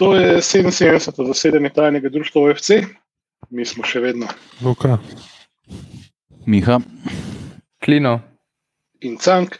To 0.00 0.14
je 0.16 0.40
77. 0.40 1.26
zasedanje 1.26 1.68
tajnega 1.76 2.08
društva 2.08 2.42
OFC, 2.42 2.70
mi 3.50 3.64
smo 3.68 3.84
še 3.84 4.00
vedno. 4.00 4.30
Luka. 4.64 4.96
Miha. 6.48 6.78
Klino. 7.84 8.14
In 9.04 9.18
Cank. 9.20 9.58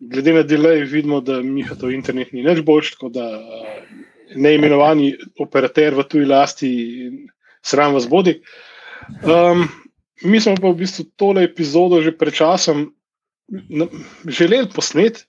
Glede 0.00 0.34
na 0.36 0.42
delay 0.44 0.84
vidimo, 0.84 1.22
da 1.24 1.38
Miha 1.40 1.78
to 1.80 1.88
internet 1.92 2.34
ni 2.36 2.44
več 2.44 2.60
boljš, 2.64 2.90
tako 2.98 3.08
da 3.14 3.24
neimenovani 4.36 5.14
operater 5.40 5.96
v 5.96 6.04
tuji 6.12 6.28
lasti 6.28 6.70
sram 7.64 7.96
vas 7.96 8.08
bodi. 8.08 8.36
Um, 9.24 9.64
mi 10.28 10.44
smo 10.44 10.58
pa 10.60 10.68
v 10.68 10.82
bistvu 10.84 11.08
tole 11.16 11.48
epizodo 11.48 12.02
že 12.04 12.12
pred 12.12 12.36
časom 12.36 12.90
želeli 14.28 14.68
posneti, 14.76 15.24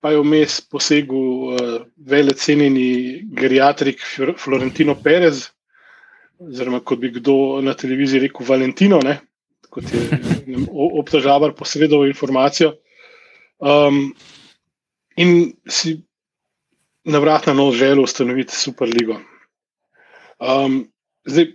pa 0.00 0.12
je 0.14 0.20
vmes 0.22 0.60
posegel 0.70 1.16
uh, 1.18 1.78
velik 1.96 2.38
cenjeni 2.38 3.22
geriatrik 3.34 4.02
Florentino 4.38 4.94
Perez, 5.02 5.48
oziroma 6.38 6.80
kot 6.80 7.00
bi 7.02 7.10
kdo 7.18 7.60
na 7.62 7.74
televiziji 7.74 8.28
rekel 8.28 8.46
Valentino, 8.46 9.00
ne? 9.04 9.18
kot 9.68 9.84
je 9.92 10.00
obtožavar 10.72 11.52
posredoval 11.54 12.08
informacijo. 12.08 12.72
Um, 13.58 14.14
in 15.16 15.52
si 15.68 15.98
na 17.04 17.18
vrat 17.18 17.46
na 17.46 17.52
nos 17.52 17.76
želel 17.76 18.04
ustanoviti 18.04 18.56
Superligo. 18.56 19.18
Um, 20.38 20.86
zdaj, 21.26 21.52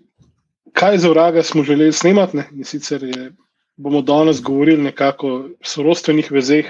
kaj 0.74 0.98
za 0.98 1.10
vraga 1.10 1.44
smo 1.44 1.64
želeli 1.64 1.94
snemati? 1.94 2.38
Ne? 2.38 2.48
In 2.54 2.64
sicer 2.64 3.04
je, 3.04 3.32
bomo 3.76 4.02
danes 4.02 4.42
govorili 4.42 4.84
nekako 4.84 5.28
o 5.28 5.50
sorodstvenih 5.64 6.32
vezeh 6.32 6.70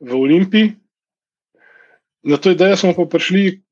v 0.00 0.14
Olimpiji. 0.14 0.74
Na 2.22 2.36
to 2.36 2.50
idejo 2.50 2.76
smo 2.76 2.94
pa 2.94 3.04
prišli, 3.04 3.62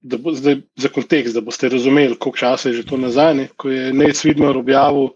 da 0.00 0.18
bo, 0.18 0.32
zdaj, 0.34 0.62
za 0.76 0.88
kontekst, 0.88 1.34
da 1.34 1.40
boste 1.40 1.68
razumeli, 1.68 2.16
koliko 2.18 2.38
časa 2.38 2.68
je 2.68 2.80
že 2.80 2.86
to 2.86 2.96
nazaj, 2.96 3.34
ne? 3.34 3.48
ko 3.56 3.70
je 3.70 3.92
Nec 3.92 4.24
Vidmar 4.24 4.56
objavil, 4.56 5.12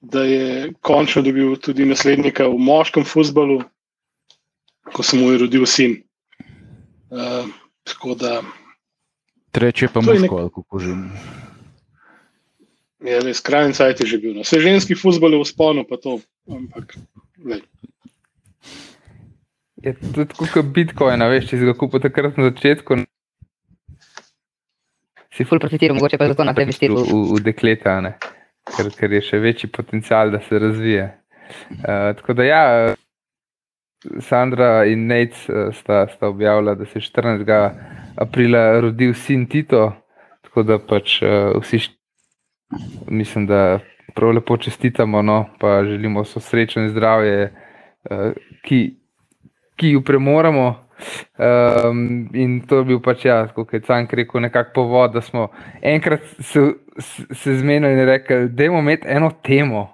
da 0.00 0.24
je 0.24 0.72
končno 0.80 1.22
dobil 1.22 1.56
tudi 1.56 1.84
naslednika 1.84 2.48
v 2.48 2.58
moškem 2.58 3.04
futbalu, 3.04 3.62
ko 4.92 5.02
se 5.02 5.16
mu 5.16 5.30
je 5.32 5.38
rodil 5.38 5.66
sin. 5.66 6.02
Uh, 7.10 7.48
Treče 9.50 9.88
pa 9.92 10.00
moško, 10.00 10.42
nek... 10.42 10.54
kako 10.54 10.78
že. 10.78 10.94
Ja, 13.00 13.34
skrajni 13.34 13.74
cajt 13.74 14.00
je 14.00 14.06
že 14.06 14.18
bil. 14.18 14.34
No. 14.36 14.44
Vse 14.44 14.60
ženski 14.60 14.94
futbol 14.94 15.32
je 15.32 15.40
v 15.40 15.48
sponu, 15.48 15.84
pa 15.88 15.96
to. 15.96 16.20
Ampak, 16.48 16.96
je 19.82 19.94
tudi 20.14 20.50
kot 20.52 20.72
Bitcoin, 20.74 21.24
veš, 21.32 21.48
če 21.50 21.60
si 21.60 21.68
ga 21.68 21.74
kupil 21.78 22.02
takrat 22.04 22.38
na 22.38 22.50
začetku. 22.50 22.98
Si 25.30 25.46
ful 25.46 25.60
profitiral, 25.62 25.96
mogoče 25.96 26.18
pa 26.20 26.28
zato 26.28 26.44
naprej 26.44 26.68
investiral 26.68 27.04
v, 27.06 27.20
v 27.30 27.42
dekleta, 27.46 27.96
ker, 28.74 28.90
ker 28.98 29.14
je 29.16 29.22
še 29.30 29.40
večji 29.40 29.70
potencial, 29.72 30.32
da 30.34 30.42
se 30.44 30.58
razvije. 30.60 31.06
Uh, 31.80 32.10
tako 32.18 32.36
da 32.38 32.46
ja, 32.46 32.64
Sandra 34.26 34.84
in 34.90 35.06
Nec 35.10 35.38
uh, 35.48 35.70
sta, 35.76 36.04
sta 36.12 36.28
objavila, 36.28 36.74
da 36.74 36.86
se 36.86 36.98
je 36.98 37.06
14. 37.08 37.46
aprila 38.20 38.80
rodil 38.80 39.14
sin 39.14 39.46
Tito, 39.50 39.88
tako 40.48 40.66
da 40.66 40.78
pač 40.82 41.20
uh, 41.22 41.56
vsi 41.62 41.86
mislim, 43.10 43.46
da 43.46 43.80
prav 44.14 44.34
lepo 44.34 44.56
čestitamo, 44.56 45.22
no, 45.22 45.44
pa 45.60 45.84
želimo 45.84 46.24
so 46.24 46.40
srečno 46.40 46.82
in 46.82 46.90
zdravje, 46.90 47.52
uh, 48.10 48.32
ki, 48.66 48.99
ki 49.80 49.96
jo 49.96 50.04
premoramo. 50.04 50.68
Um, 51.40 52.28
in 52.36 52.60
to 52.68 52.82
je 52.82 52.84
bil 52.90 52.98
pač 53.00 53.24
ja, 53.24 53.38
kot 53.56 53.72
je 53.72 53.80
Cank 53.86 54.12
rekel, 54.12 54.42
nekako 54.44 54.74
povod, 54.74 55.14
da 55.16 55.22
smo 55.24 55.46
enkrat 55.80 56.26
se, 56.38 56.60
se, 56.98 57.24
se 57.32 57.54
zmenili 57.56 57.96
in 57.96 58.04
rekli, 58.06 58.48
da 58.48 58.68
imamo 58.68 58.84
imeti 58.84 59.08
eno 59.08 59.30
temo. 59.42 59.86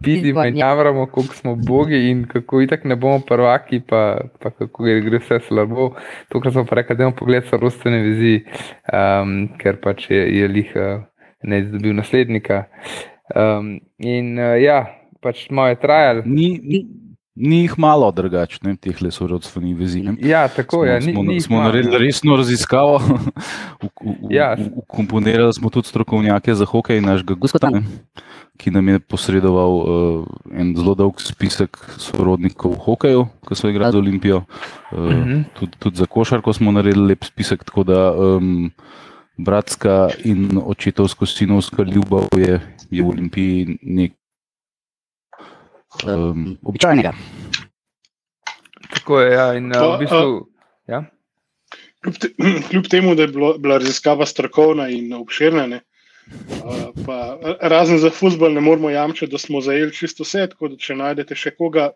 Vidimo 0.00 0.44
in 0.44 0.56
javramo, 0.56 1.06
koliko 1.06 1.34
smo 1.34 1.56
bogi 1.56 2.10
in 2.10 2.24
kako 2.30 2.60
itak 2.62 2.84
ne 2.84 2.96
bomo 2.96 3.20
prvaki, 3.26 3.80
pa, 3.80 4.20
pa 4.40 4.50
kako 4.50 4.84
gre 4.84 5.18
vse 5.18 5.40
slabo. 5.48 5.90
Tukaj 6.28 6.52
smo 6.52 6.64
pa 6.64 6.78
rekli, 6.78 6.96
da 6.96 7.02
imamo 7.02 7.16
pogled 7.16 7.48
so 7.50 7.58
rostene 7.58 8.02
vizi, 8.02 8.44
um, 8.92 9.48
ker 9.58 9.80
pač 9.82 10.10
je, 10.10 10.22
je 10.38 10.48
lih 10.48 10.76
uh, 10.76 11.02
ne 11.42 11.58
izdobil 11.64 11.96
naslednika. 11.96 12.64
Um, 13.34 13.80
in 13.98 14.38
uh, 14.38 14.54
ja, 14.62 14.84
pač 15.20 15.48
malo 15.50 15.74
je 15.74 15.80
trajalo. 15.80 16.22
Ni, 16.26 16.60
ni, 16.62 16.84
ni 17.34 17.62
jih 17.64 17.78
malo 17.78 18.10
drugačnih, 18.14 18.78
teh 18.80 19.02
le 19.02 19.10
sorodstvenih 19.10 19.76
vezi. 19.76 20.04
Ja, 20.22 20.48
tako 20.48 20.84
je. 20.84 20.94
Ja, 20.94 21.00
smo, 21.02 21.22
ni, 21.22 21.40
smo 21.40 21.62
naredili 21.62 21.98
resno 22.06 22.36
raziskavo, 22.36 23.00
ja. 24.30 24.56
ukomponirali 24.76 25.52
smo 25.52 25.70
tudi 25.70 25.88
strokovnjake 25.88 26.54
za 26.54 26.64
hokej 26.64 27.00
našega 27.00 27.34
gospoda 27.34 27.70
ki 28.56 28.70
nam 28.70 28.88
je 28.88 28.98
posredoval 29.02 29.72
uh, 29.74 29.86
en 30.54 30.74
zelo 30.78 30.94
dolg 30.94 31.18
spisek 31.18 31.74
sorodnikov 31.98 32.76
v 32.78 32.82
hokeju, 32.86 33.22
ki 33.48 33.58
so 33.58 33.70
igrali 33.70 33.96
za 33.96 33.98
Olimpijo. 33.98 34.44
Uh, 34.92 34.98
uh 34.98 35.10
-huh. 35.10 35.44
tudi, 35.58 35.72
tudi 35.78 35.96
za 35.96 36.06
košarko 36.06 36.52
smo 36.52 36.72
naredili 36.72 37.06
lep 37.06 37.24
spisek, 37.24 37.64
tako 37.64 37.84
da 37.84 38.12
um, 38.12 38.70
bratska 39.36 40.08
in 40.24 40.60
očetovsko-sinovska 40.66 41.82
ljubav 41.82 42.28
je, 42.36 42.60
je 42.90 43.02
v 43.02 43.08
Olimpiji 43.08 43.78
nek. 43.82 44.12
Um, 46.02 46.58
Običajnega. 46.62 47.14
Tako 48.94 49.20
je, 49.20 49.32
ja, 49.32 49.46
in 49.54 49.72
uh, 49.72 49.94
v 49.94 50.02
bistvu. 50.02 50.44
Ja? 50.90 51.04
Kljub, 52.02 52.20
te, 52.20 52.30
kljub 52.68 52.90
temu, 52.90 53.14
da 53.14 53.26
je 53.26 53.32
bilo, 53.34 53.54
bila 53.58 53.78
raziskava 53.78 54.26
strokovna 54.26 54.88
in 54.92 55.12
obširna, 55.14 55.66
ne, 55.70 55.80
Pa, 57.06 57.38
razen 57.60 57.98
za 57.98 58.10
futbol 58.10 58.52
ne 58.52 58.60
moramo 58.60 58.90
jamčiti, 58.90 59.32
da 59.32 59.38
smo 59.38 59.60
zajeli 59.60 59.92
čisto 59.92 60.24
vse. 60.24 60.46
Tako 60.50 60.68
da, 60.72 60.76
če 60.80 60.96
najdete 60.96 61.36
še 61.36 61.52
koga, 61.56 61.90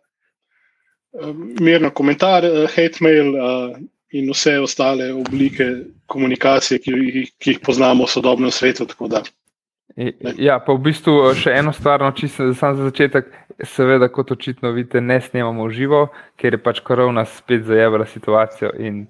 mirno 1.60 1.90
komentar, 1.90 2.44
hate 2.74 3.04
mail 3.04 3.32
in 4.12 4.28
vse 4.32 4.58
ostale 4.60 5.10
oblike 5.12 5.68
komunikacije, 6.06 6.80
ki, 6.84 7.24
ki 7.38 7.54
jih 7.54 7.62
poznamo 7.64 8.04
v 8.04 8.12
sodobnem 8.12 8.52
svetu. 8.52 8.88
Ja, 10.38 10.58
pa 10.62 10.74
v 10.76 10.82
bistvu 10.90 11.32
še 11.34 11.56
eno 11.58 11.72
stvar, 11.74 12.02
no, 12.04 12.12
čisto 12.14 12.52
za 12.54 12.70
začetek, 12.76 13.32
seveda, 13.66 14.06
kot 14.12 14.30
očitno 14.30 14.70
vidite, 14.70 15.00
ne 15.00 15.16
snemamo 15.20 15.66
živo, 15.74 16.04
ker 16.38 16.54
je 16.54 16.60
pač 16.62 16.80
korona 16.86 17.24
spet 17.26 17.64
zajela 17.66 18.06
situacijo. 18.06 18.70
In, 18.78 19.06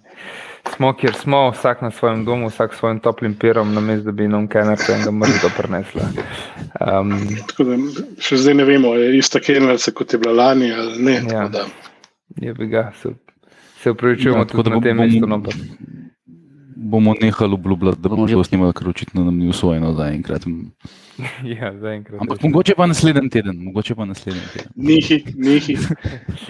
smo, 0.72 0.94
kjer 0.96 1.12
smo, 1.18 1.42
vsak 1.52 1.82
na 1.84 1.90
svojem 1.90 2.24
domu, 2.24 2.48
vsak 2.48 2.74
s 2.74 2.80
svojim 2.80 3.02
toplim 3.04 3.34
pirom, 3.34 3.74
na 3.74 3.82
mestu, 3.84 4.08
da 4.08 4.16
bi 4.16 4.28
nam 4.28 4.48
kaj 4.48 4.64
naredil 4.70 4.96
in 4.96 5.04
da 5.04 5.26
bi 5.26 5.42
to 5.42 5.52
prenesla. 5.56 6.08
Um, 6.80 7.14
še 8.22 8.40
zdaj 8.40 8.56
ne 8.62 8.68
vemo, 8.68 8.94
je 8.96 9.12
ista 9.18 9.42
kenerica 9.44 9.92
kot 9.92 10.16
je 10.16 10.22
bila 10.22 10.48
lani 10.48 10.72
ali 10.72 11.04
ne. 11.04 11.20
Ja. 11.28 11.48
Je 12.40 12.54
bi 12.54 12.70
ga, 12.72 12.92
se, 13.02 13.12
se 13.82 13.92
upravičujemo 13.92 14.46
ja, 14.46 14.50
tudi 14.54 14.72
na 14.72 14.80
tem 14.80 14.96
mestu. 14.96 15.28
No, 15.28 15.42
bomo 16.78 17.14
nehali 17.20 17.54
obljubljati, 17.54 17.98
da 18.00 18.08
bomo 18.08 18.28
že 18.28 18.44
snimali, 18.44 18.72
ker 18.72 18.88
očitno 18.88 19.24
nam 19.24 19.38
ni 19.38 19.48
usvojeno 19.48 19.92
zaenkrat. 19.92 20.42
Ja, 21.42 21.72
zaenkrat. 21.74 22.20
Ampak 22.20 22.42
mogoče 22.42 22.74
pa 22.76 22.86
naslednji 22.86 23.30
teden. 23.30 23.56
Mogoče 23.64 23.94
pa 23.94 24.04
naslednji 24.04 24.42
teden. 24.52 24.68
Nihi, 24.76 25.16
nihi. 25.34 25.74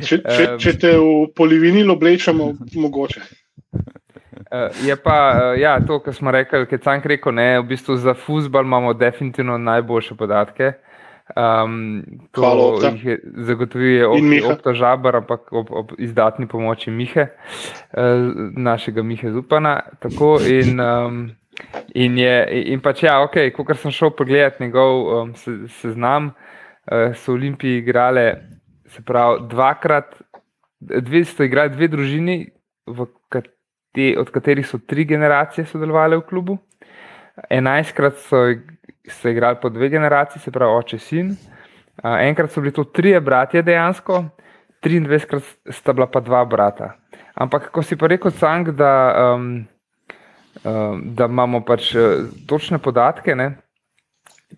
Če, 0.04 0.18
če, 0.20 0.48
če 0.60 0.74
te 0.76 0.90
v 1.00 1.30
polivinilo 1.36 1.94
oblečemo, 1.96 2.50
mogoče. 2.74 3.22
Uh, 3.72 4.68
je 4.88 4.96
pa 5.00 5.16
uh, 5.30 5.60
ja, 5.60 5.78
to, 5.80 5.96
kar 6.04 6.14
smo 6.14 6.34
rekli, 6.36 6.66
ki 6.68 6.76
je 6.76 6.82
Cank 6.84 7.08
rekel, 7.08 7.32
ne, 7.32 7.46
v 7.62 7.64
bistvu 7.70 7.96
za 7.96 8.12
futbol 8.12 8.68
imamo 8.68 8.92
definitivno 8.92 9.56
najboljše 9.56 10.18
podatke. 10.20 10.74
Um, 11.36 12.02
to 12.32 12.80
jih 12.82 13.18
zagotovuje 13.48 14.06
Opto 14.48 14.74
Žabar, 14.74 15.16
ampak 15.16 15.52
ob, 15.52 15.70
ob 15.70 15.92
izdatni 15.98 16.48
pomoči 16.48 16.90
Mihe, 16.90 17.28
uh, 17.28 18.32
našega 18.56 19.02
Mihe 19.02 19.32
Zupana. 19.32 19.80
Tako, 20.00 20.38
in, 20.40 20.80
um, 20.80 21.20
in, 21.94 22.18
je, 22.18 22.64
in 22.72 22.80
pač 22.80 23.04
ja, 23.04 23.18
ok, 23.24 23.52
ko 23.56 23.68
sem 23.74 23.92
šel 23.92 24.14
pogledat 24.16 24.60
njegov 24.60 25.04
um, 25.04 25.34
seznam, 25.80 26.32
se 26.88 26.96
uh, 26.96 27.12
so 27.16 27.36
Olimpiji 27.36 27.82
igrali, 27.84 28.32
se 28.88 29.04
pravi, 29.04 29.44
dvakrat, 29.50 30.16
dve 30.80 31.24
so 31.24 31.44
igrali 31.44 31.76
dve 31.76 31.88
družini, 31.92 32.40
v 32.88 33.04
katerih 33.28 33.56
te, 33.98 34.14
od 34.20 34.30
katerih 34.30 34.66
so 34.66 34.78
tri 34.78 35.04
generacije 35.04 35.66
sodelovali 35.66 36.16
v 36.16 36.26
klubu. 36.28 36.58
Enajstkrat 37.50 38.18
so, 38.22 38.42
so 39.08 39.28
igrali 39.28 39.56
po 39.62 39.68
dve 39.68 39.88
generaciji, 39.88 40.42
se 40.42 40.50
pravi 40.50 40.78
oče 40.78 40.96
in 40.96 41.00
sin. 41.00 41.36
Enkrat 42.02 42.52
so 42.52 42.60
bili 42.60 42.72
to 42.72 42.84
tri 42.84 43.14
bratje 43.20 43.62
dejansko, 43.62 44.24
23krat 44.84 45.72
sta 45.74 45.92
bila 45.92 46.06
pa 46.06 46.20
dva 46.20 46.44
brata. 46.44 46.94
Ampak, 47.34 47.70
ko 47.70 47.82
si 47.82 47.96
pa 47.96 48.06
rekel, 48.10 48.30
Cang, 48.34 48.70
da, 48.74 48.92
um, 49.34 49.66
um, 50.64 51.02
da 51.14 51.26
imamo 51.26 51.60
pač 51.66 51.92
uh, 51.94 52.26
točne 52.46 52.78
podatke, 52.78 53.34
ne? 53.34 53.56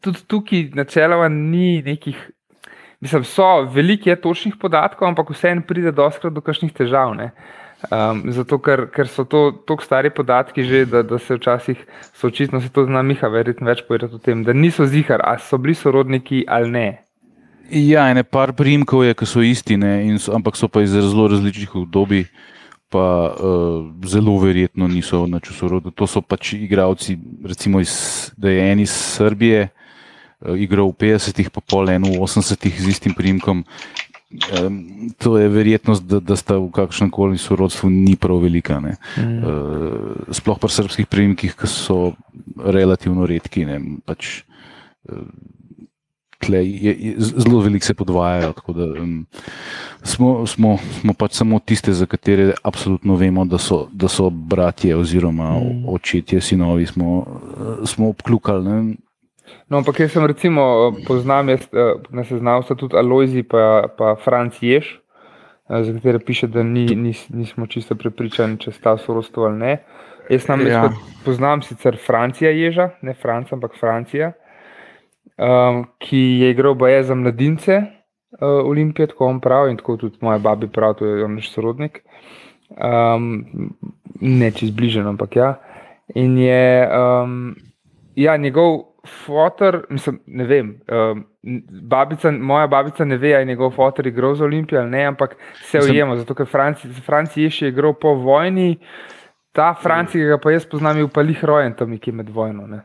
tudi 0.00 0.22
tukaj 0.26 0.70
načeloma 0.74 1.28
ni 1.28 1.82
nekih. 1.82 2.18
Mislim, 3.00 3.24
so 3.24 3.64
veliki 3.72 4.10
je 4.10 4.20
točnih 4.20 4.54
podatkov, 4.60 5.08
ampak 5.08 5.32
vseeno 5.32 5.64
pride 5.66 5.92
doskrat 5.92 6.32
do 6.32 6.42
kakšnih 6.44 6.72
težav. 6.76 7.14
Ne? 7.16 7.30
Um, 7.88 8.26
zato, 8.28 8.58
ker, 8.60 8.90
ker 8.92 9.08
so 9.08 9.24
to 9.24 9.50
tako 9.64 9.84
stari 9.86 10.10
podatki, 10.12 10.60
že, 10.68 10.84
da, 10.84 11.00
da 11.02 11.16
se 11.18 11.38
včasih 11.38 11.78
so 12.12 12.28
očitno 12.28 12.60
se 12.60 12.68
to 12.68 12.84
zna 12.84 13.00
Miha 13.02 13.30
verjetno 13.32 13.64
več 13.70 13.80
povedati 13.88 14.18
o 14.18 14.20
tem, 14.20 14.44
da 14.44 14.52
niso 14.52 14.84
zihar, 14.84 15.24
ali 15.24 15.40
so 15.40 15.56
bili 15.56 15.74
sorodniki 15.74 16.44
ali 16.44 16.70
ne. 16.70 16.88
Ja, 17.70 18.10
ene 18.10 18.26
par 18.26 18.52
primkov 18.52 19.06
je, 19.06 19.14
ki 19.16 19.26
so 19.30 19.40
isti, 19.46 19.78
so, 20.20 20.34
ampak 20.36 20.58
so 20.60 20.68
pa 20.68 20.82
iz 20.84 20.92
zelo 20.92 21.28
različnih 21.30 21.76
obdobij, 21.86 22.26
pa 22.92 23.04
uh, 23.30 23.86
zelo 24.04 24.36
verjetno 24.42 24.88
niso 24.90 25.24
na 25.30 25.40
čusorodu. 25.40 25.94
To 25.94 26.06
so 26.10 26.20
pač 26.20 26.52
igravci, 26.58 27.16
recimo 27.46 27.80
iz, 27.80 27.94
da 28.36 28.50
je 28.50 28.72
en 28.72 28.84
iz 28.84 28.90
Srbije, 28.90 29.70
uh, 29.70 30.58
igral 30.58 30.90
v 30.90 31.14
50-ih, 31.14 31.48
pa 31.54 31.62
pol 31.64 31.88
en 31.94 32.10
v 32.10 32.18
80-ih 32.18 32.82
z 32.82 32.90
istim 32.90 33.14
primkom, 33.14 33.64
to 35.18 35.38
je 35.38 35.48
verjetnost, 35.48 36.04
da, 36.06 36.20
da 36.20 36.36
sta 36.38 36.54
v 36.62 36.70
kakšnem 36.70 37.10
koli 37.10 37.38
sorodstvu 37.38 37.90
ni 37.90 38.14
prav 38.16 38.38
velika. 38.38 38.78
Mm. 38.78 38.92
Uh, 39.18 40.30
sploh 40.30 40.58
pri 40.58 40.70
srpskih 40.70 41.10
prejemkih, 41.10 41.56
ki 41.58 41.66
so 41.66 42.14
relativno 42.54 43.26
redki. 43.26 43.66
Pač, 44.06 44.46
uh, 45.10 45.26
tle, 46.38 46.62
je, 46.62 46.94
je, 46.94 47.14
zelo 47.18 47.60
veliko 47.66 47.90
se 47.90 47.94
podvajajo. 47.98 48.54
Da, 48.70 48.86
um, 49.02 49.26
smo, 50.06 50.46
smo, 50.46 50.78
smo 51.00 51.14
pač 51.18 51.34
samo 51.42 51.58
tiste, 51.58 51.90
za 51.92 52.06
katere 52.06 52.54
absolutno 52.62 53.18
vemo, 53.18 53.44
da 53.44 53.58
so, 53.58 53.88
da 53.90 54.08
so 54.08 54.30
bratje 54.30 54.94
oziroma 54.94 55.58
mm. 55.58 55.90
očetje, 55.90 56.40
sinovi, 56.40 56.86
smo, 56.86 57.26
smo 57.82 58.14
obkljukali. 58.14 58.94
No, 59.70 59.78
ampak 59.78 60.00
jaz 60.00 60.12
sem 60.12 60.26
recimo 60.26 60.62
eh, 60.62 61.04
poznam, 61.06 61.48
jaz, 61.48 61.68
eh, 61.72 61.94
na 62.10 62.24
seznamu 62.24 62.62
sta 62.62 62.74
tudi 62.74 62.96
Aloizi 62.96 63.42
pa, 63.42 63.86
pa 63.98 64.16
Franc 64.18 64.58
Jež, 64.62 64.98
eh, 65.70 65.82
za 65.84 65.92
katere 65.92 66.18
piše, 66.18 66.46
da 66.46 66.62
ni, 66.62 66.86
nis, 66.96 67.28
nismo 67.30 67.66
čisto 67.66 67.94
prepričani, 67.94 68.58
če 68.58 68.72
sta 68.72 68.96
sorodstvo 68.98 69.46
ali 69.46 69.58
ne. 69.58 69.74
Jaz 70.30 70.48
nam 70.48 70.66
ja. 70.66 70.88
poznam 71.24 71.62
sicer 71.62 71.98
Francija 71.98 72.50
Ježa, 72.50 72.90
ne 73.02 73.14
Franca, 73.14 73.56
ampak 73.56 73.74
Francija, 73.80 74.32
um, 75.34 75.82
ki 75.98 76.20
je 76.42 76.50
igral 76.50 76.76
boje 76.78 77.02
za 77.02 77.16
mladince 77.18 77.80
uh, 77.82 78.62
Olimpije, 78.62 79.08
tako 79.10 79.26
on 79.26 79.40
pravi 79.42 79.72
in 79.74 79.80
tako 79.80 79.96
tudi 79.96 80.18
moja 80.20 80.38
babi 80.38 80.68
pravi, 80.70 80.98
to 80.98 81.06
je 81.06 81.24
on 81.24 81.34
naš 81.34 81.50
sorodnik. 81.50 82.04
Um, 82.70 83.42
ne 84.20 84.52
čez 84.54 84.70
bližje, 84.70 85.02
ampak 85.02 85.34
ja. 85.36 85.56
In 86.14 86.38
je 86.38 86.86
um, 86.86 87.56
ja, 88.14 88.36
njegov 88.36 88.89
fotor, 89.06 89.86
mislim, 89.90 90.20
ne 90.26 90.44
vem. 90.44 90.74
Um, 90.88 91.24
babica, 91.82 92.30
moja 92.30 92.66
babica 92.66 93.04
ne 93.04 93.16
ve, 93.16 93.34
ali 93.34 93.42
je 93.42 93.46
njegov 93.46 93.70
fotor 93.70 94.06
igral 94.06 94.34
za 94.34 94.44
Olimpijo 94.44 94.80
ali 94.80 94.90
ne, 94.90 95.04
ampak 95.04 95.36
se 95.62 95.78
ujema, 95.78 96.16
zato 96.16 96.34
ker 96.34 96.46
Franci 97.06 97.42
je 97.42 97.50
še 97.50 97.68
igral 97.68 97.94
po 97.94 98.14
vojni, 98.14 98.76
ta 99.52 99.74
Franci, 99.74 100.18
ki 100.18 100.28
ga 100.34 100.38
pa 100.38 100.52
jaz 100.52 100.66
poznam, 100.68 100.98
je 100.98 101.08
upalih 101.08 101.44
rojen 101.44 101.74
tam 101.74 101.90
nekje 101.90 102.12
med 102.12 102.28
vojno. 102.28 102.66
Ne. 102.66 102.82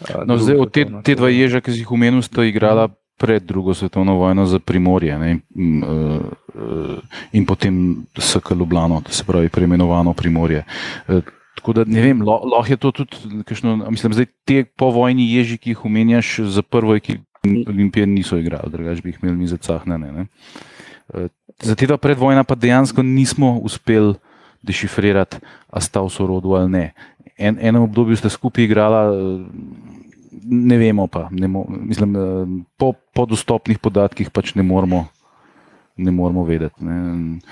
Uh, 0.00 0.22
no, 0.26 0.36
zdaj, 0.36 0.66
te, 0.72 0.86
te 1.04 1.16
dva 1.18 1.32
ježa, 1.32 1.62
ki 1.64 1.72
si 1.72 1.82
jih 1.82 1.92
omenil, 1.96 2.22
sta 2.22 2.44
igrala 2.44 2.88
pred 3.18 3.42
drugo 3.42 3.74
svetovno 3.74 4.14
vojno 4.14 4.44
za 4.46 4.60
Primorje 4.62 5.18
ne, 5.18 5.38
in, 5.56 5.82
uh, 5.82 6.20
uh, 6.54 6.98
in 7.32 7.46
potem 7.46 8.04
SK 8.14 8.52
Ljubljano, 8.54 9.02
se 9.10 9.24
pravi 9.26 9.48
preimenovano 9.48 10.12
Primorje. 10.14 10.62
Uh, 11.08 11.24
Tako 11.58 11.74
da 11.74 11.84
ne 11.86 12.02
vem, 12.02 12.20
lahko 12.22 12.70
je 12.70 12.76
to 12.78 12.90
tudi, 13.02 13.42
kakšno, 13.42 13.76
mislim, 13.90 14.14
zdaj 14.14 14.28
te 14.46 14.62
povojni 14.78 15.26
ježi, 15.32 15.58
ki 15.58 15.74
jih 15.74 15.84
omenjaš, 15.88 16.36
za 16.54 16.62
prvo 16.62 16.94
ekipo 16.94 17.26
Olimpije 17.68 18.06
niso 18.06 18.38
igrali, 18.38 18.70
drugače 18.70 19.02
bi 19.02 19.08
jih 19.08 19.18
imeli 19.22 19.36
mi 19.36 19.46
za 19.46 19.56
cahnene. 19.56 20.26
Eh, 21.14 21.28
za 21.62 21.74
te 21.74 21.86
dva 21.86 21.96
predvojna 21.96 22.44
pa 22.44 22.54
dejansko 22.54 23.02
nismo 23.02 23.58
uspeli 23.58 24.14
dešifrirati, 24.62 25.36
a 25.70 25.80
sta 25.80 26.02
v 26.02 26.10
sorodu 26.10 26.54
ali 26.54 26.70
ne. 26.70 26.92
En, 27.38 27.58
enem 27.60 27.82
obdobju 27.82 28.16
ste 28.16 28.30
skupaj 28.30 28.64
igrala, 28.64 29.14
ne 30.44 30.78
vemo 30.78 31.06
pa, 31.06 31.28
ne 31.30 31.48
mo, 31.48 31.64
mislim, 31.68 32.16
eh, 32.16 32.20
po, 32.76 32.92
po 33.14 33.26
dostopnih 33.26 33.78
podatkih 33.78 34.30
pač 34.30 34.54
ne 34.54 34.62
moramo, 34.62 35.06
ne 35.96 36.10
moramo 36.10 36.44
vedeti. 36.44 36.84
Ne. 36.84 36.94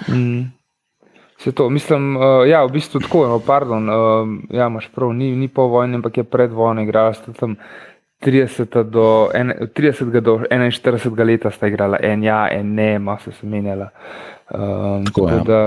Mm. 0.09 0.53
Se 1.39 1.53
to, 1.53 1.69
mislim, 1.71 2.17
uh, 2.17 2.49
ja, 2.49 2.65
v 2.65 2.73
bistvu 2.73 3.01
tako, 3.05 3.27
no, 3.29 3.41
pardon, 3.45 3.89
uh, 3.89 4.29
ja, 4.51 4.67
imaš 4.67 4.89
prav, 4.95 5.13
ni, 5.13 5.35
ni 5.37 5.49
po 5.49 5.67
vojni, 5.69 5.99
ampak 6.01 6.17
je 6.17 6.25
pred 6.25 6.53
vojno 6.53 6.83
igrala, 6.83 7.13
sta 7.15 7.33
tam 7.37 7.57
30 8.25 8.83
do, 8.91 9.29
en, 9.35 9.53
30 9.77 10.21
do 10.21 10.39
41 10.51 11.25
leta 11.25 11.53
sta 11.53 11.69
igrala, 11.69 12.01
en 12.03 12.25
ja, 12.25 12.47
en 12.51 12.75
ne, 12.75 12.95
ima 12.95 13.19
se 13.19 13.31
menjala. 13.43 13.91
Um, 14.51 15.05
tako, 15.05 15.27
tako 15.27 15.29
ja. 15.29 15.43
da, 15.45 15.61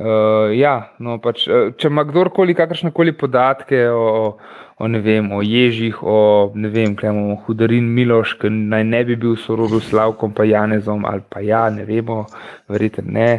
uh, 0.00 0.52
ja, 0.58 0.74
no, 0.98 1.16
pač, 1.24 1.46
če 1.78 1.88
ima 1.88 2.04
kdorkoli 2.04 2.54
kakršne 2.54 2.92
koli 2.92 3.16
podatke 3.16 3.86
o, 3.88 4.36
o, 4.76 4.92
ne 4.92 5.00
vem, 5.00 5.32
o 5.32 5.40
ježih, 5.40 6.02
o, 6.04 6.52
ne 6.54 6.68
vem, 6.68 6.92
kaj 6.98 7.14
imamo, 7.14 7.40
hudarin 7.46 7.88
Miloš, 7.96 8.36
ki 8.44 8.52
naj 8.52 8.84
ne 8.92 9.04
bi 9.08 9.16
bil 9.16 9.40
sorodu 9.40 9.80
Slavkom, 9.80 10.36
pa 10.36 10.44
Janezom, 10.44 11.08
ali 11.08 11.24
pa 11.24 11.40
ja, 11.40 11.64
ne 11.72 11.88
vemo, 11.88 12.26
verjete 12.68 13.08
ne 13.08 13.30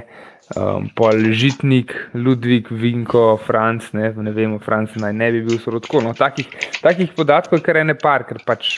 um, 0.56 0.88
pol 0.96 1.32
Žitnik, 1.34 1.94
Ludvik, 2.14 2.72
Vinko, 2.72 3.38
Franc, 3.38 3.92
ne, 3.94 4.14
ne 4.16 4.32
vemo, 4.32 4.60
Franc 4.64 4.96
naj 5.00 5.14
ne 5.14 5.32
bi 5.32 5.44
bil 5.48 5.60
sorodko. 5.62 6.02
No, 6.04 6.14
takih, 6.18 6.50
takih 6.82 7.14
podatkov 7.16 7.60
je 7.60 7.66
kar 7.66 7.82
ene 7.82 7.96
par, 8.00 8.28
ker 8.30 8.42
pač 8.46 8.78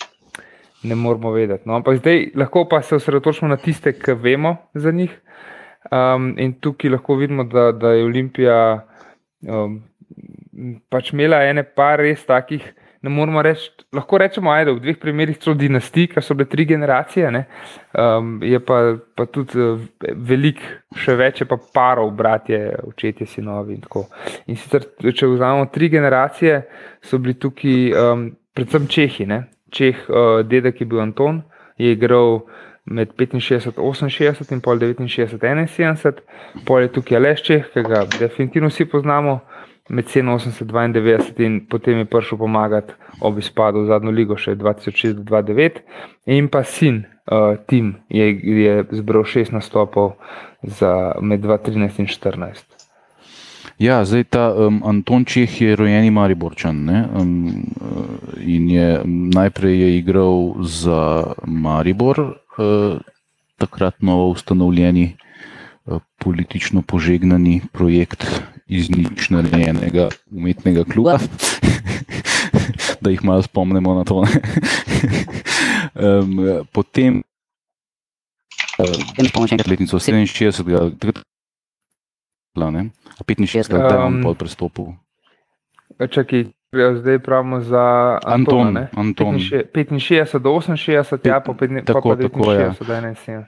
ne 0.86 0.96
moramo 0.96 1.34
vedeti. 1.36 1.68
No, 1.70 1.78
ampak 1.80 2.00
zdaj 2.00 2.32
lahko 2.38 2.66
pa 2.70 2.82
se 2.86 2.96
osredotočimo 2.96 3.50
na 3.52 3.58
tiste, 3.58 3.96
ki 3.98 4.18
vemo 4.22 4.58
za 4.74 4.92
njih. 4.92 5.14
Um, 5.94 6.34
in 6.42 6.56
tukaj 6.62 6.96
lahko 6.96 7.20
vidimo, 7.20 7.44
da, 7.44 7.72
da 7.72 7.94
je 7.94 8.06
Olimpija 8.06 8.58
um, 9.46 9.84
pač 10.90 11.14
imela 11.14 11.44
ene 11.46 11.64
par 11.64 12.00
res 12.02 12.24
takih 12.26 12.66
ne 13.06 13.12
moramo 13.14 13.42
reči, 13.42 13.70
lahko 13.94 14.18
rečemo, 14.18 14.54
da 14.66 14.74
v 14.74 14.82
dveh 14.82 14.98
primerih 15.02 15.38
so 15.42 15.54
dinastije, 15.54 16.10
ki 16.14 16.24
so 16.26 16.34
bile 16.34 16.50
tri 16.50 16.66
generacije, 16.66 17.30
um, 17.94 18.40
je 18.44 18.60
pa, 18.66 18.80
pa 19.16 19.28
tudi 19.30 19.62
uh, 19.62 19.82
velik, 20.16 20.64
še 20.98 21.14
več 21.20 21.44
je 21.44 21.48
pa 21.50 21.60
parov, 21.74 22.10
bratje, 22.18 22.60
očetje, 22.90 23.28
sinovi. 23.30 23.78
In, 23.78 23.86
in 24.50 24.58
sicer, 24.58 24.90
če 25.06 25.30
vzamemo 25.30 25.70
tri 25.74 25.92
generacije, 25.94 26.62
so 27.06 27.22
bili 27.22 27.38
tukaj 27.38 27.94
um, 27.94 28.30
predvsem 28.58 28.90
Čehi. 28.90 29.30
Ne? 29.30 29.44
Čeh, 29.70 30.02
uh, 30.10 30.42
dedek 30.48 30.82
je 30.82 30.90
bil 30.90 31.06
Anton, 31.06 31.44
je 31.78 31.94
igral. 31.94 32.48
Med 32.86 33.16
65, 33.18 33.80
68 33.82 34.52
in 34.54 34.60
69, 34.62 35.40
71, 35.42 36.20
pol 36.68 36.84
je 36.84 36.92
tukaj 36.94 37.18
Aleš 37.18 37.42
Čeh, 37.42 37.72
ki 37.74 37.82
ga 37.82 38.04
definitivno 38.20 38.70
vsi 38.70 38.86
poznamo, 38.86 39.40
med 39.90 40.06
87 40.06 40.62
in 40.86 40.94
92 40.94 41.46
in 41.46 41.60
potem 41.70 41.98
je 41.98 42.06
prišel 42.06 42.38
pomagati 42.38 42.94
ob 43.22 43.38
izpadu 43.38 43.84
v 43.84 43.90
zadnjo 43.92 44.12
ligo 44.12 44.38
še 44.38 44.56
2006-2009 44.56 45.84
in 46.26 46.50
pa 46.50 46.64
sin 46.64 47.04
uh, 47.06 47.58
Tim 47.68 47.96
je, 48.10 48.32
je 48.66 48.86
zbral 48.92 49.24
šest 49.24 49.54
nastopov 49.54 50.18
za 50.64 51.14
med 51.22 51.46
2013 51.46 52.02
in 52.02 52.10
2014. 52.10 52.76
Ja, 53.78 54.06
zdaj 54.08 54.24
ta 54.32 54.56
um, 54.56 54.80
Anton 54.88 55.26
Čeh 55.28 55.52
je 55.62 55.76
rojeni 55.76 56.12
Mariborčan 56.12 56.88
um, 56.88 57.68
in 58.40 58.70
je 58.72 59.02
najprej 59.36 59.80
je 59.82 59.90
igral 59.98 60.56
za 60.64 61.36
Maribor, 61.44 62.20
uh, 62.56 62.96
takrat 63.60 64.00
novo 64.00 64.30
ustanovljeni 64.32 65.18
uh, 65.86 66.00
politično 66.24 66.82
požegnani 66.88 67.62
projekt 67.72 68.24
iz 68.66 68.90
nič 68.90 69.30
narejenega 69.30 70.10
umetnega 70.32 70.84
kluba, 70.90 71.20
da 73.02 73.14
jih 73.14 73.24
malo 73.24 73.42
spomnimo 73.46 73.94
na 73.94 74.04
to. 74.04 74.26
um, 75.94 76.66
potem, 76.74 77.22
če 78.76 79.62
uh, 79.62 79.70
letnico 79.70 80.02
67, 80.02 80.98
takrat, 80.98 81.22
65, 82.56 83.70
da 83.70 83.94
je 83.94 84.02
on 84.02 84.22
pod 84.24 84.38
prestopom. 84.40 84.96
Čakaj, 85.96 86.46
zdaj 86.74 87.20
pravimo 87.24 87.62
za 87.62 88.18
Anton. 88.26 88.78
Anton. 88.98 89.38
65 89.40 90.40
do 90.40 90.58
68, 90.58 91.28
ja, 91.28 91.40
pa 91.40 91.54
65 91.54 91.86
do 91.86 92.02
71 92.02 93.46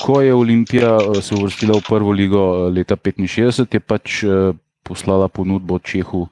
ko 0.00 0.20
je 0.20 0.34
Olimpija 0.34 0.96
eh, 0.96 1.22
se 1.22 1.34
uvrstila 1.34 1.78
v 1.78 1.86
prvo 1.88 2.12
ligo 2.12 2.68
eh, 2.68 2.70
leta 2.70 2.96
65, 2.96 3.74
je 3.74 3.80
pač 3.80 4.24
eh, 4.24 4.52
poslala 4.82 5.28
ponudbo 5.28 5.78
Čehu, 5.78 6.26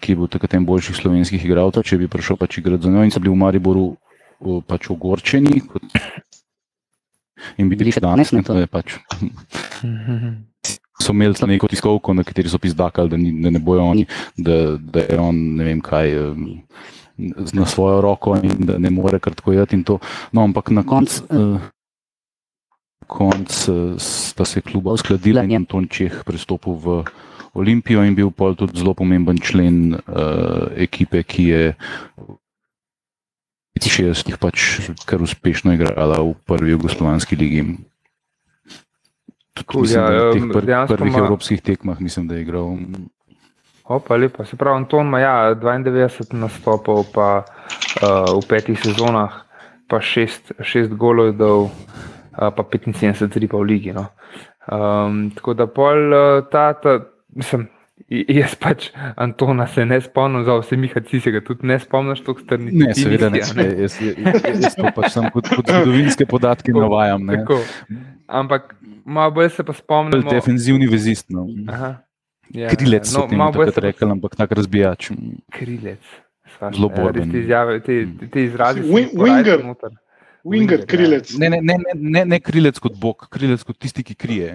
ki 0.00 0.12
je 0.12 0.16
bil 0.16 0.28
takrat 0.28 0.54
en 0.58 0.66
boljših 0.68 0.96
slovenskih 0.96 1.44
igralcev, 1.44 1.86
če 1.86 1.96
bi 1.96 2.10
prišel 2.10 2.36
pač 2.36 2.58
igrati 2.60 2.84
za 2.84 2.92
njo 2.92 3.04
in 3.06 3.14
so 3.14 3.22
bili 3.22 3.32
v 3.32 3.40
Mariboru 3.40 3.86
pač 4.68 4.90
ogorčeni. 4.92 5.62
In 7.56 7.70
bili 7.70 7.94
še 7.94 8.02
danes, 8.04 8.34
ne, 8.34 8.42
to 8.44 8.58
je 8.58 8.68
pač. 8.68 8.98
So 11.00 11.14
imeli 11.14 11.38
tam 11.38 11.48
neko 11.48 11.70
tiskovko, 11.70 12.12
na 12.12 12.26
kateri 12.26 12.50
so 12.50 12.60
pizdakali, 12.60 13.08
da, 13.08 13.16
ni, 13.16 13.32
da 13.40 13.54
ne 13.54 13.62
bojo 13.62 13.86
oni, 13.94 14.04
da, 14.36 14.76
da 14.76 15.06
je 15.06 15.18
on 15.22 15.38
ne 15.56 15.64
vem 15.64 15.80
kaj 15.80 16.12
na 17.54 17.66
svojo 17.66 18.02
roko 18.04 18.36
in 18.42 18.66
da 18.66 18.76
ne 18.82 18.90
more 18.90 19.22
kar 19.22 19.38
tako 19.38 19.56
jeti. 19.56 19.80
No, 19.86 20.44
ampak 20.44 20.74
na 20.74 20.84
koncu. 20.84 21.24
Uh, 21.30 21.70
koncu 23.08 23.96
sta 23.98 24.44
se 24.44 24.60
kluba 24.60 24.92
uskladila 24.92 25.42
in 25.42 25.56
Anton 25.56 25.88
Čeh 25.88 26.20
pristopil 26.28 26.76
v 26.76 26.86
Olimpijo 27.56 28.04
in 28.04 28.14
bil 28.14 28.30
pol 28.30 28.52
tudi 28.54 28.76
zelo 28.76 28.92
pomemben 28.94 29.40
člen 29.40 29.96
uh, 29.96 30.68
ekipe, 30.76 31.24
ki 31.24 31.44
je 31.48 31.62
v 33.78 33.80
60-ih 33.80 34.36
pač 34.36 34.84
kar 35.08 35.22
uspešno 35.24 35.72
igrala 35.72 36.20
v 36.20 36.36
prvi 36.44 36.76
jugoslovanski 36.76 37.38
ligi. 37.38 37.62
Tudi, 39.56 39.88
mislim, 39.88 40.02
ja, 40.04 40.28
v 40.28 40.34
teh 40.34 40.44
pr 40.52 40.64
prvih 40.92 41.14
ma... 41.16 41.22
evropskih 41.24 41.62
tekmah 41.64 41.98
mislim, 41.98 42.28
da 42.28 42.36
je 42.36 42.44
igral. 42.44 42.76
Opa, 43.88 44.20
lepa. 44.20 44.44
Se 44.44 44.60
pravi, 44.60 44.84
Anton 44.84 45.08
ima 45.08 45.22
ja, 45.22 45.34
92 45.56 46.36
nastopov, 46.36 47.08
pa 47.14 47.42
uh, 47.42 48.36
v 48.36 48.44
petih 48.44 48.76
sezonah, 48.76 49.48
pa 49.88 50.02
šest, 50.04 50.52
šest 50.60 50.92
golov 50.92 51.32
dol, 51.38 51.72
uh, 51.72 52.17
pa 52.38 52.62
75 52.62 53.40
ripov 53.42 53.66
v 53.66 53.68
ligi. 53.74 53.92
No. 53.96 54.08
Um, 54.68 55.28
tako 55.34 55.56
da 55.58 55.66
pol 55.66 56.14
uh, 56.14 56.46
ta, 56.52 56.72
ta 56.78 57.00
mislim, 57.34 57.66
jaz 58.08 58.54
pač 58.60 58.90
Antona 59.16 59.66
se 59.66 59.84
ne 59.86 60.00
spomnim, 60.00 60.44
za 60.44 60.58
vse 60.60 60.76
Miha, 60.76 61.00
ti 61.00 61.20
se 61.20 61.32
ga 61.34 61.40
tudi 61.44 61.66
ne 61.66 61.78
spomniš, 61.80 62.22
to 62.26 62.36
ste 62.38 62.58
ni. 62.60 62.72
Ne, 62.82 62.92
seveda 62.96 63.30
ne, 63.32 63.42
ne. 63.56 63.66
Jaz, 63.84 63.98
jaz, 64.00 64.16
jaz, 64.16 64.60
jaz 64.64 64.76
to 64.78 64.92
pač 64.96 65.12
sem 65.16 65.28
kot, 65.34 65.50
kot 65.52 65.72
zgodovinske 65.72 66.28
podatke 66.28 66.74
navajam. 66.76 67.26
Ampak 68.28 68.74
malo 69.04 69.34
bolj 69.40 69.52
se 69.56 69.64
pa 69.64 69.76
spomnim. 69.76 70.24
Defenzivni 70.28 70.88
vezist. 70.90 71.28
No. 71.32 71.48
Aha. 71.68 71.96
Ja, 72.54 72.70
krilec, 72.72 73.10
no, 73.12 73.26
malo 73.36 73.52
bolj 73.58 73.74
se 73.76 73.84
rekel, 73.84 74.08
ampak 74.14 74.36
tak 74.38 74.52
razbijač. 74.56 75.10
Krilec. 75.52 76.16
Zelo 76.58 76.88
bolj. 76.92 77.24
Te, 77.24 77.40
izjave, 77.42 77.80
te, 77.84 77.98
te 78.32 78.44
izrazi. 78.44 78.84
Winger. 78.88 79.64
Winger, 80.48 80.84
krilec. 80.88 81.34
Ne, 81.38 81.50
ne, 81.50 81.60
ne, 81.60 81.76
ne, 81.94 82.24
ne 82.24 82.40
krilec 82.40 82.80
kot 82.82 82.96
bog, 83.00 83.28
krilec 83.32 83.62
kot 83.66 83.78
tisti, 83.78 84.04
ki 84.06 84.16
krije. 84.18 84.50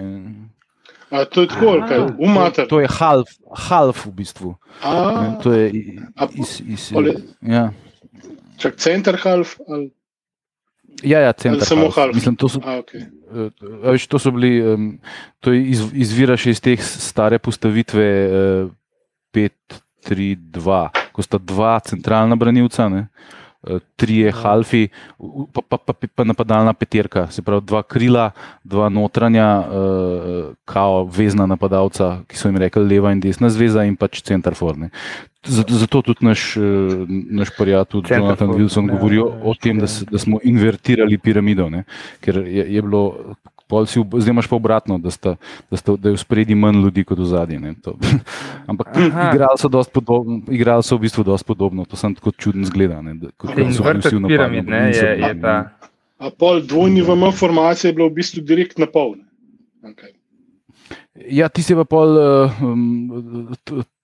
A, 1.10 1.24
to 1.24 1.44
je 1.44 1.50
tako, 1.52 1.78
kaj 1.88 2.06
umate. 2.18 2.66
To 2.70 2.80
je 2.82 2.88
half, 2.90 3.34
half 3.68 4.06
v 4.06 4.12
bistvu. 4.18 4.54
A, 4.82 4.94
to 5.42 5.52
je 5.52 5.70
iz. 6.34 6.60
iz 6.66 6.90
ja. 7.42 7.68
Čak 8.58 8.78
center 8.78 9.18
half? 9.22 9.58
Ali? 9.68 9.90
Ja, 11.02 11.20
ja, 11.20 11.32
center. 11.32 11.66
Samo 11.66 11.90
half. 11.90 12.14
Mislim, 12.14 12.36
to 12.36 12.48
so. 12.48 12.62
A, 12.64 12.80
okay. 12.82 13.06
Veš, 13.82 14.06
to 14.06 14.18
so 14.18 14.30
bili, 14.30 14.62
um, 14.62 14.90
to 15.42 15.52
iz, 15.54 15.82
izvira 15.92 16.36
še 16.38 16.54
iz 16.54 16.60
te 16.62 16.76
stare 16.78 17.40
postavitve 17.42 18.06
uh, 18.26 18.68
5-3-2, 19.34 20.82
ko 21.14 21.24
sta 21.26 21.40
dva 21.42 21.76
centralna 21.82 22.38
branilca, 22.38 22.86
ne, 22.92 23.08
uh, 23.66 23.80
tri 23.96 24.18
je 24.24 24.32
halfi, 24.32 24.88
pa, 25.52 25.62
pa, 25.68 25.78
pa, 25.78 25.92
pa 25.92 26.24
napadalna 26.24 26.72
peterka, 26.72 27.26
se 27.30 27.42
pravi 27.42 27.64
dva 27.66 27.82
krila, 27.82 28.30
dva 28.64 28.88
notranja, 28.88 29.48
uh, 29.60 30.54
kao 30.64 31.04
vezna 31.04 31.46
napadalca, 31.46 32.24
ki 32.28 32.38
so 32.38 32.48
jim 32.48 32.60
rekli 32.60 32.84
leva 32.88 33.12
in 33.12 33.20
desna 33.20 33.50
zveza 33.50 33.84
in 33.84 33.96
pač 33.96 34.22
center 34.22 34.54
forne. 34.54 34.90
Zato, 35.44 35.76
zato 35.76 36.00
tudi 36.00 36.24
naš, 36.24 36.54
naš 37.08 37.50
prijatelj 37.58 38.06
Jonathan 38.08 38.54
Wilson 38.56 38.86
govori 38.88 39.18
o 39.20 39.52
tem, 39.60 39.76
da, 39.78 39.90
da 40.08 40.18
smo 40.18 40.38
invertirali 40.42 41.18
piramido, 41.18 41.68
ne? 41.68 41.84
ker 42.24 42.40
je, 42.46 42.64
je 42.74 42.82
bilo. 42.82 43.34
Si, 43.86 44.00
zdaj 44.00 44.30
imaš 44.30 44.46
pa 44.46 44.56
obratno, 44.56 44.98
da, 44.98 45.10
sta, 45.10 45.36
da, 45.70 45.76
sta, 45.76 45.96
da 45.96 46.12
je 46.12 46.18
v 46.18 46.20
spredi 46.20 46.54
manj 46.54 46.82
ljudi 46.84 47.04
kot 47.04 47.18
v 47.18 47.26
zadnji. 47.26 47.74
Ampak 48.70 48.92
igrali 49.00 49.58
so, 49.58 49.70
podobno, 49.92 50.42
igrali 50.52 50.84
so 50.84 50.98
v 50.98 51.06
bistvu 51.08 51.24
dosti 51.24 51.48
podobno, 51.48 51.84
to 51.88 51.96
sem 51.96 52.14
tako 52.14 52.32
čuden 52.36 52.68
zgleda. 52.68 53.00
Vrtek 53.00 54.20
piramid, 54.28 54.68
ne, 54.68 54.90
je, 54.92 55.08
je 55.20 55.32
ta. 55.40 55.56
A 56.20 56.30
pol 56.30 56.60
dvojni 56.62 57.02
VM 57.02 57.32
formacije 57.32 57.90
je 57.90 57.96
bilo 57.96 58.08
v 58.12 58.20
bistvu 58.20 58.44
direkt 58.44 58.78
na 58.78 58.86
pol. 58.86 59.16
Okay. 59.84 60.12
Ja, 61.14 61.48
ti 61.48 61.62
si 61.62 61.74
pa 61.78 61.84
pol 61.86 62.18
um, 62.18 63.54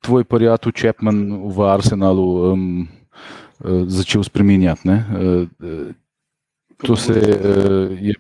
tvoj 0.01 0.25
prijatelj 0.25 0.73
Čepman 0.73 1.51
v 1.51 1.67
Arsenalu 1.67 2.27
um, 2.53 2.65
uh, 3.61 3.85
začel 3.91 4.23
spremenjati. 4.25 4.89
Uh, 4.89 5.91
to 6.81 6.97
se 6.97 7.19
je. 8.01 8.15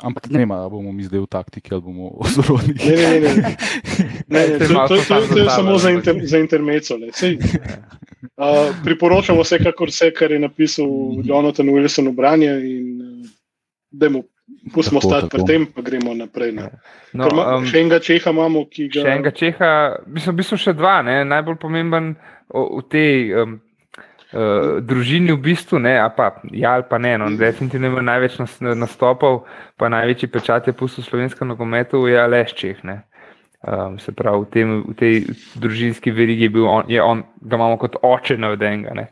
Ampak 0.00 0.30
ne, 0.30 0.46
ali 0.48 0.70
bomo 0.70 0.92
mi 0.92 1.04
zdaj 1.04 1.20
v 1.20 1.28
taktiki 1.28 1.74
ali 1.74 1.82
bomo 1.84 2.16
v 2.24 2.28
zorodni. 2.32 2.72
Ne, 2.72 2.96
ne, 2.96 3.18
ne. 3.20 3.32
ne. 3.36 3.56
ne, 4.32 4.40
ne 4.48 4.58
to, 4.58 4.88
to, 4.88 4.96
to, 4.96 5.16
to 5.28 5.38
je 5.38 5.48
samo 5.50 5.78
za, 5.78 5.90
inter, 5.92 6.16
za 6.24 6.38
intermeco. 6.38 6.96
Uh, 6.96 8.72
priporočamo 8.84 9.44
vsekakor 9.44 9.92
vse, 9.92 10.08
kar 10.16 10.32
je 10.32 10.40
napisal 10.40 10.88
Jonathan 11.24 11.68
Wilson 11.68 12.08
v 12.08 12.16
branje 12.16 12.52
in 12.64 12.86
da 13.92 14.08
mu 14.08 14.24
Pustimo 14.74 15.00
stati 15.00 15.28
pri 15.28 15.44
tem, 15.46 15.66
pa 15.66 15.82
gremo 15.82 16.14
naprej. 16.14 16.52
No. 16.52 16.68
No, 17.12 17.26
um, 17.30 17.66
še 17.66 17.82
enega 17.82 17.98
čeha 18.02 18.30
imamo, 18.30 18.64
ki 18.70 18.88
ga. 18.92 19.04
Še 19.04 19.14
enega 19.14 19.32
čeha, 19.34 19.70
mislim, 20.06 20.34
v 20.34 20.38
bistvu 20.40 20.58
še 20.60 20.74
dva, 20.76 21.00
ne? 21.06 21.16
najbolj 21.28 21.58
pomemben 21.62 22.12
v 22.52 22.82
tej 22.92 23.32
um, 23.42 23.56
uh, 24.32 24.80
družini, 24.80 25.32
v 25.32 25.40
bistvu, 25.40 25.78
ne, 25.78 25.96
a 26.00 26.08
pa 26.08 26.32
ja, 26.50 26.74
ali 26.74 26.84
pa 26.88 26.98
ne. 26.98 27.14
No, 27.18 27.30
definitivno 27.36 27.92
ima 27.92 28.02
največ 28.02 28.40
nastopov, 28.60 29.44
pa 29.76 29.92
največji 29.92 30.28
pečat 30.32 30.66
je 30.66 30.76
pustil 30.76 31.04
slovenskemu 31.04 31.54
nogometu, 31.54 32.06
je 32.06 32.20
Aleš 32.20 32.54
Čeh. 32.58 32.84
Ne? 32.84 33.02
Um, 33.62 33.98
se 33.98 34.10
pravi, 34.10 34.42
v, 34.42 34.46
tem, 34.50 34.70
v 34.90 34.94
tej 34.98 35.14
družinski 35.54 36.10
verigi 36.10 36.48
je 36.48 36.50
bil 36.50 36.64
on, 36.66 36.82
je 36.90 36.98
on 36.98 37.22
ga 37.46 37.54
imamo 37.54 37.76
kot 37.78 37.94
oče 38.02 38.34
navedenega. 38.34 38.90
uh, 38.90 39.06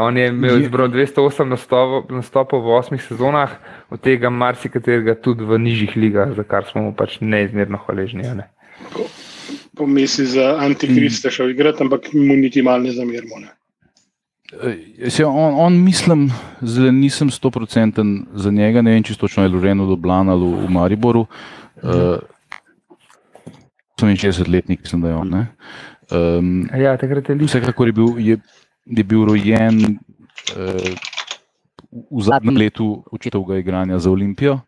on 0.06 0.18
je 0.20 0.26
imel 0.28 0.60
zbral 0.66 0.92
208 0.92 1.48
nastopov, 1.48 2.12
nastopov 2.12 2.60
v 2.60 2.76
osmih 2.76 3.00
sezonah, 3.00 3.56
od 3.88 3.96
tega 3.96 4.28
marsikaterega 4.28 5.16
tudi 5.24 5.40
v 5.40 5.56
nižjih 5.56 5.96
ligah, 5.96 6.36
za 6.36 6.44
kar 6.44 6.68
smo 6.68 6.84
mu 6.84 6.92
pač 6.92 7.16
neizmerno 7.24 7.80
hvaležni. 7.80 8.28
Ne? 8.28 8.52
Po 9.82 9.86
misli 9.86 10.26
za 10.26 10.56
antikriste 10.62 11.30
šel 11.30 11.50
igrati, 11.50 11.82
ampak 11.82 12.12
mu 12.14 12.36
niti 12.36 12.62
malo 12.62 12.84
ne 12.86 12.92
zamirmo. 12.92 13.40
Ne? 13.42 13.50
Se, 15.10 15.24
on, 15.24 15.54
on, 15.58 15.82
mislim, 15.82 16.28
da 16.60 16.90
nisem 16.90 17.30
stoprocenten 17.30 18.26
za 18.34 18.50
njega, 18.50 18.82
ne 18.82 18.94
vem, 18.94 19.02
če 19.02 19.16
točno 19.18 19.42
je 19.42 19.50
Loreno 19.50 19.88
Doblan 19.90 20.30
ali 20.30 20.52
v 20.54 20.70
Mariboru. 20.70 21.24
Uh, 21.82 22.22
68-letnik, 23.98 24.86
sem 24.86 25.02
da 25.02 25.10
je 25.10 25.18
on. 25.18 25.34
Um, 26.14 26.54
ja, 26.78 26.94
takrat 27.00 27.28
je 27.28 27.38
bil. 27.42 27.50
Vsekakor 27.50 27.90
je 27.90 27.98
bil, 27.98 28.14
je, 28.22 28.38
je 28.86 29.04
bil 29.04 29.26
rojen 29.32 29.82
uh, 29.82 30.94
v 31.90 32.22
zadnjem 32.30 32.62
letu 32.68 32.92
očetovega 33.10 33.58
igranja 33.66 33.98
za 33.98 34.14
Olimpijo. 34.14 34.60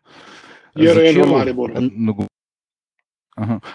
Je 0.75 0.91
rojen 0.91 1.23
v 1.23 1.31
Mariboru. 1.31 1.87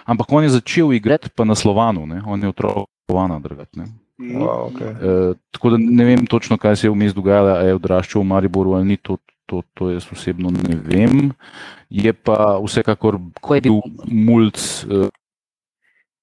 Ampak 0.05 0.31
on 0.31 0.43
je 0.43 0.49
začel 0.57 0.93
igrati 0.93 1.29
pa 1.29 1.45
na 1.45 1.55
Slovanu, 1.55 2.05
ne? 2.05 2.21
on 2.25 2.41
je 2.41 2.49
otrok 2.49 2.89
Slovana 3.05 3.39
drgati. 3.39 3.85
Wow, 4.21 4.69
okay. 4.69 4.91
uh, 5.01 5.37
tako 5.51 5.69
da 5.69 5.77
ne 5.77 6.05
vem 6.05 6.25
točno, 6.25 6.57
kaj 6.57 6.75
se 6.75 6.87
je 6.87 6.91
vmes 6.91 7.13
dogajalo, 7.13 7.49
ali 7.49 7.67
je 7.67 7.77
odraščal 7.77 8.21
v 8.21 8.29
Mariboru 8.29 8.73
ali 8.77 8.93
ni, 8.93 8.97
to, 8.97 9.17
to, 9.49 9.63
to 9.73 9.89
jaz 9.89 10.05
osebno 10.11 10.53
ne 10.53 10.77
vem. 10.77 11.31
Je 11.89 12.13
pa 12.13 12.57
vsekakor, 12.61 13.17
ko 13.41 13.57
je 13.57 13.61
bil 13.61 13.81
mulj. 14.05 14.53
Uh, 14.85 15.09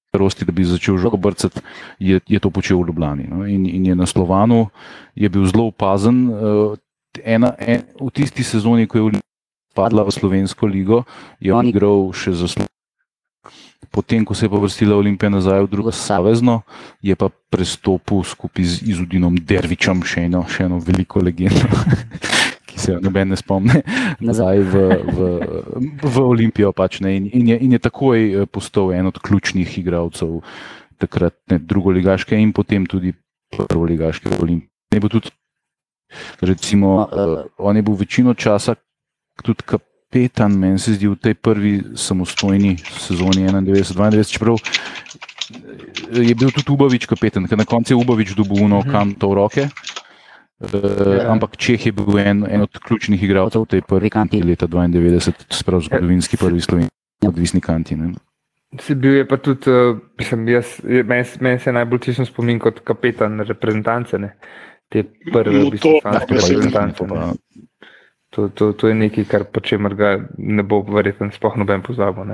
starosti, 0.08 0.46
da 0.48 0.52
bi 0.52 0.64
začel 0.64 0.96
žogo 0.96 1.16
brcati, 1.20 1.60
je, 1.98 2.20
je 2.26 2.38
to 2.40 2.50
počel 2.50 2.80
v 2.80 2.88
Ljubljani. 2.88 3.28
No? 3.28 3.44
In, 3.46 3.66
in 3.66 3.86
je 3.86 3.94
na 3.94 4.06
Slovanu 4.06 4.70
je 5.14 5.28
bil 5.28 5.44
zelo 5.46 5.68
opazen. 5.68 6.30
Uh, 6.32 6.78
ena, 7.24 7.52
en, 7.60 7.84
v 8.00 8.08
tisti 8.10 8.42
sezoni, 8.42 8.88
ko 8.88 8.98
je 8.98 9.20
padla 9.76 10.02
v 10.02 10.10
Slovensko 10.10 10.66
ligo, 10.66 11.04
je 11.40 11.52
on 11.52 11.68
igral 11.68 12.08
še 12.16 12.32
za 12.32 12.48
Slovenijo. 12.48 12.77
Potem, 13.90 14.24
ko 14.24 14.34
se 14.34 14.46
je 14.46 14.50
pa 14.52 14.60
vrstila 14.60 14.96
Olimpija 14.96 15.30
nazaj 15.32 15.62
v 15.64 15.70
drugo 15.72 15.92
savezno, 15.92 16.60
je 17.02 17.16
pa 17.16 17.30
prestopil 17.50 18.22
skupaj 18.22 18.64
z 18.64 18.82
Izudinom 18.92 19.36
Dervičem, 19.36 20.04
še 20.04 20.28
eno, 20.28 20.44
še 20.48 20.68
eno 20.68 20.78
veliko 20.84 21.22
legendo. 21.24 21.64
se 22.78 22.94
noben 23.02 23.28
ne 23.28 23.36
spomne, 23.36 23.82
nazaj 24.28 24.62
v, 24.62 24.74
v, 25.02 25.18
v 26.02 26.16
Olimpijo. 26.22 26.72
Pač, 26.72 27.00
in, 27.02 27.26
in, 27.26 27.48
je, 27.50 27.56
in 27.58 27.74
je 27.74 27.80
takoj 27.82 28.18
eh, 28.18 28.46
postal 28.46 28.94
en 28.94 29.10
od 29.10 29.18
ključnih 29.18 29.78
igralcev 29.82 30.40
takrat, 30.98 31.34
ne, 31.50 31.58
drugoligaške 31.58 32.38
in 32.38 32.52
potem 32.54 32.86
tudi 32.86 33.12
prvoligaške 33.54 34.30
Olimpije. 34.38 34.68
Recimo, 36.40 37.04
uh, 37.04 37.44
on 37.58 37.76
je 37.76 37.82
bil 37.84 37.94
večino 37.94 38.34
časa 38.34 38.74
tudi 39.44 39.62
kapetan, 40.08 40.56
meni 40.56 40.78
se 40.78 40.96
zdi, 40.96 41.08
v 41.08 41.20
tej 41.20 41.34
prvi 41.36 41.82
samostojni 41.92 42.76
sezoni 42.80 43.44
91-92, 43.44 44.32
čeprav 44.32 44.56
eh, 44.56 46.24
je 46.24 46.34
bil 46.34 46.48
tudi 46.48 46.72
Ubavič 46.72 47.04
kapetan, 47.06 47.44
ker 47.44 47.60
na 47.60 47.68
koncu 47.68 47.92
je 47.92 48.00
Ubavič 48.00 48.32
dobil 48.32 48.64
uno 48.64 48.80
mhm. 48.80 48.90
kam 48.90 49.12
to 49.12 49.28
v 49.28 49.34
roke. 49.36 49.68
Uh, 50.58 51.22
ampak 51.30 51.54
Čeh 51.54 51.78
je 51.78 51.92
bil 51.94 52.18
en, 52.18 52.42
en 52.42 52.66
od 52.66 52.78
ključnih 52.82 53.22
igralcev 53.22 53.62
v 53.62 53.78
tej 53.78 53.82
prvi 53.86 54.10
kanti 54.10 54.42
leta 54.42 54.66
92, 54.66 55.30
spravo 55.54 55.78
zgodovinski 55.86 56.34
prvi 56.34 56.58
slovenski 56.58 56.96
odvisni 57.22 57.60
kanti. 57.62 57.94
Ne. 57.94 58.18
Si 58.82 58.98
bil 58.98 59.22
je 59.22 59.28
pa 59.28 59.38
tudi, 59.38 59.70
uh, 59.70 59.94
mislim, 60.18 60.48
jaz, 60.50 60.80
meni, 60.82 61.22
meni 61.40 61.62
se 61.62 61.70
najbolj 61.70 62.00
tišno 62.10 62.26
spomin 62.26 62.58
kot 62.58 62.82
kapetan 62.82 63.38
reprezentance, 63.46 64.18
ne. 64.18 64.34
te 64.90 65.04
prve 65.30 65.62
no, 65.62 65.70
reprezentance. 65.70 67.06
To, 68.30 68.48
to, 68.48 68.72
to 68.72 68.88
je 68.88 68.94
nekaj, 68.94 69.24
kar 69.24 69.44
pa 69.48 69.60
če 69.64 69.78
ga 69.96 70.10
ne 70.36 70.62
bo 70.62 70.82
verjetno 70.84 71.30
sploh 71.32 71.56
noben 71.56 71.80
pozabil. 71.82 72.28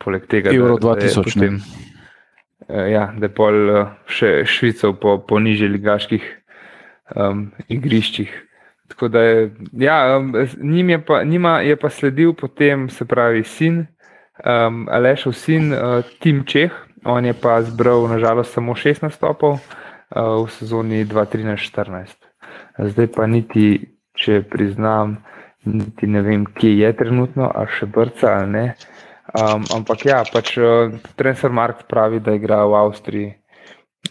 Poleg 0.00 0.24
tega, 0.30 0.54
Euro 0.56 0.78
da, 0.80 0.94
2000. 0.96 1.04
Da 1.04 1.04
je, 1.04 1.24
potem, 1.28 1.58
uh, 2.68 2.86
ja, 2.88 3.04
da 3.12 3.28
je 3.28 3.34
pol 3.36 3.58
uh, 3.68 3.92
še 4.08 4.32
Švico 4.48 4.94
po, 4.96 5.18
po 5.20 5.40
nižjih 5.44 5.74
ligaških 5.76 6.24
um, 7.20 7.50
igriščih. 7.68 8.32
Tako 8.94 9.08
da 9.12 9.20
je, 9.20 9.50
ja, 9.84 10.20
njim 10.62 10.90
je 10.90 11.00
pa, 11.04 11.22
njima 11.24 11.58
je 11.60 11.76
pa 11.76 11.92
sledil 11.92 12.32
potem, 12.32 12.88
se 12.88 13.04
pravi, 13.04 13.44
sin, 13.44 13.84
um, 14.40 14.86
Alešov 14.88 15.36
sin, 15.36 15.72
uh, 15.72 16.00
Tim 16.20 16.44
Čeh. 16.48 16.72
On 17.04 17.24
je 17.24 17.34
pa 17.36 17.60
zbral, 17.62 18.08
nažalost, 18.08 18.56
samo 18.56 18.72
16 18.72 19.12
stopov 19.12 19.58
uh, 19.60 20.40
v 20.40 20.48
sezoni 20.48 21.04
2013-2014. 21.04 22.16
Zdaj 22.78 23.08
pa 23.12 23.26
niti 23.28 23.93
če 24.24 24.42
priznam, 24.50 25.18
niti 25.68 26.08
ne 26.10 26.24
vem, 26.24 26.44
kje 26.56 26.74
je 26.80 26.92
trenutno, 26.96 27.48
a 27.48 27.66
še 27.68 27.88
brca 27.92 28.38
ali 28.40 28.50
ne. 28.52 28.66
Um, 29.34 29.64
ampak 29.74 30.04
ja, 30.06 30.20
pač 30.30 30.54
uh, 30.60 30.92
Transfer 31.18 31.50
Markt 31.50 31.88
pravi, 31.90 32.20
da 32.22 32.36
igra 32.36 32.62
v 32.68 32.76
Avstriji 32.84 33.30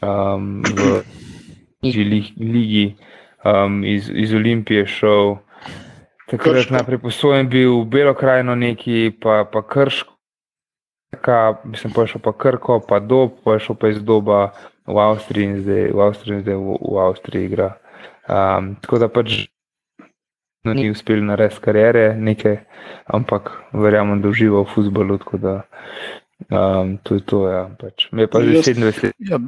um, 0.02 0.64
v 0.64 1.04
ligi, 1.84 2.96
um, 3.46 3.84
iz, 3.88 4.10
iz 4.10 4.34
Olimpije 4.34 4.86
šel. 4.86 5.38
Takrat 6.32 6.72
najprej 6.74 7.00
posojen 7.04 7.50
bil 7.52 7.84
v 7.84 7.90
Belokrajino 7.94 8.56
neki, 8.56 9.14
pa, 9.22 9.44
pa 9.46 9.62
Krško, 9.62 10.16
mislim, 11.64 11.94
pa 11.94 12.02
je 12.02 12.16
šel 12.16 12.22
pa 12.24 12.34
Krko, 12.34 12.80
pa 12.88 13.00
Dob, 13.00 13.38
pa 13.46 13.60
šel 13.60 13.78
pa 13.78 13.94
iz 13.94 14.02
Doba 14.02 14.52
v 14.88 14.98
Avstriji 14.98 15.46
in 15.46 15.56
zdaj 15.62 15.92
v 15.94 16.00
Avstriji, 16.02 16.42
zdaj 16.42 16.58
v, 16.58 16.78
v 16.82 16.96
Avstriji 17.00 17.48
igra. 17.52 17.70
Um, 18.24 18.76
tako 18.82 19.04
da 19.04 19.12
pač 19.12 19.53
no, 20.64 20.74
ni 20.74 20.90
uspel 20.92 21.24
narediti 21.26 21.62
karijere, 21.64 22.06
nekaj, 22.20 22.58
ampak 23.16 23.52
verjamem, 23.74 24.22
da 24.24 24.32
uživa 24.32 24.64
v 24.64 24.72
futbolu. 24.74 25.20
Da, 25.42 25.62
um, 26.50 26.98
to 27.04 27.20
je 27.20 27.26
to, 27.30 27.44
ja. 27.52 27.64
Pač. 27.80 28.08
Me 28.12 28.28
pa 28.28 28.44
že 28.44 28.64
27 28.64 28.84
let. 28.84 29.04
Ja, 29.20 29.40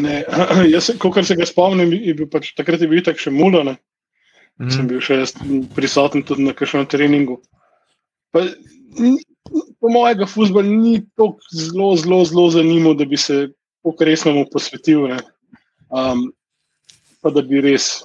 Ne, 0.00 0.24
jaz, 0.74 0.90
kot 1.00 1.20
se 1.26 1.36
ga 1.36 1.46
spomnim, 1.48 1.92
je 1.92 2.14
bil 2.16 2.28
pač, 2.30 2.52
takrat 2.58 2.82
je 2.82 2.88
bil 2.90 3.02
tako 3.04 3.26
še 3.26 3.32
mulo. 3.34 3.62
Mm. 4.60 4.72
Sem 4.72 4.90
bil 4.90 5.00
še 5.04 5.22
prisoten 5.76 6.24
tudi 6.26 6.44
na 6.44 6.54
kakšnem 6.56 6.88
treningu. 6.90 7.38
Pa, 8.34 8.44
po 9.80 9.92
mojega 9.92 10.28
futbola 10.28 10.68
ni 10.68 11.00
tako 11.16 11.40
zelo, 11.48 11.94
zelo, 11.96 12.20
zelo 12.28 12.46
zanimivo, 12.52 12.94
da 12.98 13.08
bi 13.08 13.18
se 13.18 13.48
pokresno 13.84 14.44
posvetil. 14.52 15.08
Um, 15.90 16.28
pa 17.24 17.32
da 17.34 17.42
bi 17.44 17.64
res 17.64 18.02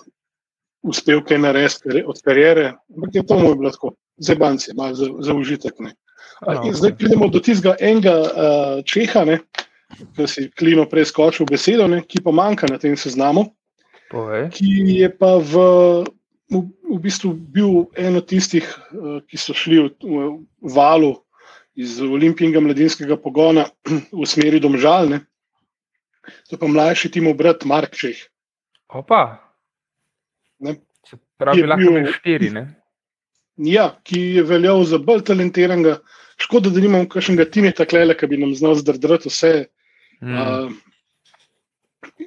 uspel 0.86 1.22
kaj 1.26 1.42
narediti 1.42 2.04
od 2.06 2.22
karijere. 2.26 2.74
Ampak 2.96 3.16
je 3.16 3.26
to 3.26 3.40
moj 3.40 3.56
bilo 3.60 3.72
tako, 3.72 3.94
za 4.18 4.36
banke, 4.36 4.72
za, 4.94 5.08
za 5.20 5.34
užitek. 5.34 5.80
No, 5.80 5.92
zdaj 6.74 6.96
pridemo 6.98 7.28
do 7.28 7.40
tistega 7.40 7.76
enega 7.80 8.16
uh, 8.22 8.84
čeha, 8.86 9.26
ne, 9.26 9.40
ki 10.16 10.28
si 10.28 10.50
klino 10.52 10.86
preskočil 10.90 11.48
besedo, 11.50 11.88
ne, 11.88 12.04
ki 12.04 12.22
pa 12.24 12.34
manjka 12.36 12.70
na 12.72 12.80
tem 12.82 12.98
seznamu. 12.98 13.48
Povej. 14.12 14.50
Ki 14.54 14.72
je 15.02 15.10
pa 15.10 15.38
v, 15.42 15.66
v, 16.54 16.64
v 16.92 16.98
bistvu 17.02 17.34
bil 17.34 17.86
en 17.98 18.20
od 18.22 18.28
tistih, 18.30 18.66
uh, 18.94 19.22
ki 19.26 19.40
so 19.40 19.56
šli 19.58 19.86
v, 19.88 19.90
v 20.02 20.76
valu 20.76 21.16
iz 21.76 22.00
olimpijskega 22.02 22.62
mladinskega 22.64 23.18
pogona 23.20 23.68
v 24.20 24.28
smeri 24.28 24.62
domžalne. 24.64 25.26
To 26.50 26.58
pa 26.58 26.66
mlajši 26.66 27.12
Timo 27.18 27.34
Brat, 27.38 27.66
Mark 27.70 27.94
Čeh. 27.94 28.18
Opa. 28.90 29.45
Ne? 30.60 30.76
Pravi, 31.40 31.62
da 31.62 31.74
lahko 31.74 31.94
bil 31.98 32.12
štiri. 32.16 32.50
Ne? 32.56 32.66
Ja, 33.68 33.90
ki 34.04 34.20
je 34.38 34.44
veljal 34.48 34.84
za 34.88 35.00
bolj 35.00 35.26
talentiranega. 35.30 36.00
Škoda, 36.42 36.72
da 36.74 36.82
nimamo 36.84 37.08
kakšnega 37.12 37.46
timeta 37.52 37.86
klele, 37.88 38.16
ki 38.18 38.28
bi 38.28 38.40
nam 38.42 38.52
znal 38.58 38.76
zdrdrati 38.80 39.32
vse 39.32 39.52
mm. 40.22 40.36
uh, 40.36 40.72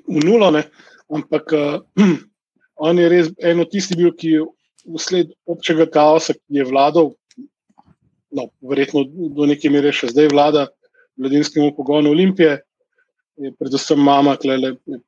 v 0.08 0.22
nulo. 0.24 0.50
Ne? 0.54 0.64
Ampak 1.12 1.52
uh, 1.56 1.80
on 2.88 3.00
je 3.00 3.10
res 3.12 3.32
eno 3.44 3.68
tisti 3.68 3.98
bil, 3.98 4.14
ki 4.16 4.32
je 4.36 4.46
vsled 4.96 5.34
občega 5.48 5.88
kaosa, 5.92 6.36
ki 6.36 6.62
je 6.62 6.68
vladal, 6.68 7.12
no, 8.32 8.48
verjetno 8.64 9.04
do 9.08 9.48
neke 9.48 9.70
mere 9.72 9.92
še 9.92 10.12
zdaj 10.12 10.32
vlada 10.32 10.68
mladinskemu 11.18 11.74
pogonu 11.76 12.10
Olimpije 12.14 12.60
je 13.38 13.52
predvsem 13.58 14.00
mama, 14.02 14.36
ki 14.36 14.48
je 14.48 15.00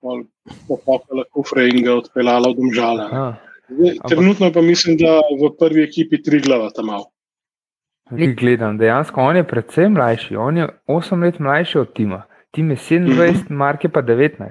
popokala 0.68 1.24
kufre 1.34 1.68
in 1.68 1.84
ga 1.84 1.96
odpeljala 2.00 2.50
v 2.50 2.58
domžale. 2.58 3.08
Trenutno 4.08 4.52
pa 4.52 4.62
mislim, 4.62 4.96
da 4.98 5.20
v 5.40 5.52
prvi 5.58 5.84
ekipi 5.86 6.22
tri 6.22 6.40
glava 6.40 6.70
tam 6.74 6.90
malo. 6.90 7.10
Gledam, 8.10 8.78
dejansko 8.78 9.22
on 9.22 9.36
je 9.36 9.44
predvsem 9.46 9.92
mlajši, 9.94 10.36
on 10.36 10.56
je 10.56 10.68
8 10.88 11.22
let 11.22 11.38
mlajši 11.38 11.78
od 11.78 11.92
Tima. 11.94 12.22
Tim 12.50 12.70
je 12.70 12.76
27, 12.76 13.00
mm 13.00 13.18
-hmm. 13.18 13.50
Mark 13.50 13.84
je 13.84 13.90
pa 13.90 14.02
19. 14.02 14.48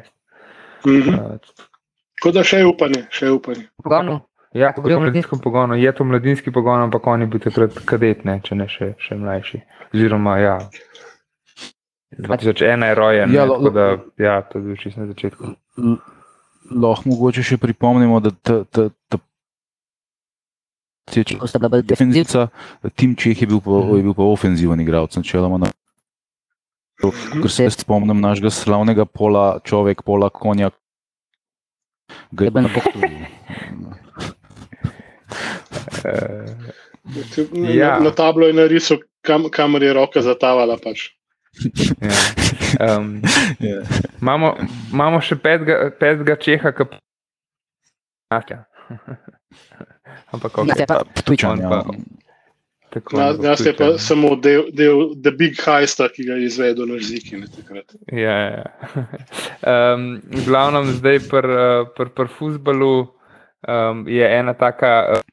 Mm 0.86 0.92
-hmm. 0.92 1.34
uh, 1.34 1.40
Tako 2.20 2.32
da 2.32 2.44
še 2.44 2.58
je 2.58 2.66
upanje, 2.68 3.06
še 3.10 3.26
je 3.26 3.32
upanje. 3.32 3.64
Pogonu. 3.84 4.20
Ja, 4.54 4.72
kot 4.74 4.86
v 4.90 4.98
mladinskem 4.98 5.40
pogonu, 5.40 5.76
je 5.78 5.92
to 5.96 6.04
mladinski 6.04 6.52
pogon, 6.52 6.82
ampak 6.82 7.08
oni 7.08 7.26
bi 7.26 7.40
takrat 7.40 7.76
kadet, 7.86 8.24
ne, 8.26 8.40
če 8.44 8.56
ne 8.56 8.66
še, 8.68 8.94
še 8.98 9.16
mlajši. 9.16 9.62
Oziroma, 9.94 10.38
ja, 10.42 10.56
2001 12.20 12.86
je 12.86 12.96
rojen, 12.96 13.34
ja, 13.34 13.48
tako 13.48 13.70
da 13.70 13.98
ja, 14.18 14.42
to 14.42 14.60
je 14.60 14.64
bil 14.64 14.76
čisto 14.76 15.02
na 15.02 15.08
začetku. 15.08 15.54
Lahko 16.70 17.10
mogoče 17.10 17.44
še 17.44 17.58
pripomnimo, 17.58 18.20
da 18.20 18.32
ta, 18.32 18.64
ta, 18.68 18.90
ste 21.10 21.60
bili 21.64 21.84
defenzivci, 21.84 22.46
Tim 22.96 23.16
Čeh 23.16 23.42
je 23.42 23.48
bil 23.50 23.62
pa, 23.64 23.82
je 23.96 24.04
bil 24.04 24.14
pa 24.14 24.28
ofenziven 24.28 24.82
igralec, 24.84 25.16
načeloma. 25.18 25.58
Na, 25.64 25.72
ker 27.00 27.50
se 27.52 27.70
spomnim 27.74 28.22
našega 28.22 28.52
slavnega 28.54 29.08
pola, 29.08 29.60
človek, 29.66 30.04
pola 30.06 30.30
konja, 30.30 30.70
ki 32.36 32.50
je 32.50 32.52
bil 32.52 32.68
na 32.68 32.74
boku. 32.74 33.00
Ja. 37.74 37.98
Na 38.00 38.12
tablo 38.12 38.46
je 38.48 38.54
narisal, 38.54 39.00
kam, 39.26 39.50
kamor 39.50 39.84
je 39.84 39.94
roka 39.94 40.22
zatavala. 40.22 40.78
Pač. 40.78 41.19
Ja. 42.02 42.98
Um, 42.98 43.22
yeah. 43.60 43.84
imamo, 44.22 44.54
imamo 44.94 45.20
še 45.22 45.36
petega, 45.36 45.90
petega 46.00 46.36
čeha, 46.40 46.72
ki 46.72 46.86
pa 46.88 48.40
je. 48.48 48.60
Ampak 50.32 50.52
kako 50.52 50.68
je 50.70 50.86
to 50.86 51.24
pričano? 51.26 51.84
Jaz 53.42 53.66
je 53.66 53.74
pa 53.78 53.98
samo 54.02 54.36
del, 54.36 54.70
del 54.74 55.14
The 55.22 55.32
Big 55.32 55.58
Heist, 55.62 56.02
ki 56.16 56.26
ga 56.26 56.38
je 56.40 56.46
izvedel 56.50 56.90
na 56.90 56.98
Ziki. 56.98 57.38
Ja, 58.14 58.38
ja. 58.50 58.66
Um, 59.62 60.22
glavnem, 60.46 60.94
zdaj 60.98 61.20
pri 61.30 61.60
pr, 61.98 62.10
pr 62.18 62.32
futbalu 62.34 62.94
um, 63.06 64.08
je 64.10 64.26
ena 64.26 64.54
taka 64.58 64.94
uh, 65.14 65.26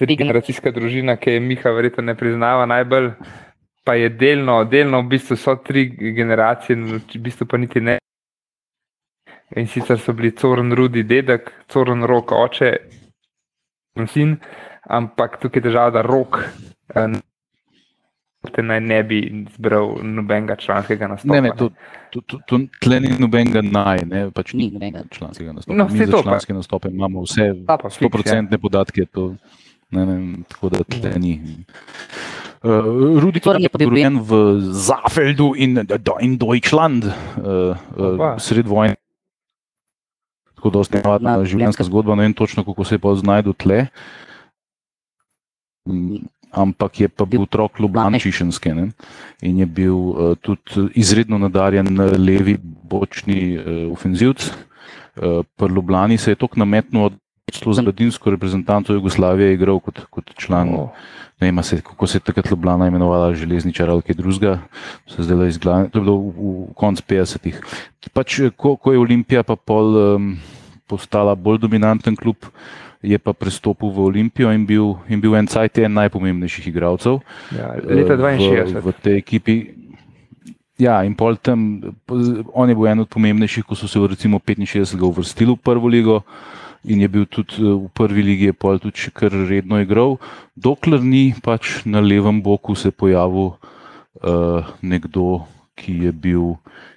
trigeneracijska 0.00 0.72
družina, 0.72 1.16
ki 1.20 1.36
je 1.36 1.44
Miha 1.44 1.74
verjetno 1.76 2.04
ne 2.08 2.16
priznava 2.16 2.64
najbolj 2.66 3.12
pa 3.84 3.94
je 3.94 4.08
delno, 4.08 4.64
delno 4.64 5.02
v 5.02 5.08
bistvu 5.08 5.36
so 5.36 5.56
tri 5.64 5.88
generacije, 6.16 6.76
v 6.76 7.20
bistvu 7.20 7.46
pa 7.46 7.60
niti 7.60 7.80
ne. 7.80 7.98
In 9.56 9.68
sicer 9.68 10.00
so 10.00 10.12
bili 10.12 10.32
Coren 10.32 10.72
Rudi, 10.72 11.04
dedek, 11.04 11.52
Coren 11.70 12.02
Rok, 12.04 12.32
oče 12.32 12.72
in 14.00 14.08
sin, 14.10 14.36
ampak 14.90 15.38
tukaj 15.42 15.60
je 15.60 15.64
težava, 15.68 15.92
da 15.94 16.02
Rok 16.02 16.40
eh, 16.96 17.20
naj 18.62 18.80
ne 18.80 19.02
bi 19.02 19.20
zbral 19.54 19.94
nobenega 20.02 20.56
članskega 20.56 21.08
nastopa. 21.08 21.34
Ne, 21.34 21.40
ne, 21.40 21.52
to, 21.58 21.70
to, 22.10 22.20
to, 22.20 22.38
to 22.46 22.58
tle 22.80 23.00
ni 23.00 23.12
nobenega 23.18 23.62
naj, 23.62 24.04
ne, 24.08 24.24
pač 24.34 24.52
ni 24.52 24.70
nobenega 24.72 25.04
članskega 25.10 25.52
nastopa. 25.52 25.76
No, 25.76 25.88
Mi 25.92 26.06
za 26.06 26.22
članske 26.22 26.54
nastope 26.54 26.88
imamo 26.88 27.22
vse 27.22 27.52
100% 27.68 28.52
ja. 28.52 28.58
podatke, 28.58 29.06
to, 29.06 29.34
ne, 29.90 30.06
ne, 30.06 30.18
tako 30.48 30.68
da 30.68 30.84
tle 30.84 31.14
ni. 31.18 31.40
Uh, 32.64 33.20
Rudi 33.20 33.44
Klar 33.44 33.60
je 33.60 33.68
rojen 33.68 34.24
v 34.24 34.56
Zafeldu 34.72 35.52
in, 35.52 35.84
in 36.20 36.38
Deutschland, 36.40 37.04
uh, 37.04 37.76
uh, 37.76 38.40
sred 38.40 38.64
vojne. 38.64 38.96
Tako 40.56 40.72
da 40.72 40.80
je 40.80 41.02
navadna 41.04 41.34
življenjska 41.44 41.84
zgodba, 41.84 42.16
ne 42.16 42.24
vem 42.24 42.32
točno, 42.32 42.64
kako 42.64 42.86
se 42.88 42.96
je 42.96 43.02
pa 43.04 43.12
znašel 43.20 43.52
tle. 43.52 43.78
Mm, 45.84 46.24
ampak 46.56 47.04
je 47.04 47.08
pa 47.12 47.28
bil 47.28 47.44
otrok 47.44 47.76
Ljubljana 47.84 48.16
Čišenske 48.16 48.72
ne? 48.72 48.88
in 49.44 49.60
je 49.60 49.66
bil 49.66 49.92
uh, 49.92 50.32
tudi 50.40 50.88
izredno 50.96 51.36
nadarjen 51.36 51.92
levi 52.16 52.56
bočni 52.64 53.58
uh, 53.58 53.92
ofenzivc. 53.92 54.40
Uh, 55.20 55.44
Pri 55.44 55.68
Ljubljani 55.68 56.16
se 56.16 56.32
je 56.32 56.40
tok 56.40 56.56
nametnil 56.56 57.12
od 57.66 57.74
za 57.74 57.82
mladinsko 57.82 58.30
reprezentanco 58.30 58.92
Jugoslavije 58.92 59.54
igral 59.54 59.80
kot, 59.80 60.00
kot 60.10 60.30
član. 60.36 60.68
Oh. 60.74 60.88
Ne 61.40 61.50
vem, 61.50 61.62
se, 61.62 61.80
kako 61.80 62.06
se 62.06 62.16
je 62.16 62.20
takrat 62.20 62.50
Ljubljana 62.50 62.86
imenovala, 62.86 63.34
železničar 63.34 63.90
ali 63.90 64.02
kaj 64.02 64.14
drugega. 64.14 64.58
To 65.16 65.22
je 65.22 65.88
bilo 66.00 66.16
v, 66.16 66.30
v 66.70 66.74
koncu 66.74 67.02
50-ih. 67.08 67.60
Pač, 68.12 68.40
ko, 68.56 68.76
ko 68.76 68.92
je 68.92 68.98
Olimpija 68.98 69.42
pa 69.42 69.56
pol 69.56 69.96
um, 69.96 70.36
postala 70.86 71.34
bolj 71.34 71.58
dominanten 71.58 72.16
klub, 72.16 72.36
je 73.02 73.18
pa 73.18 73.32
pristopil 73.32 73.90
v 73.90 74.06
Olimpijo 74.08 74.52
in 74.52 74.66
bil, 74.66 74.94
in 75.08 75.20
bil 75.20 75.34
en 75.36 75.46
cajt 75.46 75.82
en 75.84 75.92
najpomembnejših 75.92 76.70
igralcev. 76.70 77.20
Ja, 77.52 77.74
leta 77.82 78.16
62. 78.16 78.80
V, 78.80 78.84
v 78.86 78.94
tej 79.02 79.18
ekipi. 79.18 79.56
Ja, 80.78 81.02
in 81.04 81.14
pol 81.14 81.36
tam, 81.36 81.82
on 82.54 82.70
je 82.70 82.74
bil 82.74 82.88
en 82.88 83.04
od 83.04 83.10
pomembnejših, 83.10 83.66
ko 83.66 83.74
so 83.74 83.90
se 83.90 84.00
recimo 84.00 84.38
65 84.38 84.96
uvrstili 85.02 85.52
v 85.52 85.60
prvo 85.60 85.90
ligo 85.90 86.22
in 86.84 87.00
je 87.00 87.08
bil 87.08 87.26
tudi 87.26 87.60
eh, 87.60 87.72
v 87.72 87.88
prvi 87.92 88.22
ligi, 88.22 88.52
pol 88.52 88.78
tudi 88.78 89.06
še 89.06 89.12
kar 89.14 89.32
redno 89.32 89.80
igral, 89.82 90.18
dokler 90.56 91.02
ni 91.02 91.32
pač 91.44 91.82
na 91.84 92.00
levem 92.04 92.42
boku 92.44 92.76
se 92.76 92.92
pojavil 92.92 93.54
uh, 93.54 94.64
nekdo, 94.80 95.44
ki 95.74 96.04
je 96.06 96.12
bil 96.12 96.44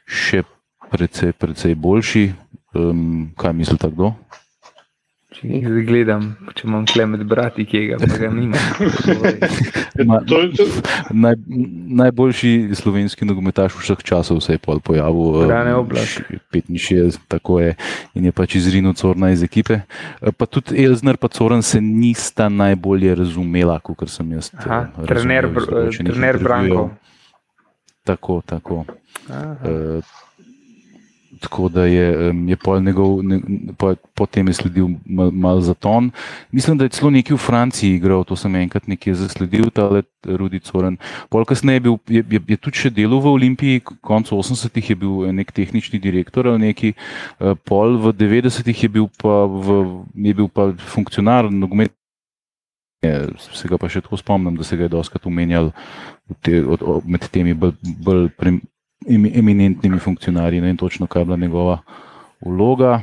še 0.06 0.44
precej, 0.92 1.34
precej 1.34 1.76
boljši. 1.76 2.26
Um, 2.78 3.32
kaj 3.40 3.56
misli 3.58 3.80
ta 3.80 3.90
kdo? 3.90 4.14
Če 5.38 5.52
jih 5.52 5.66
gledam, 5.86 6.32
če 6.58 6.66
imam 6.66 6.86
klemet 6.90 7.22
brati, 7.30 7.62
ki 7.70 7.82
ga 7.92 7.98
pa 8.02 8.30
nima. 8.34 8.58
Naj, 11.14 11.36
najboljši 12.02 12.74
slovenski 12.78 13.28
nogometaš 13.30 13.76
vseh 13.78 14.02
časov 14.06 14.42
se 14.42 14.56
je 14.56 14.62
pojavil. 14.66 15.46
Rane 15.50 15.76
oblast. 15.78 16.24
65, 16.32 17.20
tako 17.30 17.60
je. 17.62 17.76
In 18.18 18.26
je 18.26 18.34
pač 18.34 18.58
izrinil 18.58 18.98
Corna 18.98 19.30
iz 19.36 19.46
ekipe. 19.46 19.84
Pa 20.38 20.50
tudi 20.50 20.80
Elzner 20.82 21.22
in 21.22 21.30
Coren 21.38 21.62
se 21.62 21.82
nista 21.82 22.50
najbolje 22.50 23.14
razumela, 23.16 23.78
kot 23.80 24.10
sem 24.10 24.32
jaz. 24.34 24.50
Aha, 24.58 24.88
trener, 25.06 25.52
trener 25.94 26.42
Branko. 26.42 26.90
Tako, 28.08 28.42
tako. 28.42 28.86
Uh, 29.30 30.02
tako 31.42 31.70
da 31.70 31.86
je, 31.86 32.34
je 32.48 32.56
pol 32.56 32.82
njegov, 32.82 33.24
ne, 33.24 33.40
po, 33.78 33.94
potem 34.16 34.48
je 34.48 34.54
sledil 34.54 34.88
mal, 35.06 35.32
mal 35.32 35.62
za 35.62 35.74
ton. 35.74 36.12
Mislim, 36.52 36.78
da 36.78 36.86
je 36.86 36.96
celo 36.98 37.12
nekaj 37.12 37.36
v 37.36 37.40
Franciji 37.40 37.96
igral, 37.96 38.24
to 38.24 38.36
sem 38.36 38.56
enkrat 38.56 38.88
nekje 38.88 39.16
zasledil, 39.16 39.70
ta 39.70 39.88
let 39.90 40.10
Rudi 40.26 40.60
Coren. 40.60 40.98
Pol 41.30 41.46
kasneje 41.46 41.76
je, 41.76 41.86
bil, 41.88 41.98
je, 42.08 42.24
je, 42.30 42.42
je 42.48 42.58
tudi 42.58 42.82
še 42.84 42.92
delal 42.94 43.22
v 43.24 43.34
Olimpiji, 43.34 43.84
konec 44.02 44.32
80-ih 44.34 44.90
je 44.94 44.98
bil 44.98 45.30
nek 45.34 45.52
tehnični 45.52 46.00
direktor 46.00 46.48
ali 46.52 46.72
neki, 46.72 46.94
eh, 46.94 47.56
pol 47.68 47.98
v 48.02 48.14
90-ih 48.16 48.84
je 48.84 48.90
bil 48.90 49.08
pa, 49.22 49.46
v, 49.46 49.84
je 50.14 50.34
bil 50.34 50.50
pa 50.50 50.72
funkcionar 50.94 51.52
nogomet. 51.52 51.94
Se 53.38 53.70
ga 53.70 53.78
pa 53.78 53.86
še 53.86 54.02
tako 54.02 54.18
spomnim, 54.18 54.56
da 54.58 54.66
se 54.66 54.76
ga 54.76 54.88
je 54.88 54.96
doskrat 54.98 55.28
umenjal 55.30 55.70
te, 56.42 56.64
od, 56.66 56.82
od, 56.82 57.06
med 57.06 57.28
temi 57.32 57.54
bolj, 57.54 57.78
bolj 58.04 58.26
eminentnimi 59.10 60.00
funkcionarji, 60.00 60.62
ne 60.62 60.68
vem 60.68 60.78
točno, 60.78 61.08
kaj 61.08 61.22
je 61.22 61.26
bila 61.26 61.38
njegova 61.38 61.78
vloga. 62.46 63.02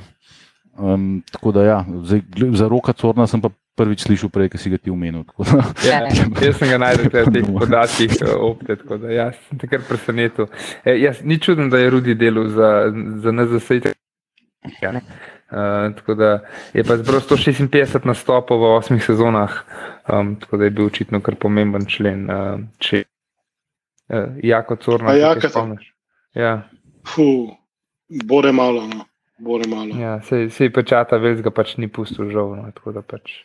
Um, 0.78 1.22
tako 1.32 1.52
da, 1.52 1.62
ja, 1.64 1.84
zdaj, 2.02 2.20
za 2.52 2.68
roka 2.68 2.92
Corna 2.92 3.26
sem 3.26 3.40
pa 3.40 3.50
prvič 3.74 4.06
slišal, 4.06 4.30
prej, 4.30 4.48
ki 4.54 4.58
si 4.58 4.70
ga 4.70 4.78
ti 4.78 4.90
umenil. 4.90 5.26
Ja, 5.86 6.06
jaz 6.06 6.58
sem 6.58 6.70
ga 6.70 6.78
najdel 6.78 7.10
v 7.10 7.34
teh 7.34 7.46
podatkih, 7.62 8.12
eh, 8.22 8.34
opet, 8.34 8.82
tako 8.82 8.98
da 9.02 9.10
ja, 9.10 9.26
sem 9.48 9.58
te 9.58 9.70
kar 9.70 9.82
presenetil. 9.86 10.50
E, 10.86 10.96
jaz, 11.02 11.22
ni 11.26 11.38
čudno, 11.42 11.68
da 11.70 11.82
je 11.82 11.90
Rudi 11.94 12.14
delal 12.18 12.50
za, 12.54 12.70
za 13.22 13.34
NZS. 13.34 13.94
Ja, 14.80 14.94
uh, 14.96 15.92
tako 15.98 16.14
da 16.16 16.30
je 16.72 16.84
pa 16.86 16.96
zbral 16.96 17.20
156 17.20 18.06
nastopov 18.08 18.62
v 18.62 18.70
osmih 18.78 19.02
sezonah, 19.04 19.58
um, 20.08 20.34
tako 20.40 20.56
da 20.56 20.64
je 20.64 20.74
bil 20.74 20.88
očitno 20.88 21.20
kar 21.20 21.36
pomemben 21.36 21.84
člen. 21.90 22.24
Uh, 22.30 22.62
če, 22.80 23.04
uh, 24.14 24.38
jako 24.42 24.76
Corna, 24.76 25.12
ja, 25.12 25.34
kaj 25.34 25.50
spomniš? 25.50 25.90
Ja. 26.34 26.68
Fuh, 27.06 27.50
bore 28.24 28.52
malo. 28.52 28.86
No. 28.86 29.04
Bore 29.38 29.66
malo. 29.68 29.96
Ja, 30.00 30.20
se, 30.22 30.50
se 30.50 30.64
je 30.64 30.72
pečata, 30.72 31.18
veš, 31.18 31.40
ga 31.42 31.50
pač 31.50 31.74
ni 31.76 31.88
pustil 31.90 32.30
žal. 32.30 32.54
No, 32.54 33.02
pač. 33.02 33.40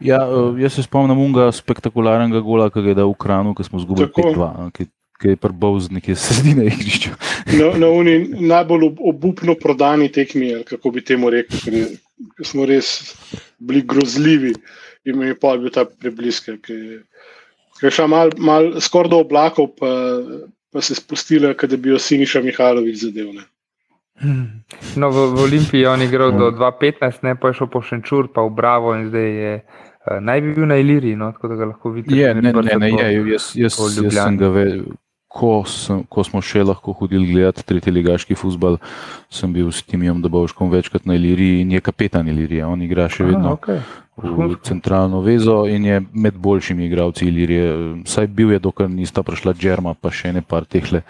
Ja, 0.00 0.22
uh, 0.24 0.56
jaz 0.60 0.78
se 0.78 0.84
spomnim 0.86 1.20
unga 1.20 1.50
spektakularnega 1.52 2.40
gola, 2.44 2.70
ki 2.72 2.84
ga 2.84 2.94
je 2.94 2.98
dal 3.02 3.12
v 3.12 3.18
kranu, 3.20 3.52
ko 3.54 3.66
smo 3.66 3.82
zgubili 3.82 4.08
5-2, 4.16 4.48
no, 4.56 4.70
ki, 4.72 4.88
ki 5.20 5.34
je 5.34 5.40
prbal 5.40 5.76
z 5.84 5.98
neke 5.98 6.16
sredine 6.24 6.70
igrišča. 6.70 7.12
Na, 7.52 7.68
na 7.84 7.92
uni 7.92 8.16
najbolj 8.48 8.88
obupno 8.96 9.58
prodani 9.60 10.08
tekmi, 10.12 10.54
kako 10.64 10.94
bi 10.96 11.04
temu 11.04 11.30
rekel, 11.32 11.60
ker 11.68 12.48
smo 12.48 12.64
res 12.68 12.96
bili 13.60 13.84
grozljivi 13.84 14.54
in 15.06 15.18
mi 15.20 15.30
je 15.30 15.38
pa 15.38 15.52
bil 15.60 15.70
ta 15.70 15.84
prebliske. 15.84 16.56
Ker 16.64 16.76
je 16.76 16.98
šel 17.82 18.08
mal, 18.08 18.32
mal 18.38 18.72
skoraj 18.80 19.12
do 19.12 19.20
oblakov, 19.24 19.72
pa, 19.78 19.90
pa 20.72 20.82
se 20.82 20.94
spustila, 20.94 21.52
da 21.52 21.76
bi 21.76 21.92
jo 21.92 21.98
Siniša 21.98 22.42
Mihajlovič 22.44 23.02
zadev. 23.04 23.32
Ne. 23.34 23.46
Hmm. 24.20 24.64
No, 24.96 25.10
v, 25.12 25.26
v 25.36 25.42
Olimpiji 25.44 25.84
je 25.84 25.90
on 25.90 26.02
igral 26.02 26.32
do 26.32 26.50
2015, 26.50 27.22
ne 27.22 27.34
pa 27.36 27.52
je 27.52 27.60
šel 27.60 27.68
po 27.72 27.82
Šenčur, 27.84 28.30
pa 28.32 28.46
v 28.46 28.54
Bravo 28.56 28.94
in 28.96 29.10
zdaj 29.10 29.28
je. 29.42 29.56
Uh, 30.06 30.20
naj 30.22 30.40
bi 30.40 30.54
bil 30.54 30.68
na 30.70 30.76
Iliriji, 30.78 31.16
no, 31.18 31.32
tako 31.34 31.50
da 31.52 31.58
ga 31.58 31.68
lahko 31.72 31.90
vidite. 31.90 32.16
Je, 32.16 32.34
ne, 32.34 32.52
ne, 32.52 32.78
ne, 32.78 32.90
je, 32.90 33.08
jaz, 33.32 33.50
jaz, 33.58 33.78
jaz 33.98 34.14
sem 34.14 34.38
ga 34.38 34.48
vedel. 34.54 34.86
Ko, 35.36 35.50
sem, 35.68 36.00
ko 36.08 36.24
smo 36.24 36.40
še 36.40 36.62
lahko 36.64 36.94
hodili 36.96 37.28
gledati 37.28 37.64
tretji 37.66 37.92
ligaški 37.92 38.36
futbol, 38.38 38.78
sem 39.28 39.52
bil 39.52 39.68
s 39.68 39.84
Timijem 39.84 40.22
Dobovškom 40.24 40.70
večkrat 40.72 41.04
na 41.04 41.18
Iliriji 41.18 41.60
in 41.60 41.74
je 41.76 41.82
kapetan 41.84 42.28
Ilirije. 42.32 42.64
On 42.64 42.82
igra 42.82 43.10
še 43.12 43.26
vedno 43.28 43.52
Aha, 43.52 43.58
okay. 43.58 43.82
v 44.16 44.56
centralno 44.64 45.20
vezo 45.20 45.66
in 45.68 45.84
je 45.84 46.00
med 46.12 46.40
boljšimi 46.40 46.88
igralci 46.88 47.28
Ilirije. 47.28 47.68
Saj 48.08 48.30
bil 48.32 48.56
je, 48.56 48.62
dokler 48.64 48.88
nista 48.88 49.20
prišla 49.26 49.52
Džerma, 49.52 49.92
pa 50.00 50.14
še 50.14 50.32
ne 50.32 50.40
par 50.40 50.64
tehle 50.64 51.04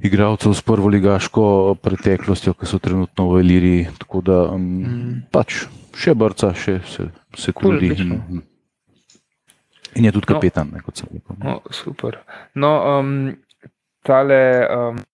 igralcev 0.00 0.52
s 0.52 0.62
prvo 0.62 0.88
ligaško 0.88 1.74
preteklostjo, 1.82 2.52
ki 2.52 2.68
so 2.68 2.78
trenutno 2.78 3.30
v 3.30 3.40
Iliriji. 3.40 3.88
Tako 3.98 4.20
da 4.20 4.42
um, 4.52 4.60
mm. 4.60 5.14
pač 5.32 5.64
še 5.96 6.14
brca, 6.14 6.52
še 6.54 6.80
se, 6.84 7.08
se 7.36 7.52
trudi. 7.56 7.94
In, 7.96 8.44
in 9.96 10.08
je 10.08 10.12
tudi 10.12 10.28
no. 10.28 10.36
kapetan, 10.36 10.70
no, 10.70 10.78
ne, 10.78 10.84
kot 10.86 11.02
sem 11.02 11.10
rekel. 11.12 11.40
No, 11.42 11.58
super. 11.74 12.20
No, 12.54 12.72
um, 13.00 13.34
tale. 14.06 14.40
Um, 14.70 15.04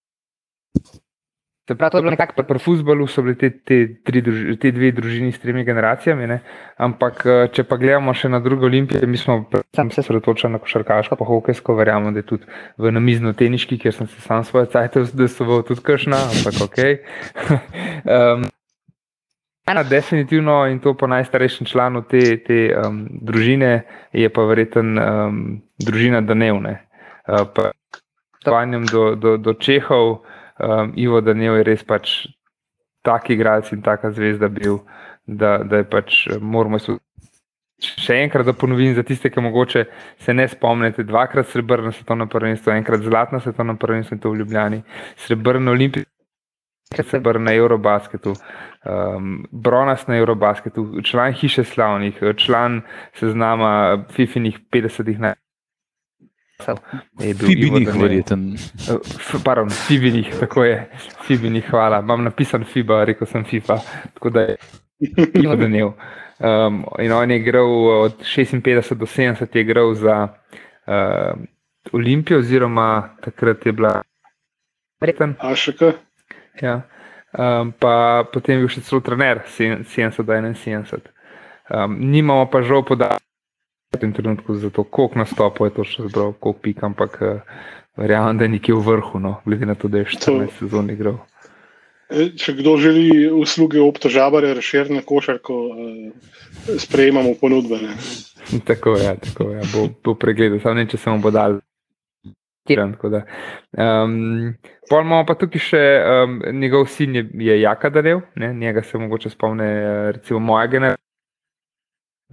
Se 1.68 1.77
pravi, 1.79 1.90
to 1.90 1.99
je 1.99 2.03
bilo 2.03 2.11
nekako 2.11 2.42
pri 2.42 2.59
futbolu, 2.59 3.07
so 3.07 3.23
bili 3.23 3.37
te, 3.38 3.49
te, 3.51 3.77
druži, 4.05 4.57
te 4.59 4.73
dve 4.75 4.90
družini 4.92 5.31
s 5.33 5.38
tremi 5.38 5.62
generacijami. 5.64 6.27
Ne? 6.27 6.38
Ampak, 6.77 7.23
eh, 7.25 7.45
če 7.55 7.62
pa 7.71 7.79
gledamo 7.79 8.12
še 8.18 8.29
na 8.29 8.40
druge 8.42 8.66
olimpije, 8.66 9.07
mi 9.07 9.16
smo 9.16 9.45
se 9.73 10.03
sredotočili 10.03 10.53
na 10.53 10.59
košarkaško, 10.59 11.16
pa 11.16 11.29
hokejsko, 11.29 11.77
verjamem, 11.79 12.12
da 12.12 12.21
je 12.21 12.27
tudi 12.33 12.51
v 12.77 12.92
namizno-teniški, 12.99 13.79
kjer 13.79 13.95
sem 13.95 14.11
se 14.11 14.21
sam 14.27 14.45
svoje 14.45 14.73
cajtov 14.75 15.07
zdesoval, 15.14 15.62
tudi 15.64 15.87
kršna, 15.87 16.18
ampak 16.35 16.61
ok. 16.66 16.83
um, 18.18 18.51
ena, 19.66 19.83
definitivno, 19.83 20.66
in 20.66 20.81
to 20.81 20.94
po 20.94 21.07
najstarejšem 21.07 21.66
članu 21.66 22.03
te, 22.03 22.37
te 22.42 22.61
um, 22.77 23.07
družine, 23.22 23.85
je 24.12 24.29
pa 24.29 24.44
verjeten 24.48 24.98
um, 24.98 25.62
družina 25.79 26.20
Danevne. 26.20 26.79
Uh, 27.29 27.46
pa, 27.55 27.70
do, 28.90 29.14
do, 29.14 29.37
do 29.37 29.55
Čehov 29.55 30.22
um, 30.59 30.92
Ivo 30.96 31.20
Daniel 31.20 31.57
je 31.57 31.62
res 31.64 31.85
pač 31.85 32.27
tak 33.03 33.31
igralec 33.31 33.72
in 33.72 33.83
taka 33.83 34.11
zvezda 34.11 34.48
bil, 34.48 34.83
da, 35.27 35.59
da 35.59 35.83
je 35.83 35.85
pač 35.85 36.27
moramo 36.40 36.79
se. 36.79 36.98
Še 37.83 38.14
enkrat, 38.22 38.46
da 38.46 38.53
ponovim 38.55 38.94
za 38.94 39.03
tiste, 39.03 39.27
ki 39.27 39.42
mogoče 39.42 39.81
se 40.22 40.35
ne 40.35 40.44
spomnite, 40.46 41.03
dvakrat 41.03 41.48
srebrno 41.51 41.90
svetovno 41.90 42.29
prvenstvo, 42.31 42.70
enkrat 42.79 43.03
zlatno 43.03 43.40
svetovno 43.42 43.75
prvenstvo 43.75 44.14
in 44.14 44.20
to 44.22 44.31
v 44.31 44.38
Ljubljani, 44.38 44.79
srebrno 45.18 45.75
olimpijsko, 45.75 46.12
srebrno 47.00 47.44
na 47.44 47.55
Eurobasketu, 47.55 48.35
um, 48.85 49.46
bronas 49.50 50.07
na 50.07 50.16
Eurobasketu, 50.16 51.02
član 51.02 51.33
hiše 51.33 51.64
slavnih, 51.64 52.20
član 52.37 52.83
seznama 53.14 54.05
FIFInih 54.11 54.59
50-ih 54.72 55.18
najbolj. 55.20 55.42
Fibinih, 57.38 57.88
verjeten. 58.00 58.57
Pardon, 59.44 59.70
Fibinih, 59.70 60.35
tako 60.40 60.64
je. 60.64 60.90
Fibinih, 61.26 61.70
hvala. 61.70 61.98
Imam 62.00 62.24
napisan 62.24 62.64
FIBA, 62.64 63.05
rekel 63.05 63.26
sem 63.26 63.44
FIFA. 63.44 63.78
Tako 64.14 64.31
da 64.31 64.40
je 64.40 64.57
bilo 65.35 65.57
dnev. 65.57 65.92
Um, 66.42 66.85
in 66.98 67.12
on 67.12 67.31
je 67.31 67.37
igral 67.37 67.88
od 68.02 68.14
56 68.22 68.94
do 68.94 69.07
70, 69.07 69.57
je 69.57 69.62
igral 69.62 69.94
za 69.94 70.28
uh, 70.87 71.40
Olimpijo, 71.92 72.38
oziroma 72.38 73.16
takrat 73.24 73.66
je 73.66 73.72
bila 73.72 74.02
Reken. 75.02 75.35
Ašaka. 75.38 75.92
Ja. 76.61 76.83
Um, 77.33 77.73
pa 77.73 78.25
potem 78.29 78.59
je 78.59 78.61
bil 78.61 78.69
še 78.69 78.85
celo 78.85 79.01
trener, 79.01 79.41
70 79.49 80.21
do 80.21 80.33
71. 80.37 81.09
Um, 81.73 81.97
nimamo 82.12 82.45
pa 82.53 82.61
žal 82.61 82.85
podatkov 82.85 83.25
v 83.93 84.01
tem 84.01 84.12
trenutku 84.12 84.57
za 84.61 84.69
to, 84.69 84.85
koliko 84.85 85.21
nastopov 85.21 85.69
je 85.69 85.73
to 85.77 85.85
še 85.85 86.09
zbral, 86.09 86.37
koliko 86.37 86.61
pik, 86.61 86.85
ampak 86.85 87.12
uh, 87.25 87.41
verjamem, 87.97 88.37
da 88.37 88.45
je 88.45 88.53
nekje 88.57 88.77
v 88.77 88.85
vrhu, 88.85 89.21
no, 89.21 89.41
glede 89.49 89.69
na 89.69 89.77
to, 89.77 89.88
da 89.88 90.05
je 90.05 90.12
14 90.12 90.61
sezon 90.61 90.93
igral. 90.93 91.21
E, 92.12 92.37
če 92.37 92.53
kdo 92.61 92.77
želi 92.77 93.33
usluge 93.33 93.81
obtožavanja, 93.81 94.53
razširjene 94.53 95.01
košarko, 95.09 95.57
uh, 95.73 96.77
sprejemamo 96.77 97.33
ponudbe. 97.41 97.81
Ne? 97.81 97.97
Tako 98.69 99.01
je, 99.01 99.09
ja, 99.09 99.17
tako 99.17 99.53
je, 99.53 99.61
ja, 99.61 99.69
bo, 99.73 99.88
bo 100.05 100.17
pregledal, 100.21 100.61
samo 100.61 100.81
ne, 100.81 100.88
če 100.88 101.01
se 101.01 101.09
mu 101.09 101.25
bo 101.25 101.33
dal. 101.33 101.62
Um, 103.72 104.55
Pol 104.90 105.03
imamo 105.03 105.25
pa 105.27 105.35
tukaj 105.38 105.62
še 105.66 105.83
um, 106.07 106.37
njegov 106.61 106.87
sin, 106.92 107.16
je, 107.18 107.25
je 107.46 107.61
Jaka 107.61 107.90
Darev, 107.90 108.20
ne? 108.38 108.53
njega 108.55 108.83
se 108.83 108.98
mogoče 108.98 109.31
spomne, 109.31 109.68
recimo 110.12 110.38
moja 110.38 110.66
generacija 110.70 111.03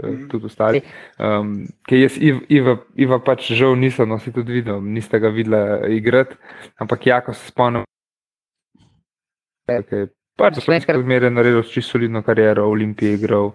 mm. 0.03 0.29
tudi 0.29 0.45
ostali. 0.45 0.81
Um, 1.17 1.67
jaz, 1.89 2.17
Iva, 2.49 2.77
Iva 2.95 3.19
pač 3.25 3.51
žal 3.57 3.77
nisem, 3.79 4.09
no 4.09 4.19
si 4.19 4.33
tudi 4.35 4.59
videl, 4.59 4.81
niste 4.81 5.19
ga 5.19 5.33
videli 5.33 5.95
igrati, 5.97 6.37
ampak 6.77 7.07
jako 7.07 7.33
se 7.33 7.49
spomnim. 7.49 7.85
Okay. 9.69 10.09
Pač 10.39 10.61
Slovenski 10.63 10.93
razmer 10.95 11.23
je 11.23 11.29
naredil 11.33 11.63
čisto 11.67 11.97
solidno 11.97 12.21
kariero, 12.23 12.69
v 12.69 12.77
Olimpiji 12.77 13.17
igral. 13.17 13.51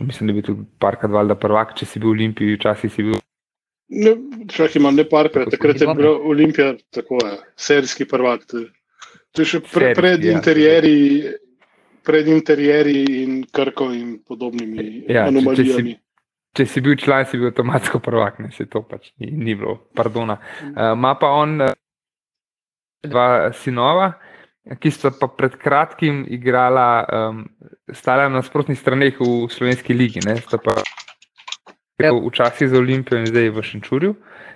Mislim, 0.00 0.30
da 0.30 0.36
bi 0.36 0.44
tudi 0.46 0.62
parkrat 0.78 1.10
valjda 1.12 1.34
prvak, 1.36 1.74
če 1.76 1.86
si 1.86 2.00
bil 2.00 2.12
v 2.12 2.18
Olimpiji, 2.20 2.56
včasih 2.56 2.92
si 2.92 3.04
bil. 3.08 3.18
Ne, 3.90 4.14
čak 4.46 4.76
imam 4.78 4.94
ne 4.94 5.04
parkrat, 5.08 5.50
takrat 5.50 5.80
je 5.82 5.94
bil 5.98 6.10
Olimpija, 6.30 6.74
tako 6.94 7.18
je, 7.24 7.32
serijski 7.58 8.06
prvak. 8.06 8.46
To 8.46 9.42
je 9.42 9.46
še 9.46 9.60
pre, 9.66 9.94
pred 9.98 10.22
ja, 10.24 10.36
interjeri. 10.38 10.98
Pred 12.06 12.30
interjeri 12.32 13.02
in 13.20 13.42
krko 13.52 13.90
in 13.92 14.14
podobnimi 14.24 15.04
ja, 15.10 15.26
anomalijami. 15.28 15.92
Če, 15.92 15.98
če, 16.56 16.62
si, 16.62 16.62
če 16.62 16.66
si 16.72 16.82
bil 16.86 16.96
član, 17.02 17.26
si 17.28 17.38
bil 17.38 17.50
avtomatsko 17.50 18.00
prvak, 18.02 18.38
ne 18.40 18.48
se 18.56 18.64
to 18.70 18.80
pač 18.88 19.10
ni, 19.20 19.28
ni 19.34 19.58
bilo, 19.58 19.76
pardona. 19.94 20.38
Uh, 20.70 20.94
ma 20.96 21.12
pa 21.20 21.34
on 21.42 21.58
uh, 21.66 21.74
dva 23.04 23.50
sinova, 23.52 24.14
ki 24.80 24.94
sta 24.94 25.12
pa 25.12 25.28
pred 25.28 25.58
kratkim 25.60 26.24
igrala, 26.30 26.88
um, 27.04 27.44
stala 27.92 28.30
na 28.30 28.40
nasprotnih 28.40 28.78
straneh 28.78 29.20
v 29.20 29.50
slovenski 29.52 29.96
ligi. 29.96 30.24
Ne, 30.24 30.38
sta 30.40 30.62
pa 30.62 30.78
ja. 32.04 32.12
včasih 32.14 32.68
za 32.68 32.78
Olimpijo 32.78 33.20
in 33.20 33.26
zdaj 33.26 33.50
v 33.50 33.62
Šenčurju. 33.62 34.14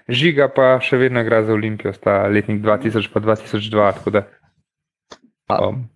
Žiga 0.09 0.49
pa 0.53 0.79
še 0.85 0.99
vedno 1.01 1.23
igra 1.25 1.43
za 1.45 1.55
Olimpijo, 1.55 1.93
sta 1.97 2.25
letnik 2.29 2.63
2000 2.63 3.13
pa 3.13 3.21
2002. 3.21 4.25
Um, 5.55 5.89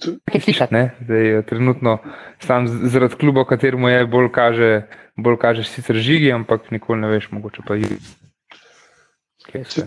Kaj 0.00 0.40
slišati? 0.40 0.74
Zdaj, 1.04 1.42
trenutno 1.46 1.98
sam 2.42 2.66
zaradi 2.68 3.14
kluba, 3.14 3.44
kateremu 3.46 3.88
je 3.88 4.06
bolj 4.06 4.28
kaže, 4.34 4.70
bolj 5.16 5.38
kaže 5.38 5.64
sicer 5.64 5.96
žigi, 5.96 6.32
ampak 6.32 6.70
nikoli 6.74 7.00
ne 7.00 7.12
veš, 7.12 7.30
mogoče 7.30 7.62
pa 7.66 7.78
jih. 7.78 7.94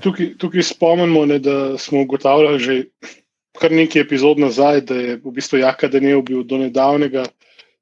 Tukaj, 0.01 0.37
tukaj 0.39 0.63
spomnimo, 0.63 1.25
ne, 1.25 1.39
da 1.43 1.77
smo 1.77 2.01
ugotavljali 2.05 2.59
že 2.59 2.83
kar 3.57 3.71
nekaj 3.73 4.01
epizod 4.01 4.39
nazaj, 4.39 4.81
da 4.81 4.95
je 4.95 5.17
v 5.17 5.33
bistvu 5.33 5.59
Jaka 5.59 5.89
Denev 5.89 6.21
bil 6.21 6.43
do 6.43 6.57
nedavnega 6.61 7.25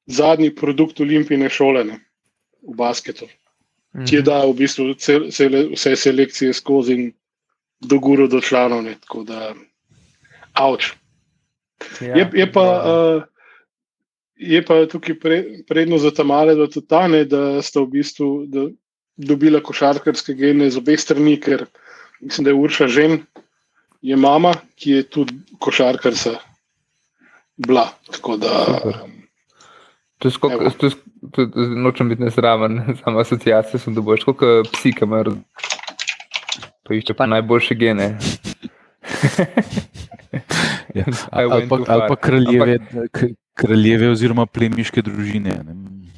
zadnji 0.07 0.55
produkt 0.55 0.99
olimpijske 0.99 1.49
šole 1.49 1.83
ne, 1.83 1.99
v 2.65 2.75
basketu, 2.75 3.25
mm 3.25 4.05
ki 4.05 4.15
je 4.15 4.21
mhm. 4.21 4.27
dal 4.27 4.51
v 4.51 4.57
bistvu 4.59 4.93
cel, 4.99 5.29
cele, 5.31 5.69
vse 5.71 5.95
selekcije 5.95 6.53
skozi 6.53 6.93
in 6.93 7.03
do 7.79 7.99
guru 7.99 8.27
do 8.27 8.41
članov. 8.41 8.83
Ne, 8.83 8.97
tako 8.99 9.23
da, 9.23 9.53
avč. 10.53 10.91
Ja, 12.01 12.15
je, 12.17 12.29
je, 12.33 12.47
pa, 12.51 12.65
uh, 12.83 13.23
je 14.35 14.61
pa 14.65 14.85
tukaj 14.91 15.19
pre, 15.19 15.37
prednost 15.67 16.03
za 16.03 16.11
ta 16.11 16.23
male, 16.23 16.55
da, 16.55 16.67
tane, 16.81 17.23
da 17.25 17.61
sta 17.63 17.83
v 17.83 17.91
bistvu 17.95 18.29
da, 18.51 18.67
dobila 19.15 19.63
košarkarske 19.63 20.35
gene 20.35 20.69
z 20.69 20.79
obeh 20.79 20.99
strani, 20.99 21.37
ker 21.39 21.65
mislim, 22.19 22.45
da 22.45 22.51
je 22.51 22.59
Urša 22.59 22.87
žen, 22.87 23.19
je 24.01 24.15
mama, 24.15 24.53
ki 24.75 24.99
je 24.99 25.03
tudi 25.09 25.39
košarkarsa 25.59 26.35
bila. 27.55 27.89
Nočem 31.75 32.09
biti 32.09 32.23
nesramen, 32.23 32.81
samo 33.03 33.19
asociacije 33.19 33.79
sem 33.79 33.95
dobil, 33.95 34.17
kot 34.25 34.43
psi, 34.71 34.93
ki 34.95 35.03
imajo 35.03 35.35
najboljše 37.27 37.75
gene. 37.75 38.17
Ja. 40.95 41.03
Ali 41.31 41.67
pa, 41.69 41.79
ali 41.87 42.03
pa 42.07 42.15
kraljeve, 42.15 42.77
kraljeve 43.53 44.09
oziroma 44.09 44.45
plemiške 44.45 45.01
družine. 45.01 45.57
Ne, 45.65 45.75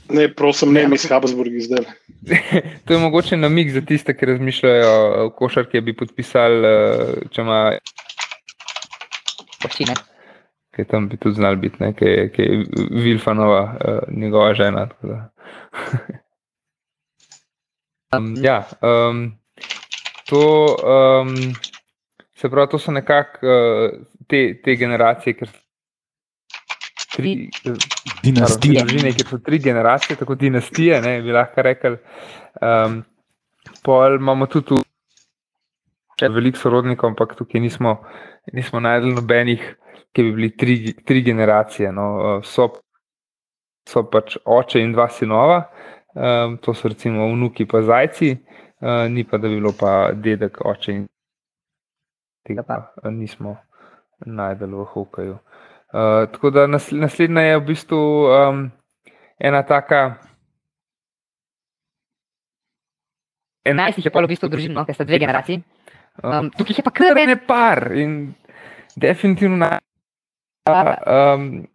ne 0.10 0.28
prosim, 0.34 0.74
ne, 0.74 0.88
mi 0.88 0.98
smo 0.98 1.16
Habsburgi 1.16 1.62
zdaj. 1.62 1.86
to 2.86 2.94
je 2.94 3.00
mogoče 3.00 3.38
namig 3.38 3.72
za 3.72 3.82
tiste, 3.82 4.18
ki 4.18 4.26
razmišljajo 4.26 5.26
o 5.26 5.30
košarki, 5.30 5.82
bi 5.82 5.96
podpisali, 5.98 6.68
eh, 6.68 7.30
če 7.32 7.42
ima. 7.42 7.62
Počine. 9.62 9.98
Kaj 10.78 10.86
tam 10.92 11.08
bi 11.10 11.18
tudi 11.18 11.36
znal 11.36 11.56
biti, 11.58 11.82
ne? 11.82 11.94
kaj, 11.98 12.30
kaj 12.36 12.46
je 12.46 12.66
Vilfanova, 13.04 13.62
uh, 13.64 14.00
njegova 14.14 14.54
žena. 14.54 14.88
um, 18.16 18.36
ja, 18.44 18.64
um, 18.82 19.32
to. 20.30 20.76
Um, 20.86 21.34
Se 22.38 22.50
pravi, 22.50 22.70
to 22.70 22.78
so 22.78 22.92
nekako 22.94 23.50
uh, 23.50 23.90
te, 24.30 24.62
te 24.62 24.76
generacije, 24.78 25.34
ker 25.34 25.50
tri 27.16 27.32
dinastije. 28.24 28.84
Družine, 28.84 29.14
ker 29.18 29.32
so 29.32 29.40
tri 29.42 29.58
generacije, 29.64 30.20
tako 30.20 30.36
dinastije, 30.38 31.00
ne, 31.02 31.16
bi 31.26 31.34
lahko 31.34 31.66
rekli. 31.66 31.98
Um, 32.62 33.00
pol 33.84 34.20
imamo 34.20 34.46
tudi 34.54 34.78
veliko 36.22 36.62
sorodnikov, 36.62 37.14
ampak 37.14 37.36
tukaj 37.38 37.62
nismo, 37.62 37.98
nismo 38.54 38.80
najdel 38.80 39.16
nobenih, 39.18 39.64
ki 40.14 40.24
bi 40.24 40.32
bili 40.36 40.50
tri, 40.58 40.94
tri 41.06 41.22
generacije. 41.24 41.92
No. 41.92 42.40
So, 42.44 42.70
so 43.88 44.04
pač 44.12 44.38
oče 44.46 44.82
in 44.84 44.94
dva 44.96 45.10
sinova, 45.10 45.62
um, 46.16 46.58
to 46.62 46.74
so 46.74 46.90
recimo 46.92 47.28
vnuki 47.32 47.68
pa 47.68 47.82
zajci, 47.82 48.34
uh, 48.82 49.06
ni 49.12 49.24
pa 49.24 49.38
da 49.38 49.48
bi 49.48 49.60
bilo 49.60 49.74
pa 49.80 50.12
dedek, 50.14 50.62
oče 50.66 50.92
in 50.94 51.06
tega 52.48 52.64
pa 52.64 52.82
nismo 53.12 53.58
najdeli 54.26 54.76
v 54.76 54.88
hokeju. 54.94 55.38
Uh, 55.94 56.26
tako 56.32 56.50
da 56.52 56.68
naslednja 56.68 57.42
je 57.42 57.60
v 57.60 57.66
bistvu 57.68 58.02
um, 58.28 58.66
ena 59.40 59.64
taka. 59.64 60.18
Enajstih 63.68 64.06
je 64.06 64.12
pa 64.12 64.24
v 64.24 64.32
bistvu 64.32 64.50
družino, 64.52 64.84
ker 64.88 64.96
sta 64.96 65.04
dve 65.08 65.20
generaciji. 65.20 65.64
Um, 66.24 66.52
tukaj 66.58 66.80
je 66.80 66.84
pa 66.84 66.92
kar 66.92 67.18
ene 67.18 67.38
par 67.48 67.92
in 67.94 68.34
definitivno 68.96 69.58
na, 69.58 69.80
um, 71.06 71.68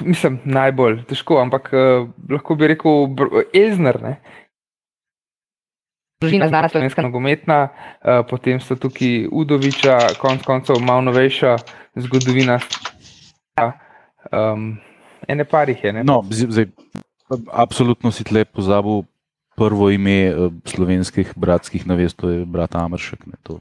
mislim, 0.00 0.40
najbolj 0.44 1.04
težko, 1.08 1.40
ampak 1.40 1.70
uh, 1.72 2.08
lahko 2.30 2.54
bi 2.54 2.74
rekel, 2.74 3.08
ezner. 3.54 4.02
Ne? 4.02 4.16
družina 6.20 6.48
znana 6.48 6.68
slovenska 6.68 7.02
nogometna, 7.04 7.58
uh, 7.68 8.22
potem 8.28 8.60
so 8.60 8.76
tukaj 8.80 9.26
Udoviča, 9.32 9.98
konc 10.20 10.44
koncev 10.46 10.80
malo 10.80 11.04
novejša 11.10 11.56
zgodovina. 12.06 12.58
Um, 14.32 14.78
ene 15.28 15.44
parih 15.44 15.84
je. 15.84 15.92
Ne? 15.92 16.04
No, 16.04 16.22
zdaj, 16.30 16.70
absolutno 17.52 18.10
si 18.12 18.24
tle 18.24 18.44
pozabil. 18.44 19.04
Prvo 19.56 19.88
ime 19.90 20.16
uh, 20.28 20.52
slovenskih 20.68 21.32
bratskih 21.36 21.86
navez, 21.88 22.12
to 22.14 22.28
je 22.28 22.44
brat 22.44 22.74
Amršek. 22.76 23.26
Ne, 23.26 23.38
to, 23.42 23.58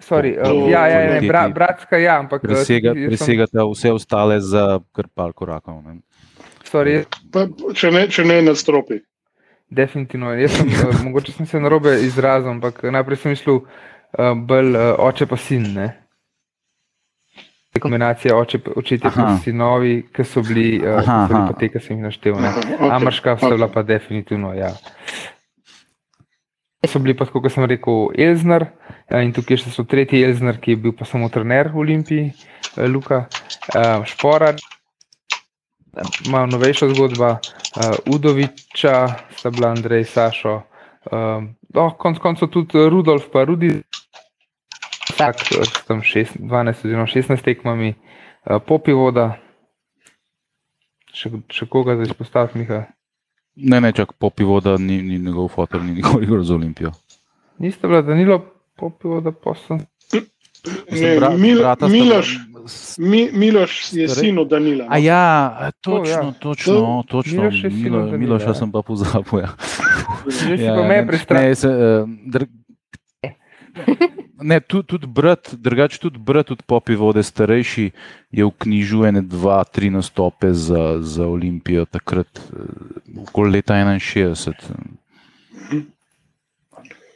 Sorry, 0.00 0.34
to, 0.40 0.48
uh, 0.48 0.70
ja, 0.72 0.86
ja, 0.88 1.02
ne, 1.14 1.28
bra, 1.28 1.48
bratska, 1.52 2.00
ja, 2.00 2.18
ampak 2.22 2.42
presega, 2.42 2.94
presegate 2.96 3.58
sem... 3.58 3.72
vse 3.74 3.92
ostale 3.92 4.40
za 4.40 4.80
kar 4.96 5.10
par 5.12 5.36
korakov. 5.36 5.82
Pa, 6.72 7.44
če 7.76 7.90
ne, 7.92 8.06
če 8.08 8.24
ne 8.24 8.40
nadstropi. 8.48 9.04
Definitivno. 9.70 10.32
Sem, 10.48 10.68
uh, 10.68 10.94
mogoče 11.06 11.32
sem 11.32 11.46
se 11.46 11.60
narobe 11.60 11.98
izrazil, 12.02 12.50
ampak 12.50 12.82
najprej 12.82 13.20
sem 13.20 13.34
mislil, 13.34 13.60
uh, 13.64 14.32
bolj 14.34 14.74
uh, 14.76 14.94
oče 15.06 15.28
pa 15.30 15.36
sin. 15.36 15.68
Ne? 15.74 15.90
Kombinacija 17.80 18.36
oče, 18.38 18.60
očetje 18.76 19.10
in 19.18 19.38
sinovi, 19.42 19.94
ki 20.14 20.24
so 20.24 20.44
bili, 20.46 20.78
uh, 20.78 21.00
aha, 21.00 21.16
so 21.26 21.32
bili 21.34 21.46
pa 21.48 21.58
te, 21.58 21.70
ki 21.74 21.82
sem 21.82 21.96
jih 21.96 22.04
naštel. 22.06 22.38
Okay, 22.38 22.90
Amrška 22.96 23.36
sta 23.40 23.50
bila 23.56 23.68
pa 23.68 23.82
definitivno. 23.82 24.52
Ja. 24.54 24.70
So 26.88 27.00
bili 27.00 27.14
pa, 27.16 27.26
kot 27.26 27.52
sem 27.52 27.64
rekel, 27.68 28.10
Elznar 28.20 28.68
in 29.22 29.32
tukaj 29.32 29.62
še 29.62 29.72
so 29.72 29.84
tretji 29.88 30.24
Elznar, 30.26 30.58
ki 30.60 30.74
je 30.74 30.80
bil 30.86 30.94
pa 30.96 31.06
samo 31.08 31.30
trener 31.32 31.70
v 31.72 31.80
Olimpiji, 31.84 32.30
Luka, 32.90 33.24
uh, 33.72 34.04
Šporar 34.08 34.58
malo 36.30 36.46
novejša 36.46 36.88
zgodba, 36.88 37.38
Udoviča, 38.06 39.06
sta 39.36 39.50
bila 39.50 39.70
Andrej, 39.70 40.04
Sašo, 40.04 40.62
uh, 41.12 41.44
oh, 41.74 41.96
konc 41.98 42.18
koncev 42.18 42.48
tudi 42.48 42.88
Rudolf, 42.88 43.30
pa 43.32 43.44
Rudi, 43.44 43.82
tak, 45.16 45.36
tam 45.86 46.02
6, 46.02 46.38
12 46.38 46.84
oziroma 46.84 47.06
16 47.06 47.42
tekmami, 47.44 47.94
uh, 47.94 48.58
popi 48.58 48.92
voda, 48.92 49.34
še, 51.14 51.30
še 51.50 51.70
koga 51.70 51.96
za 51.96 52.10
izpostaviti, 52.10 52.58
Miha? 52.58 52.84
Ne, 53.56 53.80
ne, 53.80 53.92
čak 53.92 54.12
popi 54.18 54.44
voda, 54.44 54.76
ni, 54.78 55.02
ni 55.02 55.18
njegov 55.18 55.48
fotor, 55.48 55.82
ni 55.82 55.92
nikoli 55.92 56.24
igral 56.26 56.42
za 56.42 56.54
Olimpijo. 56.54 56.92
Niste 57.58 57.88
bila, 57.88 58.02
da 58.02 58.14
ni 58.14 58.24
bilo 58.24 58.44
popi 58.76 59.08
voda 59.08 59.32
posem? 59.32 59.80
Ne, 60.90 61.16
bra, 61.16 61.30
Mil, 61.36 61.58
Miloš, 61.90 62.38
Mi, 62.98 63.28
Miloš 63.32 63.92
je 63.92 64.08
sin 64.08 64.38
od 64.38 64.48
Danila. 64.48 64.86
No? 64.88 64.96
Ja, 64.96 65.70
točno, 65.80 66.04
to, 66.04 66.10
ja. 66.10 66.32
točno, 66.32 66.74
to, 66.74 67.04
točno. 67.08 67.42
Miloš, 67.42 67.62
Milo, 67.62 68.18
Miloš 68.18 68.42
ja. 68.42 68.54
sem 68.54 68.72
pa 68.72 68.82
pozabil. 68.82 69.40
Ja. 69.40 69.48
Si 70.30 70.62
ja, 70.62 70.74
pa 70.74 70.88
me 70.88 71.06
pristrašil. 71.06 71.70
Ne, 74.42 74.60
tudi, 74.60 74.86
tudi 74.86 75.06
brat, 75.06 75.54
drugače 75.54 75.98
tudi 76.02 76.18
brat, 76.18 76.46
tudi 76.46 76.62
popi 76.66 76.96
vode 76.98 77.22
starejši, 77.22 77.90
je 78.34 78.44
v 78.44 78.50
knjižu 78.58 79.04
ene, 79.06 79.22
dva, 79.22 79.62
tri 79.64 79.90
nastope 79.94 80.50
za, 80.50 80.98
za 81.00 81.26
Olimpijo, 81.26 81.84
takrat 81.86 82.26
eh, 82.38 83.20
okoli 83.22 83.50
leta 83.58 83.78
61. 83.78 84.50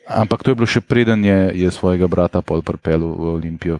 Ampak 0.08 0.42
to 0.42 0.50
je 0.50 0.54
bilo 0.54 0.66
še 0.66 0.80
preden 0.80 1.24
je, 1.24 1.52
je 1.58 1.70
svojega 1.74 2.06
brata 2.08 2.40
pripeljal 2.42 3.12
v 3.12 3.34
Olimpijo. 3.34 3.78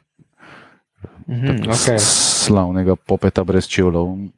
Mhm, 1.29 1.71
okay. 1.71 1.99
Slavnega 2.01 2.97
popeta 2.97 3.45
brez 3.45 3.69
čevljev. 3.69 4.29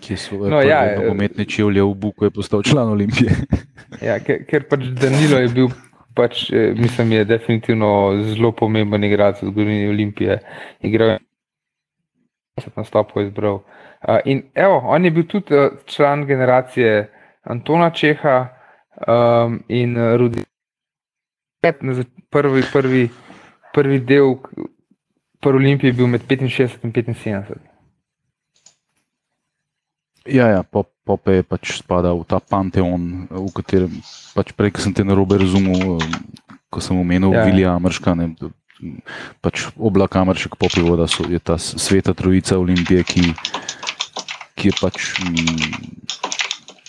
Ki 0.00 0.16
so 0.16 0.36
no, 0.52 0.60
ja, 0.60 0.84
umetni 1.10 1.46
čevlje 1.46 1.82
v 1.82 1.94
Buku, 1.94 2.24
je 2.24 2.30
postal 2.30 2.62
član 2.62 2.88
Olimpije. 2.88 3.30
ja, 4.08 4.18
ker, 4.20 4.44
ker 4.48 4.66
pač 4.68 4.84
Danilo 5.00 5.38
je 5.38 5.48
bil, 5.48 5.68
pač, 6.14 6.50
eh, 6.50 6.74
mislim, 6.76 7.12
je 7.12 7.24
definitivno 7.24 8.16
zelo 8.22 8.52
pomemben 8.52 9.04
igralec 9.04 9.42
v 9.42 9.46
zgodovini 9.46 9.88
Olimpije. 9.88 10.38
Igral 10.80 11.08
je 11.08 11.18
na 12.76 12.84
stopu 12.84 13.20
izbral. 13.20 13.54
Uh, 14.08 14.18
in 14.24 14.42
evo, 14.54 14.82
on 14.84 15.04
je 15.04 15.10
bil 15.10 15.24
tudi 15.26 15.54
uh, 15.56 15.72
član 15.86 16.26
generacije 16.26 17.10
Antona 17.42 17.90
Čeha, 17.90 18.48
um, 19.08 19.62
in 19.68 19.96
uh, 19.96 20.16
Rudi. 20.16 20.44
Prvi, 22.30 22.62
prvi, 22.72 23.08
prvi 23.72 24.00
del 24.00 24.36
prvi 25.44 25.56
Olimpije 25.56 25.88
je 25.88 25.92
bil 25.92 26.06
med 26.06 26.20
65 26.28 27.08
in 27.08 27.14
75. 27.14 27.73
Ja, 30.24 30.48
ja 30.48 30.62
Pope 31.04 31.32
je 31.36 31.44
pač 31.44 31.84
spadal 31.84 32.16
v 32.16 32.24
ta 32.24 32.40
panteon, 32.40 33.28
v 33.28 33.50
katerem 33.52 33.92
pač 34.32 34.56
prej, 34.56 34.72
sem 34.80 34.96
te 34.96 35.04
na 35.04 35.12
robe 35.12 35.36
razumel, 35.36 36.00
ko 36.72 36.80
sem 36.80 36.96
omenil 36.96 37.36
ja, 37.36 37.44
Vilija 37.44 37.76
Amrška. 37.76 38.16
Ne, 38.16 38.32
pač 39.44 39.68
oblak 39.76 40.16
Amršek, 40.16 40.56
Pope 40.56 40.80
voda 40.80 41.04
so, 41.04 41.28
je 41.28 41.36
ta 41.36 41.60
sveta 41.60 42.16
trojica 42.16 42.56
Olimpije, 42.56 43.04
ki, 43.04 43.24
ki 44.56 44.72
je 44.72 44.74
pač. 44.80 45.12
M, 45.28 45.36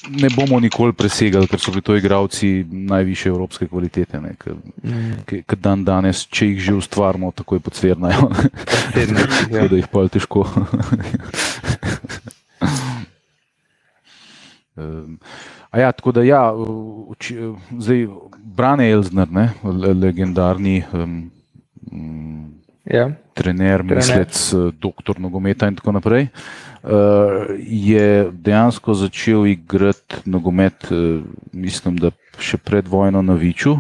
ne 0.09 0.29
bomo 0.29 0.59
nikoli 0.59 0.93
presegali, 0.93 1.47
ker 1.49 1.59
so 1.59 1.71
bili 1.73 1.81
to 1.81 1.95
igravci 1.97 2.65
najviše 2.69 3.29
evropske 3.29 3.67
kvalitete. 3.67 4.19
Mm. 4.21 5.25
Ker 5.25 5.59
dan 5.59 5.83
danes, 5.83 6.25
če 6.29 6.53
jih 6.53 6.59
že 6.61 6.79
ustvarjamo, 6.79 7.31
tako 7.35 7.57
je 7.57 7.65
podsvernajo. 7.67 8.29
Ja. 9.51 9.67
da 9.69 9.75
jih 9.75 9.89
pa 9.91 10.05
je 10.05 10.15
težko. 10.15 10.45
Um, 14.75 15.19
ja, 15.73 15.91
tako 15.91 16.11
da, 16.11 16.23
ja, 16.23 16.53
uči, 17.07 17.37
zdaj, 17.79 18.07
Brane 18.43 18.89
Elzner, 18.91 19.31
ne, 19.31 19.49
legendarni 20.01 20.83
um, 20.93 21.31
ja. 22.83 23.09
trener, 23.33 23.79
trener, 23.79 23.85
mislec, 23.95 24.53
doktor 24.79 25.19
nogometa 25.19 25.67
in 25.71 25.79
tako 25.79 25.95
naprej. 25.95 26.27
Uh, 26.83 27.55
je 27.59 28.27
dejansko 28.31 28.93
začel 28.93 29.47
igrati 29.47 30.19
nogomet, 30.25 30.91
uh, 30.91 31.23
mislim, 31.51 31.95
da 31.97 32.11
še 32.39 32.59
pred 32.59 32.87
vojno 32.87 33.23
na 33.23 33.33
Viču. 33.39 33.77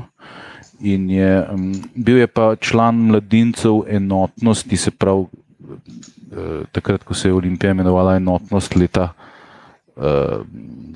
In 0.79 1.09
je, 1.11 1.29
um, 1.51 1.69
bil 1.95 2.23
je 2.23 2.27
pa 2.27 2.53
član 2.55 3.03
mladincev 3.11 3.83
enotnosti, 3.91 4.79
se 4.79 4.95
pravi, 4.95 5.27
uh, 5.27 6.63
takrat, 6.71 7.03
ko 7.03 7.13
se 7.13 7.27
je 7.27 7.35
Olimpija 7.35 7.75
imenovala 7.75 8.15
enotnost 8.15 8.79
leta. 8.79 9.11
Uh, 9.11 9.31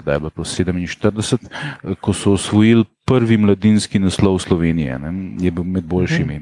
da 0.06 0.14
je 0.14 0.20
bilo 0.20 0.30
to 0.30 0.44
47, 0.44 1.38
ko 2.02 2.14
so 2.14 2.34
osvojili 2.34 2.86
prvi 3.06 3.38
mladinski 3.38 4.00
naslov 4.00 4.40
Slovenije, 4.40 5.00
ne, 5.00 5.14
je 5.40 5.52
bil 5.52 5.64
med 5.64 5.84
boljšimi. 5.84 6.42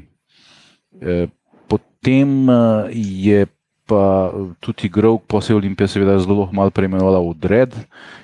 Uh, 0.91 1.30
potem 1.67 2.50
uh, 2.50 2.89
je 2.93 3.46
pa 3.88 4.32
tudi 4.60 4.91
igral, 4.91 5.20
se 5.41 5.54
je 5.54 5.58
Olimpija 5.58 5.88
seveda 5.88 6.20
zelo 6.20 6.50
malo 6.52 6.70
preimenovala 6.70 7.20
v 7.20 7.30
Odred. 7.32 7.72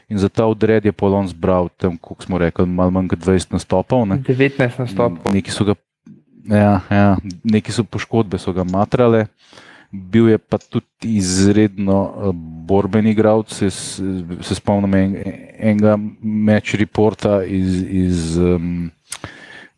In 0.10 0.20
za 0.20 0.30
ta 0.30 0.46
Odred 0.46 0.86
je 0.86 0.92
Polon 0.92 1.28
zbral 1.28 1.70
tam, 1.78 1.96
kot 1.98 2.28
smo 2.28 2.38
rekli, 2.38 2.68
malo 2.68 2.92
manj 2.92 3.08
kot 3.16 3.24
20 3.24 3.56
nastopov. 3.56 4.04
Ne. 4.06 4.20
19 4.20 4.60
nastopov. 4.80 5.32
Neki 5.32 5.52
so, 5.52 5.64
ga, 5.64 5.80
ja, 6.52 6.84
ja, 6.92 7.16
neki 7.44 7.72
so 7.72 7.88
poškodbe, 7.88 8.38
so 8.38 8.52
ga 8.52 8.68
matrale. 8.68 9.32
Bil 9.94 10.30
je 10.30 10.38
pa 10.38 10.58
tudi 10.58 11.16
izredno 11.20 12.00
eh, 12.10 12.32
borben 12.68 13.08
igralec. 13.08 13.54
Se, 13.54 13.70
se 13.70 14.56
spomnim 14.58 14.96
en, 14.98 15.16
enega 15.60 15.98
meč 16.22 16.74
reporta 16.82 17.44
iz. 17.46 17.82
iz 17.84 18.38
um, 18.38 18.92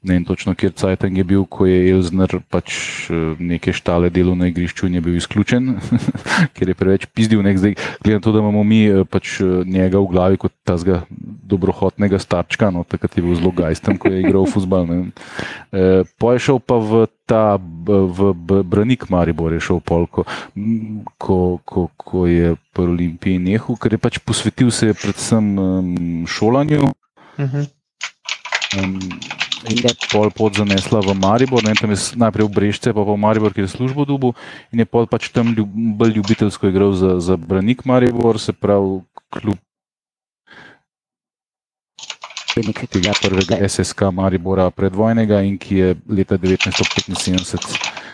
ne 0.06 0.20
vem 0.20 0.26
točno, 0.26 0.54
kjer 0.56 0.72
Cajtang 0.78 1.18
je 1.18 1.24
bil, 1.26 1.46
ko 1.50 1.65
je 1.65 1.89
Elzner 1.89 2.38
pač 2.50 2.70
eh, 3.10 3.36
neke 3.41 3.74
štale 3.74 4.12
delo 4.13 4.36
na 4.38 4.50
igrišču 4.52 4.88
in 4.88 5.00
je 5.00 5.02
bil 5.02 5.18
izključen, 5.18 5.76
ker 6.56 6.70
je 6.70 6.78
preveč 6.78 7.08
pizdil. 7.10 7.41
Zdaj, 7.41 7.76
glede 8.04 8.20
na 8.20 8.24
to, 8.24 8.34
da 8.36 8.44
imamo 8.44 8.63
mi 8.63 8.86
eh, 8.86 9.04
pač 9.10 9.39
eh, 9.41 9.65
njega 9.65 10.00
v 10.00 10.12
glavi 10.13 10.41
kot 10.41 10.54
tazga 10.63 11.04
dobrohotnega 11.10 12.20
starčka, 12.22 12.70
no, 12.74 12.86
takrat 12.88 13.18
je 13.18 13.26
bil 13.26 13.38
zelo 13.38 13.52
gajsten, 13.56 13.98
ko 13.98 14.13
je 14.13 14.22
igral 14.22 14.46
fusbal. 14.50 14.86
E, 14.86 16.04
po 16.18 16.34
je 16.34 16.41
šel 16.41 16.60
pa 16.62 16.78
v 16.82 17.06
ta 17.26 17.58
v, 17.58 18.34
v 18.34 18.62
Branik 18.65 19.08
Maribor, 19.10 19.54
je 19.54 19.62
šel 19.62 19.82
polko, 19.82 20.26
ko, 21.18 21.62
ko, 21.65 21.88
ko 21.98 22.26
je 22.26 22.54
pri 22.74 22.89
Olimpiji 22.89 23.41
nehal, 23.41 23.78
ker 23.78 23.94
je 23.94 24.02
pač 24.02 24.20
posvetil 24.22 24.74
se 24.74 24.94
predvsem 24.94 25.54
um, 25.58 25.96
šolanju. 26.26 26.89
Uh. 27.38 27.46
-huh. 27.46 27.65
um, 28.82 29.44
in 29.69 29.82
je 29.84 29.91
pol 30.12 30.32
pot 30.32 30.56
zanesla 30.56 31.01
v 31.01 31.15
Maribor, 31.17 31.63
ne, 31.63 31.75
tam 31.78 31.91
je 31.91 31.97
najprej 32.15 32.45
v 32.47 32.56
Brežce, 32.56 32.89
pa 32.93 33.01
pa 33.01 33.12
v 33.13 33.19
Maribor, 33.19 33.54
ki 33.54 33.65
je 33.65 33.73
službo 33.73 34.06
dubu 34.06 34.34
in 34.71 34.84
je 34.84 34.88
pol 34.88 35.10
pač 35.10 35.30
tam 35.30 35.54
ljub, 35.54 35.69
bolj 35.69 36.17
ljubiteljsko 36.21 36.69
igral 36.69 36.93
za, 36.93 37.19
za 37.19 37.38
Branik 37.38 37.86
Maribor, 37.86 38.39
se 38.39 38.54
pravi 38.54 39.01
kljub 39.30 39.60
tega 42.88 43.12
prvega 43.19 43.60
SSK 43.67 44.15
Maribora 44.15 44.71
predvojnega 44.71 45.43
in 45.43 45.60
ki 45.60 45.75
je 45.75 45.95
leta 46.08 46.39
1975 46.39 48.06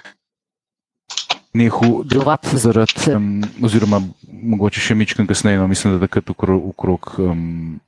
nehal 1.54 2.04
delovati 2.04 2.58
zaradi, 2.58 3.12
um, 3.16 3.44
oziroma 3.64 4.02
mogoče 4.32 4.80
še 4.82 4.96
mičkam 4.96 5.28
kasneje, 5.28 5.60
no, 5.60 5.68
mislim, 5.68 5.96
da 5.96 6.08
takrat 6.08 6.30
okrog, 6.32 6.70
okrog 6.72 7.12
um, 7.20 7.80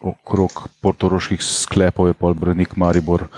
okrog 0.00 0.68
portoroških 0.82 1.42
sklepov 1.42 2.10
je 2.10 2.14
pol 2.14 2.34
Branik 2.34 2.76
Maribor. 2.76 3.28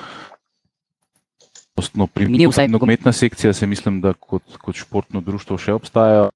Nogometna 2.69 3.13
sekcija 3.13 3.53
se 3.53 3.67
mislim, 3.67 4.01
da 4.01 4.13
kot, 4.13 4.43
kot 4.61 4.77
športno 4.77 5.21
društvo 5.25 5.59
še 5.59 5.73
obstaja. 5.73 6.29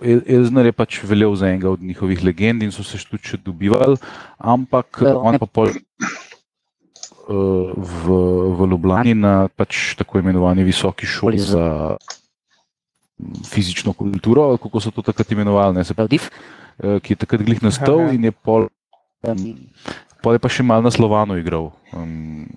Elzner 0.00 0.70
je 0.70 0.72
pač 0.72 1.02
veljal 1.04 1.34
za 1.36 1.50
enega 1.50 1.68
od 1.70 1.82
njihovih 1.84 2.22
legend 2.24 2.62
in 2.64 2.72
so 2.72 2.84
se 2.84 2.96
tudi 3.04 3.28
še 3.28 3.36
dobivali, 3.36 3.98
ampak 4.38 5.02
on 5.04 5.36
pa 5.36 5.46
pol 5.46 5.68
v, 7.28 8.16
v 8.56 8.68
Ljubljani 8.72 9.14
na 9.14 9.34
pač 9.52 9.92
tako 10.00 10.22
imenovani 10.22 10.64
visoki 10.64 11.06
šoli 11.06 11.38
za 11.38 11.96
fizično 13.46 13.92
kulturo, 13.92 14.56
kako 14.56 14.80
so 14.80 14.90
to 14.90 15.04
takrat 15.04 15.30
imenovali, 15.32 15.76
ne, 15.76 15.84
se 15.84 15.94
pravi, 15.94 16.18
ki 17.04 17.12
je 17.12 17.20
takrat 17.20 17.44
glih 17.44 17.62
nastal 17.62 18.08
in 18.14 18.24
je 18.24 18.32
pol 18.32 18.66
pa 20.22 20.34
je 20.34 20.40
pa 20.42 20.50
še 20.50 20.66
malo 20.66 20.82
na 20.82 20.92
Slovanu 20.92 21.38
igral. 21.38 21.70
Um, 21.94 22.50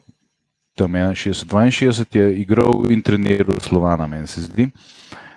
tam 0.75 0.91
je 0.97 1.31
62 1.31 2.09
je 2.11 2.25
igral 2.41 2.89
in 2.91 3.01
treniral 3.01 3.57
Slovana, 3.61 4.09
meni 4.09 4.27
se 4.27 4.45
zdi. 4.45 4.69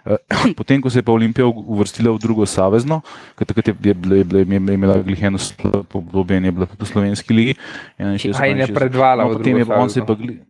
Uh, 0.08 0.16
potem, 0.58 0.80
ko 0.80 0.90
se 0.90 0.98
je 0.98 1.06
pa 1.06 1.12
Olimpija 1.12 1.46
uvrstila 1.46 2.12
v 2.16 2.20
drugo 2.20 2.48
savezno, 2.48 3.04
takrat 3.36 3.68
je, 3.68 3.74
je, 3.92 3.94
je, 3.94 4.24
je, 4.24 4.44
je 4.56 4.74
imela 4.74 4.96
gliheno 5.04 5.38
obdobje 5.92 6.40
in 6.40 6.48
je 6.48 6.52
bila 6.52 6.66
tudi 6.66 6.84
v 6.84 6.88
slovenski 6.88 7.30
ligi. 7.36 7.54
Aj 8.00 8.52
ne 8.56 8.66
predvala, 8.72 9.28
no, 9.28 9.36
potem 9.36 9.60
je 9.60 9.66
pa 9.68 9.76
on 9.76 9.92
se 9.92 10.00
pa 10.00 10.16
gli... 10.16 10.40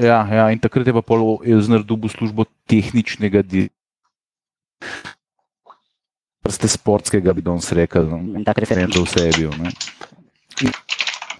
Ja, 0.00 0.24
ja, 0.24 0.48
in 0.48 0.56
takrat 0.56 0.88
je 0.88 0.96
pa 0.96 1.04
pol 1.04 1.44
Elzner 1.44 1.84
dobil 1.84 2.08
službo 2.08 2.48
tehničnega 2.64 3.44
direktorja 3.44 3.76
vrste 6.44 6.68
sportskega, 6.68 7.32
bi 7.32 7.42
danes 7.42 7.70
rekel. 7.72 8.08
No. 8.08 8.42
Referent. 8.56 8.96
Vse 8.96 9.26
je 9.30 9.32
bil. 9.38 9.52
Ne. 9.62 9.70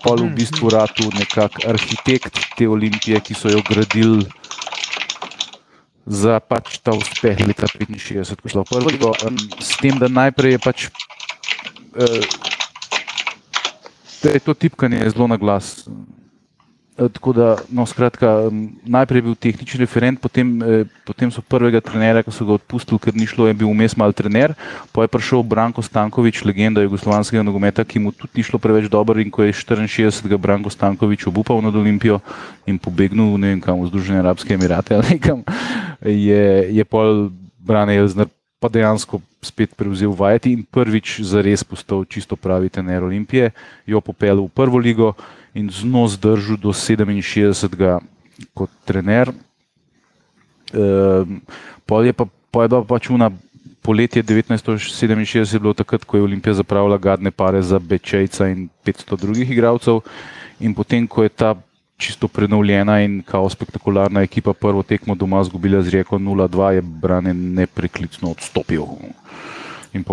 Pol 0.03 0.24
v 0.27 0.33
bistvu 0.35 0.70
ratu 0.70 1.11
nekak 1.14 1.62
arhitekt 1.68 2.39
te 2.59 2.66
olimpije, 2.68 3.20
ki 3.22 3.35
so 3.39 3.51
jo 3.53 3.62
gradili 3.66 4.27
za 6.07 6.41
pač 6.43 6.81
ta 6.83 6.91
uspeh 6.99 7.39
leta 7.47 7.70
65, 7.70 8.35
ko 8.43 8.51
šlo 8.51 8.64
prvo. 8.66 9.14
S 9.62 9.79
tem, 9.79 9.95
da 10.03 10.11
najprej 10.11 10.59
je 10.59 10.59
pač, 10.59 10.79
uh, 11.95 12.22
je 14.27 14.41
to 14.43 14.55
tipkanje 14.55 15.11
zelo 15.14 15.31
na 15.31 15.39
glas. 15.39 15.87
Eh, 16.93 17.09
tako 17.09 17.32
da, 17.32 17.57
no, 17.72 17.86
skratka, 17.88 18.53
najprej 18.84 19.18
je 19.18 19.22
bil 19.22 19.34
tehnični 19.34 19.80
referent, 19.80 20.20
potem, 20.20 20.62
eh, 20.62 20.84
potem 21.09 21.30
so 21.32 21.40
prvega 21.40 21.80
trenerja, 21.80 22.20
ki 22.22 22.30
so 22.30 22.45
ga 22.45 22.59
odpustili, 22.61 23.01
ker 23.01 23.16
ni 23.16 23.24
šlo, 23.24 23.47
je 23.49 23.55
bil 23.57 23.72
vmes 23.72 23.97
mal 23.97 24.12
trener. 24.12 24.53
Potem 24.93 25.09
je 25.09 25.12
prišel 25.16 25.43
Branko 25.43 25.80
Stankovič, 25.80 26.45
legenda 26.45 26.84
jugoslovanskega 26.84 27.40
nogometa, 27.40 27.80
ki 27.84 27.99
mu 27.99 28.12
tudi 28.12 28.36
ni 28.36 28.45
šlo 28.45 28.61
preveč 28.61 28.93
dobro 28.93 29.16
in 29.24 29.32
ko 29.32 29.40
je 29.43 29.57
64. 29.57 30.36
Branko 30.36 30.68
Stankovič 30.68 31.24
obupal 31.32 31.64
nad 31.64 31.72
Olimpijo 31.72 32.20
in 32.68 32.76
pobegnil 32.76 33.40
ne 33.40 33.57
vem 33.57 33.61
kam 33.61 33.80
v 33.80 33.88
Združene 33.88 34.20
arabske 34.20 34.53
emirate 34.53 34.95
ali 34.95 35.16
nekam, 35.16 35.40
je, 36.05 36.76
je 36.76 36.84
pol 36.84 37.32
Brane 37.57 37.97
Jelzner 37.97 38.28
pa 38.61 38.68
dejansko 38.68 39.18
spet 39.43 39.74
prevzel 39.74 40.12
vajeti 40.14 40.53
in 40.53 40.62
prvič 40.62 41.18
zares 41.26 41.64
postal 41.64 42.05
čisto 42.05 42.36
pravi 42.36 42.68
trener 42.70 43.03
Olimpije, 43.03 43.51
jo 43.86 43.99
popeljal 43.99 44.45
v 44.45 44.55
prvo 44.55 44.78
ligo 44.78 45.16
in 45.55 45.71
zno 45.71 46.09
zdržal 46.09 46.57
do 46.57 46.73
67. 46.73 48.01
kot 48.55 48.71
trener. 48.85 49.33
Ehm, 50.73 51.45
pol 51.87 52.07
je 52.09 52.13
pa 52.13 52.25
povedal 52.51 52.85
pač 52.85 53.11
una. 53.11 53.31
Poletje 53.83 54.23
1967 54.23 55.55
je 55.55 55.59
bilo 55.59 55.75
takrat, 55.75 56.07
ko 56.07 56.17
je 56.17 56.23
Olimpija 56.23 56.55
zapravila 56.55 56.99
gadne 57.03 57.35
pare 57.35 57.59
za 57.67 57.83
Bečejca 57.83 58.47
in 58.47 58.71
500 58.87 59.19
drugih 59.19 59.51
igralcev, 59.51 60.07
in 60.63 60.71
potem, 60.71 61.03
ko 61.11 61.27
je 61.27 61.29
ta 61.35 61.59
čisto 61.99 62.29
prenovljena 62.29 63.03
in 63.03 63.23
kao 63.27 63.51
spektakularna 63.51 64.23
ekipa 64.23 64.53
prvo 64.53 64.83
tekmo 64.83 65.15
doma 65.15 65.43
zgubila 65.45 65.83
z 65.83 65.99
reko 65.99 66.19
0-2, 66.19 66.71
je 66.71 66.83
Brane 66.83 67.35
nepreklicno 67.35 68.31
odstopil. 68.31 68.87
In 69.93 70.05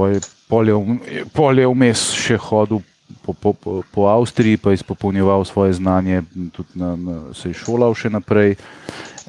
pol 1.33 1.59
je 1.59 1.67
vmes 1.67 2.09
še 2.17 2.37
hodil 2.37 2.81
po, 3.25 3.33
po, 3.33 3.53
po, 3.53 3.81
po 3.91 4.01
Avstriji, 4.07 4.57
pa 4.57 4.69
je 4.69 4.73
izpopolnjeval 4.73 5.45
svoje 5.45 5.73
znanje, 5.73 6.23
tudi 6.51 6.69
na, 6.73 6.95
na, 6.95 7.33
se 7.33 7.49
je 7.49 7.53
šolal 7.53 7.93
še 7.93 8.09
naprej. 8.09 8.55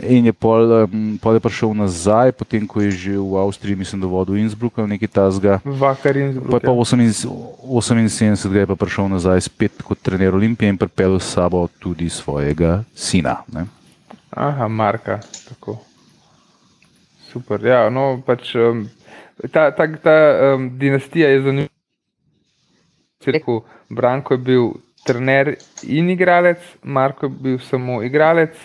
In 0.01 0.25
je 0.25 0.33
pol, 0.33 0.89
pol 1.21 1.37
je 1.37 1.43
prišel 1.45 1.75
nazaj, 1.77 2.33
potem 2.33 2.65
ko 2.65 2.81
je 2.81 2.91
že 2.91 3.15
v 3.21 3.37
Avstriji, 3.37 3.77
mislim, 3.77 4.01
da 4.01 4.09
vodil 4.09 4.41
Innsbruck 4.41 4.79
ali 4.81 4.97
nekaj 4.97 5.11
tasga. 5.13 5.61
Vakar 5.65 6.17
Innsbruck. 6.17 6.49
Pa 6.49 6.57
je 6.57 6.73
pa 6.73 6.73
78 6.73 8.57
je 8.57 8.67
pa 8.67 8.77
prišel 8.81 9.13
nazaj 9.13 9.45
spet 9.45 9.83
kot 9.85 10.01
trener 10.01 10.33
Olimpije 10.33 10.73
in 10.73 10.81
pripeljal 10.81 11.21
s 11.21 11.37
sabo 11.37 11.69
tudi 11.79 12.09
svojega 12.09 12.81
sina. 12.97 13.45
Ne? 13.53 13.69
Aha, 14.33 14.69
Marka. 14.69 15.21
Tako. 15.49 15.77
Super. 17.29 17.61
Ja, 17.61 17.91
no, 17.93 18.23
pač, 18.25 18.55
um, 18.57 18.89
ta 19.53 19.69
ta, 19.71 19.85
ta 19.85 20.17
um, 20.57 20.71
dinastija 20.79 21.29
je 21.29 21.43
zanimiva. 21.43 21.80
Rekel, 23.27 23.61
Branko 23.91 24.35
je 24.35 24.39
bil 24.39 24.71
trener 25.05 25.57
in 25.83 26.09
igralec, 26.11 26.59
Marko 26.83 27.27
je 27.27 27.31
bil 27.31 27.59
samo 27.59 28.03
igralec, 28.03 28.57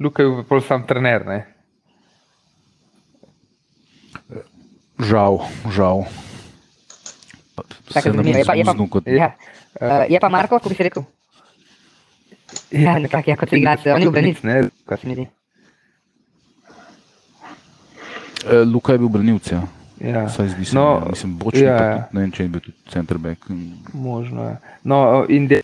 Luka 0.00 0.22
je 0.22 0.28
bil 0.28 0.44
pa 0.44 0.60
sam 0.60 0.82
trener. 0.86 1.26
Ne? 1.26 1.46
Žal, 4.98 5.38
žal. 5.70 6.04
Tako, 7.92 8.08
je, 8.08 8.44
pa, 8.46 8.54
je, 8.54 8.64
pa, 8.64 8.74
kot... 8.90 9.06
ja. 9.06 9.34
uh, 9.80 10.04
je 10.10 10.20
pa 10.20 10.28
Marko, 10.28 10.58
kako 10.58 10.68
bi 10.68 10.74
se 10.74 10.82
rekel? 10.82 11.02
Ja, 12.70 12.98
nekako 12.98 13.30
je 13.30 13.36
kot 13.36 13.52
igralec, 13.52 13.86
on 13.86 14.02
je 14.02 14.06
bil 14.10 14.10
branilc, 14.10 14.42
ne, 14.42 14.62
kaj 14.86 14.98
se 14.98 15.06
mi 15.06 15.14
zdi. 15.14 15.26
Uh, 18.42 18.66
Luka 18.66 18.92
je 18.92 18.98
bil 18.98 19.08
branilc, 19.08 19.52
ja. 19.52 19.62
Ja. 20.00 20.28
Saj 20.28 20.48
zdi 20.48 20.64
se, 20.64 20.76
no, 20.76 20.82
ja. 20.82 21.10
mislim, 21.10 21.36
bočni, 21.38 21.60
ja, 21.60 21.74
ja. 21.74 21.96
Tudi, 21.96 22.16
ne 22.16 22.20
vem, 22.20 22.30
če 22.32 22.42
je 22.42 22.48
bil 22.48 22.62
tudi 22.64 22.76
centerback. 22.88 23.50
Možno 23.92 24.46
je. 24.48 24.54
No, 24.88 25.00
in 25.28 25.48
de, 25.50 25.60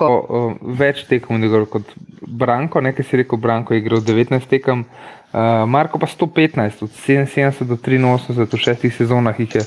ko, 0.00 0.08
o, 0.08 0.42
več 0.80 1.04
tekem 1.08 1.44
je 1.44 1.64
kot 1.68 1.92
Branko, 2.24 2.80
nekaj 2.80 3.04
si 3.04 3.20
rekel, 3.20 3.40
Branko 3.40 3.76
je 3.76 3.82
igral 3.82 4.00
19 4.00 4.48
tekem, 4.48 4.86
uh, 4.86 5.40
Marko 5.68 6.00
pa 6.00 6.08
115, 6.08 6.84
od 6.86 6.96
77 6.96 7.68
do 7.68 7.76
83 7.76 8.56
v 8.56 8.62
šestih 8.64 8.94
sezonah 8.96 9.36
jih 9.40 9.60
je. 9.60 9.66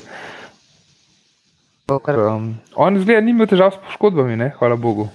Um, 1.84 2.56
on 2.74 2.96
zgleda, 2.98 3.20
ni 3.20 3.34
imel 3.36 3.46
težav 3.46 3.76
s 3.76 3.82
poškodbami, 3.86 4.38
ne? 4.40 4.54
hvala 4.58 4.76
Bogu. 4.80 5.10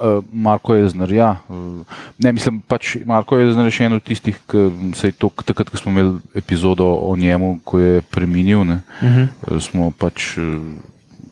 Uh, 0.00 0.24
Marko 0.32 0.74
je 0.74 0.88
znar, 0.88 1.12
ja. 1.12 1.36
Uh, 1.48 1.84
ne, 2.18 2.32
mislim, 2.32 2.60
pač 2.64 2.96
Marko 3.04 3.36
je 3.36 3.50
znar 3.52 3.68
še 3.68 3.84
en 3.84 3.98
od 3.98 4.02
tistih, 4.02 4.38
ki 4.48 4.94
se 4.96 5.10
je 5.10 5.12
to, 5.12 5.28
takrat, 5.44 5.68
ko 5.68 5.76
smo 5.76 5.92
imeli 5.92 6.14
epizodo 6.34 6.86
o 7.04 7.12
njemu, 7.16 7.58
ko 7.64 7.78
je 7.78 8.00
preminil, 8.08 8.60
uh 8.60 8.78
-huh. 9.00 9.28
uh, 9.28 9.60
smo 9.62 9.90
pač 9.90 10.38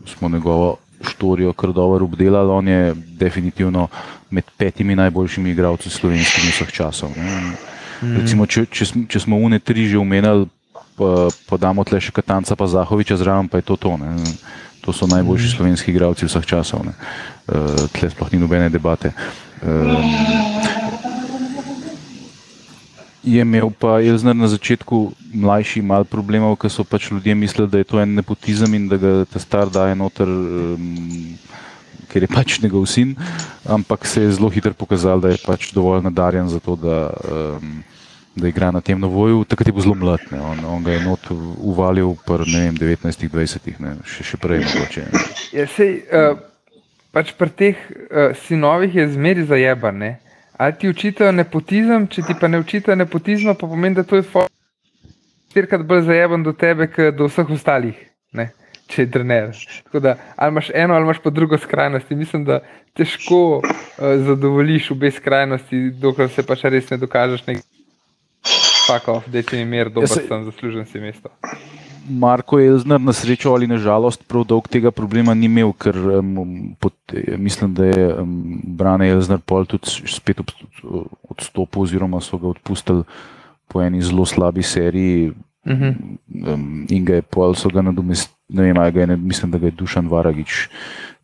smo 0.04 0.28
njegovo 0.28 0.76
štorijo 1.00 1.52
kar 1.52 1.72
dobro 1.72 2.04
obdelali. 2.04 2.50
On 2.50 2.68
je 2.68 2.94
definitivno 2.94 3.88
med 4.30 4.44
petimi 4.56 4.96
najboljšimi 4.96 5.50
igralci 5.50 5.90
slovenskih 5.90 6.44
vseh 6.52 6.72
časov. 6.72 7.10
Uh 7.10 7.16
-huh. 7.16 8.20
Recimo, 8.20 8.46
če, 8.46 8.66
če, 8.66 8.84
če 9.08 9.20
smo 9.20 9.36
une 9.36 9.58
tri 9.58 9.88
že 9.88 9.98
umenili, 9.98 10.46
pa, 10.96 11.28
pa 11.48 11.56
damo 11.56 11.84
tle 11.84 12.00
še 12.00 12.12
Katanca, 12.12 12.56
pa 12.56 12.66
Zahoviča 12.66 13.16
zraven, 13.16 13.48
pa 13.48 13.58
je 13.58 13.62
to 13.62 13.76
to. 13.76 13.96
Ne. 13.96 14.16
To 14.80 14.92
so 14.92 15.06
najboljši 15.06 15.46
mm. 15.46 15.56
slovenski 15.56 15.90
igralci 15.90 16.26
vseh 16.26 16.46
časov. 16.46 16.80
Uh, 16.80 16.92
tle 17.92 18.10
sploh 18.10 18.32
ni 18.32 18.38
nobene 18.38 18.68
debate. 18.70 19.12
Uh, 19.62 20.68
je 23.22 23.40
imel 23.40 23.70
pa 23.70 23.98
Elzner 24.00 24.36
na 24.36 24.48
začetku 24.48 25.12
mlajši 25.34 25.82
mal 25.82 26.04
problemov, 26.08 26.56
ker 26.60 26.70
so 26.72 26.84
pač 26.84 27.10
ljudje 27.10 27.34
mislili, 27.34 27.68
da 27.68 27.78
je 27.78 27.88
to 27.88 28.00
en 28.00 28.14
nepotizem 28.14 28.74
in 28.74 28.88
da 28.88 28.96
ga 28.96 29.12
ta 29.28 29.42
star 29.42 29.68
daje 29.70 29.96
noter, 29.98 30.28
um, 30.28 31.36
ker 32.08 32.24
je 32.24 32.30
pač 32.32 32.58
njegov 32.62 32.86
sin, 32.88 33.16
ampak 33.68 34.06
se 34.06 34.22
je 34.22 34.32
zelo 34.38 34.48
hitro 34.48 34.72
pokazal, 34.72 35.20
da 35.20 35.34
je 35.34 35.42
pač 35.44 35.72
dovolj 35.76 36.02
nadarjen 36.06 36.48
za 36.48 36.60
to, 36.60 36.76
da 36.76 37.10
um, 37.28 37.82
da 38.38 38.48
igra 38.48 38.70
na 38.70 38.80
tem 38.80 39.00
novoju, 39.00 39.44
takrat 39.44 39.66
je 39.66 39.72
bil 39.72 39.82
zelo 39.82 39.94
mlad. 39.94 40.22
On, 40.30 40.64
on 40.64 40.84
ga 40.84 40.92
je 40.94 41.00
not 41.02 41.26
uvalil 41.58 42.14
v 42.14 42.38
19-20, 42.78 43.72
še, 44.06 44.24
še 44.24 44.38
prej. 44.38 44.62
Ja, 45.52 45.66
sej, 45.66 46.06
uh, 46.06 46.38
pač 47.18 47.34
pri 47.34 47.50
teh 47.50 47.74
uh, 47.74 48.30
sinovih 48.46 48.94
je 48.94 49.08
zmeri 49.10 49.42
zajeban. 49.42 49.98
Ne? 49.98 50.12
Ali 50.54 50.76
ti 50.78 50.90
učitajo 50.90 51.32
nepotizem, 51.34 52.06
če 52.06 52.22
ti 52.28 52.36
pa 52.38 52.50
ne 52.50 52.62
učitajo 52.62 52.94
nepotizma, 52.98 53.56
pa 53.58 53.66
pomeni, 53.66 53.98
da 53.98 54.06
to 54.06 54.18
je 54.18 54.26
štirikrat 55.50 55.82
bolj 55.86 56.06
zajeban 56.06 56.46
do 56.46 56.54
tebe, 56.54 56.86
kot 56.92 57.18
do 57.18 57.26
vseh 57.26 57.50
ostalih. 57.54 57.98
Ne? 58.38 58.52
Če 58.88 59.04
je 59.04 59.10
trener. 59.12 59.50
Da, 59.92 60.14
ali 60.36 60.54
imaš 60.54 60.70
eno, 60.74 60.94
ali 60.94 61.08
imaš 61.08 61.18
pa 61.24 61.30
drugo 61.34 61.58
skrajnost. 61.58 62.14
Mislim, 62.14 62.46
da 62.46 62.62
težko 62.96 63.58
uh, 63.58 63.66
zadovoljiš 64.30 64.92
obe 64.94 65.10
skrajnosti, 65.10 65.88
dokler 65.98 66.30
se 66.30 66.46
pač 66.46 66.64
res 66.70 66.94
ne 66.94 67.02
dokažeš. 67.02 67.44
Nekaj. 67.50 67.66
Fakov, 68.88 69.26
da 69.28 69.42
ti 69.44 69.58
je 69.58 69.66
mir, 69.68 69.90
dobro 69.92 70.08
ja, 70.08 70.22
sem 70.24 70.44
zaslužen 70.46 70.86
si 70.88 71.02
mesto. 71.02 71.28
Marko 72.08 72.58
Elzner 72.60 73.00
na 73.00 73.12
srečo 73.12 73.52
ali 73.54 73.66
na 73.66 73.78
žalost 73.78 74.24
prav 74.28 74.44
dolg 74.48 74.68
tega 74.68 74.90
problema 74.90 75.34
ni 75.34 75.46
imel, 75.46 75.72
ker 75.72 75.96
um, 76.18 76.74
pot, 76.80 76.94
mislim, 77.38 77.74
da 77.74 77.84
je 77.84 78.06
um, 78.22 78.60
Brane 78.78 79.08
Elzner 79.08 79.38
pol 79.38 79.66
tudi 79.68 79.90
spet 80.08 80.40
odstopil 81.28 81.82
oziroma 81.82 82.20
so 82.20 82.38
ga 82.38 82.48
odpustili 82.48 83.04
po 83.68 83.82
eni 83.82 84.02
zelo 84.02 84.24
slabi 84.26 84.62
seriji 84.62 85.30
uh 85.30 85.72
-huh. 85.72 85.94
um, 86.54 86.86
in 86.88 87.04
ga 87.04 87.14
je 87.14 87.22
pol 87.22 87.54
so 87.54 87.68
ga 87.68 87.82
nadomestili, 87.82 88.36
ne 88.48 88.62
vem, 88.62 88.92
ga 88.92 89.00
je, 89.00 89.16
mislim, 89.16 89.50
da 89.50 89.58
ga 89.58 89.66
je 89.66 89.76
Dušan 89.76 90.08
Varagič, 90.08 90.68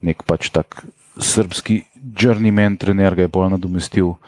nek 0.01 0.23
pač 0.23 0.51
tak 0.51 0.85
srpski 1.19 1.83
journeyman 2.05 2.77
trener 2.77 3.15
ga 3.17 3.25
je 3.25 3.33
bolj 3.33 3.55
nadomestil, 3.55 4.15
uh, 4.15 4.19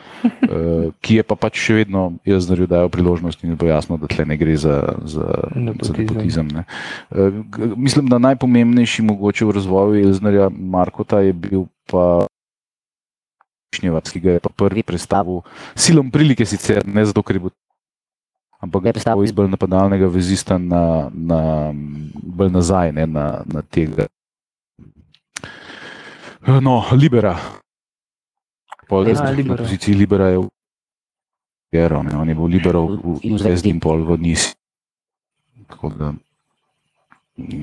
ki 1.04 1.20
je 1.20 1.24
pa 1.26 1.36
pač 1.36 1.60
še 1.60 1.82
vedno 1.82 2.06
jaz 2.26 2.48
znaril, 2.48 2.68
da 2.70 2.84
je 2.84 2.92
priložnost 2.94 3.44
in 3.44 3.56
bo 3.58 3.68
jasno, 3.68 3.98
da 4.00 4.08
tle 4.10 4.24
ne 4.28 4.38
gre 4.40 4.56
za, 4.56 4.78
za, 5.04 5.26
za 5.52 5.92
nepotizem. 5.92 6.48
Ne. 6.52 6.64
Uh, 7.10 7.44
mislim, 7.76 8.08
da 8.12 8.22
najpomembnejši 8.32 9.04
mogoče 9.06 9.44
v 9.44 9.58
razvoju 9.60 10.00
Elznarja 10.06 10.48
Markota 10.50 11.20
je 11.24 11.36
bil 11.36 11.68
pa 11.90 12.26
Šnjevac, 13.76 14.08
ki 14.08 14.20
ga 14.22 14.38
je 14.38 14.40
pa 14.40 14.50
prvi 14.56 14.82
predstavil 14.86 15.42
silom 15.76 16.08
prilike 16.10 16.46
sicer, 16.48 16.86
ne 16.86 17.04
zato, 17.04 17.20
ker 17.20 17.36
je 17.36 17.48
bil 17.48 17.54
ampak 18.62 18.82
ga 18.82 18.88
je 18.88 18.96
predstavil 18.96 19.24
iz 19.24 19.34
bolj 19.36 19.50
napadalnega 19.52 20.08
vezista 20.08 20.56
na, 20.58 21.12
na 21.12 21.40
bolj 22.22 22.50
nazaj, 22.50 22.92
ne, 22.92 23.06
na, 23.06 23.44
na 23.44 23.62
tega. 23.62 24.08
No, 26.46 26.84
Libera, 26.94 27.36
Pol 28.86 29.08
ja, 29.08 29.32
na 29.34 29.56
poziciji 29.56 29.94
Libera 29.94 30.30
je 30.30 30.44
Gero, 31.72 32.02
ne? 32.02 32.14
on 32.16 32.28
je 32.28 32.34
bil 32.34 32.46
Libero 32.46 32.86
v, 32.86 33.18
v 33.18 33.38
Zvezdi 33.38 33.74
in 33.74 33.80
pol 33.82 34.06
v 34.06 34.18
Nisi. 34.22 34.54
Da... 35.98 36.14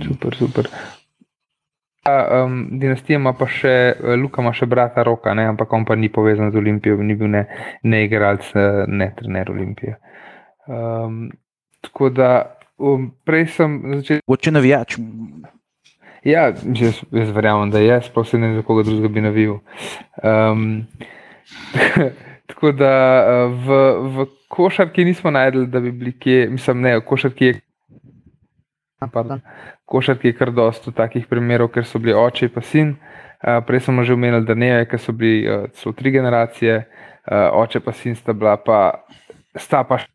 Super, 0.04 0.36
super. 0.36 0.68
A, 2.04 2.44
um, 2.44 2.68
dinastija 2.80 3.16
ima 3.16 3.32
pa 3.34 3.48
še, 3.48 3.96
Luka 4.20 4.44
ima 4.44 4.52
še 4.52 4.68
brata 4.68 5.06
Roka, 5.08 5.32
ne? 5.34 5.48
ampak 5.48 5.72
on 5.72 5.88
pa 5.88 5.96
ni 5.96 6.12
povezan 6.12 6.52
z 6.52 6.60
Olimpijo, 6.60 7.00
ni 7.00 7.16
bil 7.16 7.32
ne, 7.32 7.46
ne 7.88 8.04
igralec, 8.04 8.50
ne 8.92 9.08
trener 9.16 9.52
Olimpije. 9.52 9.96
Um, 10.68 11.32
tako 11.88 12.12
da 12.12 12.60
um, 12.76 13.08
prej 13.24 13.48
sem 13.56 13.80
začel. 14.02 14.20
Če 14.20 14.52
navijač. 14.52 15.00
Ja, 16.24 16.54
jaz, 16.76 17.02
jaz 17.12 17.32
verjamem, 17.36 17.72
da 17.72 17.82
je, 17.84 17.98
sploh 18.06 18.28
se 18.28 18.38
ne 18.40 18.54
za 18.56 18.62
koga 18.64 18.86
drugega 18.88 19.10
bi 19.12 19.22
navil. 19.22 19.58
Um, 20.24 20.86
tako 22.50 22.72
da 22.72 22.94
v, 23.52 23.80
v 24.16 24.28
košarki 24.48 25.04
nismo 25.04 25.32
najdel, 25.36 25.66
da 25.68 25.82
bi 25.84 25.92
bili 25.92 26.14
kje, 26.20 26.48
mislim, 26.50 26.82
ne, 26.82 26.96
košarki 27.04 27.46
je. 27.46 27.60
Pardon. 29.12 29.42
Košarki 29.86 30.32
je 30.32 30.38
kar 30.38 30.54
dosto 30.56 30.96
takih 30.96 31.28
primerov, 31.28 31.74
ker 31.76 31.84
so 31.84 32.00
bili 32.00 32.16
oče 32.16 32.48
in 32.48 32.62
sin. 32.64 32.96
Uh, 33.44 33.60
prej 33.68 33.84
smo 33.84 34.04
že 34.04 34.14
omenili, 34.14 34.46
da 34.48 34.56
ne, 34.56 34.86
ker 34.88 35.00
so 35.00 35.12
bili 35.12 35.44
uh, 35.44 35.68
celo 35.76 35.92
tri 35.92 36.12
generacije, 36.12 36.78
uh, 37.28 37.52
oče 37.60 37.80
pa 37.84 37.92
sin 37.92 38.16
sta 38.16 38.34
bila, 38.34 38.56
pa 38.56 39.04
sta 39.60 39.84
pa 39.84 40.00
še 40.00 40.08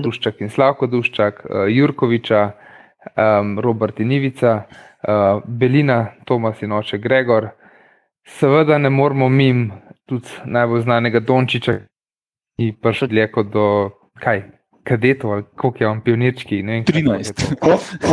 Duščak 0.00 0.40
in 0.40 0.48
Slavko 0.48 0.86
Duščak, 0.88 1.44
uh, 1.44 1.68
Jurkoviča, 1.68 2.46
um, 3.16 3.58
Robert 3.60 4.00
in 4.00 4.12
Ivica, 4.12 4.66
uh, 5.08 5.42
Belina, 5.46 6.12
Tomas 6.24 6.62
in 6.62 6.72
oče 6.72 6.98
Gregor. 6.98 7.48
Seveda 8.26 8.78
ne 8.78 8.90
moramo 8.90 9.28
mim 9.28 9.72
tudi 10.06 10.28
najbolj 10.44 10.82
znanega 10.82 11.20
Dončiča, 11.20 11.78
ki 12.56 12.66
je 12.66 12.74
prišel 12.82 13.08
dlje 13.08 13.30
kot 13.32 13.52
do 13.52 13.68
kaj. 14.20 14.42
Kadetov, 14.82 15.32
ali 15.32 15.44
koliko 15.56 15.84
je 15.84 15.88
on 15.88 16.00
pionirčki? 16.02 16.56
13. 16.62 17.54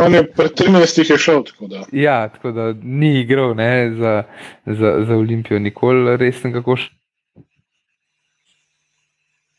On 0.06 0.14
je 0.14 0.22
pred 0.32 0.52
13 0.54 1.12
je 1.12 1.18
šel. 1.18 1.44
Tako 1.44 1.68
da. 1.68 1.82
Ja, 1.92 2.28
tako 2.30 2.52
da 2.52 2.74
ni 2.84 3.20
igral 3.22 3.56
ne, 3.56 3.92
za, 3.98 4.24
za, 4.66 5.06
za 5.08 5.18
Olimpijo, 5.18 5.60
nikoli 5.60 6.18
resnega 6.18 6.62
koša. 6.62 6.99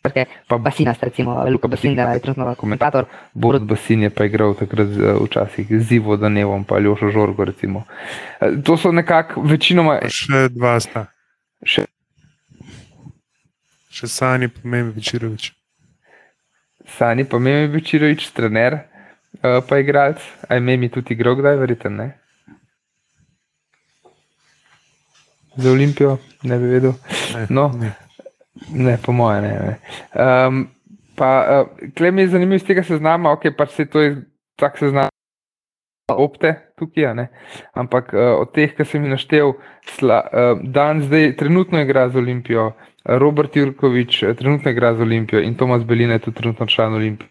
Perché 0.03 0.27
pa 0.49 0.57
Basina, 0.57 0.97
recimo 1.01 1.45
Luka 1.51 1.69
Basin, 1.69 1.95
da 1.95 2.13
je 2.13 2.21
trenutno 2.21 2.55
komentator. 2.55 3.05
Borod 3.35 3.63
Basin 3.63 4.03
je 4.03 4.11
pa 4.11 4.25
igral 4.25 4.55
takrat 4.55 4.89
včasih 5.21 5.67
z 5.71 5.93
Ivo 5.93 6.17
Danevom, 6.17 6.65
pa 6.65 6.79
Ljošo 6.79 7.11
Žorgo. 7.11 7.45
Recimo. 7.45 7.85
To 8.65 8.77
so 8.77 8.93
nekako 8.93 9.43
večinoma. 9.43 9.99
Še 10.09 10.49
dva 10.49 10.81
sta. 10.81 11.07
Še, 11.63 11.85
Še 13.91 14.09
Sani 14.09 14.49
pomeni 14.49 14.95
Večerovič. 14.97 15.51
Sani 16.97 17.25
pomeni 17.25 17.69
Večerovič, 17.69 18.31
trener, 18.33 18.79
pa 19.43 19.79
igralec. 19.79 20.19
A 20.49 20.57
ime 20.57 20.77
mi 20.77 20.89
tudi 20.89 21.13
igral, 21.13 21.37
kdaj 21.37 21.61
verjete, 21.61 21.91
ne? 21.91 22.09
Za 25.57 25.71
Olimpijo, 25.71 26.17
ne 26.43 26.59
bi 26.59 26.65
vedel. 26.67 26.95
Ne, 27.35 27.47
No. 27.51 27.69
ne. 27.77 27.91
Ne, 27.91 27.95
po 29.05 29.13
mojem, 29.13 29.45
ne. 29.45 29.53
ne. 29.53 29.77
Um, 30.15 30.69
pa, 31.17 31.31
uh, 31.63 31.89
klem 31.97 32.19
je 32.19 32.29
zanimivo 32.29 32.61
iz 32.61 32.67
tega 32.67 32.83
seznama, 32.83 33.33
ok, 33.33 33.51
pač 33.57 33.77
se 33.77 33.87
to 33.87 34.01
je 34.01 34.17
tak 34.61 34.79
seznam 34.79 35.09
opte 36.11 36.55
tukaj, 36.79 37.15
ne. 37.15 37.29
ampak 37.75 38.15
uh, 38.15 38.37
od 38.43 38.53
teh, 38.55 38.73
ki 38.77 38.85
sem 38.85 39.05
jih 39.05 39.15
naštel, 39.15 39.55
sla, 39.97 40.23
uh, 40.27 40.63
dan 40.63 41.03
zdaj 41.07 41.37
trenutno 41.39 41.81
igra 41.81 42.09
za 42.11 42.19
Olimpijo, 42.19 42.73
Robert 43.05 43.57
Jurkovič 43.57 44.23
uh, 44.23 44.37
trenutno 44.37 44.71
igra 44.71 44.95
za 44.95 45.07
Olimpijo 45.07 45.43
in 45.43 45.55
Tomas 45.55 45.85
Belina 45.85 46.19
je 46.19 46.27
tudi 46.29 46.43
trenutno 46.43 46.67
član 46.67 46.95
Olimpije. 46.95 47.31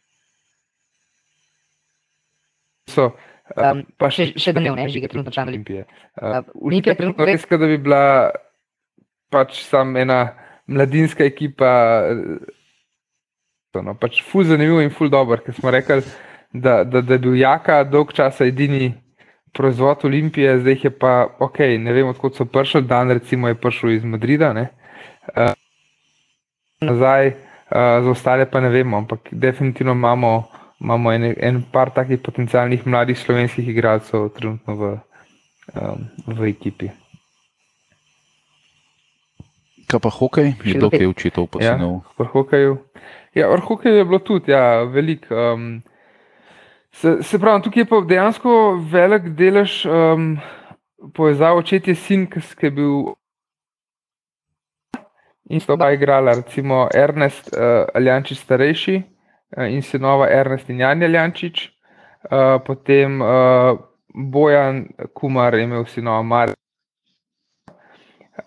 So, 2.90 3.06
uh, 3.06 3.30
Um, 3.58 3.82
pa 3.98 4.12
še, 4.14 4.30
še 4.38 4.54
da 4.54 4.62
ne 4.62 4.74
vne, 4.76 4.86
že 4.94 5.02
je 5.02 5.10
trenutno 5.10 5.34
član 5.34 5.50
Olimpije. 5.50 5.88
Uh, 6.22 6.46
Olimpija 6.54 6.94
je 6.94 7.00
trenutno 7.02 7.26
res, 7.26 7.46
res, 7.48 7.60
da 7.62 7.70
bi 7.70 7.80
bila 7.82 8.04
pač 9.34 9.64
sam 9.66 9.96
ena 9.98 10.20
mladinska 10.70 11.26
ekipa. 11.26 11.74
eh, 12.14 12.56
No, 13.78 13.94
pač 13.94 14.24
ful 14.26 14.48
zanimiv 14.50 14.80
in 14.82 14.90
ful 14.90 15.12
dober, 15.14 15.44
ker 15.46 15.54
smo 15.54 15.70
rekli, 15.70 16.02
da, 16.50 16.80
da, 16.84 17.04
da 17.06 17.14
je 17.14 17.22
bil 17.22 17.36
Jaka 17.38 17.84
dolg 17.86 18.10
časa 18.18 18.48
edini 18.50 18.96
proizvod 19.54 20.06
Olimpije, 20.10 20.56
zdaj 20.64 20.80
je 20.84 20.90
pa 20.90 21.28
ok, 21.40 21.60
ne 21.78 21.94
vem 21.94 22.10
odkot 22.10 22.36
so 22.36 22.46
prišli, 22.50 22.82
dan 22.90 23.12
recimo 23.14 23.48
je 23.48 23.58
prišel 23.62 23.92
iz 23.92 24.04
Madrida, 24.04 24.54
ne. 24.54 24.70
Uh, 25.36 25.54
nazaj, 26.82 27.28
uh, 27.28 28.02
za 28.04 28.10
ostale 28.10 28.48
pa 28.50 28.62
ne 28.62 28.70
vemo, 28.74 28.98
ampak 28.98 29.30
definitivno 29.32 29.94
imamo, 29.94 30.34
imamo 30.82 31.14
en, 31.14 31.30
en 31.38 31.62
par 31.72 31.94
takih 31.94 32.22
potencialnih 32.26 32.88
mladih 32.88 33.20
slovenskih 33.20 33.70
igralcev 33.70 34.30
trenutno 34.34 34.76
v, 34.76 34.92
um, 35.76 36.10
v 36.26 36.50
ekipi. 36.50 36.90
Kaj 39.90 40.00
pa 40.00 40.10
hokej, 40.10 40.46
je 40.46 40.74
bilo 40.74 40.86
naprej. 40.86 41.00
kaj 41.00 41.08
učitev 41.08 41.48
pa 41.50 41.64
Ja. 41.64 41.78
hokeju. 42.34 42.78
Ja, 43.34 43.58
hokeju 43.58 43.96
je 43.96 44.06
bilo 44.06 44.20
tudi 44.20 44.52
ja, 44.52 44.84
veliko. 44.84 45.36
Um, 45.36 45.82
se, 46.92 47.24
se 47.24 47.40
pravi, 47.40 47.62
tukaj 47.64 47.82
je 47.82 47.86
pa 47.86 48.02
dejansko 48.02 48.78
velik 48.92 49.24
delež 49.34 49.86
um, 49.86 50.38
povezav 51.14 51.58
očetje 51.58 51.96
sin, 51.96 52.28
ki 52.28 52.40
je 52.62 52.72
bil. 52.72 53.16
In 55.50 55.60
sta 55.60 55.74
oba 55.74 55.92
igrala, 55.92 56.36
recimo 56.38 56.88
Ernest 56.94 57.50
uh, 57.54 57.90
Aljančič 57.94 58.38
starejši 58.38 58.96
uh, 59.58 59.66
in 59.66 59.82
sinova 59.82 60.30
Ernest 60.30 60.70
in 60.70 60.80
Jan 60.80 61.04
Aljančič, 61.04 61.72
uh, 62.30 62.62
potem 62.66 63.22
uh, 63.22 63.80
Bojan 64.14 64.86
Kumar 65.14 65.56
je 65.56 65.64
imel 65.64 65.86
sinova 65.86 66.22
Mar. 66.22 66.54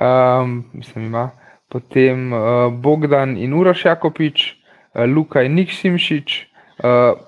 Um, 0.00 0.64
mislim, 0.72 1.04
ima 1.04 1.30
potem 1.68 2.32
uh, 2.32 2.72
Bogdan 2.72 3.36
in 3.36 3.54
Uraš 3.54 3.84
Jakopič, 3.84 4.54
uh, 4.94 5.04
Luka 5.08 5.42
in 5.42 5.54
Nik 5.54 5.72
Simšič, 5.72 6.46
uh, 6.84 7.18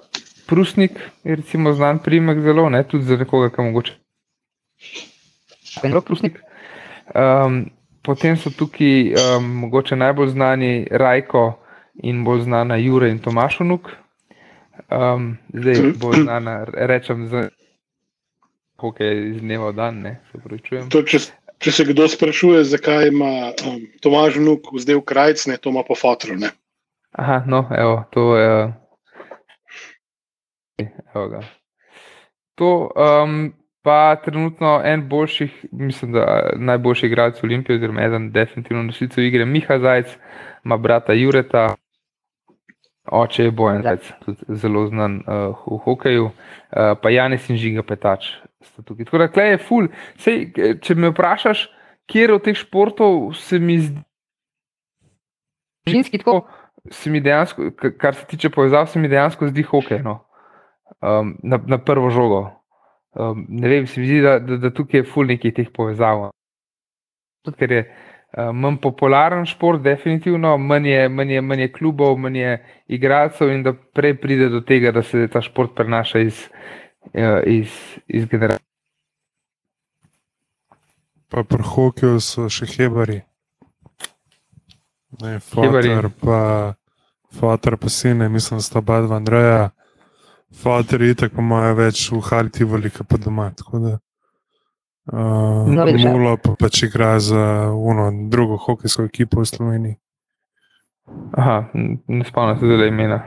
Prusnik 0.47 1.01
je 1.25 1.37
recimo 1.37 1.73
znan 1.73 1.99
primek 1.99 2.41
zelo, 2.41 2.69
ne, 2.69 2.83
tudi 2.85 3.05
za 3.05 3.17
nekoga, 3.17 3.49
ki 3.51 3.63
mogoče. 3.63 3.93
Prusnik, 6.05 6.45
Um, 7.13 7.71
potem 8.03 8.37
so 8.37 8.51
tukaj 8.51 9.13
um, 9.13 9.45
mogoče 9.45 9.97
najbolj 9.97 10.29
znani 10.29 10.87
Rajko 10.91 11.59
in 11.95 12.25
bolj 12.25 12.41
znana 12.41 12.77
Jure 12.77 13.11
in 13.11 13.19
Tomaš 13.19 13.61
Unuk. 13.61 13.91
Um, 14.91 15.37
zdaj 15.53 15.93
bolj 16.01 16.23
znana, 16.23 16.65
rečem, 16.65 17.29
za 17.29 17.49
hokej 18.81 19.31
iz 19.31 19.41
dneva 19.41 19.71
v 19.71 19.77
dan, 19.77 20.01
ne, 20.01 20.21
se 20.33 20.41
pravi, 20.41 20.63
čujem. 20.65 20.89
To, 20.91 21.03
če, 21.03 21.21
če 21.65 21.73
se 21.73 21.85
kdo 21.89 22.05
sprašuje, 22.09 22.65
zakaj 22.69 23.09
ima 23.09 23.33
um, 23.65 23.81
Tomaž 24.05 24.37
Nuk 24.43 24.69
zdaj 24.77 25.01
v 25.01 25.05
krajc, 25.09 25.47
ne, 25.49 25.57
to 25.57 25.73
ima 25.73 25.85
po 25.87 25.97
fotru. 25.97 26.37
Ne. 26.37 26.53
Aha, 27.17 27.41
no, 27.49 27.65
evo, 27.73 28.03
to 28.13 28.37
je. 28.37 28.55
Evo 31.15 31.29
ga. 31.33 31.41
To, 32.61 32.71
um, 32.93 33.55
pa 33.87 34.17
trenutno 34.25 34.77
en 34.85 35.07
boljših, 35.09 35.55
mislim, 35.73 36.13
da 36.13 36.53
najboljši 36.57 37.07
igralec 37.07 37.43
Olimpije, 37.43 37.79
oziroma 37.79 38.05
eden 38.05 38.29
definitivno 38.33 38.83
nosilcev 38.83 39.25
igre, 39.25 39.47
Miha 39.49 39.79
Zajc, 39.79 40.13
ima 40.65 40.77
brata 40.77 41.17
Jureta, 41.17 41.69
oče 43.09 43.49
je 43.49 43.51
Bojan 43.51 43.83
Zajc, 43.83 44.13
tudi 44.25 44.59
zelo 44.61 44.87
znan 44.91 45.23
uh, 45.25 45.65
v 45.65 45.81
hokeju, 45.87 46.29
uh, 46.29 46.93
pa 47.03 47.11
Janis 47.11 47.49
in 47.51 47.57
Žiga 47.57 47.87
Petač 47.87 48.35
sta 48.65 48.83
tukaj. 48.83 49.09
Tako 49.09 49.19
da, 49.23 49.29
klej 49.29 49.55
je 49.55 49.63
ful. 49.63 49.89
Sej, 50.21 50.45
če 50.83 50.97
me 50.99 51.13
vprašaš, 51.13 51.69
kjer 52.11 52.35
od 52.35 52.45
teh 52.45 52.57
športov 52.59 53.33
se 53.39 53.59
mi 53.59 53.79
zdi. 53.79 54.03
ženski 55.89 56.19
tako, 56.19 56.47
se 56.91 57.11
mi 57.11 57.21
dejansko, 57.21 57.71
kar 58.01 58.15
se 58.15 58.27
tiče 58.27 58.51
povezav, 58.51 58.87
se 58.87 58.99
mi 58.99 59.09
dejansko 59.09 59.49
zdi 59.49 59.63
hokej 59.63 60.03
no. 60.03 60.25
um, 61.01 61.37
na, 61.43 61.61
na 61.67 61.79
prvo 61.79 62.11
žogo. 62.11 62.51
Um, 63.15 63.47
ne 63.49 63.69
vem, 63.69 63.87
se 63.87 64.01
mi 64.01 64.07
zdi, 64.07 64.21
da, 64.21 64.39
da, 64.39 64.57
da 64.57 64.71
tukaj 64.71 65.01
je 65.01 65.05
ful 65.05 65.27
nekih 65.27 65.55
teh 65.55 65.69
povezav. 65.73 66.31
Tudi 67.45 67.61
ker 67.61 67.73
je 67.73 67.83
uh, 67.85 68.51
manj 68.53 68.81
popularen 68.83 69.47
šport, 69.47 69.83
definitivno, 69.83 70.57
manj 70.59 70.89
je, 70.89 71.09
manj 71.09 71.35
je, 71.37 71.41
manj 71.41 71.67
je 71.67 71.73
klubov, 71.73 72.17
manj 72.19 72.41
je 72.41 72.57
igralcev 72.97 73.53
in 73.53 73.63
da 73.63 73.73
prej 73.73 74.17
pride 74.21 74.49
do 74.49 74.61
tega, 74.61 74.93
da 74.93 75.03
se 75.03 75.29
ta 75.33 75.41
šport 75.45 75.77
prenaša 75.77 76.25
iz, 76.25 76.49
iz, 77.47 77.69
iz 78.07 78.27
generacije. 78.27 78.69
Pa 81.29 81.43
pri 81.43 81.63
hokeju 81.63 82.21
so 82.21 82.49
še 82.49 82.67
hebari. 82.77 83.23
Ne. 85.23 85.39
Fotor 85.41 86.11
pa, 86.21 86.75
fotor 87.35 87.77
pa 87.77 87.89
sine, 87.89 88.29
mislim, 88.29 88.59
da 88.59 88.63
sta 88.63 88.79
oba 88.79 89.01
dva 89.03 89.17
Andreja. 89.17 89.71
Fotor 90.63 91.03
je 91.03 91.15
tako 91.15 91.43
imajo 91.43 91.75
več 91.75 92.07
v 92.13 92.21
Halti 92.23 92.65
velika 92.65 93.05
pa 93.05 93.19
doma. 93.19 93.51
Tako 93.57 93.79
da. 93.79 93.99
Uh, 95.13 95.67
No, 95.69 95.85
ja. 95.85 96.11
Mulo 96.11 96.37
pa 96.41 96.55
pač 96.57 96.83
igra 96.87 97.19
za 97.21 97.71
uno, 97.77 98.09
drugo 98.31 98.57
hokejsko 98.57 99.05
ekipo 99.05 99.43
v 99.43 99.49
Sloveniji. 99.51 99.97
Aha, 101.37 101.69
ne 101.75 102.25
spomnim 102.25 102.57
se 102.61 102.71
zdaj 102.71 102.89
imena. 102.89 103.19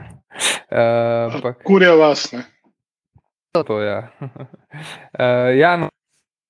Uh, 0.72 1.34
ampak 1.34 1.62
Kurja 1.62 1.94
vas. 1.94 2.32
Ne. 2.32 2.42
to 3.68 3.80
je. 3.80 3.86
Ja. 3.88 4.08
uh, 5.18 5.58
ja, 5.58 5.76
no. 5.76 5.88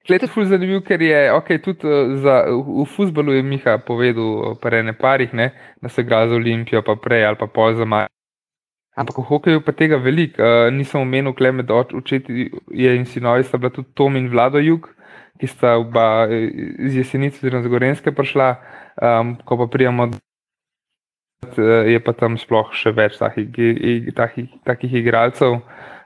Klej 0.07 0.25
je 0.25 0.29
ful 0.33 0.47
zanimiv, 0.49 0.81
ker 0.89 1.03
je 1.03 1.33
okay, 1.37 1.61
tudi 1.61 1.85
uh, 1.85 2.17
za, 2.17 2.49
v, 2.49 2.83
v 2.83 2.87
futbalu 2.89 3.37
je 3.37 3.43
Miha 3.43 3.79
povedal, 3.79 4.57
pa 4.57 4.71
ne 4.71 4.95
parih, 4.97 5.33
ne, 5.33 5.53
da 5.83 5.89
se 5.89 6.01
igra 6.01 6.29
za 6.29 6.35
Olimpijo, 6.35 6.83
pa 6.83 6.97
prej 6.97 7.27
ali 7.27 7.37
pa 7.37 7.47
pol 7.47 7.75
za 7.75 7.85
Maj. 7.85 8.09
Ampak 8.99 9.19
v 9.19 9.29
hokeju 9.29 9.61
pa 9.63 9.73
tega 9.73 10.01
veliko. 10.01 10.43
Uh, 10.43 10.73
nisem 10.75 11.01
omenil, 11.01 11.35
kle 11.37 11.53
med 11.53 11.71
očeti 11.71 12.51
in 12.73 13.05
sinovi 13.07 13.45
sta 13.45 13.59
bila 13.59 13.71
tudi 13.71 13.93
Tom 13.95 14.17
in 14.17 14.31
Vlado 14.33 14.59
Jug, 14.59 14.89
ki 15.39 15.47
sta 15.47 15.77
oba 15.79 16.27
iz 16.27 16.97
jesenice 16.97 17.39
oziroma 17.39 17.63
z 17.63 17.71
Gorenske 17.71 18.11
prišla, 18.11 18.49
um, 19.03 19.37
ko 19.45 19.59
pa 19.61 19.67
prijemo. 19.71 20.11
Je 21.87 22.01
pa 22.03 22.13
tam 22.19 22.35
sploh 22.35 22.73
še 22.75 22.91
več 22.91 23.15
takih, 23.21 23.47
takih, 24.17 24.49
takih 24.67 24.95
igralcev, 24.99 25.61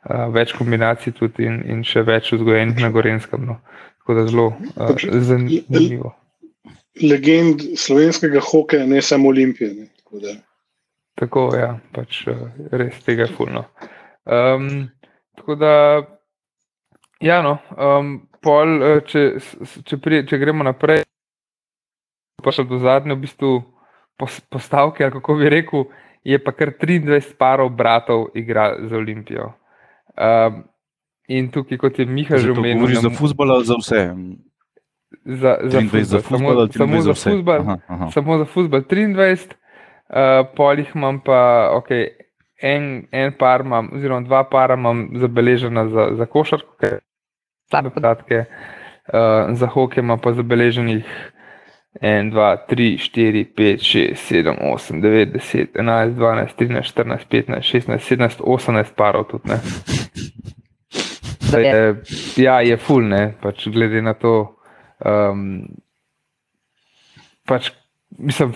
več 0.08 0.52
kombinacij 0.56 1.14
tudi 1.18 1.46
in, 1.46 1.60
in 1.70 1.82
še 1.86 2.02
več 2.06 2.32
vzgojenih 2.34 2.80
na 2.82 2.90
Gorenskem. 2.94 3.46
No. 3.46 3.60
Tako 4.02 4.16
da 4.18 4.26
zelo 4.26 4.46
uh, 4.50 5.04
zanimivo. 5.22 6.14
Legend 7.02 7.62
slovenskega 7.78 8.42
hokeja, 8.44 8.86
ne 8.86 9.02
samo 9.02 9.30
Olimpije. 9.30 9.70
Ne. 9.74 9.86
Tako, 10.02 10.34
tako 11.22 11.44
ja, 11.56 11.76
pač 11.94 12.24
res 12.72 12.98
tega 13.06 13.28
je 13.28 13.34
fulno. 13.36 13.64
Um, 14.26 14.90
tako 15.38 15.56
da, 15.56 15.72
ja, 17.22 17.38
no, 17.46 17.56
um, 17.78 18.12
pol, 18.42 18.74
če, 19.08 19.24
če, 19.86 19.98
pri, 20.02 20.20
če 20.28 20.38
gremo 20.42 20.66
naprej, 20.66 21.06
pa 22.42 22.52
še 22.52 22.66
do 22.68 22.82
zadnje, 22.82 23.16
v 23.16 23.24
bistvu 23.24 23.54
postavke, 24.18 25.08
kako 25.14 25.38
bi 25.40 25.50
rekel, 25.50 25.88
je 26.26 26.38
pa 26.42 26.52
kar 26.54 26.74
23 26.78 27.34
parov 27.38 27.72
bratov 27.74 28.28
igra 28.38 28.74
za 28.82 28.98
Olimpijo. 28.98 29.52
Um, 30.16 30.64
in 31.28 31.50
tukaj, 31.50 31.78
kot 31.78 31.98
je 31.98 32.06
Miha 32.06 32.36
že 32.36 32.52
omenil, 32.52 32.82
govoriš 32.82 33.00
za 33.00 33.10
futbol 33.10 33.52
ali 33.52 33.64
za 33.64 33.76
vse? 33.80 34.00
Za, 35.24 35.52
za 35.62 35.80
futbol, 36.20 36.68
samo, 36.68 36.72
samo 36.72 37.00
za 37.00 37.14
futbol, 37.14 37.60
samo 38.12 38.38
za 38.38 38.44
futbol 38.44 38.80
23, 38.80 39.54
uh, 40.12 40.46
polih 40.56 40.90
imam 40.94 41.20
pa, 41.24 41.70
ok, 41.72 41.90
en, 42.62 43.06
en 43.12 43.32
par 43.38 43.64
imam, 43.64 43.88
oziroma 43.94 44.26
dva 44.26 44.44
para 44.44 44.74
imam 44.74 45.08
zabeležena 45.16 45.88
za, 45.88 46.08
za 46.16 46.26
košarko, 46.26 46.76
slabe 47.70 47.90
podatke, 47.90 48.44
uh, 48.44 49.54
za 49.56 49.66
hokej 49.66 50.02
imam 50.02 50.20
pa 50.20 50.32
zabeleženih 50.32 51.06
1, 52.00 52.30
2, 52.30 52.56
3, 52.68 52.98
4, 52.98 53.44
5, 53.44 53.82
6, 53.82 54.16
7, 54.16 54.56
8, 54.60 55.00
9, 55.00 55.32
10, 55.32 55.68
11, 55.74 56.14
12, 56.14 56.56
13, 56.56 56.82
14, 56.82 57.28
15, 57.28 57.62
16, 57.62 57.98
17, 58.00 58.40
18 58.40 58.94
parov 58.96 59.24
tudi. 59.28 59.48
Ne. 59.48 59.60
Je, 61.52 61.96
ja, 62.36 62.60
je 62.64 62.76
full, 62.80 63.04
ne, 63.04 63.34
pač 63.42 63.68
glede 63.68 64.00
na 64.00 64.14
to. 64.16 64.56
Um, 65.04 65.68
pač, 67.44 67.68
mislim, 68.16 68.54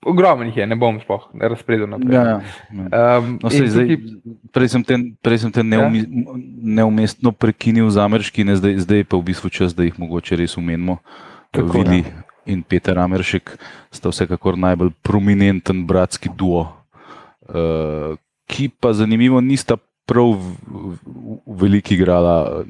ogromno 0.00 0.48
jih 0.48 0.62
je, 0.62 0.68
ne 0.70 0.78
bom 0.80 0.96
sploh 1.02 1.26
razpredel 1.36 1.84
naprej. 1.90 2.16
Ja, 2.16 2.24
ja. 2.24 3.18
Um, 3.20 3.36
no, 3.42 3.52
sej, 3.52 3.68
zdaj, 3.74 3.92
prej 4.56 4.72
sem 4.72 4.86
te, 4.88 4.96
prej 5.20 5.44
sem 5.44 5.52
te 5.52 5.66
neumi, 5.66 6.00
ja? 6.00 6.38
neumestno 6.80 7.34
prekinil 7.36 7.92
z 7.92 8.00
ameriški, 8.00 8.48
ne, 8.48 8.56
zdaj, 8.56 8.80
zdaj 8.88 9.04
pa 9.04 9.20
v 9.20 9.28
bistvu 9.28 9.52
čas, 9.52 9.76
da 9.76 9.84
jih 9.84 10.00
mogoče 10.00 10.40
res 10.40 10.56
umenimo. 10.56 11.02
Tako, 11.52 11.84
vidi, 11.84 12.06
ja 12.08 12.29
in 12.50 12.62
Peter 12.62 12.98
Ameršek 12.98 13.54
sta 13.94 14.10
vsekakor 14.12 14.58
najbolj 14.58 14.92
prominenten 15.02 15.84
bratski 15.86 16.32
duo, 16.36 16.66
uh, 17.48 18.18
ki 18.50 18.68
pa 18.80 18.92
zanimivo 18.92 19.40
nista 19.40 19.78
prav 20.10 20.34
veliki 21.46 21.94
igrala. 21.94 22.64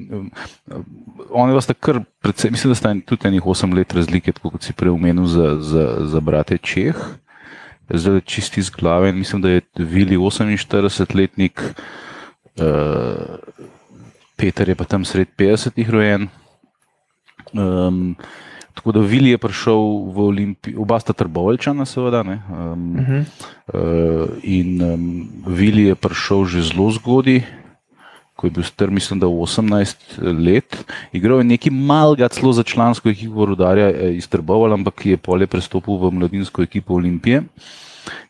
Oni 1.33 1.55
pa 1.55 1.61
sta 1.65 1.73
kar, 1.73 2.03
predvsem, 2.21 2.53
mislim, 2.53 2.71
da 2.71 2.77
sta 2.77 2.93
tudi 3.05 3.27
enih 3.31 3.41
8 3.41 3.73
let 3.73 3.95
razlike, 3.97 4.35
kot 4.43 4.61
si 4.61 4.75
prej 4.77 4.93
omenil, 4.93 5.25
za, 5.25 5.55
za, 5.57 5.85
za 6.05 6.21
brate 6.21 6.59
Čeh. 6.61 6.97
Zdaj 7.89 8.21
čisti 8.29 8.61
iz 8.61 8.69
glave. 8.69 9.11
Mislim, 9.11 9.41
da 9.41 9.49
je 9.49 9.61
Vili 9.75 10.17
48-letnik, 10.17 11.63
uh, 12.61 13.35
Peter 14.37 14.69
je 14.69 14.75
pa 14.75 14.85
tam 14.85 15.05
sred 15.05 15.27
50-ih 15.37 15.89
rojen. 15.89 16.29
Um, 17.53 18.15
Tako 18.81 18.91
da 18.97 18.99
Vili 19.05 19.29
je 19.29 19.37
prišel 19.37 19.77
v 20.09 20.23
Olimpijo, 20.25 20.81
oba 20.81 20.97
sta 20.99 21.13
trboveljčana, 21.13 21.85
seveda. 21.85 22.21
Um, 22.25 22.95
uh 22.97 23.05
-huh. 23.05 23.23
uh, 23.73 24.29
in 24.41 24.81
um, 24.81 25.27
Vili 25.45 25.83
je 25.83 25.95
prišel 25.95 26.45
že 26.45 26.61
zelo 26.61 26.89
zgodaj, 26.91 27.43
ko 28.35 28.47
je 28.47 28.51
bil 28.51 28.63
star, 28.63 28.89
mislim, 28.89 29.19
da 29.19 29.27
18 29.27 29.95
let. 30.45 30.85
Igral 31.13 31.37
je 31.37 31.43
nekaj 31.43 31.71
malega, 31.71 32.27
celo 32.27 32.53
za 32.53 32.63
člansko 32.63 33.09
ekipo 33.09 33.45
Rudarja 33.45 33.89
eh, 33.89 34.15
iz 34.15 34.27
Trbovelj, 34.27 34.73
ampak 34.73 35.05
je 35.05 35.17
polje 35.17 35.47
prestopil 35.47 35.97
v 36.01 36.11
mladinsko 36.11 36.61
ekipo 36.61 36.93
Olimpije. 36.93 37.43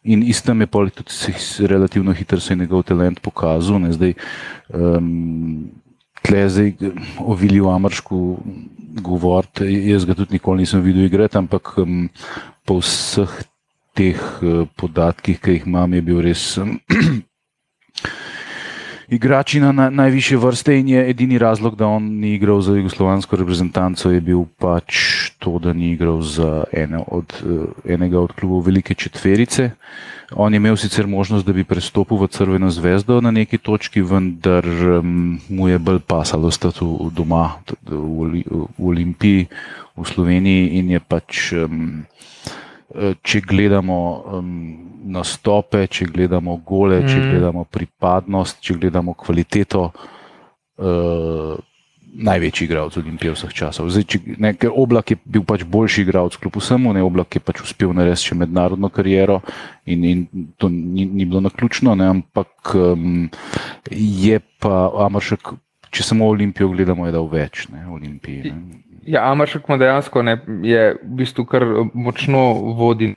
In 0.03 0.23
istem 0.23 0.61
je 0.61 0.67
polje 0.67 0.89
tudi 0.89 1.67
relativno 1.67 2.13
hitro 2.13 2.39
se 2.39 2.53
je 2.53 2.57
njegov 2.57 2.83
talent 2.83 3.19
pokazal. 3.19 3.79
Ne, 3.79 3.91
zdaj, 3.91 4.13
um, 4.73 5.71
tle 6.21 6.49
zdaj 6.49 6.73
o 7.19 7.35
Viliju 7.35 7.69
Amršku 7.69 8.37
govoriti. 9.01 9.67
Jaz 9.89 10.05
ga 10.05 10.13
tudi 10.13 10.37
nikoli 10.37 10.65
nisem 10.65 10.81
videl 10.81 11.05
igrati, 11.05 11.37
ampak 11.37 11.73
um, 11.81 12.09
po 12.65 12.79
vseh 12.81 13.31
teh 13.97 14.19
uh, 14.41 14.67
podatkih, 14.77 15.39
ki 15.39 15.57
jih 15.57 15.67
imam, 15.67 15.93
je 15.93 16.01
bil 16.01 16.21
res. 16.23 16.57
Um, 16.57 16.79
Igrači 19.11 19.59
na 19.59 19.89
najvišje 19.91 20.37
vrste 20.39 20.77
in 20.79 20.87
je 20.87 21.01
edini 21.11 21.35
razlog, 21.35 21.75
da 21.75 21.89
on 21.91 22.05
ni 22.21 22.37
igral 22.37 22.61
za 22.63 22.77
jugoslovansko 22.77 23.35
reprezentanco, 23.41 24.11
je 24.11 24.21
bil 24.23 24.45
pač 24.55 24.95
to, 25.35 25.59
da 25.59 25.73
ni 25.75 25.91
igral 25.91 26.21
za 26.23 26.63
ene 26.71 27.03
od, 27.07 27.35
uh, 27.43 27.67
enega 27.83 28.21
od 28.21 28.31
klubov 28.31 28.63
velike 28.69 28.95
četverice. 28.95 29.65
Uh, 29.65 30.20
On 30.35 30.53
je 30.53 30.57
imel 30.57 30.77
sicer 30.79 31.07
možnost, 31.07 31.45
da 31.45 31.53
bi 31.53 31.63
prestopil 31.67 32.17
v 32.17 32.27
Crveno 32.31 32.69
zvezdo 32.71 33.21
na 33.21 33.31
neki 33.31 33.57
točki, 33.57 34.01
vendar 34.01 34.65
um, 34.65 35.39
mu 35.49 35.67
je 35.67 35.79
bolj 35.79 35.99
pasalo 36.07 36.51
stati 36.51 36.85
doma 37.11 37.59
v, 37.83 38.43
v 38.47 38.85
Olimpiji, 38.87 39.47
v 39.95 40.05
Sloveniji 40.07 40.79
in 40.79 40.95
je 40.95 40.99
pač, 40.99 41.51
um, 41.53 42.05
če 43.23 43.41
gledamo 43.43 43.97
um, 44.39 44.55
nastope, 45.11 45.83
če 45.87 46.07
gledamo 46.07 46.55
gole, 46.63 47.01
če 47.03 47.17
mm. 47.17 47.27
gledamo 47.31 47.65
pripadnost, 47.67 48.61
če 48.63 48.79
gledamo 48.79 49.13
kvaliteto. 49.19 49.91
Uh, 50.81 51.59
največji 52.13 52.65
igralec 52.65 52.97
Olimpije 52.97 53.33
vseh 53.35 53.53
časov. 53.55 53.89
Zdaj, 53.91 54.05
če, 54.09 54.19
ne, 54.41 54.51
oblak 54.67 55.13
je 55.13 55.17
bil 55.23 55.43
pač 55.47 55.63
boljši 55.63 56.03
igralec, 56.05 56.35
kljub 56.41 56.59
vsemu, 56.59 56.93
ne 56.97 57.03
oblak 57.05 57.37
je 57.37 57.43
pač 57.43 57.63
uspel 57.63 57.93
narediti 57.95 58.31
še 58.31 58.37
mednarodno 58.39 58.91
kariero 58.91 59.39
in, 59.85 60.03
in 60.03 60.25
to 60.59 60.69
ni, 60.69 61.05
ni 61.05 61.25
bilo 61.25 61.43
naključno, 61.45 61.95
ne, 61.95 62.09
ampak 62.17 62.75
um, 62.75 63.29
je 63.91 64.41
pa 64.61 64.91
Amršek, 65.07 65.53
če 65.91 66.07
samo 66.11 66.27
Olimpijo 66.31 66.71
gledamo, 66.73 67.07
je 67.07 67.15
dal 67.15 67.31
več 67.31 67.67
ne, 67.71 67.85
Olimpiji. 67.87 68.51
Ne. 68.51 68.83
Ja, 69.07 69.25
Amršek 69.31 69.65
ima 69.67 69.79
dejansko 69.81 70.23
ne, 70.27 70.37
je 70.67 70.85
v 70.99 71.15
bistvu 71.23 71.47
kar 71.49 71.65
močno 71.93 72.75
vodi. 72.77 73.15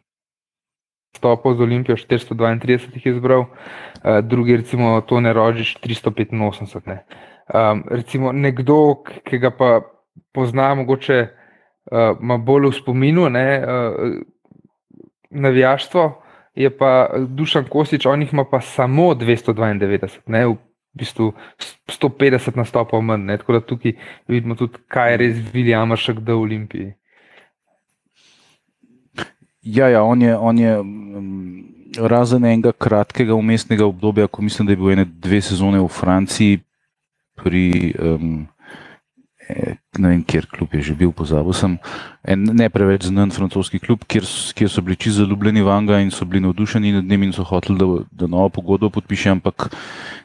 Stopil 1.14 1.54
z 1.54 1.62
Olimpijo 1.62 1.94
432 1.94 2.96
jih 2.96 3.04
je 3.06 3.12
izbral, 3.14 3.44
uh, 3.46 4.18
drugi 4.26 4.56
recimo 4.58 4.96
Tone 5.06 5.30
Rožič 5.32 5.76
385. 5.84 6.90
Ne. 6.90 7.04
Um, 7.44 7.84
recimo 7.90 8.32
nekdo, 8.32 9.04
ki 9.04 9.38
ga 9.38 9.50
pa 9.52 9.80
pozna, 10.32 10.74
mogoče 10.74 11.18
uh, 11.22 12.16
ima 12.20 12.38
bolj 12.38 12.70
v 12.70 12.76
spominu, 12.78 13.28
ne, 13.28 13.48
uh, 13.60 14.14
navijaštvo, 15.30 16.04
je 16.54 16.70
pa 16.78 17.10
Dušan 17.28 17.68
Kosič, 17.68 18.06
on 18.06 18.22
jih 18.22 18.32
ima 18.32 18.44
pa 18.48 18.60
samo 18.60 19.12
292, 19.14 20.08
ne, 20.26 20.46
v 20.46 20.56
bistvu 20.94 21.32
150 21.90 22.56
nastopov 22.56 23.02
manj. 23.02 23.26
Ne, 23.26 23.38
tako 23.38 23.58
da 23.58 23.60
tukaj 23.60 23.96
vidimo 24.28 24.54
tudi, 24.54 24.78
kaj 24.88 25.12
je 25.12 25.16
res 25.16 25.40
William 25.52 25.82
Amršek 25.82 26.22
v 26.22 26.36
Olimpiji. 26.38 26.92
Ja, 29.64 29.88
ja, 29.88 30.02
on 30.02 30.22
je. 30.22 30.36
On 30.36 30.58
je 30.58 30.78
um, 30.80 31.64
razen 31.98 32.44
enega 32.44 32.72
kratkega 32.72 33.34
umestnega 33.34 33.86
obdobja, 33.86 34.26
ko 34.26 34.42
mislim, 34.42 34.66
da 34.66 34.72
je 34.72 34.76
bil 34.76 34.90
ene 34.90 35.04
dve 35.04 35.40
sezone 35.40 35.80
v 35.80 35.88
Franciji, 35.88 36.60
pri, 37.38 37.94
um, 37.98 38.46
ne 39.98 40.08
vem, 40.08 40.22
kjer 40.24 40.46
klub 40.50 40.74
je 40.74 40.82
že 40.88 40.94
bil, 40.98 41.12
pozabil 41.12 41.52
sem, 41.56 41.76
en 42.24 42.46
ne 42.56 42.68
preveč 42.72 43.08
znan 43.10 43.32
francoski 43.34 43.80
klub, 43.82 44.06
kjer, 44.08 44.26
kjer 44.56 44.70
so 44.72 44.84
bili 44.84 44.96
čisto 44.96 45.22
zaljubljeni 45.22 45.64
v 45.64 45.72
Anga 45.72 46.00
in 46.00 46.10
so 46.14 46.24
bili 46.24 46.44
navdušeni 46.46 46.94
nad 46.98 47.04
njim 47.04 47.28
in 47.28 47.36
so 47.36 47.44
hoteli, 47.44 47.78
da, 47.78 47.86
da 48.24 48.30
novo 48.30 48.48
pogodbo 48.48 48.90
podpiše, 48.90 49.34
ampak 49.34 49.68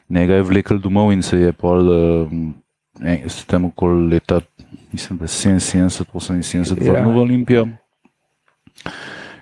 njega 0.08 0.40
je 0.40 0.48
vlekel 0.48 0.78
domov 0.78 1.12
in 1.12 1.22
se 1.22 1.38
je 1.40 1.52
pol, 1.52 1.90
um, 1.90 2.54
ne, 3.00 3.20
s 3.28 3.44
tem 3.44 3.64
okoli 3.64 4.08
leta, 4.14 4.40
mislim, 4.92 5.18
da 5.18 5.26
77, 5.26 6.08
78, 6.14 6.78
vrnil 6.80 7.14
v 7.14 7.24
Olimpijo. 7.26 7.68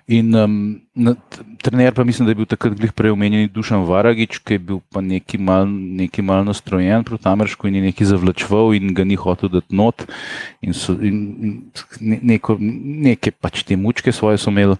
In 0.09 0.33
um, 0.33 0.81
na, 0.97 1.13
trener 1.61 1.93
pa 1.93 2.05
mislim, 2.05 2.27
da 2.27 2.31
je 2.31 2.39
bil 2.41 2.47
takrat 2.49 2.73
glih 2.73 2.93
prej 2.97 3.13
omenjeni 3.13 3.51
Dušan 3.53 3.83
Varagič, 3.85 4.39
ki 4.41 4.57
je 4.57 4.63
bil 4.71 4.79
pa 4.89 5.03
neki 5.05 5.37
mal, 5.37 5.69
neki 5.69 6.25
mal 6.25 6.47
nastrojen 6.49 7.05
proti 7.05 7.29
Amerišku 7.29 7.69
in 7.69 7.77
je 7.77 7.83
neki 7.91 8.07
zavlačval 8.09 8.73
in 8.79 8.95
ga 8.97 9.05
ni 9.05 9.19
hotel 9.21 9.53
dati 9.53 9.77
not. 9.77 10.07
In 10.65 10.73
so, 10.73 10.97
in, 10.97 11.21
in 12.01 12.17
neko, 12.25 12.57
neke 12.59 13.35
pač 13.37 13.61
te 13.69 13.77
mučke 13.77 14.13
svoje 14.13 14.41
so 14.41 14.49
imeli. 14.49 14.79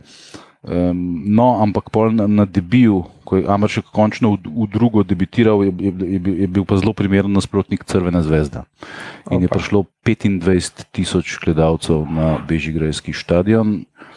Um, 0.65 0.97
no, 1.29 1.51
ampak 1.61 1.93
pol 1.93 2.09
na, 2.17 2.25
na 2.27 2.49
debiju, 2.49 3.05
ko 3.29 3.37
je 3.37 3.45
Amršek 3.53 3.93
končno 3.93 4.33
v, 4.33 4.49
v 4.65 4.71
drugo 4.73 5.05
debitiral, 5.05 5.61
je, 5.69 5.75
je, 5.77 5.93
je, 5.93 6.19
bil, 6.25 6.41
je 6.41 6.49
bil 6.57 6.65
pa 6.65 6.81
zelo 6.81 6.97
primeren 6.97 7.37
nasprotnik 7.37 7.85
Crvena 7.85 8.25
zvezda. 8.25 8.65
In 9.29 9.39
Opa. 9.39 9.45
je 9.45 9.53
prišlo 9.53 9.85
25 10.09 10.89
tisoč 10.89 11.37
gledalcev 11.45 12.09
na 12.09 12.41
Bežigrajski 12.49 13.13
stadion 13.13 13.85
uh, 13.85 14.09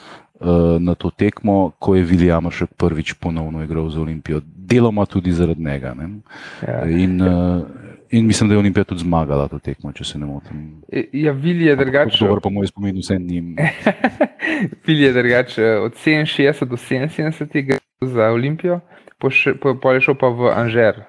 na 0.79 0.95
to 0.95 1.09
tekmo, 1.09 1.71
ko 1.79 1.95
je 1.95 2.03
Vili 2.03 2.31
Amršek 2.31 2.73
prvič 2.77 3.13
ponovno 3.13 3.63
igral 3.63 3.89
za 3.89 4.01
Olimpijo. 4.01 4.41
Deloma 4.45 5.05
tudi 5.05 5.31
zaradi 5.31 5.63
njega. 5.63 5.95
Ja. 6.67 6.85
In, 6.89 7.21
uh, 7.21 7.61
In 8.11 8.27
mislim, 8.27 8.49
da 8.49 8.55
je 8.55 8.59
Olimpija 8.59 8.83
tudi 8.83 9.01
zmagala 9.01 9.47
to 9.47 9.59
tekmo, 9.59 9.91
če 9.91 10.03
se 10.03 10.19
ne 10.19 10.25
motim. 10.25 10.81
Ja, 11.13 11.31
Vili 11.31 11.65
je 11.65 11.75
drugačen. 11.75 12.27
Dobro, 12.27 12.41
po 12.43 12.49
mojem 12.49 12.67
spominu, 12.67 12.99
vse 12.99 13.15
njim. 13.19 13.55
Vili 14.87 15.03
je 15.03 15.13
drugačen. 15.13 15.77
Od 15.85 15.95
67 15.95 16.65
do 16.65 16.75
77 16.75 17.71
je 17.71 17.77
za 18.01 18.31
Olimpijo, 18.31 18.79
pa 19.81 19.93
je 19.93 20.01
šel 20.01 20.15
pa 20.19 20.27
v 20.27 20.51
Anžer. 20.55 20.99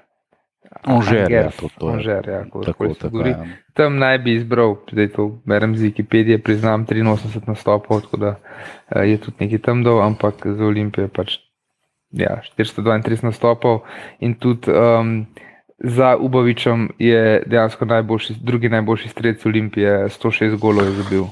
Anžer, 0.82 1.30
ja, 1.30 1.50
to, 1.50 1.68
to 1.78 1.88
Anžer, 1.88 2.28
ja, 2.28 2.42
ko, 2.50 2.64
tako, 2.66 2.88
tako, 2.94 3.26
ja. 3.26 3.44
Tam 3.78 4.00
naj 4.02 4.18
bi 4.18 4.34
izbral, 4.34 4.76
da 4.92 5.06
to 5.08 5.28
berem 5.46 5.76
z 5.76 5.90
Wikipedije, 5.90 6.40
priznam 6.42 6.86
83 6.86 7.46
nastopov, 7.46 8.02
tako 8.02 8.16
da 8.16 8.34
uh, 8.34 9.02
je 9.06 9.20
tudi 9.22 9.46
nekaj 9.46 9.62
tam 9.62 9.84
dol, 9.86 10.02
ampak 10.02 10.46
za 10.46 10.64
Olimpijo 10.66 11.06
je 11.06 11.12
pač 11.14 11.38
ja, 12.10 12.40
432 12.58 13.24
nastopov 13.24 13.82
in 14.20 14.34
tudi. 14.34 14.70
Um, 14.70 15.26
za 15.82 16.16
Ubavičem 16.16 16.88
je 16.98 17.42
dejansko 17.46 17.84
najboljši, 17.84 18.34
drugi 18.40 18.68
najboljši 18.68 19.08
strelec 19.08 19.46
Olimpije, 19.46 20.06
106 20.08 20.58
golov 20.58 20.86
je 20.86 20.90
zabil. 21.02 21.24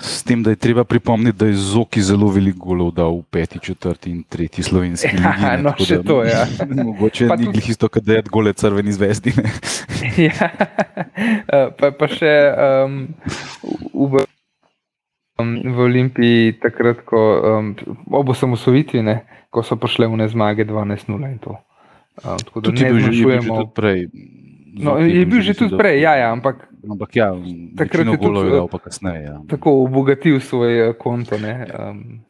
S 0.00 0.22
tem, 0.22 0.42
da 0.42 0.50
je 0.50 0.56
treba 0.56 0.84
pripomniti, 0.84 1.38
da 1.38 1.46
je 1.46 1.54
Zoki 1.58 2.02
zelo 2.02 2.28
veliko 2.30 2.70
golov 2.70 2.92
dal 2.94 3.16
v 3.18 3.24
peti, 3.30 3.58
četrti 3.58 4.10
in 4.10 4.22
tretji 4.22 4.62
slovenski 4.64 5.10
ligi. 5.16 5.42
Ja, 5.42 5.56
no, 5.58 5.72
še 5.74 5.98
to 6.06 6.22
je. 6.22 6.30
Ja. 6.30 6.46
Mogoče 6.84 7.26
ni 7.26 7.30
tudi... 7.30 7.52
glih 7.58 7.70
isto, 7.74 7.88
kot 7.90 8.06
da 8.06 8.20
je 8.20 8.22
gole 8.30 8.52
crveni 8.54 8.94
zvezdi. 8.94 9.34
ja, 10.28 10.50
pa, 11.74 11.90
pa 11.90 12.10
še 12.14 12.34
um, 12.86 12.98
v, 13.90 14.22
um, 15.42 15.54
v 15.66 15.86
Olimpiji 15.90 16.54
takrat, 16.62 17.02
ko 17.02 17.22
um, 17.58 17.74
ob 18.14 18.30
osamosovitvi, 18.36 19.02
ko 19.50 19.66
so 19.66 19.74
prišle 19.80 20.06
v 20.06 20.22
ne 20.22 20.30
zmage 20.30 20.68
12-0 20.68 21.26
in 21.26 21.40
to. 21.42 21.58
Tako 22.22 22.60
da 22.60 22.70
ne 22.70 22.94
zmanjšujemo. 22.94 23.54
Tudi 23.62 23.74
prej. 23.74 24.06
No, 24.78 24.94
je 25.02 25.26
bil 25.26 25.42
že 25.42 25.58
tudi 25.58 25.74
prej, 25.74 26.06
ja, 26.06 26.14
ja, 26.14 26.30
ampak, 26.30 26.68
ampak 26.90 27.16
ja, 27.16 27.32
takrat 27.76 28.06
je 28.06 28.18
bilo 28.18 28.42
tudi 28.42 28.62
pa 28.70 28.78
kasneje. 28.78 29.22
Ja. 29.24 29.40
Tako 29.48 29.84
obogatil 29.84 30.40
svoj 30.40 30.94
konto. 30.98 31.38
Ne, 31.38 31.66
um, 31.72 32.20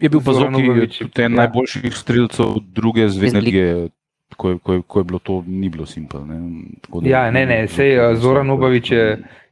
je 0.00 0.08
bil 0.08 0.20
pa 0.24 0.32
zelo 0.32 0.50
ja. 0.50 1.28
najboljših 1.28 1.96
streljcev 1.96 2.58
druge 2.74 3.08
zvezde 3.08 3.40
lige. 3.40 3.88
Ko, 4.36 4.58
ko, 4.58 4.80
ko 4.82 4.98
je 4.98 5.04
bilo 5.04 5.18
to, 5.22 5.44
ni 5.46 5.68
bilo 5.70 5.86
simpel. 5.86 6.24
Ne. 6.26 6.40
Da, 6.90 7.08
ja, 7.08 7.30
ne, 7.30 7.44
ne, 7.46 7.68
sej 7.70 8.16
Zoran 8.18 8.50
Ubavič 8.50 8.90
je, 8.90 9.04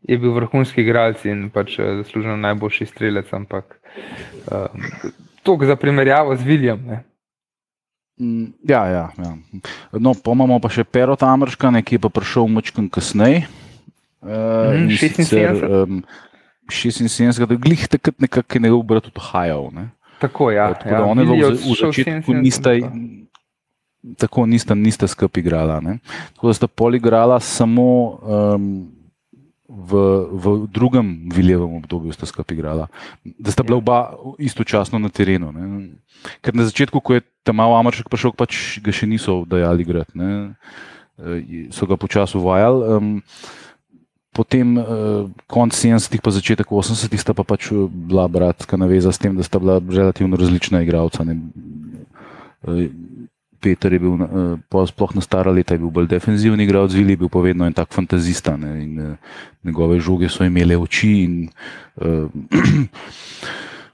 je 0.03 0.16
bil 0.18 0.32
vrhunski 0.34 0.82
igralec 0.82 1.22
in 1.28 1.53
pač 1.55 1.76
zaslužen 1.78 2.40
najboljši 2.43 2.88
strelec, 2.90 3.30
ampak 3.30 3.78
um, 4.51 4.82
to 5.47 5.59
za 5.62 5.76
primerjavo 5.76 6.34
z 6.36 6.43
Viljem. 6.43 6.82
Mm, 8.20 8.53
ja, 8.68 8.86
ja, 8.86 9.07
ja. 9.18 9.32
No, 9.93 10.14
pa 10.14 10.34
imamo 10.34 10.59
pa 10.61 10.70
še 10.72 10.84
Pero 10.84 11.16
Tamrška, 11.16 11.70
ki 11.82 11.97
je 11.97 12.03
pa 12.03 12.11
prišel 12.12 12.51
močkam 12.51 12.88
kasneje. 12.93 13.47
Uh, 14.22 14.78
mm, 14.78 14.88
76. 14.96 15.62
Um, 15.66 16.04
76, 16.70 17.46
da 17.46 17.54
je 17.54 17.58
glih 17.58 17.88
takrat 17.88 18.20
nekako 18.22 18.58
ne 18.62 18.70
bil 18.70 18.82
brat 18.86 19.10
odhajal. 19.10 19.68
Ne? 19.74 19.90
Tako, 20.20 20.50
ja. 20.50 20.72
Tako, 20.74 20.88
ja, 20.88 20.98
da 21.00 21.04
oni 21.04 21.26
v, 21.26 21.50
v 21.58 21.76
začetku 21.80 22.34
nista, 22.38 22.70
tako 24.18 24.46
nista, 24.46 24.74
nista 24.78 25.08
skupaj 25.10 25.42
igrala. 25.42 25.80
Ne? 25.80 25.98
Tako 26.36 26.52
da 26.52 26.54
sta 26.54 26.70
pol 26.70 26.94
igrala 26.94 27.40
samo 27.42 27.88
um, 28.22 28.68
v, 29.66 30.04
v 30.30 30.54
drugem 30.70 31.10
Viljevem 31.34 31.74
obdobju 31.82 32.14
sta 32.14 32.26
skupaj 32.26 32.54
igrala, 32.54 32.86
da 33.24 33.50
sta 33.50 33.66
bila 33.66 33.80
oba 33.82 33.98
istočasno 34.38 34.98
na 35.02 35.08
terenu. 35.08 35.50
Ne. 35.52 35.96
Ker 36.44 36.54
na 36.54 36.68
začetku, 36.68 37.00
ko 37.00 37.18
je 37.18 37.26
tam 37.42 37.58
malo 37.58 37.74
Amršek 37.80 38.06
prišel, 38.12 38.36
pač 38.38 38.78
ga 38.84 38.94
še 38.94 39.10
niso 39.10 39.42
dajali 39.48 39.82
igrati, 39.82 40.14
so 41.74 41.88
ga 41.90 41.98
počasi 41.98 42.38
uvajali. 42.38 42.86
Um, 42.94 43.10
Potem, 44.33 44.78
eh, 44.80 44.85
konec 45.45 45.76
70-ih, 45.76 46.24
pa 46.24 46.33
začetek 46.33 46.72
80-ih, 46.72 47.20
sta 47.20 47.37
pa 47.37 47.45
pač 47.45 47.68
bila 47.93 48.24
bratska 48.33 48.80
naveza 48.80 49.12
s 49.12 49.20
tem, 49.20 49.37
da 49.37 49.45
sta 49.45 49.61
bila 49.61 49.76
relativno 49.76 50.41
različna 50.41 50.80
igralca. 50.80 51.20
Peter 53.62 53.93
je 53.93 53.99
bil, 54.03 54.18
uh, 54.18 54.89
sploh 54.89 55.14
na 55.14 55.22
stara 55.22 55.53
leta, 55.55 55.76
bil 55.78 55.93
bolj 55.93 56.09
defenzivni 56.11 56.64
igralec, 56.64 56.97
Vili 56.97 57.14
je 57.14 57.20
bil 57.20 57.28
pa 57.30 57.39
vedno 57.45 57.66
en 57.66 57.76
tak 57.76 57.93
fantazista. 57.95 58.57
Ne, 58.57 58.72
in, 58.83 58.99
uh, 58.99 59.14
njegove 59.62 60.01
žoge 60.01 60.28
so 60.28 60.45
imele 60.45 60.74
oči. 60.80 61.12
In, 61.22 61.49
uh, 62.01 62.26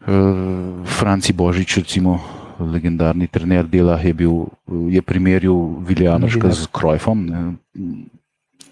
uh, 0.06 0.86
Franci 0.98 1.32
Božič, 1.36 1.82
recimo, 1.84 2.16
legendarni 2.58 3.26
trener 3.26 3.66
dela, 3.66 3.98
je, 4.00 4.14
bil, 4.14 4.48
je 4.88 5.02
primerjal 5.02 5.82
Viljanoška 5.84 6.50
z 6.50 6.70
Krojfom. 6.72 7.26
Ne. 7.26 7.58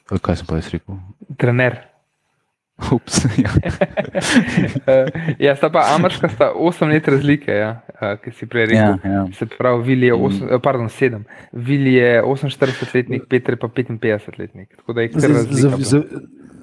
Kaj 0.07 0.41
sem 0.41 0.47
pa 0.49 0.61
jaz 0.61 0.71
rekel? 0.75 0.99
Trener. 1.41 1.81
Ups, 2.93 3.25
ja. 3.41 3.51
ja, 5.47 5.55
sta 5.57 5.71
pa 5.73 5.87
ameriška, 5.95 6.29
sta 6.29 6.51
8 6.53 6.93
let 6.93 7.09
razlike, 7.09 7.53
ja, 7.53 7.71
ki 8.21 8.33
si 8.37 8.49
prej 8.53 8.67
rekel. 8.69 8.99
Ja, 9.01 9.13
ja. 9.13 9.23
Se 9.33 9.49
pravi, 9.49 9.83
Vili 9.87 10.11
je 10.11 10.15
8, 10.15 10.45
mm. 10.45 10.61
pardon, 10.63 10.91
7. 10.93 11.23
Vili 11.53 11.95
je 11.95 12.23
48-letnik, 12.23 13.25
Petr 13.29 13.57
pa 13.57 13.69
55-letnik. 13.69 14.77
Za, 15.17 15.73
za, 15.79 16.03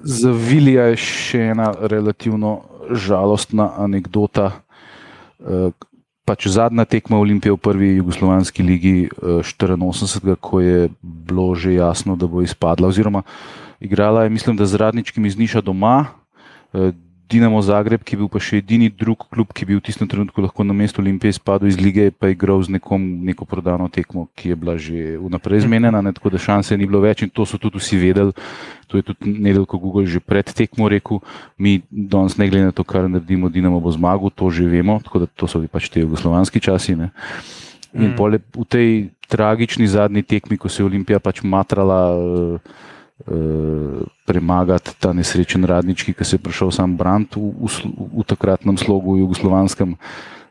za 0.02 0.30
Vilija 0.30 0.86
je 0.92 1.00
še 1.02 1.42
ena 1.56 1.72
relativno 1.90 2.60
žalostna 2.94 3.72
anekdota. 3.82 4.52
Pač 6.24 6.48
zadnja 6.48 6.88
tekma 6.88 7.18
Olimpije 7.20 7.52
v 7.52 7.60
prvi 7.60 7.88
jugoslovanski 8.00 8.64
ligi 8.64 9.08
84, 9.20 10.36
ko 10.40 10.60
je 10.60 10.88
bilo 11.02 11.52
že 11.54 11.76
jasno, 11.76 12.16
da 12.16 12.26
bo 12.26 12.40
izpadla. 12.40 12.88
Oziroma, 12.88 13.22
igrala 13.80 14.24
je, 14.24 14.32
mislim, 14.32 14.56
da 14.56 14.66
z 14.66 14.80
radničkim 14.80 15.26
iz 15.26 15.36
Niša 15.36 15.60
doma, 15.60 16.06
eh, 16.72 16.96
Dinamo 17.30 17.62
Zagreb, 17.62 18.04
ki 18.04 18.14
je 18.14 18.18
bil 18.20 18.28
pa 18.28 18.40
še 18.42 18.58
edini 18.60 18.90
drug 18.92 19.24
klub, 19.32 19.48
ki 19.56 19.64
bi 19.64 19.78
v 19.78 19.82
tistem 19.84 20.08
trenutku 20.10 20.44
lahko 20.44 20.60
na 20.66 20.76
mestu 20.76 21.00
Olimpije 21.00 21.32
izpadel 21.32 21.72
iz 21.72 21.78
lige, 21.80 22.10
pa 22.12 22.28
je 22.28 22.36
igral 22.36 22.60
z 22.60 22.76
nekom 22.76 23.00
neko 23.24 23.48
prodano 23.48 23.88
tekmo, 23.88 24.26
ki 24.36 24.52
je 24.52 24.56
bila 24.60 24.76
že 24.76 25.16
vnaprej 25.16 25.64
zmenjena, 25.64 26.04
ne, 26.04 26.12
tako 26.12 26.34
da 26.34 26.42
šanse 26.42 26.76
ni 26.76 26.84
bilo 26.84 27.00
več 27.00 27.24
in 27.24 27.32
to 27.32 27.48
so 27.48 27.56
tudi 27.56 27.80
vsi 27.80 27.96
vedeli. 27.96 28.36
To 28.92 29.00
je 29.00 29.08
tudi 29.08 29.32
nedeljko 29.40 29.80
Google 29.80 30.04
že 30.04 30.20
pred 30.20 30.44
tekmo 30.44 30.88
rekel, 30.92 31.24
mi 31.56 31.80
danes 31.88 32.36
ne 32.36 32.48
glede 32.52 32.68
na 32.68 32.76
to, 32.76 32.84
kar 32.84 33.08
naredimo, 33.08 33.48
Dinamo 33.48 33.80
bo 33.80 33.88
zmagal, 33.88 34.28
to 34.28 34.52
že 34.52 34.68
vemo, 34.68 35.00
tako 35.00 35.24
da 35.24 35.26
to 35.26 35.48
so 35.48 35.64
pač 35.64 35.88
te 35.88 36.04
jugoslovanski 36.04 36.60
časi. 36.60 36.92
Ne. 36.92 37.08
In 37.96 38.12
mm. 38.12 38.16
pole, 38.20 38.42
v 38.52 38.66
tej 38.68 38.88
tragični 39.32 39.88
zadnji 39.88 40.20
tekmi, 40.26 40.60
ko 40.60 40.68
se 40.68 40.84
je 40.84 40.90
Olimpija 40.92 41.24
pač 41.24 41.40
matrala. 41.40 42.12
Uh, 42.12 42.92
premagati 44.26 44.92
ta 45.00 45.12
nesrečen 45.12 45.64
radnički, 45.64 46.12
ki 46.12 46.24
se 46.24 46.36
je 46.36 46.42
prišel 46.44 46.70
sam 46.70 46.96
brant 46.96 47.36
v, 47.36 47.52
v, 47.56 47.68
v 48.20 48.24
takratnem 48.28 48.76
slogu 48.76 49.16
jugoslovanskem. 49.16 49.96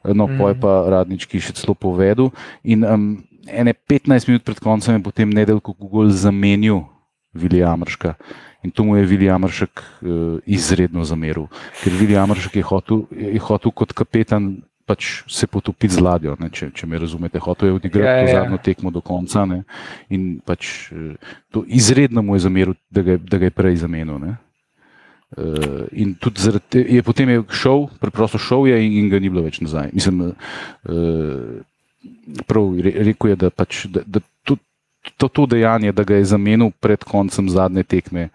No, 0.03 0.27
mm. 0.27 0.37
poj 0.37 0.53
pa 0.59 0.71
radnički 0.89 1.39
še 1.39 1.55
celo 1.55 1.77
povedal. 1.77 2.33
In 2.67 2.83
um, 2.83 3.03
ene 3.47 3.71
15 3.71 4.27
minut 4.27 4.43
pred 4.43 4.59
koncem 4.59 4.97
je 4.97 5.05
potem 5.05 5.29
nedeljko 5.29 5.75
Google 5.79 6.11
zamenil 6.11 6.83
Vilija 7.33 7.71
Amrška. 7.71 8.17
In 8.63 8.71
to 8.71 8.83
mu 8.83 8.97
je 8.97 9.05
Vilija 9.05 9.35
Amršek 9.35 9.79
uh, 9.79 10.39
izredno 10.45 11.05
zameril. 11.07 11.47
Ker 11.83 11.95
Vilija 11.95 12.23
Amršek 12.23 12.59
je 12.59 12.65
hotel, 12.67 13.05
je 13.11 13.39
hotel 13.39 13.71
kot 13.71 13.93
kapetan 13.95 14.63
pač 14.85 15.23
se 15.31 15.47
potopiti 15.47 15.93
z 15.95 16.03
ladjo, 16.03 16.35
ne, 16.39 16.49
če, 16.51 16.69
če 16.75 16.87
me 16.87 16.99
razumete. 16.99 17.39
Hotel 17.39 17.69
je 17.71 17.77
odigrati 17.79 18.07
ja, 18.07 18.15
ja. 18.17 18.25
to 18.25 18.39
zadnjo 18.39 18.59
tekmo 18.63 18.91
do 18.91 19.01
konca 19.01 19.45
ne, 19.47 19.63
in 20.11 20.39
pač 20.43 20.91
eh, 20.91 21.35
to 21.51 21.63
izredno 21.67 22.23
mu 22.25 22.35
je 22.35 22.45
zameril, 22.47 22.75
da, 22.91 23.03
da 23.17 23.39
ga 23.39 23.47
je 23.47 23.55
prej 23.55 23.83
zamenil. 23.85 24.19
Ne. 24.19 24.35
Uh, 25.33 25.87
in 25.97 26.11
tudi 26.21 26.43
zaradi 26.43 26.67
tega 26.69 26.93
je 26.93 27.01
potem 27.01 27.29
je 27.31 27.39
šel, 27.57 27.87
preprosto 27.97 28.37
šel 28.37 28.67
je 28.69 28.75
in, 28.85 28.99
in 28.99 29.07
ga 29.09 29.17
ni 29.17 29.31
bilo 29.33 29.41
več 29.41 29.57
nazaj. 29.65 29.89
Mislim, 29.89 30.19
uh, 30.29 31.63
prav 32.45 32.75
rekel 32.77 33.31
je, 33.31 33.37
da, 33.41 33.49
pač, 33.49 33.87
da, 33.89 34.03
da 34.05 34.21
to, 34.45 34.59
to, 35.17 35.27
to 35.27 35.47
dejanje, 35.49 35.89
da 35.91 36.05
ga 36.05 36.19
je 36.19 36.27
zamenil 36.35 36.69
pred 36.77 37.01
koncem 37.01 37.49
zadnje 37.49 37.81
tekme, 37.81 38.27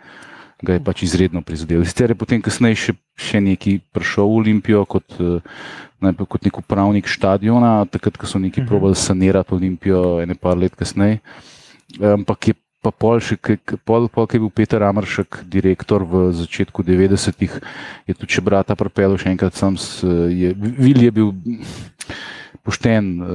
ga 0.63 0.75
je 0.75 0.85
pač 0.85 1.03
izredno 1.07 1.43
prizadel. 1.43 1.85
Sicer 1.87 2.11
je 2.11 2.19
potem 2.19 2.43
kasneje 2.43 2.77
še, 2.77 2.95
še 3.15 3.41
neki 3.41 3.79
prišel 3.95 4.27
v 4.27 4.39
Olimpijo 4.43 4.85
kot 4.91 5.19
uh, 5.23 5.39
najprej 6.03 6.29
kot 6.31 6.47
nek 6.47 6.59
upravnik 6.63 7.11
stadiona, 7.11 7.83
takrat, 7.91 8.19
ko 8.19 8.27
so 8.27 8.39
neki 8.39 8.61
uh 8.61 8.65
mhm. 8.65 8.67
-huh. 8.67 8.69
probali 8.69 8.95
sanirati 8.95 9.55
Olimpijo, 9.55 10.21
ene 10.23 10.35
par 10.35 10.59
let 10.59 10.75
kasneje. 10.77 11.21
Ampak 12.01 12.49
je 12.49 12.55
pa 12.83 12.91
pol, 12.91 13.19
še, 13.21 13.37
pol, 13.85 14.09
pol, 14.09 14.27
ki 14.27 14.37
je 14.37 14.41
bil 14.41 14.51
Peter 14.55 14.83
Amršek, 14.83 15.43
direktor 15.51 16.05
v 16.07 16.31
začetku 16.33 16.83
90-ih, 16.83 17.61
je 18.07 18.15
tudi 18.15 18.33
če 18.33 18.41
brata 18.41 18.77
pripeljal 18.79 19.19
še 19.19 19.31
enkrat 19.35 19.55
sam. 19.59 19.75
Vil 20.79 21.03
je 21.03 21.11
bil 21.11 21.35
pošten 22.63 23.05
uh, 23.21 23.29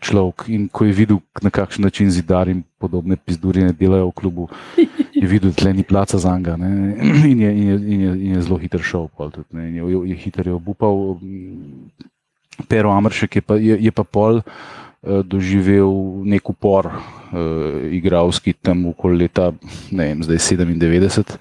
človek 0.00 0.48
in 0.48 0.68
ko 0.68 0.84
je 0.84 0.92
videl, 0.92 1.20
na 1.42 1.50
kakšen 1.50 1.84
način 1.84 2.10
zidar 2.10 2.48
in 2.48 2.62
podobne 2.78 3.16
pizdurine 3.16 3.72
delajo 3.72 4.10
v 4.10 4.14
klubu, 4.14 4.48
je 5.14 5.26
videl, 5.26 5.52
da 5.52 5.72
ni 5.72 5.82
placa 5.82 6.18
za 6.18 6.36
njega 6.38 6.56
in, 6.60 7.40
in, 7.40 7.42
in, 7.42 8.02
in 8.02 8.34
je 8.36 8.42
zelo 8.42 8.58
hiter 8.58 8.82
šel. 8.82 9.08
Tudi, 9.16 9.44
je, 9.52 9.84
je, 9.84 10.02
je 10.10 10.16
hiter 10.16 10.46
je 10.46 10.54
obupal. 10.54 11.18
Pero 12.68 12.90
Amršek 12.90 13.36
je 13.36 13.42
pa, 13.42 13.54
je, 13.54 13.78
je 13.78 13.90
pa 13.94 14.02
pol 14.02 14.42
uh, 14.42 15.22
doživel 15.22 16.22
nek 16.26 16.50
upor, 16.50 16.90
uh, 16.90 17.86
igralski 17.94 18.52
tam 18.52 18.86
okoli 18.90 19.24
leta, 19.26 19.52
ne 19.90 20.10
vem, 20.10 20.22
zdaj 20.26 20.42
97. 20.58 21.38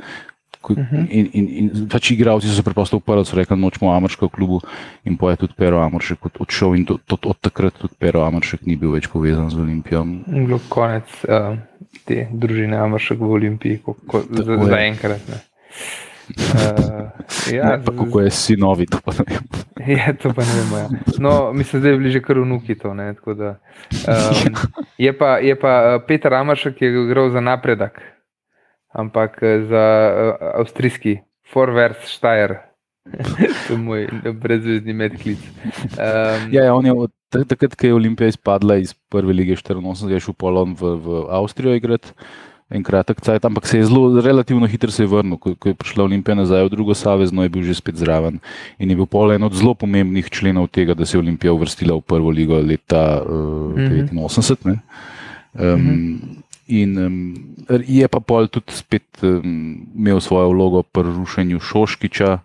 Mhm. 0.75 1.05
In, 1.09 1.29
in, 1.33 1.45
in 1.47 1.87
pač 1.87 2.11
igravci 2.11 2.47
so 2.47 2.55
se 2.55 2.63
preprosto 2.63 2.97
uprli, 2.97 3.25
so 3.25 3.35
rekli, 3.35 3.57
nočemo 3.57 3.93
v 3.93 4.29
klubu 4.29 4.61
in 5.05 5.17
pa 5.17 5.31
je 5.31 5.47
tudi 5.47 5.53
Pero 5.57 5.79
Amršek 5.81 6.19
odšel 6.39 6.75
in 6.75 6.85
to, 6.85 6.97
to, 7.05 7.15
od 7.23 7.37
takrat 7.39 7.73
tudi 7.73 7.93
Pero 7.99 8.25
Amršek 8.25 8.65
ni 8.65 8.75
bil 8.75 8.91
več 8.91 9.07
povezan 9.07 9.49
z 9.49 9.59
Olimpijo. 9.59 10.03
Bilo 10.27 10.59
konec 10.69 11.07
uh, 11.29 11.55
te 12.05 12.27
družine 12.31 12.77
Amršek 12.77 13.19
v 13.19 13.31
Olimpiji, 13.31 13.79
ko, 13.83 13.95
ko, 14.07 14.23
za, 14.27 14.57
za 14.57 14.77
enkrat. 14.83 15.21
Ne. 15.27 15.39
Uh, 16.27 17.53
ja, 17.53 17.77
ne, 17.77 17.83
kako 17.85 18.19
je 18.19 18.31
sinovi, 18.31 18.85
to 18.85 18.99
pa 19.05 19.11
ne 19.11 19.23
vem. 19.27 19.43
ja, 19.97 20.13
to 20.13 20.33
pa 20.33 20.43
ne 20.43 20.53
vem. 20.59 20.71
Ja. 20.79 20.87
No, 21.19 21.53
mislim, 21.53 21.81
da 21.81 21.89
je 21.89 21.97
bliže 21.97 22.21
kar 22.21 22.39
vnuki 22.39 22.75
to. 22.75 22.93
Ne, 22.93 23.13
da, 23.25 23.55
um, 24.07 24.55
je 25.05 25.17
pa, 25.17 25.37
je 25.37 25.55
pa 25.59 25.69
eh, 25.69 25.99
Peter 26.07 26.33
Amašek, 26.33 26.75
ki 26.75 26.85
je 26.85 27.03
igral 27.05 27.29
za 27.29 27.39
napredek, 27.39 28.01
ampak 28.93 29.43
eh, 29.43 29.63
za 29.69 29.85
uh, 30.11 30.59
avstrijski, 30.61 31.19
Forward 31.53 32.03
Steyr. 32.05 32.57
to 33.67 33.73
je 33.73 33.77
moj 33.79 34.07
brezvezdni 34.35 34.93
medklic. 34.93 35.39
Um, 35.95 36.51
ja, 36.51 36.63
ja, 36.67 36.73
on 36.75 36.85
je 36.85 36.93
od 36.93 37.11
takrat, 37.47 37.75
ko 37.75 37.87
je 37.87 37.93
Olimpija 37.93 38.27
izpadla 38.27 38.75
iz 38.83 38.93
prve 38.93 39.33
lige 39.33 39.55
84, 39.55 40.11
je 40.11 40.19
šel 40.19 40.35
polon 40.35 40.75
v, 40.75 40.95
v 40.99 41.23
Avstrijo 41.31 41.75
igrati 41.75 42.11
en 42.69 42.83
kratek 42.83 43.21
cajt, 43.23 43.45
ampak 43.47 43.67
se 43.67 43.77
je 43.77 43.85
zelo, 43.87 44.21
relativno 44.21 44.67
hitro 44.67 44.91
se 44.91 45.03
je 45.03 45.07
vrnil. 45.07 45.37
Ko, 45.39 45.55
ko 45.55 45.71
je 45.71 45.75
prišla 45.75 46.03
Olimpija 46.03 46.35
nazaj 46.35 46.65
v 46.67 46.73
drugo 46.75 46.95
savezno, 46.95 47.43
je 47.43 47.51
bil 47.51 47.63
že 47.63 47.77
spet 47.79 47.95
zraven 47.95 48.41
in 48.79 48.91
je 48.91 48.95
bil 48.99 49.07
pol 49.07 49.31
en 49.31 49.47
od 49.47 49.55
zelo 49.55 49.73
pomembnih 49.73 50.27
členov 50.29 50.67
tega, 50.67 50.93
da 50.93 51.05
se 51.05 51.15
je 51.15 51.23
Olimpija 51.23 51.53
uvrstila 51.55 51.95
v 51.95 52.03
prvo 52.03 52.29
ligo 52.29 52.59
leta 52.59 53.23
uh, 53.23 53.71
mm 53.71 54.11
-hmm. 54.11 54.19
89. 54.19 54.79
Um, 55.53 55.63
mm 55.63 55.87
-hmm. 55.87 56.43
In 56.67 56.97
um, 56.99 57.55
je 57.69 58.07
pa 58.07 58.19
pol 58.19 58.47
tudi 58.47 58.73
spet 58.73 59.23
um, 59.23 59.87
imel 59.95 60.19
svojo 60.23 60.51
vlogo 60.55 60.83
pri 60.83 61.03
rušenju 61.03 61.59
Šoškiča. 61.59 62.39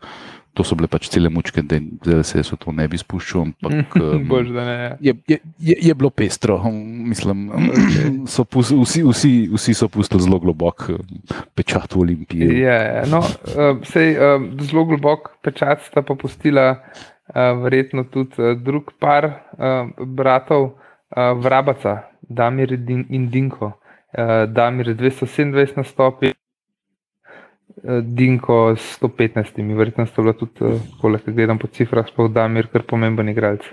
To 0.52 0.60
so 0.60 0.76
bile 0.76 0.84
pač 0.84 1.06
cele 1.08 1.30
mučke, 1.32 1.62
da, 1.64 2.18
se 2.20 2.42
je 2.42 2.56
to 2.60 2.74
ne 2.76 2.84
bi 2.84 2.98
spuščal. 3.00 3.46
Ampak, 3.64 3.94
um, 4.04 4.26
Bož, 4.28 4.50
ne, 4.52 4.98
je, 5.00 5.14
je, 5.24 5.38
je, 5.56 5.76
je 5.80 5.94
bilo 5.96 6.10
pestro. 6.12 6.58
Mislim, 6.68 7.48
okay. 7.48 8.10
so 8.34 8.44
pus, 8.44 8.68
vsi, 8.68 9.00
vsi, 9.06 9.32
vsi 9.48 9.74
so 9.78 9.88
pustili 9.88 10.26
zelo 10.26 10.42
globok 10.42 10.90
pečat 11.56 11.96
v 11.96 12.04
Olimpiji. 12.04 12.60
Ja. 12.66 13.06
No, 13.08 13.24
sej, 13.88 14.12
uh, 14.20 14.44
zelo 14.60 14.84
globok 14.92 15.38
pečat 15.40 15.86
sta 15.88 16.04
pa 16.04 16.18
pustila 16.20 16.68
uh, 16.76 17.56
verjetno 17.64 18.04
tudi 18.12 18.36
uh, 18.36 18.52
drug 18.60 18.92
par 19.00 19.24
uh, 19.56 19.88
bratov, 20.04 20.74
uh, 21.16 21.32
Vrabaca, 21.40 22.02
Damir 22.28 22.76
in 22.76 23.30
Dinko. 23.32 23.72
Uh, 24.12 24.44
Damir 24.52 24.94
227 24.94 25.76
nastopi. 25.76 26.32
Eh, 27.82 28.02
Dinko 28.04 28.76
s 28.76 28.98
115, 29.00 29.74
verjetno 29.74 30.06
so 30.06 30.22
bile 30.22 30.34
tudi, 30.36 30.60
eh, 30.60 30.80
poleg 31.00 31.22
tega, 31.24 31.36
gledam 31.36 31.58
po 31.58 31.66
cifrah, 31.66 32.06
sploh 32.06 32.28
Damir, 32.30 32.68
kar 32.70 32.84
pomemben 32.86 33.28
igralec. 33.32 33.64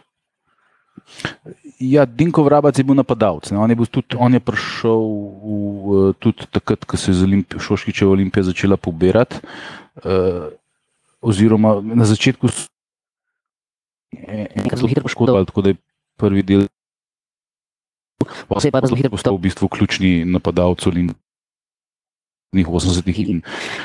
Ja, 1.80 2.06
Dinko 2.06 2.44
Vrabac 2.44 2.78
je 2.78 2.84
bil 2.84 2.96
napadalec. 2.96 3.52
On, 3.52 3.70
on 4.18 4.34
je 4.34 4.40
prišel 4.40 5.04
v, 5.04 6.00
eh, 6.10 6.14
tudi 6.20 6.48
takrat, 6.48 6.86
ko 6.86 6.98
se 6.98 7.12
je 7.12 7.44
Šoškičeva 7.60 8.12
olimpija 8.12 8.44
začela 8.44 8.78
pobirati. 8.78 9.44
Uh, 10.00 10.48
oziroma 11.20 11.82
na 11.84 12.06
začetku 12.08 12.48
so 12.48 12.70
se 14.16 14.76
zelo 14.76 14.88
hitro 14.88 15.04
poškodovali, 15.04 15.46
tako 15.46 15.62
da 15.62 15.70
je 15.70 15.76
prvi 16.16 16.44
del. 16.44 16.68
Pa 18.48 18.60
se 18.60 18.68
je 18.68 18.72
pa 18.72 18.82
zelo 18.86 18.98
hitro 18.98 19.14
postal 19.14 19.38
v 19.38 19.50
bistvu 19.50 19.68
ključni 19.68 20.26
napadalec 20.26 20.86
olimpije. 20.88 21.18
80-ih 22.50 23.30
in, 23.30 23.42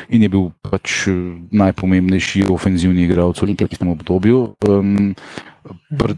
in 0.08 0.22
je 0.24 0.28
bil 0.32 0.48
pač 0.64 1.04
eh, 1.12 1.36
najpomembnejši 1.52 2.48
ofenzivni 2.48 3.04
igralec 3.04 3.36
v 3.36 3.52
tem 3.60 3.88
obdobju. 3.92 4.56
Um, 4.64 5.12
pr, 5.92 6.16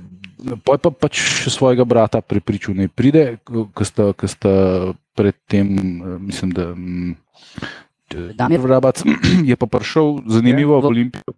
pa 0.62 0.78
je 0.78 0.78
pa 0.78 0.90
pač 0.94 1.18
svojega 1.50 1.82
brata 1.82 2.22
prepričal, 2.22 2.78
da 2.78 2.86
pride, 2.86 3.42
ki 3.46 3.84
sta, 3.84 4.14
sta 4.14 4.54
predtem, 5.18 5.66
eh, 5.74 6.18
mislim, 6.22 6.54
da 6.54 6.70
je 8.46 8.58
Vrabac, 8.62 9.02
je 9.50 9.56
pa 9.58 9.66
prišel 9.66 10.22
zanimivo 10.30 10.78
v 10.80 10.86
Olimpijo. 10.86 11.34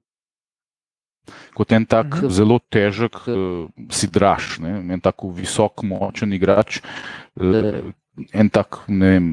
Kot 1.59 1.73
en 1.75 1.87
tak 1.87 2.07
uh 2.15 2.21
-huh. 2.23 2.31
zelo 2.31 2.61
težek, 2.71 3.15
uh, 3.27 3.67
si 3.91 4.07
draž, 4.07 4.59
ne? 4.63 4.79
en 4.95 5.01
tako 5.01 5.33
visok, 5.35 5.83
močen 5.83 6.33
igrač, 6.33 6.79
uh, 7.35 7.91
en 8.33 8.51
tak, 8.51 8.85
ne 8.89 9.11
vem, 9.11 9.27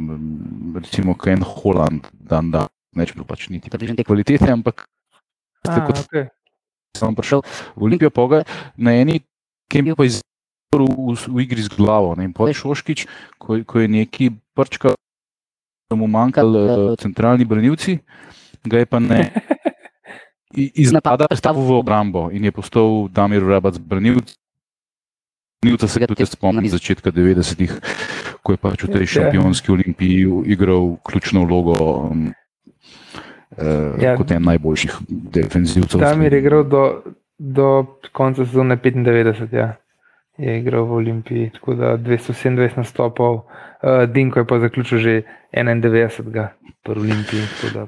recimo, 0.82 1.14
kaj 1.14 1.34
en 1.34 1.46
Holland, 1.46 2.08
dan 2.14 2.52
da, 2.52 2.68
neč 2.96 3.14
bilo 3.14 3.26
pač 3.26 3.50
niti 3.50 3.70
te 3.70 4.04
kvalitete, 4.04 4.50
ampak 4.52 4.86
tako 5.66 5.92
kot 5.92 6.02
okay. 6.06 6.28
sem 6.98 7.16
prišel 7.16 7.42
v 7.76 7.90
Olimpijo, 7.90 8.10
poga 8.10 8.44
na 8.78 8.94
eni, 8.94 9.22
ki 9.70 9.82
je 9.82 9.84
bil 9.84 9.98
pa 9.98 10.06
izvrl 10.06 10.86
v, 10.90 11.18
v 11.18 11.46
igri 11.46 11.62
z 11.66 11.70
glavo. 11.74 12.16
Ne, 12.16 12.30
in 12.30 12.34
potem 12.34 12.56
Šoškič, 12.58 13.06
ko, 13.38 13.62
ko 13.66 13.82
je 13.82 13.88
neki 13.90 14.32
prčka, 14.56 14.96
da 15.90 15.98
mu 15.98 16.08
manjkali 16.08 16.58
uh, 16.66 16.94
centralni 17.02 17.46
branilci, 17.46 18.00
ga 18.66 18.82
je 18.82 18.90
pa 18.90 19.02
ne. 19.02 19.30
Iz 20.56 20.92
napada 20.96 21.28
je 21.32 21.38
stavil 21.38 21.62
v 21.62 21.80
obrambo 21.80 22.30
in 22.32 22.48
je 22.48 22.52
postal 22.52 23.08
Damir 23.12 23.44
Rabac 23.44 23.78
branilc. 23.78 24.36
Nilca 25.66 25.88
se 25.88 26.08
tudi 26.08 26.26
spomnim 26.26 26.70
začetka 26.70 27.10
90-ih, 27.10 27.74
ko 28.46 28.54
je 28.54 28.58
pač 28.62 28.86
v 28.86 28.90
tej 28.94 29.06
šampionski 29.18 29.74
olimpiji 29.74 30.30
igral 30.46 31.02
ključno 31.02 31.42
vlogo 31.50 31.74
um, 32.06 32.30
uh, 33.58 33.98
ja. 33.98 34.14
kot 34.14 34.32
en 34.32 34.46
najboljših 34.46 35.00
defenzivcev. 35.10 36.00
Tam 36.06 36.22
je 36.22 36.30
igral 36.38 36.64
do, 36.70 36.84
do 37.40 37.98
konca 38.14 38.46
sezone 38.46 38.78
95, 38.78 39.50
ja. 39.56 39.74
Je 40.38 40.60
igral 40.60 40.86
v 40.86 40.92
olimpiji, 40.92 41.50
tako 41.56 41.74
da 41.74 41.98
227 41.98 42.78
nastopov, 42.78 43.36
uh, 43.36 44.04
Dinko 44.12 44.40
je 44.40 44.48
pa 44.48 44.60
zaključil 44.60 44.98
že 44.98 45.22
91. 45.54 46.50
v 46.86 46.92
olimpiji. 46.92 47.42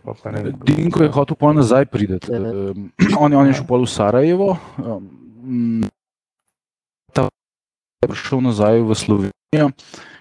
Pa 0.05 0.13
pa 0.13 0.31
Dinko 0.65 1.03
je 1.03 1.09
hotel 1.09 1.35
pa 1.35 1.53
nazaj 1.53 1.85
priti. 1.85 2.31
Um, 2.31 2.91
on, 3.19 3.33
on 3.33 3.47
je 3.47 3.53
šel 3.53 3.67
pa 3.67 3.77
v 3.77 3.85
Sarajevo. 3.85 4.57
Um, 4.77 5.83
je 7.97 8.07
prišel 8.07 8.41
nazaj 8.41 8.81
v 8.81 8.95
Slovenijo 8.95 9.67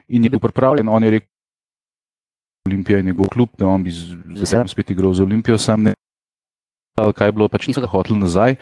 in 0.09 0.25
je 0.25 0.31
bil 0.31 0.41
pripravljen. 0.41 0.89
On 0.89 1.05
je 1.05 1.11
rekel, 1.11 1.29
da 1.29 2.71
je 2.71 2.75
Olimpija 2.75 3.03
njegov 3.03 3.29
klub, 3.29 3.49
da 3.59 3.67
on 3.67 3.85
bi 3.85 3.91
z 3.91 4.17
veseljem 4.27 4.69
spet 4.69 4.91
igral 4.91 5.13
za 5.13 5.23
Olimpijo, 5.23 5.59
sam 5.59 5.83
ne 5.83 5.95
kaj 6.97 7.29
je 7.29 7.33
bilo, 7.33 7.49
pač 7.49 7.69
niso 7.69 7.81
ga 7.85 7.91
hoteli 7.93 8.19
nazaj. 8.19 8.57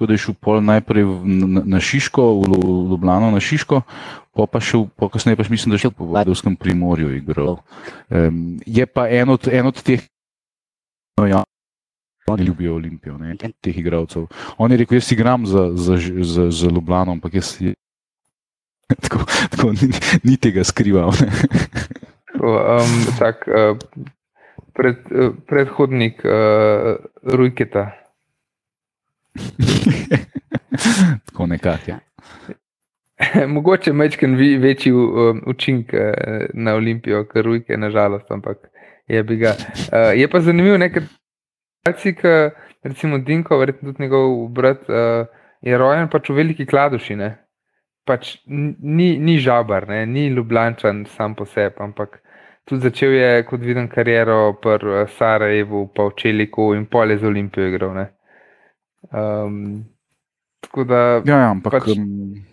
Tako 0.00 0.06
da 0.06 0.14
je 0.16 0.18
šel 0.18 0.34
pol 0.40 0.62
najprej 0.64 1.04
na, 1.28 1.60
na 1.64 1.78
Šiško, 1.80 2.22
v 2.40 2.44
Ljubljano 2.88 3.30
na 3.30 3.40
Šiško, 3.40 3.82
pa 4.32 4.46
pa 4.48 4.62
še 4.64 4.78
po 4.96 5.10
kasneje, 5.12 5.36
pač 5.36 5.50
mislim, 5.52 5.74
da 5.74 5.76
je 5.76 5.82
še 5.82 5.90
po 5.92 6.06
Vodovskem 6.08 6.56
primorju 6.56 7.10
igral. 7.18 7.58
Um, 8.08 8.56
je 8.64 8.86
pa 8.88 9.04
en 9.12 9.28
od, 9.36 9.44
en 9.52 9.68
od 9.68 9.82
teh, 9.84 10.06
no 11.20 11.28
ja. 11.28 11.42
Oni 12.32 12.48
ljubijo 12.48 12.78
Olimpijo, 12.80 13.18
ne, 13.20 13.36
teh 13.36 13.76
igralcev. 13.76 14.24
On 14.56 14.72
je 14.72 14.80
rekel: 14.80 14.96
Jaz 14.96 15.12
igram 15.12 15.44
za, 15.44 15.68
za, 15.76 16.00
za, 16.00 16.48
za 16.48 16.72
Ljubljano, 16.72 17.18
ampak 17.18 17.36
jaz 17.36 17.52
tako, 19.04 19.28
tako 19.52 19.76
ni, 19.76 19.92
ni 20.24 20.40
tega 20.40 20.64
skrival. 20.64 21.12
um, 22.40 22.98
tak, 23.20 23.44
uh, 23.52 23.76
pred, 24.72 25.04
uh, 25.12 25.36
predhodnik 25.44 26.24
uh, 26.24 26.96
Rujketa. 27.20 27.90
tako 31.26 31.46
nekako. 31.46 31.90
Ja. 31.90 31.98
Mogoče 33.54 33.92
mečken 33.92 34.36
večji 34.60 34.92
um, 34.92 35.42
učinek 35.46 35.92
uh, 35.92 36.00
na 36.54 36.74
Olimpijo, 36.74 37.24
kar 37.24 37.44
Rujke, 37.44 37.76
nažalost, 37.76 38.30
ampak 38.30 38.56
je 39.08 39.22
bi 39.22 39.36
ga. 39.36 39.54
Uh, 39.58 40.18
je 40.20 40.28
pa 40.30 40.40
zanimivo, 40.40 40.78
nekaj, 40.78 41.02
recimo 42.82 43.18
Dinko, 43.18 43.58
verjetno 43.58 43.92
tudi 43.92 44.02
njegov 44.02 44.48
brat, 44.48 44.88
uh, 44.88 45.26
je 45.60 45.78
rojen 45.78 46.08
pač 46.08 46.30
v 46.30 46.34
veliki 46.34 46.66
kladušine 46.66 47.36
pač 48.10 48.36
ni, 48.46 49.14
ni 49.18 49.38
žabar, 49.38 49.86
ne? 49.88 50.04
ni 50.06 50.28
ljubljančan 50.34 51.04
sam 51.16 51.34
po 51.38 51.46
sebi, 51.46 51.76
ampak 51.78 52.18
tudi 52.68 52.82
začel 52.88 53.14
je 53.14 53.44
kot 53.48 53.62
viden 53.62 53.88
kariero 53.92 54.40
v 54.52 54.74
eh, 54.76 55.04
Sarajevu, 55.18 55.88
pa 55.94 56.08
v 56.08 56.16
Čeliku 56.18 56.72
in 56.74 56.86
pol 56.90 57.14
je 57.14 57.20
z 57.22 57.30
Olimpijo 57.30 57.68
igral. 57.70 58.06
Um, 59.12 59.84
Da, 60.70 61.18
ja, 61.26 61.36
ja, 61.36 61.50
ampak, 61.50 61.72
pač, 61.72 61.98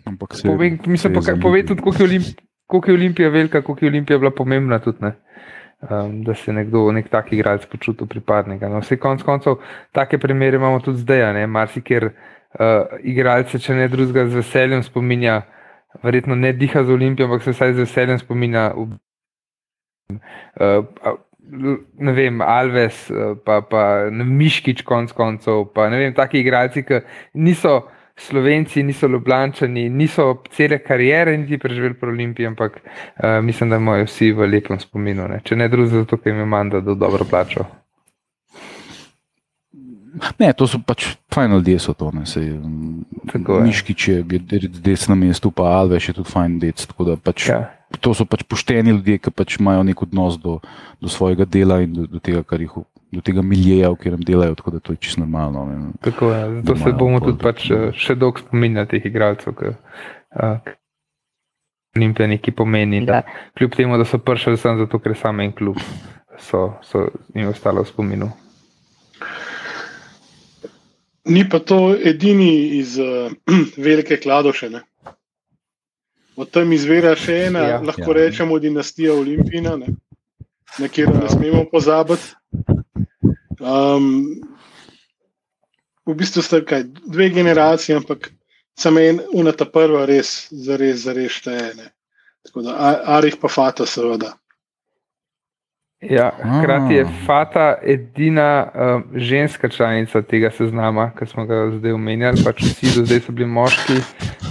ampak 0.08 0.34
se, 0.34 0.48
pove, 0.48 0.70
mislim, 0.90 1.20
se 1.22 1.32
pa, 1.32 1.36
pove 1.38 1.60
tudi, 1.62 1.82
koliko 1.82 2.02
je, 2.02 2.06
Olimp, 2.08 2.40
koliko 2.66 2.90
je 2.90 2.94
Olimpija 2.94 3.28
velika, 3.28 3.62
koliko 3.62 3.84
je 3.84 3.90
Olimpija 3.90 4.18
bila 4.18 4.30
pomembna. 4.30 4.78
Tudi, 4.82 5.12
um, 5.82 6.24
da 6.24 6.34
se 6.34 6.52
nekdo, 6.52 6.92
nek 6.92 7.08
tak 7.08 7.32
igralec 7.32 7.66
počuti 7.70 8.06
pripadnika. 8.08 8.68
No, 8.68 8.80
vse 8.82 8.98
konc 8.98 9.22
koncev, 9.22 9.60
take 9.92 10.18
primere 10.18 10.56
imamo 10.56 10.80
tudi 10.80 10.98
zdaj, 11.04 11.46
marsikjer 11.46 12.08
uh, 12.08 12.98
igralce, 13.02 13.60
če 13.62 13.76
ne 13.78 13.88
drugega, 13.88 14.26
z 14.26 14.42
veseljem 14.42 14.82
spominja, 14.82 15.42
verjetno 16.02 16.34
ne 16.34 16.52
diha 16.52 16.82
z 16.84 16.98
Olimpijo, 16.98 17.28
ampak 17.28 17.46
se 17.46 17.54
vsaj 17.54 17.76
z 17.76 17.86
veseljem 17.86 18.18
spominja. 18.18 18.72
Uh, 20.08 21.14
Ne 21.48 22.12
vem, 22.12 22.42
Alves, 22.44 23.06
uh, 23.10 23.36
pa, 23.44 23.60
pa 23.64 23.84
Miškič, 24.12 24.82
konc 24.84 25.14
koncev, 25.16 25.64
pa 25.74 25.88
ne 25.88 26.02
vem, 26.02 26.16
taki 26.16 26.42
igralci, 26.42 26.84
ki 26.84 27.00
niso 27.40 27.78
Slovenci, 28.18 28.82
niso 28.82 29.06
Ljubljani, 29.08 29.88
niso 29.88 30.42
cele 30.50 30.78
karijere 30.82 31.36
niti 31.38 31.58
preživeli 31.58 31.94
pri 31.94 32.10
Olimpiji, 32.10 32.46
ampak 32.46 32.80
uh, 32.82 33.38
mislim, 33.42 33.70
da 33.70 33.76
imajo 33.76 34.04
vsi 34.04 34.32
v 34.32 34.48
lepem 34.50 34.80
spominu. 34.80 35.28
Ne? 35.30 35.40
Če 35.44 35.56
ne 35.56 35.68
drugega, 35.68 36.02
zato 36.02 36.18
ker 36.18 36.32
jim 36.32 36.42
je 36.42 36.48
manj, 36.50 36.74
da 36.80 36.94
dobro 36.94 37.24
plačo. 37.24 37.64
Ne, 40.38 40.52
to 40.56 40.66
so 40.66 40.80
pač 40.82 41.12
fajn 41.34 41.54
ljudje, 41.58 41.78
so 41.78 41.94
to. 41.94 42.10
Miški, 43.62 43.94
če 43.94 44.18
je 44.18 44.60
dec 44.82 45.08
na 45.08 45.14
mestu, 45.18 45.52
pa 45.54 45.70
Alves 45.78 46.08
je 46.08 46.16
tudi 46.16 46.30
fajn 46.32 46.58
dec. 46.62 46.86
Pač, 47.22 47.48
ja. 47.52 47.60
To 48.04 48.12
so 48.14 48.26
pač 48.28 48.44
pošteni 48.44 48.92
ljudje, 48.92 49.18
ki 49.24 49.32
pač 49.32 49.56
imajo 49.56 49.82
nek 49.88 50.02
odnos 50.04 50.36
do, 50.40 50.58
do 51.00 51.08
svojega 51.08 51.46
dela 51.48 51.80
in 51.80 51.94
do, 51.96 52.06
do 52.06 52.20
tega, 52.20 52.42
kar 52.44 52.60
jih 52.60 52.74
do 53.12 53.22
tega 53.24 53.42
miljeja, 53.42 53.88
v 53.90 53.96
katerem 53.96 54.24
delajo, 54.28 54.58
tako 54.58 54.74
da 54.74 54.80
to 54.84 54.92
je 54.92 55.00
čisto 55.00 55.22
normalno. 55.22 55.64
Ne, 55.64 55.92
tako 56.04 56.32
je, 56.32 56.42
zato 56.60 56.76
se 56.76 56.92
bomo 56.92 57.20
tudi 57.24 57.40
pač, 57.40 57.70
eh, 57.72 57.88
še 57.96 58.18
dolgo 58.20 58.44
spominjali 58.44 58.90
teh 58.90 59.08
igralcev. 59.08 59.56
Ki, 59.56 59.72
uh, 60.36 60.74
Olimpija 61.96 62.28
nekaj 62.28 62.54
pomeni. 62.54 63.00
Da, 63.06 63.22
kljub 63.58 63.76
temu, 63.76 63.96
da 63.98 64.04
so 64.04 64.20
prišli 64.20 64.60
sem 64.60 64.78
zato, 64.78 65.00
ker 65.00 65.16
samo 65.16 65.42
en 65.42 65.54
klub 65.56 65.80
so, 66.38 66.74
so 66.84 67.08
jim 67.34 67.48
ostalo 67.48 67.82
v 67.82 67.88
spominu. 67.88 68.30
Ni 71.28 71.42
pa 71.48 71.58
to 71.60 71.96
edini 71.96 72.78
iz 72.78 72.98
uh, 73.00 73.32
velike 73.88 74.20
kladoše. 74.20 74.70
Ne? 74.70 74.84
Od 76.38 76.50
tam 76.54 76.72
izvira 76.72 77.16
še 77.18 77.36
ena, 77.48 77.64
ja, 77.66 77.78
lahko 77.82 78.12
ja, 78.12 78.18
rečemo, 78.20 78.58
dinastija 78.62 79.14
Olimpijina, 79.14 79.74
na 79.78 80.86
katero 80.86 81.16
ne 81.18 81.30
smemo 81.32 81.64
pozabiti. 81.72 82.36
Um, 83.58 84.38
v 86.06 86.14
bistvu 86.14 86.44
sta 86.46 86.60
kaj, 86.62 86.86
dve 87.10 87.32
generacije, 87.34 87.98
ampak 87.98 88.30
samo 88.78 89.02
ena, 89.02 89.52
ta 89.52 89.66
prva, 89.66 90.06
res, 90.06 90.46
za 90.54 90.78
res, 90.78 91.02
za 91.02 91.16
res 91.18 91.34
šteje. 91.40 91.90
Tako 92.46 92.62
da, 92.62 92.76
Arih 93.18 93.36
pa 93.40 93.50
Fata, 93.50 93.86
seveda. 93.86 94.36
Ja, 96.00 96.30
hkrati 96.38 96.94
je 96.94 97.06
Fata 97.26 97.74
edina 97.82 98.70
um, 98.70 99.04
ženska 99.18 99.68
članica 99.68 100.22
tega 100.22 100.50
seznama, 100.50 101.10
ki 101.18 101.26
smo 101.26 101.46
ga 101.46 101.64
zdaj 101.74 101.92
omenjali. 101.92 102.44
Pač 102.44 102.62
vsi 102.62 102.92
do 102.94 103.04
zdaj 103.04 103.20
so 103.26 103.34
bili 103.34 103.50
moški, 103.50 103.98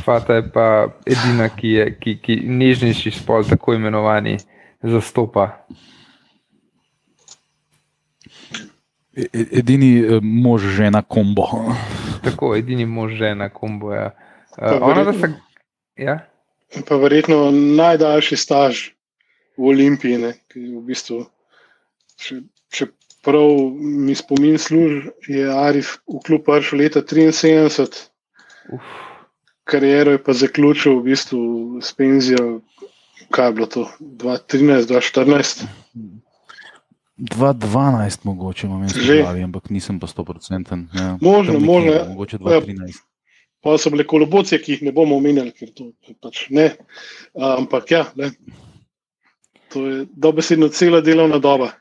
Fata 0.08 0.38
je 0.39 0.43
pa 0.51 0.88
edina, 1.03 1.49
ki 1.51 1.68
je 1.68 1.86
ki, 1.99 2.12
ki 2.24 2.36
nežnejši 2.47 3.12
spol, 3.12 3.43
tako 3.43 3.74
imenovani, 3.76 4.38
zastopa. 4.80 5.49
E, 9.12 9.26
e, 9.26 9.43
edini 9.60 9.89
e, 9.99 10.20
mož, 10.24 10.70
žena, 10.78 11.01
kombo. 11.03 11.43
Tako, 12.24 12.53
edini 12.55 12.86
mož, 12.88 13.18
žena, 13.20 13.49
kombo. 13.51 13.91
Ja. 13.91 14.14
Ona, 14.80 15.12
se, 15.14 15.34
ja? 15.99 16.16
Pa 16.88 16.99
verjetno 17.01 17.49
najdaljši 17.51 18.39
staž 18.39 18.84
v 19.60 19.74
Olimpiji, 19.74 20.22
ne, 20.24 20.32
ki 20.47 20.64
je 20.70 20.72
v 20.78 20.86
bistvu. 20.88 21.20
Če, 22.16 22.39
če 22.72 22.88
prav 23.28 23.60
mi 23.76 24.16
spomin 24.16 24.55
služi, 24.55 25.12
je 25.28 25.51
Arif 25.51 25.97
v 26.08 26.24
klub 26.24 26.47
prišel 26.47 26.86
leta 26.86 27.03
73, 27.03 28.08
Uf. 28.72 28.95
Kariero 29.68 30.15
je 30.15 30.24
pa 30.24 30.34
zaključil 30.34 30.99
v 30.99 31.03
bistvu 31.11 31.41
s 31.84 31.93
penzijo, 31.93 32.61
kaj 33.32 33.49
je 33.49 33.53
bilo 33.53 33.68
to, 33.68 33.84
2013, 33.99 34.88
2014. 34.88 35.65
2012, 37.18 38.20
mogoče 38.24 38.68
imam 38.68 38.82
nekaj 38.82 39.01
živali, 39.01 39.43
ampak 39.43 39.70
nisem 39.70 39.99
pa 39.99 40.07
100%. 40.07 40.86
Ja, 40.93 41.18
možno, 41.22 41.59
možno. 41.59 41.91
Ja, 41.91 42.05
mogoče 42.09 42.38
2013. 42.38 42.88
Ja, 42.88 42.93
pa 43.63 43.78
so 43.78 43.89
bile 43.89 44.05
kolobocije, 44.07 44.61
ki 44.61 44.72
jih 44.72 44.86
ne 44.88 44.93
bomo 44.95 45.18
omenjali, 45.18 45.51
ker 45.51 45.74
to 45.76 45.91
pač 46.22 46.45
ne. 46.49 46.70
Ampak 47.36 47.91
ja, 47.91 48.05
ne. 48.15 48.32
to 49.74 49.86
je 49.88 50.05
dobesedno 50.13 50.68
cela 50.68 51.01
delovna 51.01 51.39
doba. 51.39 51.72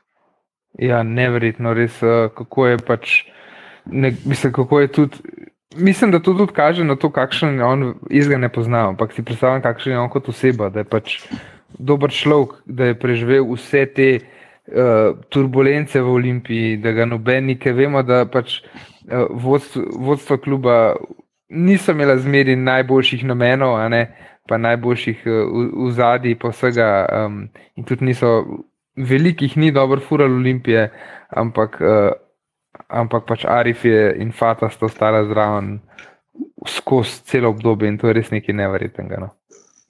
Ja, 0.79 1.03
neverjetno, 1.03 1.73
res, 1.73 1.99
kako 2.35 2.67
je 2.67 2.77
pač. 2.77 3.21
Ne, 3.85 4.11
mislim, 4.25 4.53
kako 4.53 4.79
je 4.79 4.91
tudi. 4.91 5.17
Mislim, 5.75 6.11
da 6.11 6.19
to 6.19 6.33
tudi 6.33 6.53
kaže 6.53 6.83
na 6.83 6.95
to, 6.95 7.09
kakšen 7.11 7.59
je 7.59 7.63
on, 7.65 7.93
jaz 8.09 8.27
ga 8.27 8.37
ne 8.37 8.49
poznam, 8.49 8.93
ampak 8.95 9.13
si 9.13 9.23
predstavljam, 9.23 9.61
kakšen 9.61 9.93
je 9.93 9.99
on 9.99 10.09
kot 10.09 10.29
oseba, 10.29 10.69
da 10.69 10.79
je 10.79 10.87
pač 10.87 11.17
dober 11.79 12.11
človek, 12.11 12.61
da 12.65 12.91
je 12.91 12.99
preživel 12.99 13.43
vse 13.51 13.85
te 13.95 14.07
uh, 14.19 15.17
turbulence 15.29 16.01
v 16.01 16.13
Olimpiji, 16.13 16.77
da 16.77 16.91
ga 16.95 17.05
noben 17.05 17.51
nekaj 17.51 17.75
vemo, 17.75 18.03
da 18.03 18.23
pač 18.25 18.61
uh, 18.61 19.27
vodstvo, 19.29 19.83
vodstvo 20.07 20.37
kluba 20.37 20.95
niso 21.49 21.91
imela 21.91 22.17
zmeri 22.17 22.55
najboljših 22.55 23.25
namenov, 23.25 23.75
pa 24.47 24.57
najboljših 24.57 25.27
uh, 25.27 25.67
v 25.87 25.91
zadnji, 25.91 26.35
pa 26.39 26.53
vsega. 26.55 26.87
Um, 27.11 27.49
in 27.75 27.83
tudi 27.83 28.05
niso 28.05 28.63
velikih, 28.95 29.57
ni 29.57 29.71
dobro 29.71 29.99
fural 29.99 30.31
Olimpije, 30.31 30.89
ampak, 31.29 31.77
uh, 31.81 32.15
ampak 32.87 33.25
pač 33.27 33.45
Arif 33.45 33.85
je 33.85 34.15
in 34.21 34.31
Fata 34.31 34.69
sta 34.69 34.85
ostala 34.85 35.25
zraven. 35.27 35.79
Skozi 36.67 37.23
celo 37.25 37.49
obdobje, 37.49 37.89
in 37.89 37.97
to 37.97 38.09
je 38.09 38.13
res 38.13 38.29
nekaj 38.29 38.53
nevrjetnega. 38.55 39.17
No. 39.21 39.29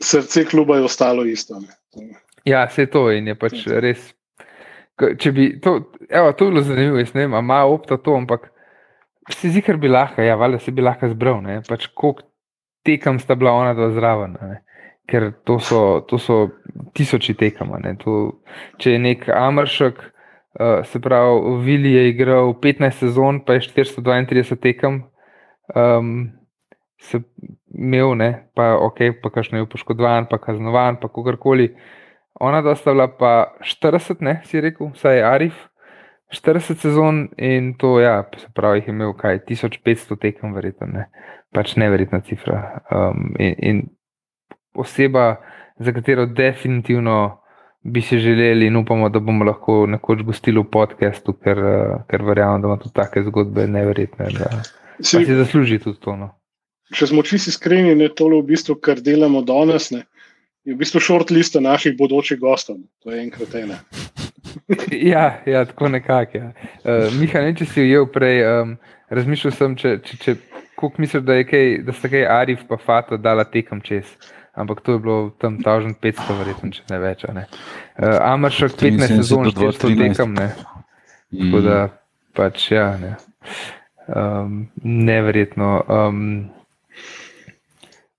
Srce 0.04 0.46
kluba 0.48 0.78
je 0.78 0.86
ostalo 0.88 1.26
isto. 1.26 1.60
Ne? 1.60 2.14
Ja, 2.48 2.64
vse 2.70 2.86
to 2.88 3.10
je 3.12 3.36
pač 3.36 3.66
res 3.68 4.14
Če 4.98 5.32
bi 5.34 5.52
to, 5.62 5.76
evo, 6.10 6.32
to 6.34 6.48
bilo 6.50 6.64
zanimivo, 6.66 6.98
jaz 6.98 7.12
ne 7.14 7.28
vem, 7.28 7.36
ima 7.38 7.60
opta 7.70 8.00
to, 8.02 8.16
ampak 8.18 8.48
se 9.30 9.52
zdi, 9.52 9.62
ker 9.62 9.78
bi 9.78 9.92
lahko, 9.92 10.24
ja, 10.26 10.38
valjda 10.40 10.62
se 10.64 10.74
bi 10.74 10.82
lahko 10.82 11.10
zbral, 11.12 11.44
ne, 11.46 11.60
pač 11.68 11.86
koliko 11.94 12.26
tekem 12.88 13.20
sta 13.22 13.36
bila 13.38 13.54
ona 13.60 13.76
dva 13.78 13.92
zraven, 13.94 14.34
ne, 14.42 14.58
ker 15.10 15.30
to 15.46 15.60
so, 15.62 15.82
to 16.10 16.18
so 16.18 16.40
tisoči 16.98 17.36
tekem, 17.38 17.76
ne, 17.84 17.94
to, 18.02 18.16
če 18.82 18.96
je 18.96 19.04
nek 19.04 19.28
Amršek, 19.36 20.02
uh, 20.60 20.86
se 20.86 21.00
pravi, 21.02 21.58
Vili 21.64 21.94
je 21.94 22.10
igral 22.10 22.54
15 22.54 22.92
sezon, 22.92 23.40
pa 23.46 23.54
je 23.54 23.60
432 23.60 24.56
tekem, 24.62 25.04
um, 25.76 26.30
se 27.02 27.22
imel, 27.74 28.16
ne, 28.16 28.50
pa 28.56 28.76
ok, 28.82 29.00
pa 29.22 29.30
kakšno 29.30 29.58
je 29.58 29.70
poškodovan, 29.70 30.28
pa 30.30 30.38
kaznovan, 30.38 30.98
pa 31.02 31.08
kogarkoli, 31.08 31.76
ona 32.40 32.62
da 32.62 32.76
sta 32.76 32.94
bila 32.94 33.08
pa 33.08 33.34
40, 33.62 34.22
ne, 34.22 34.40
si 34.46 34.62
rekel, 34.62 34.92
vsaj 34.94 35.24
Arif, 35.24 35.68
40 36.34 36.82
sezon 36.82 37.28
in 37.38 37.74
to, 37.80 38.00
ja, 38.00 38.24
se 38.38 38.48
pravi, 38.54 38.82
jih 38.82 38.88
je 38.88 38.94
imel 38.94 39.14
kaj 39.18 39.40
1500 39.48 40.18
tekem, 40.22 40.54
verjetno, 40.54 40.88
ne, 40.92 41.08
pač 41.56 41.76
neverjetna 41.80 42.20
cifra. 42.28 42.82
Um, 42.92 43.32
in, 43.40 43.56
in 43.58 43.84
oseba, 44.76 45.38
za 45.80 45.94
katero 45.94 46.26
definitivno 46.26 47.42
bi 47.88 48.02
si 48.04 48.20
želeli 48.20 48.68
in 48.68 48.76
upamo, 48.76 49.08
da 49.10 49.22
bomo 49.24 49.46
lahko 49.48 49.86
nekoč 49.88 50.26
gostili 50.28 50.60
v 50.60 50.68
podkastu, 50.72 51.34
ker, 51.40 51.62
ker 52.10 52.26
verjamem, 52.28 52.62
da 52.62 52.72
ima 52.72 52.78
tudi 52.82 52.96
take 52.98 53.24
zgodbe 53.30 53.68
neverjetne, 53.72 54.28
da 54.36 54.52
si, 55.00 55.24
si 55.24 55.38
zasluži 55.38 55.80
tudi 55.84 56.02
to. 56.04 56.16
No. 56.20 56.34
Če 56.96 57.10
smo 57.12 57.24
čisti 57.24 57.52
iskreni, 57.52 57.96
je 57.96 58.12
to 58.16 58.28
v 58.34 58.44
bistvu, 58.52 58.76
kar 58.84 59.00
delamo 59.04 59.42
danes. 59.48 59.92
Ne? 59.96 60.04
je 60.68 60.76
v 60.76 60.82
bistvu 60.84 61.00
short 61.00 61.32
lista 61.32 61.62
naših 61.64 61.96
bodočih 61.98 62.40
gostov. 62.40 62.76
To 63.04 63.12
je 63.12 63.24
enkrat 63.24 63.56
ena. 63.56 63.80
ja, 65.14 65.40
ja, 65.46 65.66
tako 65.66 65.88
nekako. 65.88 66.38
Ja. 66.38 66.52
Uh, 66.84 67.08
Miha, 67.20 67.46
ne, 67.46 67.54
če 67.56 67.68
si 67.72 67.86
ujel 67.86 68.10
prej, 68.12 68.44
um, 68.44 68.74
razmišljal 69.08 69.56
sem, 69.56 69.78
če, 69.80 69.94
če, 70.04 70.18
če 70.24 70.36
koliko 70.76 71.04
misliš, 71.04 71.24
da, 71.24 71.40
kaj, 71.48 71.78
da 71.88 71.96
sta 71.96 72.12
kaj 72.12 72.28
Arif 72.28 72.66
pa 72.68 72.80
Fata 72.82 73.16
dala 73.16 73.48
tekem 73.48 73.80
čez. 73.86 74.12
Ampak 74.58 74.82
to 74.82 74.98
je 74.98 75.00
bilo 75.00 75.18
tam 75.38 75.60
1500, 75.62 76.38
verjetno, 76.40 76.72
če 76.74 76.86
ne 76.90 77.00
več. 77.04 77.26
Ne. 77.34 77.46
Uh, 77.94 78.18
Amršek 78.26 78.74
15 78.82 79.22
sezon, 79.22 79.52
400 79.54 79.94
tekem. 80.02 80.34
Ne. 80.34 80.50
Tako 81.38 81.62
da 81.62 81.80
pač 82.38 82.72
ja, 82.74 82.92
ne. 82.98 83.16
Um, 84.08 84.64
neverjetno. 84.82 85.74
Um, 85.86 86.24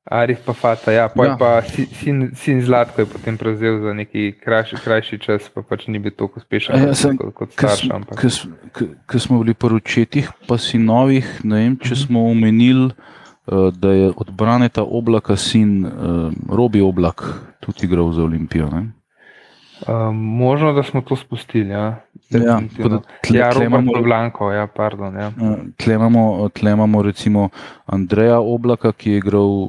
Arif 0.08 0.38
pa 0.44 0.54
Fata, 0.56 0.92
ja, 0.92 1.10
ja. 1.14 1.36
pa 1.36 1.62
sin, 1.68 2.30
sin 2.34 2.62
Zlatko 2.64 3.02
je 3.02 3.06
potem 3.12 3.36
prevzel 3.36 3.82
za 3.82 3.92
neki 3.92 4.32
krajši, 4.40 4.78
krajši 4.84 5.18
čas, 5.20 5.50
pa 5.52 5.60
pač 5.60 5.84
ni 5.92 6.00
bil 6.00 6.14
tako 6.16 6.40
uspešen 6.40 6.80
ja, 6.80 6.94
sem, 6.96 7.18
kot, 7.20 7.34
kot 7.36 7.52
starš. 7.52 8.38
Ker 9.04 9.20
smo 9.20 9.42
bili 9.42 9.52
poročetih, 9.52 10.30
pa 10.48 10.56
si 10.56 10.80
novih, 10.80 11.28
ne 11.44 11.60
vem, 11.60 11.76
če 11.76 11.92
mhm. 11.92 12.00
smo 12.06 12.24
omenili 12.30 12.88
da 13.72 13.92
je 13.92 14.12
od 14.16 14.30
Braneta 14.30 14.82
oblaka 14.82 15.36
sin 15.36 15.86
Robi 16.50 16.80
oblak 16.80 17.22
tudi 17.60 17.86
igral 17.86 18.12
za 18.12 18.22
Olimpijo. 18.22 18.70
Ne? 18.70 18.90
Um, 19.86 20.16
možno, 20.16 20.72
da 20.72 20.82
smo 20.82 21.00
to 21.00 21.16
spustili. 21.16 21.68
Ja, 21.68 22.00
ja, 22.30 22.60
tle, 23.22 23.38
ja 23.38 23.64
imamo 23.64 23.92
Blanko. 24.02 24.52
Ja, 24.52 24.66
pardon, 24.66 25.16
ja. 25.16 25.32
Tle, 25.76 25.94
imamo, 25.94 26.48
tle 26.48 26.70
imamo 26.72 27.02
recimo 27.02 27.48
Andreja 27.86 28.40
Oblaka, 28.40 28.92
ki 28.92 29.10
je 29.10 29.18
igral 29.18 29.68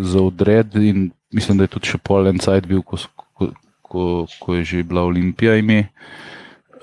za 0.00 0.22
odred 0.22 0.74
in 0.74 1.10
mislim, 1.30 1.58
da 1.58 1.64
je 1.64 1.68
tudi 1.68 1.92
še 1.92 1.98
pol 1.98 2.28
en 2.30 2.38
cajt 2.40 2.66
bil, 2.66 2.80
ko, 2.82 2.96
ko, 3.34 3.50
ko, 3.82 4.04
ko 4.40 4.54
je 4.54 4.64
že 4.64 4.82
bila 4.82 5.04
Olimpija 5.04 5.56
ime. 5.60 5.88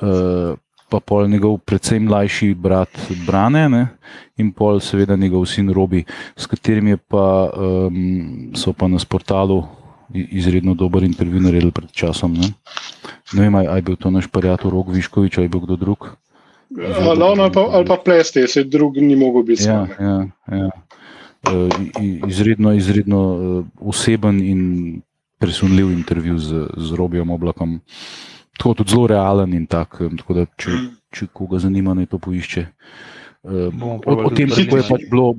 Uh, 0.02 0.54
pa 0.94 1.00
pol 1.02 1.26
njegov 1.26 1.58
predvsem 1.66 2.06
mlajši 2.06 2.54
brat 2.54 3.00
Brane 3.26 3.66
ne? 3.70 3.84
in 4.38 4.52
pol 4.54 4.78
seveda 4.78 5.18
njegov 5.18 5.48
sin 5.50 5.72
Robi, 5.74 6.04
s 6.38 6.46
katerim 6.46 6.94
pa, 7.10 7.50
um, 7.50 8.52
so 8.54 8.74
pa 8.78 8.88
na 8.88 9.02
portalu 9.10 9.64
izredno 10.14 10.76
dober 10.78 11.04
intervju 11.04 11.42
naredili 11.42 11.72
pred 11.72 11.90
časom. 11.92 12.34
Ne, 12.38 12.52
ne 13.34 13.42
vem, 13.42 13.56
ali 13.56 13.78
je 13.78 13.82
bil 13.82 13.96
to 13.98 14.12
naš 14.14 14.28
prijatelj 14.30 14.72
Rok 14.72 14.92
Viškovič 14.94 15.38
ali 15.38 15.50
bil 15.50 15.64
kdo 15.66 15.76
drug. 15.76 16.10
Ali, 16.78 17.24
ali, 17.24 17.52
pa, 17.54 17.62
ali 17.72 17.86
pa 17.86 17.98
pleste, 18.06 18.46
se 18.48 18.64
drug 18.64 18.98
ni 18.98 19.16
mogel 19.16 19.44
biti. 19.44 19.66
Ja, 19.66 19.88
ja, 20.00 20.18
ja. 20.52 20.70
Uh, 21.50 21.70
izredno, 22.30 22.74
izredno 22.74 23.22
uh, 23.34 23.66
oseben 23.82 24.42
in 24.42 24.62
presunljiv 25.38 25.92
intervju 25.92 26.38
z, 26.38 26.68
z 26.78 26.96
Robijem 26.96 27.30
Oblakom. 27.30 27.80
Tako 28.58 28.74
tudi 28.80 28.94
zelo 28.94 29.08
realen 29.10 29.54
in 29.58 29.66
tak, 29.66 29.98
tako 29.98 30.38
da 30.38 30.46
če, 30.58 30.78
če 31.14 31.28
koga 31.34 31.60
zanima, 31.64 31.96
naj 31.98 32.12
to 32.12 32.20
poišče. 32.22 32.68
Uh, 33.44 33.74
o, 34.08 34.14
o 34.24 34.30
tem, 34.32 34.48
kako 34.48 34.78
je, 34.80 34.84
pač 34.88 35.02
bilo, 35.12 35.34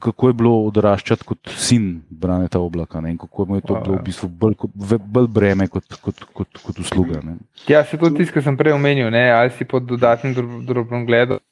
kako 0.00 0.30
je 0.30 0.36
bilo 0.38 0.52
odraščati 0.64 1.26
kot 1.28 1.50
sin 1.60 1.90
Braneta 2.08 2.56
Oblaka 2.64 3.02
ne, 3.04 3.10
in 3.12 3.18
kako 3.20 3.44
je 3.58 3.64
to 3.68 3.74
bilo 3.82 3.98
v 3.98 4.04
bistvu 4.06 4.30
bolj, 4.32 4.54
bolj 4.72 5.28
breme 5.28 5.66
kot, 5.68 5.98
kot, 6.00 6.22
kot, 6.32 6.62
kot 6.64 6.80
usluga. 6.80 7.20
Ne. 7.20 7.36
Ja, 7.68 7.82
se 7.84 8.00
to 8.00 8.08
tisto, 8.16 8.32
kar 8.38 8.46
sem 8.46 8.56
prej 8.56 8.72
omenil, 8.78 9.10
ne, 9.12 9.26
ali 9.34 9.52
si 9.52 9.68
pod 9.68 9.84
dodatnim 9.90 10.32
drobnom 10.64 11.04
gledom, 11.04 11.42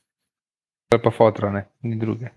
ali 0.94 1.04
pa 1.04 1.12
fotra, 1.12 1.52
ne, 1.52 1.66
ni 1.84 2.00
druge. 2.00 2.32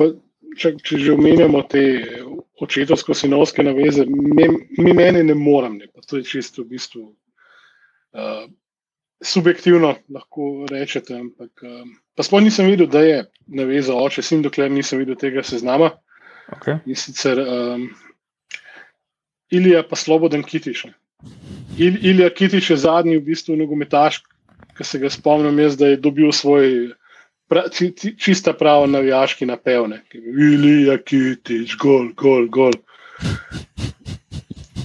Pa, 0.00 0.08
če, 0.56 0.74
če 0.82 0.98
že 0.98 1.12
omenjamo 1.14 1.62
te 1.70 1.82
očetovsko-sinovske 2.60 3.64
naveze, 3.64 4.04
mi, 4.06 4.48
mi 4.78 4.92
meni 4.96 5.22
ne 5.24 5.34
moramo, 5.34 5.86
to 6.06 6.20
je 6.20 6.28
čisto 6.28 6.62
v 6.62 6.76
bistvu. 6.76 7.04
Uh, 8.10 8.48
subjektivno 9.22 9.94
lahko 10.08 10.66
rečete. 10.70 11.14
Ampak, 11.14 11.62
um, 11.62 11.94
pa 12.16 12.22
sploh 12.22 12.42
nisem 12.42 12.66
videl, 12.66 12.88
da 12.90 13.02
je 13.04 13.24
navezal 13.46 14.00
oče, 14.04 14.22
sin, 14.22 14.42
dokler 14.42 14.70
nisem 14.70 15.00
videl 15.02 15.18
tega 15.20 15.44
seznama. 15.46 15.92
Okay. 16.56 16.80
In 16.86 16.98
sicer 16.98 17.38
um, 17.38 17.90
Ilija, 19.50 19.84
pa 19.86 19.96
Slobodan 19.96 20.42
Kitiš. 20.42 20.86
Il, 21.78 21.98
Ilija 22.02 22.30
Kitiš 22.30 22.70
je 22.70 22.80
zadnji 22.86 23.18
v 23.18 23.26
bistvu 23.30 23.56
nogometaš, 23.58 24.22
ki 24.76 24.86
se 24.86 24.98
ga 24.98 25.10
spomnim, 25.12 25.58
jaz, 25.62 25.76
da 25.78 25.92
je 25.92 26.00
dobil 26.00 26.32
svoj. 26.32 26.94
Pra, 27.50 27.64
čista 28.18 28.52
prava 28.54 28.86
navijaški 28.86 29.46
napevne. 29.46 30.04
Ilija 30.14 31.00
Kitiš, 31.02 31.74
gol, 31.82 32.12
gol, 32.14 32.46
gol. 32.46 32.76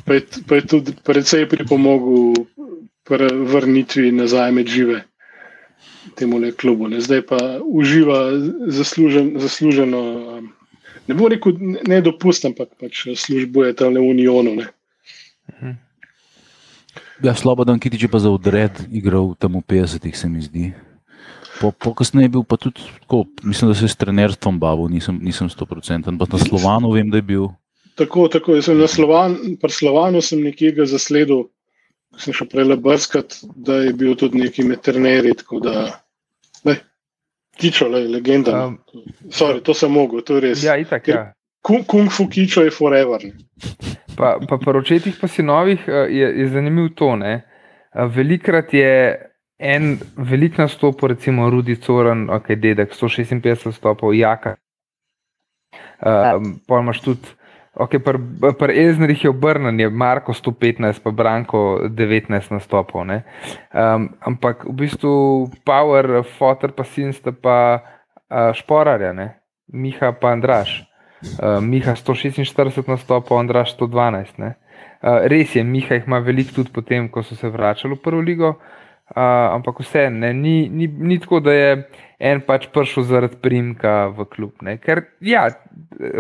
Pa 0.06 0.18
je, 0.18 0.24
je 0.50 0.68
tudi 0.68 0.96
predvsej 1.06 1.46
pripomogel 1.50 2.34
vrnitvi 3.54 4.12
nazaj 4.12 4.52
med 4.52 4.68
žive 4.68 5.04
temu 6.16 6.38
le 6.38 6.52
klubu. 6.52 6.88
Ne. 6.88 7.02
Zdaj 7.02 7.22
pa 7.30 7.38
uživa 7.62 8.32
zaslužen, 8.68 9.36
zasluženo, 9.40 10.02
ne 11.08 11.16
bo 11.16 11.30
rekel 11.30 11.54
nedopustno, 11.88 12.50
ampak 12.50 12.74
pač 12.80 13.08
službo 13.16 13.66
je 13.66 13.76
tam. 13.76 13.94
Ne. 13.94 14.68
Mhm. 15.54 15.72
Ja, 17.24 17.36
Slobodan 17.36 17.80
Kitič 17.80 18.04
je 18.04 18.12
pa 18.12 18.20
za 18.20 18.30
odred 18.30 18.76
igral 18.92 19.36
v 19.40 19.62
50-ih, 19.64 20.18
se 20.18 20.30
mi 20.30 20.42
zdi. 20.42 20.74
Po, 21.62 21.72
po 21.72 21.94
kasneje 21.96 22.26
je 22.26 22.34
bil 22.36 22.44
pa 22.44 22.58
tudi 22.60 22.84
tako, 23.02 23.26
mislim, 23.44 23.72
da 23.72 23.76
se 23.78 23.86
je 23.86 23.94
s 23.94 24.00
trenerstvom 24.02 24.60
bavil, 24.60 24.90
nisem, 24.92 25.20
nisem 25.24 25.50
100%. 25.50 26.18
Pa 26.20 26.26
na 26.32 26.40
Slovanu 26.40 26.92
vem, 26.92 27.10
da 27.10 27.22
je 27.22 27.28
bil. 27.28 27.48
Tako, 27.96 28.28
tako, 28.28 28.58
jaz 28.58 28.68
sem 28.68 28.80
na 28.80 28.88
Slovan, 28.92 29.38
pri 29.62 29.72
Slovanu 29.72 30.22
sem 30.22 30.44
nekje 30.44 30.74
ga 30.76 30.88
zasledil 30.90 31.48
sem 32.18 32.34
šel 32.34 32.48
prej 32.48 32.76
brskati, 32.80 33.48
da 33.56 33.76
je 33.84 33.94
bil 33.94 34.16
tudi 34.16 34.40
neki 34.40 34.64
meternerij. 34.64 35.34
Kičo, 37.56 37.88
le, 37.88 38.08
legenda. 38.12 38.66
Um, 38.66 38.80
Sorry, 39.32 39.62
to 39.64 39.74
sem 39.74 39.92
mogel, 39.92 40.20
to 40.28 40.36
je 40.36 40.42
res. 40.44 40.64
Ja, 40.64 40.76
itak, 40.76 41.08
ja. 41.08 41.30
Kung, 41.64 41.86
kung 41.88 42.12
fu 42.12 42.28
kičo 42.28 42.66
je 42.66 42.72
forever. 42.72 43.24
Ne. 43.24 43.32
Pa, 44.16 44.36
pa 44.44 44.58
po 44.60 44.74
očetih 44.76 45.16
pa 45.22 45.28
si 45.32 45.44
novih 45.44 45.88
eh, 45.88 46.12
je, 46.12 46.28
je 46.42 46.48
zanimiv 46.52 46.92
to. 47.00 47.16
Ne? 47.16 47.46
Eh, 47.96 48.10
velikrat 48.12 48.74
je 48.76 48.92
en 49.58 49.98
velik 50.18 50.58
nastop, 50.58 51.04
recimo 51.04 51.50
Rudi 51.50 51.76
Coran, 51.76 52.30
ok, 52.30 52.56
dedek, 52.60 52.94
156 52.94 53.72
stopov, 53.76 54.14
jaka. 54.16 54.56
Um, 56.06 56.60
pa 56.68 56.80
imaš 56.80 57.02
tudi 57.02 57.36
Okay, 57.76 58.00
Pri 58.00 58.16
pr 58.56 58.72
Eznerih 58.72 59.24
je 59.24 59.30
obrnjen, 59.30 59.80
je 59.80 59.90
Marko 59.90 60.34
115, 60.34 61.04
pa 61.04 61.12
Branko 61.12 61.84
19 61.92 62.52
nastopov. 62.52 63.04
Um, 63.04 64.16
ampak 64.24 64.64
v 64.64 64.72
bistvu 64.80 65.52
Power, 65.68 66.24
Fotor, 66.24 66.72
pa 66.72 66.88
Sinsta, 66.88 67.36
pa 67.36 67.84
uh, 68.32 68.56
Šporarja, 68.56 69.12
ne? 69.12 69.44
Miha 69.68 70.16
pa 70.16 70.32
Andraš. 70.32 70.88
Uh, 71.36 71.60
Miha 71.60 72.00
146 72.00 72.88
nastopov, 72.88 73.44
Andraš 73.44 73.76
112. 73.76 74.40
Uh, 74.40 75.28
res 75.28 75.60
je, 75.60 75.64
Miha 75.68 76.00
jih 76.00 76.08
ima 76.08 76.24
veliko 76.24 76.56
tudi 76.56 76.72
potem, 76.72 77.12
ko 77.12 77.28
so 77.28 77.36
se 77.36 77.52
vračali 77.52 78.00
v 78.00 78.00
prvo 78.00 78.24
ligo. 78.24 78.56
Uh, 78.56 78.85
ampak 79.14 79.80
vse, 79.80 80.10
ni, 80.10 80.70
ni, 80.70 80.88
ni 80.88 81.20
tako, 81.20 81.40
da 81.40 81.54
je 81.54 81.90
en 82.20 82.42
pač 82.42 82.66
prišel 82.74 83.04
zaradi 83.06 83.38
primka 83.42 84.08
v 84.16 84.26
klub. 84.32 84.54
Ne? 84.66 84.78
Ker, 84.82 85.04
ja, 85.22 85.46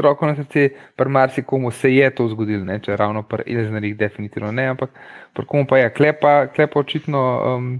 roko 0.03 0.27
na 0.27 0.35
srce, 0.35 0.69
pri 0.95 1.09
marsikomu 1.09 1.71
se 1.71 1.89
je 1.95 2.09
to 2.15 2.27
zgodilo, 2.29 2.65
ne? 2.65 2.79
če 2.83 2.97
ravno 2.99 3.23
pri 3.23 3.47
Ilznerih, 3.55 3.95
definitivno 3.97 4.51
ne, 4.51 4.67
ampak 4.75 4.93
pri 5.33 5.45
komu 5.49 5.65
pa 5.69 5.79
je, 5.81 5.93
klepa, 5.95 6.33
klepa 6.53 6.79
očitno 6.79 7.21
um, 7.55 7.71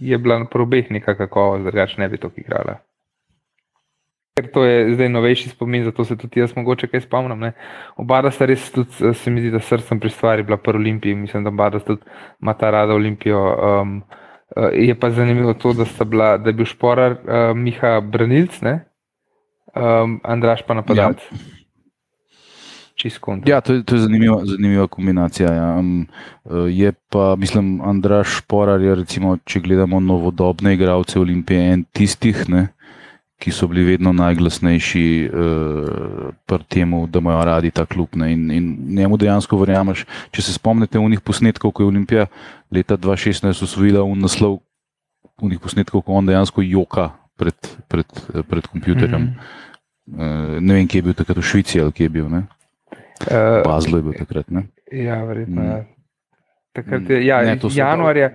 je 0.00 0.18
bila 0.18 0.38
na 0.44 0.50
probeh 0.50 0.90
neka 0.90 1.16
kakovost, 1.16 1.64
drugače 1.64 2.00
ne 2.00 2.08
bi 2.12 2.20
to 2.20 2.30
igrala. 2.36 2.78
Ker 4.36 4.50
to 4.52 4.66
je 4.68 4.92
zdaj 4.92 5.08
novejši 5.08 5.48
spomin, 5.48 5.86
zato 5.88 6.04
se 6.04 6.12
tudi 6.20 6.42
jaz 6.42 6.52
mogoče 6.52 6.90
kaj 6.92 7.06
spomnim. 7.06 7.40
Ne? 7.40 7.54
Oba 7.96 8.20
sta 8.30 8.44
res, 8.46 8.68
tudi, 8.70 8.92
se 9.16 9.32
mi 9.32 9.40
zdi, 9.40 9.50
da 9.50 9.62
srcem 9.64 9.96
pri 10.00 10.12
stvari 10.12 10.44
bila 10.44 10.60
pri 10.60 10.76
Olimpiji, 10.76 11.16
mislim, 11.16 11.44
da 11.44 11.50
oba 11.50 11.70
sta 11.72 11.80
tudi 11.88 12.04
ima 12.44 12.52
ta 12.52 12.70
rada 12.70 12.94
Olimpijo. 12.94 13.40
Um, 13.56 13.96
Uh, 14.54 14.70
je 14.72 14.94
pa 14.94 15.10
zanimivo 15.10 15.54
to, 15.54 15.72
da, 15.72 15.84
bila, 16.04 16.36
da 16.38 16.50
je 16.50 16.54
bil 16.54 16.68
šporar 16.68 17.16
uh, 17.18 17.56
Miha 17.56 18.00
Branilc, 18.00 18.60
um, 18.62 20.20
Andraš 20.22 20.62
pa 20.66 20.74
napadalec. 20.74 21.18
Ja. 21.30 21.38
Ja, 23.44 23.60
to 23.60 23.74
je, 23.74 23.82
to 23.84 23.94
je 23.94 24.06
zanimiva, 24.06 24.38
zanimiva 24.44 24.86
kombinacija. 24.88 25.50
Ja. 25.52 25.74
Um, 25.76 26.06
je 26.70 26.92
pa, 27.12 27.34
mislim, 27.36 27.80
Andraš 27.84 28.38
Šporar, 28.38 28.80
je, 28.80 28.94
recimo, 28.94 29.36
če 29.44 29.60
gledamo 29.60 30.00
novodobne 30.00 30.72
igralce 30.74 31.20
Olimpije, 31.20 31.72
en 31.72 31.84
tistih, 31.92 32.48
ne, 32.48 32.68
ki 33.38 33.52
so 33.52 33.68
bili 33.68 33.84
vedno 33.84 34.12
najglasnejši 34.16 35.06
uh, 35.28 36.28
pri 36.48 36.64
tem, 36.68 36.94
da 37.12 37.20
imajo 37.20 37.44
radi 37.44 37.70
ta 37.70 37.84
klub. 37.86 38.16
Ne, 38.16 38.32
in, 38.32 38.50
in 38.50 38.76
njemu 38.96 39.16
dejansko 39.20 39.58
verjameš. 39.60 40.06
Če 40.32 40.42
se 40.42 40.54
spomnite 40.56 40.98
unih 40.98 41.20
posnetkov, 41.20 41.74
ko 41.76 41.84
je 41.84 41.90
Olimpija 41.92 42.26
leta 42.72 42.96
2016 42.96 43.62
usvojila 43.62 44.04
v 44.08 44.16
naslov 44.22 44.58
unih 45.42 45.60
posnetkov, 45.60 46.06
ko 46.06 46.16
on 46.16 46.26
dejansko 46.26 46.64
joka 46.64 47.10
pred, 47.36 47.56
pred, 47.88 48.08
pred 48.48 48.66
kompjuterjem. 48.72 49.22
Mm 49.22 49.34
-hmm. 49.36 50.56
uh, 50.56 50.60
ne 50.60 50.74
vem, 50.74 50.88
kje 50.88 50.98
je 50.98 51.02
bil 51.02 51.14
takrat 51.14 51.36
v 51.36 51.42
Švici 51.42 51.80
ali 51.80 51.92
kje 51.92 52.04
je 52.04 52.08
bil. 52.08 52.24
Uh, 52.24 52.42
Bazlo 53.64 53.98
je 53.98 54.02
bil 54.02 54.12
takrat. 54.12 54.50
Ne? 54.50 54.66
Ja, 54.92 55.24
verjetno. 55.24 55.62
Mm. 55.62 55.84
Takrat 56.72 57.10
je, 57.10 57.26
ja, 57.26 57.42
ne, 57.42 57.58
januarja. 57.74 58.30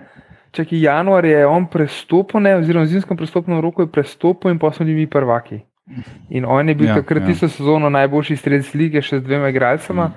Če 0.52 0.65
je 0.68 0.82
januar, 0.84 1.26
je 1.26 1.45
on 1.48 1.65
prestopil, 1.72 2.44
oziroma 2.60 2.86
v 2.86 2.91
zimskem 2.91 3.18
prestopnem 3.18 3.61
roku 3.64 3.86
je 3.86 3.91
prestopil 3.91 4.52
in 4.52 4.60
pa 4.60 4.72
smo 4.76 4.86
bili 4.86 5.07
prvaki. 5.07 5.61
In 6.30 6.45
on 6.45 6.69
je 6.69 6.76
bil 6.76 6.88
ja, 6.88 6.95
takrat 6.95 7.23
ja. 7.23 7.28
tisto 7.32 7.48
sezono 7.49 7.90
najboljši 7.90 8.38
strelec 8.40 8.73
lige, 8.76 9.02
še 9.03 9.19
z 9.19 9.26
dvema 9.26 9.49
igralcema, 9.52 10.10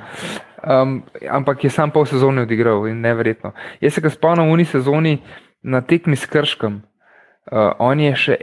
um, 0.62 0.96
ampak 1.30 1.64
je 1.64 1.70
sam 1.70 1.90
pol 1.94 2.06
sezone 2.06 2.44
odigral 2.46 2.86
in 2.90 3.00
nevrjetno. 3.02 3.54
Jaz 3.82 3.96
se 3.96 4.02
ga 4.04 4.10
spomnim 4.10 4.50
v 4.50 4.56
uni 4.58 4.66
sezoni 4.68 5.14
na 5.62 5.82
tekmi 5.82 6.18
s 6.18 6.26
Krškem. 6.30 6.82
Uh, 7.50 7.72
on 7.82 8.00
je 8.00 8.12
še 8.14 8.38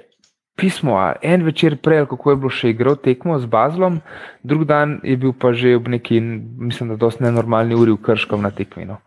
pismo, 0.60 0.98
en 1.22 1.46
večer 1.46 1.78
prej, 1.82 2.06
kako 2.12 2.34
je 2.34 2.40
bilo 2.40 2.54
še 2.54 2.74
igral 2.74 2.98
tekmo 3.00 3.40
z 3.40 3.50
Bazlom, 3.50 4.02
drug 4.44 4.68
dan 4.70 5.00
je 5.08 5.16
bil 5.18 5.34
pa 5.34 5.56
že 5.58 5.76
ob 5.80 5.88
neki, 5.90 6.20
mislim, 6.62 6.94
da 6.94 7.00
dosti 7.02 7.26
nenormalni 7.26 7.76
uri 7.76 7.96
v 7.96 8.04
Krškem 8.06 8.44
na 8.44 8.52
tekmi. 8.56 8.86
No. 8.90 9.00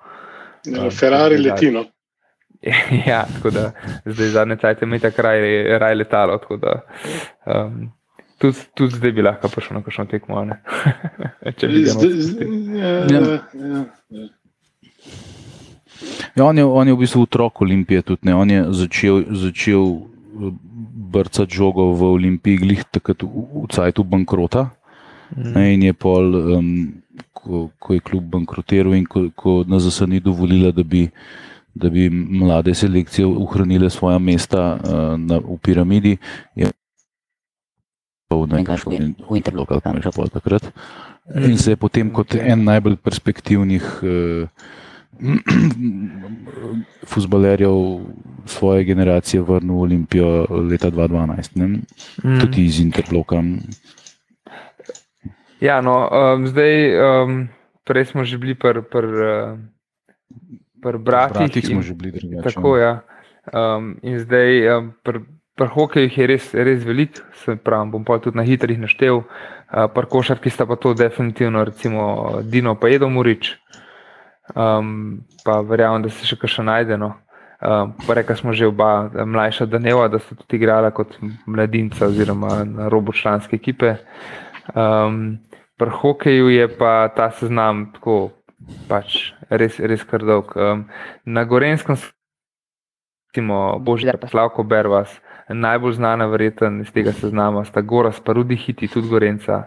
Ja, 0.65 0.89
Ferrari 0.91 1.39
letino. 1.39 1.85
Ja, 3.09 3.25
tako 3.35 3.51
da 3.51 3.73
zdaj 4.05 4.29
zadnje 4.29 4.57
cajtke 4.57 4.87
mi 4.87 4.99
tako 4.99 5.23
raj, 5.23 5.79
raj 5.79 5.95
letalo. 5.95 6.41
Da, 6.61 6.81
um, 7.47 7.93
Tudi, 8.39 8.59
tudi 8.75 8.97
zdaj 8.97 9.13
bi 9.13 9.23
lahko 9.23 9.49
prišel 9.49 9.77
na 9.79 9.83
kakšno 9.83 10.05
tekmo. 10.11 10.41
Če 11.59 11.69
bi 11.71 11.85
videl, 11.85 12.01
da 13.09 13.15
je 13.15 13.21
to. 13.25 14.25
Ja, 16.35 16.45
on, 16.45 16.59
je, 16.59 16.65
on 16.65 16.89
je 16.89 16.95
v 16.95 16.99
bistvu 16.99 17.23
otrok 17.25 17.63
Olimpije. 17.63 18.03
Tudi, 18.03 18.33
on 18.35 18.51
je 18.51 18.65
začel, 18.75 19.23
začel 19.31 19.85
eh, 19.87 20.51
brcati 21.15 21.55
žogo 21.55 21.93
v 21.95 22.11
Olimpiji, 22.19 22.59
glih 22.59 22.83
takrat 22.91 23.23
v, 23.23 23.47
v 23.63 23.69
cajtu 23.71 24.05
bankrota. 24.05 24.67
Mm. 25.37 25.57
In 25.79 25.87
je 25.89 25.95
pol, 25.95 26.35
um, 26.59 26.69
ko, 27.33 27.69
ko 27.79 27.95
je 27.95 28.03
klub 28.03 28.27
bankrotiral 28.35 28.99
in 28.99 29.07
ko, 29.07 29.29
ko 29.39 29.63
nas 29.69 29.87
zase 29.87 30.11
ni 30.11 30.21
dovolila, 30.21 30.75
da 30.75 30.83
bi, 30.83 31.07
da 31.75 31.91
bi 31.91 32.11
mlade 32.11 32.75
selekcije 32.75 33.27
ohranile 33.27 33.91
svoja 33.91 34.19
mesta 34.19 34.79
uh, 34.79 35.21
na, 35.21 35.39
v 35.39 35.59
piramidi. 35.63 36.17
Je, 36.55 36.71
že 40.03 40.11
pol 40.15 40.29
takrat. 40.29 40.73
In 41.35 41.59
se 41.59 41.73
je 41.73 41.77
potem 41.77 42.11
kot 42.11 42.35
en 42.35 42.65
najbolj 42.65 42.97
perspektivnih 42.97 43.85
uh, 44.03 44.49
futbalerjev 47.11 48.01
svoje 48.47 48.85
generacije 48.85 49.43
vrnil 49.43 49.75
v 49.75 49.81
Olimpijo 49.81 50.47
leta 50.71 50.91
2012, 50.91 51.57
mm. 51.57 52.41
tudi 52.41 52.65
iz 52.65 52.81
Interloka. 52.81 53.43
Ja, 55.61 55.81
no, 55.81 56.11
um, 56.11 56.47
zdaj, 56.47 56.75
um, 56.99 57.49
prej 57.85 58.05
smo 58.13 58.25
že 58.25 58.39
bili 58.39 58.55
pri 58.55 58.83
pr, 58.83 59.05
uh, 59.07 59.59
pr 60.85 61.01
bratih. 61.01 61.49
Pri 61.53 61.65
smo 61.65 61.83
že 61.83 61.97
bili 61.97 62.13
drugačni. 62.13 62.45
Tako, 62.45 62.77
ja. 62.77 62.93
Um, 63.53 63.97
in 64.05 64.21
zdaj 64.21 64.69
um, 64.77 64.93
pri 65.05 65.25
pr 65.57 65.71
hokeju 65.71 66.11
je 66.11 66.27
res, 66.27 66.53
res 66.55 66.85
veliko, 66.85 67.25
se 67.45 67.57
pravi, 67.57 67.91
bom 67.91 68.05
pa 68.05 68.19
tudi 68.19 68.37
na 68.37 68.45
hitrih 68.45 68.79
naštel. 68.81 69.25
Uh, 69.25 69.89
pri 69.89 70.11
košarki 70.11 70.53
sta 70.53 70.67
pa 70.67 70.77
to 70.77 70.95
definitivno, 70.95 71.65
recimo 71.65 72.41
Dino 72.43 72.77
pa 72.77 72.93
Edo 72.93 73.09
Murič. 73.09 73.55
Um, 74.53 75.25
pa 75.45 75.61
verjamem, 75.65 76.05
da 76.05 76.13
se 76.13 76.27
še 76.29 76.37
kaj 76.37 76.61
najde. 76.65 77.01
No. 77.01 77.15
Um, 77.65 77.95
Rekli 78.05 78.37
smo 78.37 78.53
že 78.53 78.69
oba, 78.69 79.09
mlajša 79.09 79.67
Daneva, 79.73 80.09
da 80.13 80.21
sta 80.21 80.37
tudi 80.37 80.61
igrala 80.61 80.91
kot 80.93 81.17
mladinca 81.47 82.11
oziroma 82.11 82.65
na 82.65 82.89
robu 82.93 83.13
članske 83.17 83.57
ekipe. 83.57 83.97
Um, 84.75 85.39
pri 85.81 85.91
hokeju 85.91 86.51
je 86.51 86.69
pa 86.79 87.09
ta 87.09 87.31
seznam 87.31 87.93
tako 87.93 88.31
pač 88.89 89.33
res, 89.51 89.79
res 89.79 90.05
kar 90.05 90.25
dolg. 90.25 90.53
Um, 90.57 90.87
na 91.25 91.45
Gorenskem 91.45 91.97
smo 93.35 93.79
božji, 93.79 94.13
pa 94.21 94.29
Slavko 94.29 94.63
Bervas, 94.63 95.21
najbolj 95.49 95.93
znana 95.93 96.27
verjeten 96.27 96.81
iz 96.81 96.93
tega 96.93 97.13
seznama 97.13 97.65
sta 97.65 97.81
Gora, 97.81 98.13
pa 98.25 98.33
Rudi 98.33 98.57
Hiti, 98.57 98.89
tudi 98.89 99.09
Gorenca, 99.09 99.65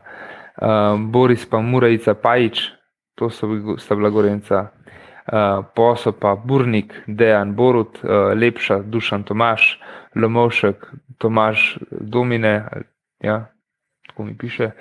um, 0.61 1.11
Boris 1.11 1.45
pa 1.45 1.61
Murajica 1.61 2.13
Pajič, 2.13 2.71
to 3.15 3.29
so 3.29 3.47
sta 3.77 3.95
bila 3.95 4.09
Gorenca, 4.09 4.67
uh, 4.67 5.65
posel 5.75 6.13
pa 6.13 6.35
Burnik, 6.35 6.93
Dejan 7.07 7.53
Borut, 7.55 7.99
uh, 8.03 8.33
Lepša, 8.33 8.81
Dušan 8.85 9.23
Tomaš, 9.23 9.79
Lomovšek, 10.15 10.87
Tomaš 11.17 11.77
Domine, 11.91 12.65
ja, 13.19 13.51
tako 14.07 14.23
mi 14.23 14.37
piše, 14.37 14.71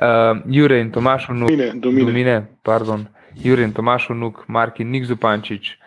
uh, 0.00 0.38
Jure 0.46 0.80
in 0.80 0.90
Tomaš 0.90 1.28
Unuk, 1.28 1.50
Domine, 1.50 2.04
Domine, 2.04 2.46
pardon, 2.62 3.06
Jure 3.42 3.62
in 3.64 3.72
Tomaš 3.72 4.10
Unuk, 4.10 4.44
Markin 4.48 4.90
Nik 4.90 5.04
Zupančič, 5.04 5.78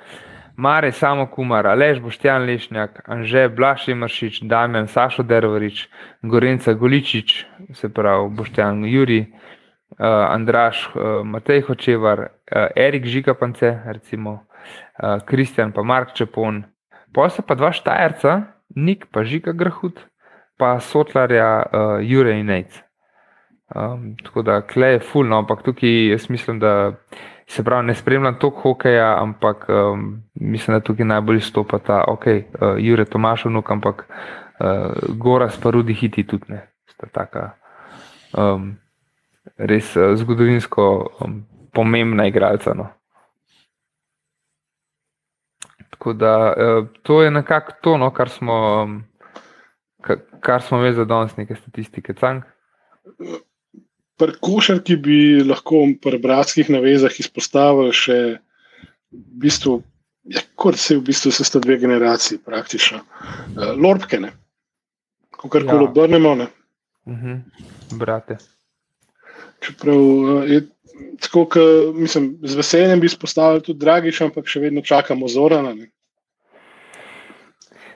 Mare 0.55 0.91
Samo 0.91 1.27
Kumar, 1.27 1.67
Alež 1.67 1.99
Boštjan 1.99 2.45
Lešnjak, 2.45 3.03
Anže 3.05 3.49
Blaši 3.49 3.93
Maršič, 3.93 4.41
Damjan 4.45 4.87
Sašo 4.87 5.23
Dervarič, 5.23 5.87
Gorenca 6.21 6.73
Goličič, 6.73 7.45
se 7.73 7.89
pravi 7.89 8.29
Boštjan 8.29 8.85
Juri, 8.85 9.25
uh, 9.29 10.05
Andraš, 10.29 10.89
uh, 10.93 11.21
Matej 11.25 11.61
Hočevar, 11.61 12.19
uh, 12.19 12.67
Erik 12.75 13.05
Žigapance, 13.05 13.81
recimo 13.85 14.45
Kristjan, 15.25 15.69
uh, 15.69 15.75
pa 15.75 15.83
Mark 15.83 16.13
Čepon, 16.13 16.63
posla 17.13 17.45
pa 17.45 17.55
dva 17.55 17.71
Štajerca, 17.73 18.41
Nik 18.75 19.09
pa 19.13 19.23
Žiga 19.23 19.53
Grahut, 19.53 20.01
pa 20.57 20.79
Sotlarja 20.79 21.61
uh, 21.65 22.01
Jure 22.01 22.33
in 22.39 22.49
Nec. 22.49 22.81
Um, 23.73 24.13
tako 24.23 24.41
da 24.41 24.61
kle 24.61 24.87
je 24.87 24.99
fulno, 24.99 25.37
ampak 25.37 25.63
tukaj 25.65 26.11
jaz 26.11 26.29
mislim, 26.29 26.59
da 26.59 26.93
se 27.47 27.63
pravi, 27.63 27.87
ne 27.87 27.95
spremljam 27.95 28.39
toliko 28.39 28.61
hokeja, 28.61 29.17
ampak 29.21 29.65
um, 29.69 30.23
mislim, 30.33 30.77
da 30.77 30.83
tukaj 30.83 31.05
najbolj 31.05 31.41
stopa 31.41 31.79
ta, 31.79 32.03
ok, 32.07 32.25
uh, 32.27 32.75
Jure 32.77 33.05
Tomašovnuk, 33.05 33.71
ampak 33.71 34.05
uh, 34.59 35.15
Gora 35.17 35.49
Sparudi 35.49 35.93
hiti 35.93 36.27
tudi 36.27 36.53
ne, 36.53 36.67
sta 36.89 37.07
taka. 37.11 37.49
Um, 38.37 38.77
res 39.57 39.95
uh, 39.95 40.15
zgodovinsko 40.15 40.85
um, 41.21 41.43
pomembna 41.73 42.27
igralca. 42.27 42.73
No. 42.73 42.87
Tako 45.89 46.13
da 46.13 46.53
uh, 46.53 46.87
to 47.03 47.21
je 47.21 47.31
nekako 47.31 47.71
to, 47.81 47.97
no, 47.97 48.11
kar 48.11 48.29
smo, 48.29 48.83
um, 48.83 49.03
kar 50.39 50.61
smo 50.61 50.77
imeli 50.77 50.95
za 50.95 51.05
danes, 51.05 51.37
neke 51.37 51.55
statistike. 51.55 52.13
Cank? 52.13 52.43
Pri 54.23 54.35
košarki 54.39 54.95
bi 54.95 55.17
lahko 55.43 55.83
pri 56.01 56.19
bratskih 56.23 56.69
navezah 56.71 57.11
izpostavil 57.19 57.91
še 57.91 58.19
v 59.11 59.41
bistvu. 59.43 59.81
Ja, 60.31 60.39
kot 60.55 60.77
se 60.79 60.95
v 60.95 61.03
bistvu 61.09 61.33
se 61.35 61.43
sta 61.43 61.59
dve 61.59 61.75
generaciji, 61.81 62.39
praktično. 62.45 63.01
Uh, 63.57 63.73
Lorpke, 63.75 64.21
ko 65.35 65.49
kar 65.51 65.65
koli 65.67 65.83
ja. 65.83 65.89
obrnemo. 65.89 66.31
Uh 66.39 67.17
-huh. 67.17 67.41
Brate. 67.99 68.37
Čeprav 69.59 69.99
eh, 69.99 70.53
je 70.53 70.61
tako, 71.19 71.45
ka, 71.45 71.59
mislim, 71.93 72.37
z 72.41 72.55
veseljem 72.55 72.99
bi 72.99 73.05
izpostavil 73.05 73.59
tudi 73.61 73.79
Dragič, 73.79 74.21
ampak 74.21 74.47
še 74.47 74.59
vedno 74.59 74.81
čakamo 74.81 75.27
Zorana. 75.27 75.73
Ne. 75.73 75.91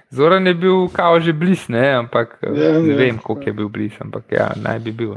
Zoran 0.10 0.48
je 0.48 0.54
bil 0.54 0.88
kao 0.88 1.20
že 1.20 1.34
blizu, 1.34 1.74
ampak 2.00 2.40
eh, 2.42 2.60
ja, 2.60 2.80
ne 2.80 2.92
ja, 2.92 2.98
vem, 2.98 3.20
koliko 3.20 3.50
je 3.50 3.54
bil 3.54 3.70
blizu, 3.70 3.96
ampak 4.02 4.32
ja, 4.32 4.52
naj 4.56 4.80
bi 4.80 4.92
bil. 4.92 5.16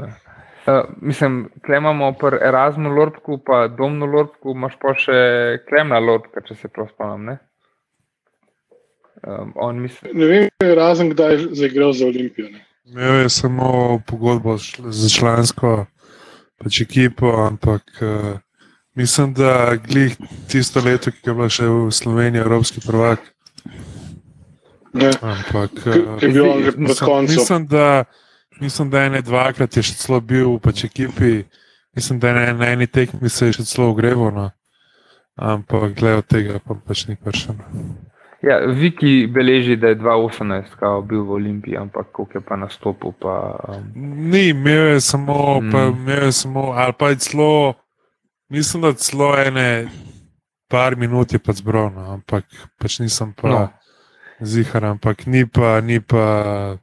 Uh, 0.61 0.83
mislim, 1.01 1.49
klemamo 1.65 2.13
pri 2.13 2.37
Erasmu 2.47 2.89
Lorku, 2.89 3.39
pa 3.45 3.67
Domnu 3.67 4.05
Lorku, 4.05 4.51
imaš 4.53 4.75
pa 4.81 4.93
še 4.93 5.15
klemna 5.69 5.97
Lorka, 5.99 6.43
če 6.45 6.55
se 6.55 6.69
prav 6.69 6.91
spomnim. 6.91 7.39
Um, 9.25 9.79
misli... 9.81 10.13
Ne 10.13 10.27
vem, 10.29 10.75
razen 10.77 11.09
kdaj 11.13 11.33
je 11.33 11.47
zaigral 11.63 11.93
za 11.93 12.05
Olimpijo. 12.05 12.47
Imel 12.85 13.23
je 13.23 13.29
samo 13.29 13.99
pogodbo 14.07 14.57
za 14.57 15.09
člansko 15.09 15.85
pač 16.61 16.81
ekipo, 16.81 17.33
ampak 17.47 17.81
uh, 18.01 18.37
mislim, 18.93 19.33
da 19.33 19.75
glih 19.75 20.17
tisto 20.49 20.81
leto, 20.85 21.11
ki 21.11 21.29
je 21.29 21.33
bila 21.33 21.49
še 21.49 21.69
v 21.69 21.89
Sloveniji, 21.89 22.45
Evropski 22.45 22.85
prvak. 22.85 23.25
Ne. 24.93 25.09
Ampak 25.21 25.71
uh, 25.85 26.21
mislim, 26.77 27.25
mislim, 27.29 27.67
da, 27.67 28.03
mislim, 28.61 28.89
da 28.89 29.03
ene 29.03 29.21
dvakrat 29.21 29.77
je 29.77 29.83
še 29.83 29.97
celo 29.99 30.21
bil 30.21 30.55
v 30.55 30.59
pač 30.63 30.85
ekipi, 30.85 31.43
mislim, 31.95 32.19
da 32.19 32.29
je 32.29 32.53
na 32.53 32.71
eni 32.75 32.87
tekmi 32.87 33.29
se 33.29 33.49
je 33.49 33.59
še 33.59 33.65
celo 33.65 33.89
ogreval, 33.91 34.31
no. 34.35 34.49
ampak 35.35 35.95
glede 35.97 36.21
tega 36.27 36.59
pa 36.59 36.75
pač 36.75 37.07
ni 37.07 37.15
prišel. 37.15 37.59
Ja, 38.41 38.57
Viki 38.65 39.27
beleži, 39.29 39.75
da 39.77 39.91
je 39.91 39.99
2018 40.01 41.05
bil 41.05 41.23
v 41.23 41.35
Olimpiji, 41.37 41.77
ampak 41.77 42.07
koliko 42.11 42.37
je 42.39 42.41
pa 42.41 42.55
nastopil. 42.57 43.13
Pa, 43.21 43.35
um... 43.69 43.91
Ni, 44.31 44.47
imel 44.49 44.95
je 44.95 45.01
samo, 45.01 45.61
mm. 45.61 45.71
pa, 45.71 45.83
imel 45.93 46.25
je 46.25 46.31
samo 46.31 46.71
ali 46.71 46.93
pa 46.97 47.09
je 47.09 47.19
celo, 47.27 47.73
mislim, 48.49 48.81
da 48.81 48.93
celo 48.93 49.35
ene 49.37 49.89
par 50.71 50.95
minut 50.95 51.33
je 51.33 51.39
pa 51.39 51.53
zbral, 51.53 51.91
no, 51.93 52.07
ampak 52.15 52.47
pač 52.79 52.99
nisem 53.03 53.33
pa 53.35 53.49
no. 53.49 53.61
zihar, 54.41 54.85
ampak 54.85 55.27
ni 55.27 55.45
pa, 55.45 55.81
ni 55.81 55.99
pa. 55.99 56.77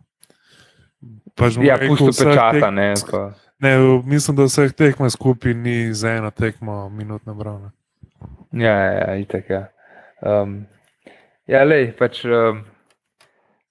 Pač 1.39 1.59
ja, 1.63 1.79
pusto 1.87 2.11
pečata, 2.11 2.71
ne. 2.71 2.95
Pa. 3.11 3.31
Ne, 3.63 3.77
mislim, 4.07 4.37
da 4.37 4.47
vseh 4.47 4.73
tekmo 4.75 5.11
skupaj 5.11 5.55
ni 5.55 5.95
za 5.95 6.19
eno 6.19 6.31
tekmo 6.31 6.89
minut 6.89 7.27
nabral. 7.27 7.71
Ja, 8.53 8.75
ja, 8.75 9.15
itek, 9.23 9.51
ja. 9.51 9.63
Um, 10.23 10.67
Ja, 11.49 11.63
lej, 11.65 11.95
pač, 11.97 12.19
uh, 12.29 12.59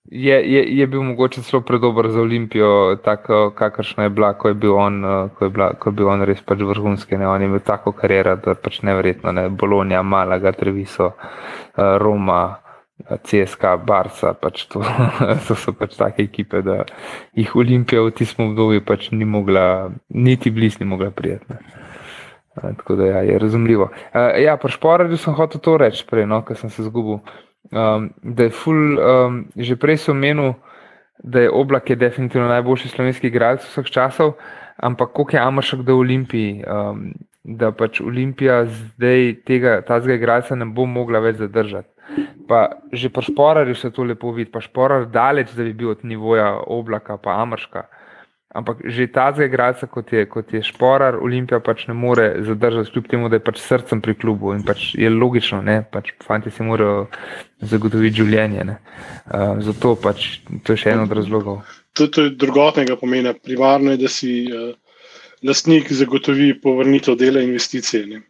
je, 0.10 0.34
je, 0.34 0.62
je 0.66 0.86
bil 0.90 1.04
mogoče 1.06 1.44
zelo 1.46 1.62
predober 1.62 2.10
za 2.10 2.24
Olimpijo, 2.26 2.98
tako 3.06 3.52
kakršna 3.54 4.08
je 4.08 4.10
bila, 4.10 4.32
ko 4.34 4.50
je 4.50 4.56
bil 4.58 4.74
on, 4.74 4.98
uh, 5.06 5.30
ko 5.38 5.46
je 5.46 5.50
bila, 5.54 5.68
ko 5.78 5.92
je 5.92 5.98
bil 6.00 6.10
on 6.10 6.26
res 6.26 6.42
pač 6.42 6.64
vrhunski. 6.66 7.20
Ne? 7.22 7.28
On 7.30 7.42
je 7.42 7.46
imel 7.46 7.62
tako 7.62 7.94
kariero, 7.94 8.34
da 8.42 8.56
je 8.56 8.62
pač 8.64 8.82
nevrjetno. 8.82 9.32
Ne? 9.32 9.46
Bolonija, 9.54 10.02
Malaga, 10.02 10.56
Treviso, 10.58 11.12
uh, 11.14 11.94
Roma. 12.02 12.58
CSK, 12.98 13.78
Barca, 13.86 14.34
pač 14.34 14.66
to, 14.72 14.82
to 15.48 15.56
so 15.56 15.74
pač 15.78 15.98
take 16.00 16.24
ekipe, 16.26 16.64
da 16.66 16.84
jih 17.38 17.56
Olimpija 17.56 18.02
v 18.02 18.14
tistem 18.18 18.50
obdobju 18.50 18.82
pač 18.86 19.12
ni 19.14 19.26
mogla, 19.26 19.92
niti 20.10 20.52
blizu, 20.52 20.82
ni 20.82 20.90
mogla 20.90 21.12
prijeti. 21.12 21.60
Tako 22.58 22.96
da 22.98 23.06
ja, 23.06 23.20
je 23.22 23.38
razumljivo. 23.40 23.92
Ja, 24.42 24.58
pri 24.58 24.74
športu 24.74 25.18
sem 25.22 25.36
hotel 25.38 25.62
to 25.62 25.76
reči, 25.78 26.02
prej, 26.10 26.26
no, 26.26 26.42
ker 26.42 26.58
sem 26.58 26.74
se 26.74 26.88
zgubil 26.88 27.22
um, 27.72 28.10
da 28.24 28.44
je 28.44 28.50
ful, 28.50 28.98
um, 29.00 29.46
že 29.56 29.76
prej 29.76 29.98
sem 29.98 30.16
omenil, 30.16 30.54
da 31.24 31.42
je 31.42 31.52
Oblak 31.52 31.90
je 31.90 31.96
definitivno 31.96 32.48
najboljši 32.48 32.90
slovenski 32.90 33.28
igralec 33.28 33.66
vseh 33.66 33.86
časov, 33.86 34.36
ampak 34.78 35.12
koliko 35.14 35.36
je 35.36 35.42
Amašek 35.42 35.82
do 35.82 35.98
Olimpiji, 35.98 36.64
um, 36.64 37.14
da 37.44 37.72
pač 37.72 38.02
Olimpija 38.02 38.66
zdaj 38.66 39.34
tega 39.46 39.82
tazga 39.82 40.14
igralca 40.14 40.56
ne 40.56 40.66
bo 40.66 40.86
mogla 40.86 41.20
več 41.20 41.42
zadržati. 41.42 41.90
Pa 42.48 42.80
že 42.94 43.10
po 43.10 43.22
šporarju 43.22 43.76
se 43.76 43.92
to 43.92 44.04
lepo 44.04 44.32
vidi, 44.32 44.52
pa 44.52 44.62
šporar 44.64 45.06
daleč, 45.12 45.52
da 45.56 45.64
bi 45.64 45.74
bil 45.74 45.92
od 45.96 46.06
nivoja 46.08 46.54
Oblaka 46.68 47.18
pa 47.18 47.42
Amaška. 47.42 47.88
Ampak 48.48 48.80
že 48.88 49.12
ta 49.12 49.30
zgrajca, 49.36 49.86
kot, 49.92 50.10
kot 50.32 50.54
je 50.56 50.64
šporar, 50.64 51.20
Olimpija 51.20 51.60
pač 51.60 51.84
ne 51.92 51.94
more 51.94 52.40
zadržati, 52.48 52.90
kljub 52.96 53.10
temu, 53.12 53.30
da 53.30 53.38
je 53.38 53.44
pač 53.44 53.60
srcem 53.60 54.00
pri 54.02 54.16
klubu 54.16 54.54
in 54.56 54.64
pač 54.66 54.96
je 54.96 55.12
logično, 55.12 55.60
da 55.68 55.84
pač 55.84 56.14
fanti 56.24 56.50
si 56.50 56.64
morajo 56.64 57.10
zagotoviti 57.60 58.24
življenje. 58.24 58.64
Uh, 58.72 59.60
zato 59.62 59.94
pač 60.00 60.40
to 60.64 60.74
je 60.74 60.82
še 60.86 60.96
en 60.96 61.04
od 61.04 61.12
razlogov. 61.12 61.60
To, 62.00 62.08
to 62.08 62.30
je 62.30 62.34
drugotnega 62.40 62.96
pomena. 62.96 63.36
Primarno 63.36 63.94
je, 63.94 64.02
da 64.02 64.10
si 64.10 64.32
uh, 64.48 64.72
lastnik 65.44 65.92
zagotovi 65.92 66.56
povrnitev 66.64 67.20
dela 67.20 67.44
investicije. 67.44 68.08
Ne? 68.08 68.24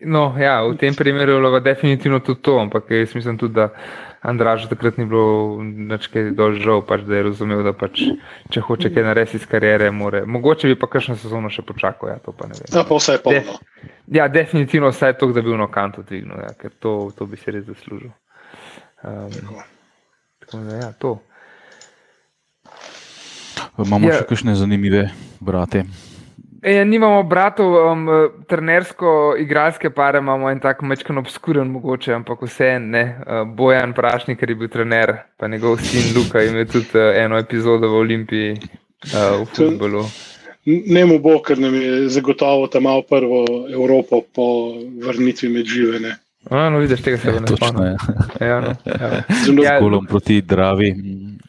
No, 0.00 0.32
ja, 0.40 0.62
v 0.64 0.76
tem 0.80 0.94
primeru 0.96 1.32
je 1.32 1.40
bilo 1.40 1.60
definitivno 1.60 2.20
tudi 2.24 2.42
to, 2.42 2.58
ampak 2.60 2.90
jaz 2.90 3.14
mislim 3.14 3.38
tudi, 3.38 3.54
da 3.54 3.68
Andraž 4.24 4.68
takrat 4.68 4.96
ni 4.96 5.04
bilo 5.04 5.60
nekaj 5.60 6.30
dožal, 6.32 6.80
pač, 6.88 7.02
da 7.04 7.18
je 7.18 7.24
razumel, 7.26 7.60
da 7.60 7.74
pač, 7.76 8.06
če 8.54 8.62
hoče 8.64 8.88
kaj 8.94 9.04
narediti 9.04 9.36
iz 9.36 9.44
karijere, 9.44 9.90
more. 9.92 10.22
Mogoče 10.24 10.70
bi 10.70 10.78
pa 10.80 10.88
kakšno 10.88 11.18
sezono 11.20 11.50
še 11.52 11.60
počakal, 11.68 12.14
ja, 12.14 12.22
to 12.24 12.32
pa 12.32 12.48
ne 12.48 12.56
vem. 12.56 12.70
Ja, 12.72 12.86
pa 12.88 12.96
vse 12.96 13.18
je 13.18 13.20
polno. 13.26 13.58
De, 13.84 14.16
ja, 14.16 14.30
definitivno 14.32 14.88
vse 14.94 15.12
je 15.12 15.18
to, 15.20 15.28
da 15.36 15.44
bi 15.44 15.52
v 15.52 15.60
nokantu 15.60 16.06
dvignil, 16.08 16.40
ja, 16.40 16.54
ker 16.56 16.72
to, 16.80 16.94
to 17.18 17.28
bi 17.28 17.36
si 17.36 17.52
res 17.52 17.68
zaslužil. 17.68 18.16
Um, 19.04 19.60
tako 20.46 20.64
da, 20.70 20.80
ja, 20.80 20.90
to. 20.96 21.18
Imamo 23.84 24.08
ja. 24.08 24.22
še 24.22 24.30
kakšne 24.32 24.56
zanimive 24.56 25.10
brate. 25.44 25.84
E, 26.64 26.84
nimamo 26.84 27.22
bratov, 27.28 27.74
um, 27.92 28.06
trenersko, 28.48 29.34
igralske 29.38 29.90
pare 29.90 30.18
imamo 30.18 30.48
en 30.48 30.60
tak 30.60 30.80
mečken 30.82 31.20
obskuren, 31.20 31.68
mogoče, 31.68 32.14
ampak 32.16 32.40
vse 32.46 32.78
ne. 32.80 33.02
Uh, 33.20 33.42
Bojan 33.44 33.92
Prašnik, 33.92 34.38
ki 34.40 34.48
je 34.48 34.56
bil 34.56 34.70
trener, 34.72 35.12
pa 35.36 35.48
njegov 35.48 35.76
sin 35.84 36.14
Luka, 36.16 36.40
ima 36.40 36.64
tudi 36.64 36.96
uh, 36.96 37.10
eno 37.20 37.36
epizodo 37.36 37.90
v 37.92 37.98
Olimpiji, 38.00 38.54
uh, 38.56 39.42
v 39.42 39.44
futbolu. 39.52 40.06
Ne 40.64 41.04
mu 41.04 41.18
bo, 41.20 41.36
ker 41.44 41.60
nam 41.60 41.76
je 41.76 42.08
zagotovo 42.08 42.70
tam 42.72 42.88
malo 42.88 43.04
prvo 43.04 43.44
Evropo 43.68 44.22
po 44.24 44.46
vrnitvi 45.04 45.52
med 45.52 45.68
živene. 45.68 46.16
A, 46.48 46.70
no, 46.70 46.80
vidiš, 46.80 47.04
tega 47.04 47.20
se 47.20 47.28
ja, 47.28 47.40
ne 47.44 47.56
spomnim. 47.56 47.96
Ja, 48.40 48.60
no, 48.64 48.72
ja. 48.88 49.20
Z 49.44 49.52
golom 49.80 50.08
proti 50.08 50.40
Dravi. 50.40 50.94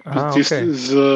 A, 0.03 0.27
okay. 0.27 0.67
z, 0.71 1.07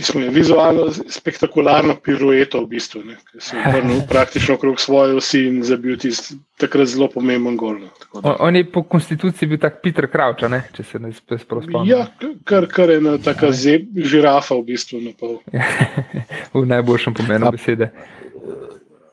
pismo 0.00 0.20
je 0.20 0.30
vizualno 0.32 0.86
spektakularno 1.08 1.96
pirueto, 2.04 2.62
v 2.64 2.68
bistvu, 2.72 3.02
ki 3.02 3.40
se 3.44 3.56
je 3.56 3.72
vrnil 3.74 4.00
praktično 4.08 4.54
okrog 4.54 4.80
svoje 4.80 5.18
osi 5.20 5.42
in 5.46 5.58
zabil 5.62 5.98
tisti 6.00 6.38
takrat 6.60 6.88
zelo 6.88 7.08
pomemben 7.12 7.56
gol. 7.60 7.76
No, 7.82 7.90
on, 8.22 8.36
on 8.48 8.56
je 8.56 8.64
po 8.72 8.82
konstituciji 8.82 9.48
bil 9.48 9.60
tak 9.60 9.82
Peter 9.84 10.08
Crouch, 10.08 10.46
ne? 10.48 10.62
če 10.76 10.86
se 10.88 11.02
ne 11.02 11.12
spomnim. 11.12 11.84
Ja, 11.88 12.06
kar, 12.48 12.68
kar 12.72 12.90
je 12.90 12.96
ena 13.02 13.18
taka 13.20 13.52
zeb, 13.52 13.92
žirafa 13.96 14.56
v 14.56 14.66
bistvu. 14.72 15.02
v 16.56 16.66
najboljšem 16.72 17.20
pomenu 17.20 17.52
besede. 17.52 17.92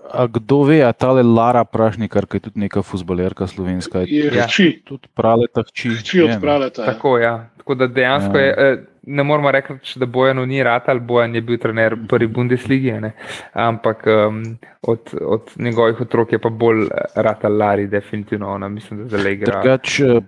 A 0.07 0.23
kdo 0.31 0.64
ve, 0.64 0.80
a 0.88 0.93
ta 0.95 1.11
Lara 1.11 1.65
Prašnik, 1.68 2.15
ki 2.15 2.39
je 2.39 2.47
tudi 2.47 2.64
neka 2.64 2.81
futbolerka 2.81 3.47
slovenska, 3.47 4.07
je 4.07 4.31
ja. 4.31 4.47
tudi 4.88 5.11
praleta 5.11 5.68
hči. 5.68 5.97
Hči 5.99 6.22
od 6.23 6.38
praleta. 6.39 6.85
Ja. 6.85 6.93
Tako, 6.93 7.18
ja. 7.19 7.49
Tako 7.59 7.76
da 7.76 7.88
dejansko 7.91 8.38
ja. 8.39 8.45
je. 8.45 8.53
Eh, 8.57 8.77
ne 9.08 9.24
moramo 9.24 9.52
reči, 9.52 10.00
da 10.00 10.06
Bojan 10.06 10.38
ni 10.38 10.64
rad 10.64 10.84
ali 10.88 11.00
Bojan 11.00 11.36
je 11.36 11.42
bil 11.42 11.58
trener 11.58 11.96
prvi 12.10 12.28
Bundesligi, 12.28 12.92
ne? 12.92 13.12
ampak 13.54 14.04
um, 14.08 14.44
od, 14.82 15.14
od 15.22 15.52
njegovih 15.56 16.02
otrok 16.02 16.32
je 16.32 16.40
pa 16.40 16.50
bolj 16.50 16.88
rad 17.16 17.38
ali 17.42 17.58
Lari, 17.58 17.88
definitivno 17.88 18.50
ona, 18.50 18.68
mislim, 18.68 19.04
da 19.04 19.18
zelo 19.18 19.30
igra. 19.30 19.62
Drugač, 19.62 20.00
eh, 20.00 20.20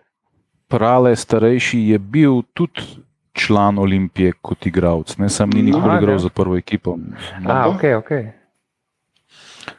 Prale 0.70 1.16
starejši 1.16 1.80
je 1.80 1.98
bil 2.00 2.42
tudi 2.54 2.82
član 3.34 3.80
Olimpije 3.80 4.34
kot 4.42 4.66
igralec, 4.66 5.18
ne 5.18 5.30
sam 5.30 5.50
ni 5.50 5.62
nikoli 5.62 5.98
igral 5.98 6.18
za 6.18 6.30
prvo 6.30 6.58
ekipo. 6.58 6.98
A, 7.48 7.70
ok, 7.70 7.84
ok. 7.98 8.12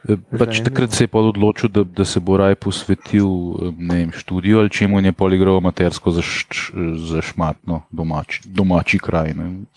Eh, 0.09 0.17
pač 0.39 0.61
takrat 0.65 0.93
se 0.93 1.05
je 1.05 1.11
odločil, 1.12 1.69
da, 1.69 1.85
da 1.85 2.05
se 2.05 2.21
bo 2.21 2.37
raje 2.37 2.55
posvetil 2.55 3.27
eh, 3.27 3.73
vem, 3.79 4.12
študiju 4.12 4.59
ali 4.59 4.71
čemu 4.71 5.01
je 5.01 5.12
poligral 5.12 5.57
amatersko 5.57 6.11
za, 6.11 6.23
š, 6.23 6.73
za 7.11 7.23
šmatno 7.23 7.83
domač, 7.91 8.41
domači 8.45 8.99
kraj. 8.99 9.35
Ne. 9.35 9.69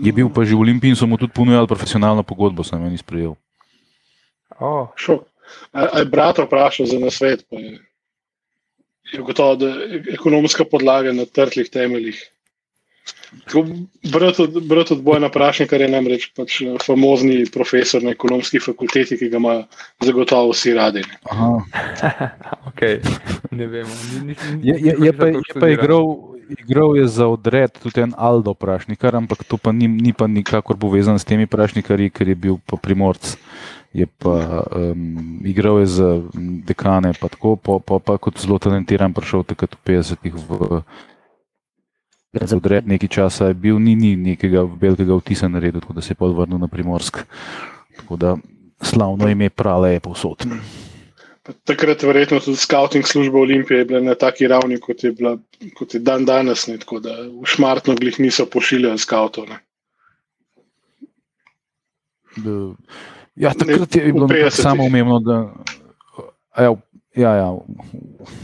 Je 0.00 0.12
bil 0.12 0.32
pa 0.32 0.44
že 0.44 0.56
v 0.56 0.64
Olimpiji 0.64 0.94
in 0.94 0.96
so 0.96 1.06
mu 1.06 1.20
tudi 1.20 1.32
ponujali 1.36 1.68
profesionalno 1.68 2.22
pogodbo, 2.22 2.64
sem 2.64 2.80
jih 2.88 3.00
sprejel. 3.00 3.34
Oh. 4.60 4.88
Je 5.74 6.04
brat 6.08 6.38
vprašal 6.38 6.86
za 6.86 6.98
nasvet, 6.98 7.44
pa 7.50 7.58
je, 7.60 7.78
gotovo, 9.20 9.56
da 9.56 9.68
je 9.68 10.04
ekonomska 10.14 10.64
podlaga 10.64 11.12
na 11.12 11.26
trhlih 11.26 11.68
temeljih. 11.68 12.16
Brat 14.68 14.90
od 14.90 15.02
Bojana 15.02 15.28
Prašnika 15.28 15.76
je 15.76 15.88
namreč 15.88 16.30
pač 16.36 16.60
eh, 16.62 16.76
famozni 16.86 17.44
profesor 17.52 18.02
na 18.02 18.14
ekonomski 18.14 18.60
fakulteti, 18.60 19.18
ki 19.18 19.28
ga 19.28 19.36
ima 19.36 19.54
zagotovo 20.00 20.52
vsi 20.52 20.74
radi. 20.74 21.02
okay. 22.70 23.00
Ne 23.50 23.66
vemo. 23.66 23.90
Je, 24.62 24.78
je, 24.80 24.96
je 24.98 25.12
pa, 25.12 25.26
je 25.26 25.60
pa 25.60 25.68
igral, 25.68 26.16
igral 26.58 26.96
je 26.96 27.06
za 27.08 27.28
odred 27.28 27.72
tudi 27.82 28.00
en 28.00 28.14
Aldo 28.16 28.54
Prašnikar, 28.54 29.16
ampak 29.16 29.44
to 29.44 29.56
pa 29.56 29.72
ni, 29.72 29.88
ni 29.88 30.12
pa 30.12 30.26
nikakor 30.26 30.78
povezan 30.80 31.18
s 31.18 31.28
temi 31.28 31.46
Prašnikari, 31.46 32.10
ker 32.10 32.28
je 32.28 32.34
bil 32.34 32.58
pa 32.66 32.76
primorc. 32.76 33.36
Je 33.94 34.06
pa 34.06 34.64
um, 34.74 35.38
igral 35.46 35.78
je 35.84 35.86
za 35.86 36.08
dekane, 36.66 37.12
pa 37.20 37.28
tako, 37.30 37.54
pa, 37.56 37.78
pa, 37.78 38.00
pa 38.02 38.18
kot 38.18 38.40
zelo 38.42 38.58
talentiran, 38.58 39.14
prišel 39.14 39.46
takrat 39.46 39.76
v 39.78 39.94
50-ih 39.94 40.34
v 40.34 40.82
za 42.42 42.56
odred 42.56 42.88
nekaj 42.88 43.08
časa 43.08 43.46
je 43.46 43.54
bil, 43.54 43.78
ni, 43.78 43.94
ni 43.96 44.16
nekega 44.16 44.64
velikega 44.80 45.16
vtisa 45.16 45.48
naredil, 45.48 45.80
tako 45.80 45.92
da 45.92 46.00
se 46.00 46.10
je 46.12 46.18
podvrnil 46.18 46.58
na 46.58 46.68
primorsk. 46.68 47.18
Tako 47.96 48.16
da 48.16 48.36
slavno 48.82 49.28
ime 49.28 49.50
prale 49.50 49.92
je 49.92 50.00
povsod. 50.00 50.46
Takrat 51.64 52.02
verjetno 52.02 52.40
tudi 52.40 52.56
scouting 52.56 53.06
služba 53.06 53.38
Olimpije 53.38 53.78
je 53.78 53.84
bila 53.84 54.00
na 54.00 54.14
taki 54.14 54.48
ravni, 54.48 54.80
kot 54.80 55.04
je, 55.04 55.12
bila, 55.12 55.36
kot 55.76 55.94
je 55.94 56.00
dan 56.00 56.24
danes, 56.24 56.66
ne, 56.66 56.78
tako 56.78 57.00
da 57.04 57.16
v 57.20 57.44
šmartno 57.44 57.94
glih 57.94 58.20
niso 58.20 58.46
pošiljali 58.46 58.98
scoutov. 58.98 59.44
Ne. 59.48 59.58
Ja, 63.36 63.52
takrat 63.54 63.96
je 63.96 64.12
bilo 64.12 64.50
samo 64.50 64.84
umevno, 64.84 65.20
da. 65.20 65.54
Ja, 66.58 66.74
Ja, 67.14 67.34
ja. 67.38 67.48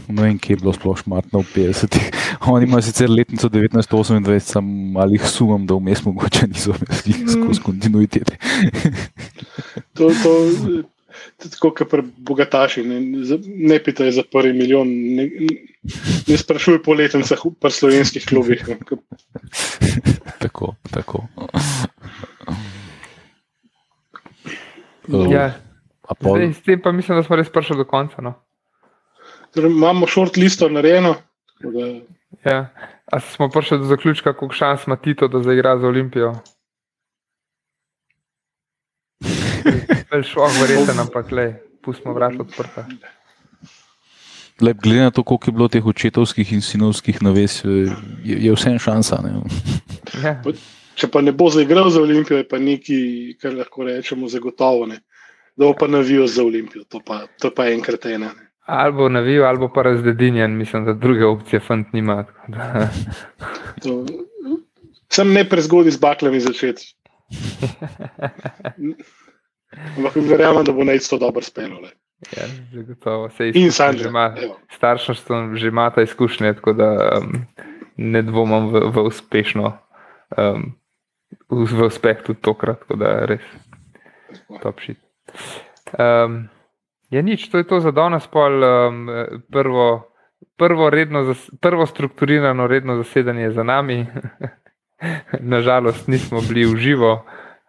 No, 0.07 0.25
in 0.25 0.37
kje 0.39 0.53
je 0.55 0.59
bilo 0.61 0.71
sploh 0.71 0.95
šmartno 0.95 1.41
v 1.43 1.47
50-ih. 1.55 2.05
Oni 2.47 2.67
imajo 2.69 2.85
sicer 2.87 3.11
letnico 3.11 3.49
1928, 3.51 4.39
sem 4.39 4.97
ali 4.97 5.17
jih 5.17 5.25
sumim, 5.27 5.65
da 5.67 5.75
vmes 5.75 6.05
mogoče 6.05 6.47
niso 6.47 6.75
imeli 6.77 7.17
mm. 7.17 7.33
skozi 7.33 7.63
kontinuitete. 7.65 8.37
to, 9.97 10.07
to, 10.23 10.35
tako 11.43 11.73
kot 11.75 11.89
pri 11.91 12.05
bogataših, 12.29 12.87
ne, 12.87 12.99
ne 13.43 13.79
pitaj 13.83 14.13
za 14.15 14.23
prvi 14.31 14.53
milijon, 14.55 14.87
ne, 15.17 15.27
ne 16.27 16.37
sprašuj 16.37 16.79
po 16.85 16.95
letnicah 16.95 17.43
pri 17.59 17.71
slovenskih 17.75 18.25
klubih. 18.29 18.63
tako, 20.43 20.75
tako. 20.91 21.25
Ja. 25.11 25.51
Zdaj, 26.21 26.53
s 26.53 26.63
tem 26.63 26.79
pa 26.79 26.91
mislim, 26.95 27.19
da 27.19 27.23
smo 27.23 27.35
res 27.35 27.51
prišli 27.51 27.77
do 27.81 27.85
konca. 27.87 28.23
No? 28.23 28.33
Imamo 29.55 30.07
short 30.07 30.37
listo 30.37 30.69
narejeno. 30.69 31.15
Da... 31.59 31.87
Ja. 32.51 32.69
A 33.11 33.19
smo 33.19 33.49
prišli 33.49 33.77
do 33.77 33.83
zaključka, 33.83 34.33
koliko 34.33 34.55
šans 34.55 34.87
ima 34.87 34.95
Tito, 34.95 35.27
da 35.27 35.43
zaigra 35.43 35.77
za 35.77 35.87
Olimpijo? 35.87 36.35
Šlo, 40.23 40.47
verjete, 40.61 40.91
ampak 40.99 41.31
le, 41.31 41.53
pustimo 41.83 42.13
vrata 42.13 42.41
odprta. 42.41 42.85
Lep, 44.61 44.77
glede 44.77 45.01
na 45.01 45.11
to, 45.11 45.23
koliko 45.23 45.49
je 45.49 45.53
bilo 45.53 45.67
teh 45.67 45.85
očetovskih 45.85 46.53
in 46.53 46.61
sinovskih 46.61 47.21
naves, 47.23 47.63
je, 47.63 47.91
je 48.23 48.51
vse 48.53 48.69
en 48.69 48.79
šansa. 48.79 49.19
Ja. 50.23 50.35
Če 50.95 51.07
pa 51.07 51.21
ne 51.21 51.31
bo 51.31 51.49
zaigral 51.49 51.89
za 51.89 52.01
Olimpijo, 52.01 52.37
je 52.37 52.47
pa 52.47 52.59
nekaj, 52.59 53.03
kar 53.41 53.55
lahko 53.57 53.87
rečemo, 53.87 54.29
zagotovo 54.29 54.85
ne. 54.85 55.01
Da 55.55 55.65
bo 55.65 55.73
pa 55.79 55.87
navijal 55.87 56.27
za 56.27 56.43
Olimpijo, 56.43 56.83
to 56.83 57.01
pa, 57.05 57.25
to 57.41 57.51
pa 57.55 57.71
enkrat 57.71 58.05
ena. 58.05 58.33
Ne. 58.37 58.50
Ali 58.65 59.09
navijo, 59.09 59.45
ali 59.45 59.69
pa 59.75 59.81
razdedinjen, 59.81 60.57
mislim, 60.57 60.85
da 60.85 60.93
druge 60.93 61.25
opcije 61.25 61.59
fant 61.59 61.93
nima. 61.93 62.25
Sem 65.09 65.33
ne 65.33 65.49
prezgodaj 65.49 65.91
z 65.91 65.99
baklami 65.99 66.39
začeti. 66.39 66.95
Ampak 69.97 70.15
verjamem, 70.15 70.63
da 70.65 70.71
bo 70.71 70.83
nec 70.83 71.07
to 71.09 71.17
dobro 71.17 71.41
spelo. 71.41 71.81
Ja, 72.37 72.45
zagotovo. 72.73 73.29
Sam 73.71 73.97
že 73.97 74.07
ima. 74.07 74.35
Staršnost 74.69 75.27
že 75.53 75.67
ima 75.67 75.89
ta 75.89 76.01
izkušnje, 76.01 76.53
tako 76.53 76.73
da 76.73 77.17
um, 77.17 77.45
ne 77.97 78.21
dvomim 78.21 78.69
v, 78.69 78.79
v 78.93 79.05
uspešno, 79.09 79.73
um, 80.37 80.73
v, 81.49 81.65
v 81.65 81.85
uspeh 81.87 82.21
tudi 82.23 82.41
tokrat, 82.41 82.79
tako 82.79 82.95
da 83.01 83.25
res 83.25 83.41
top 84.61 84.79
shit. 84.79 84.99
Um, 85.97 86.47
ja, 87.11 87.21
nič, 87.21 87.47
to 87.51 87.61
je 87.61 87.67
to 87.67 87.79
za 87.83 87.91
danes, 87.91 88.27
pol 88.27 88.63
um, 88.63 89.05
prvo. 89.51 90.07
Prvo, 90.57 90.89
redno, 90.89 91.33
prvo 91.61 91.85
strukturirano 91.85 92.67
redno 92.69 92.95
zasedanje 92.97 93.43
je 93.43 93.51
za 93.51 93.63
nami, 93.65 94.05
nažalost, 95.53 96.07
nismo 96.07 96.41
bili 96.41 96.65
v 96.65 96.77
živo, 96.77 97.11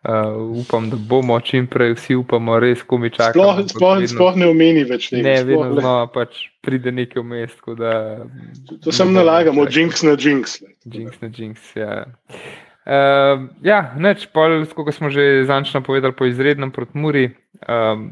Uh, 0.02 0.58
upam, 0.60 0.90
da 0.90 0.96
bomo 0.96 1.40
čim 1.40 1.66
prej, 1.70 1.92
vsi 1.94 2.16
upamo, 2.18 2.56
res 2.58 2.80
komi 2.82 3.06
čakamo. 3.10 3.44
Sploh, 3.44 3.60
sploh, 3.70 4.00
sploh 4.10 4.38
ne 4.40 4.48
omeni 4.50 4.82
več 4.82 5.06
tega. 5.12 5.22
Ne, 5.28 5.44
vedno 5.46 5.76
znova 5.76 6.08
pač 6.10 6.40
pride 6.58 6.90
nekaj 6.90 7.22
v 7.22 7.26
mest. 7.30 7.60
Da, 7.78 7.92
to 8.82 8.90
sem 8.90 9.12
nalagamo, 9.14 9.62
jinx 9.70 10.02
na 10.02 10.16
jinx. 10.18 10.56
Jinx 10.90 11.22
na 11.22 11.30
jinx, 11.30 11.70
ja. 11.78 12.00
Uh, 12.82 13.46
ja, 13.62 13.78
neč, 13.94 14.26
pol, 14.34 14.64
kot 14.74 14.90
smo 14.96 15.06
že 15.14 15.46
zančno 15.46 15.84
povedali, 15.86 16.18
po 16.18 16.26
izrednem 16.26 16.74
proti 16.74 16.98
Muri, 16.98 17.24
um, 17.62 18.10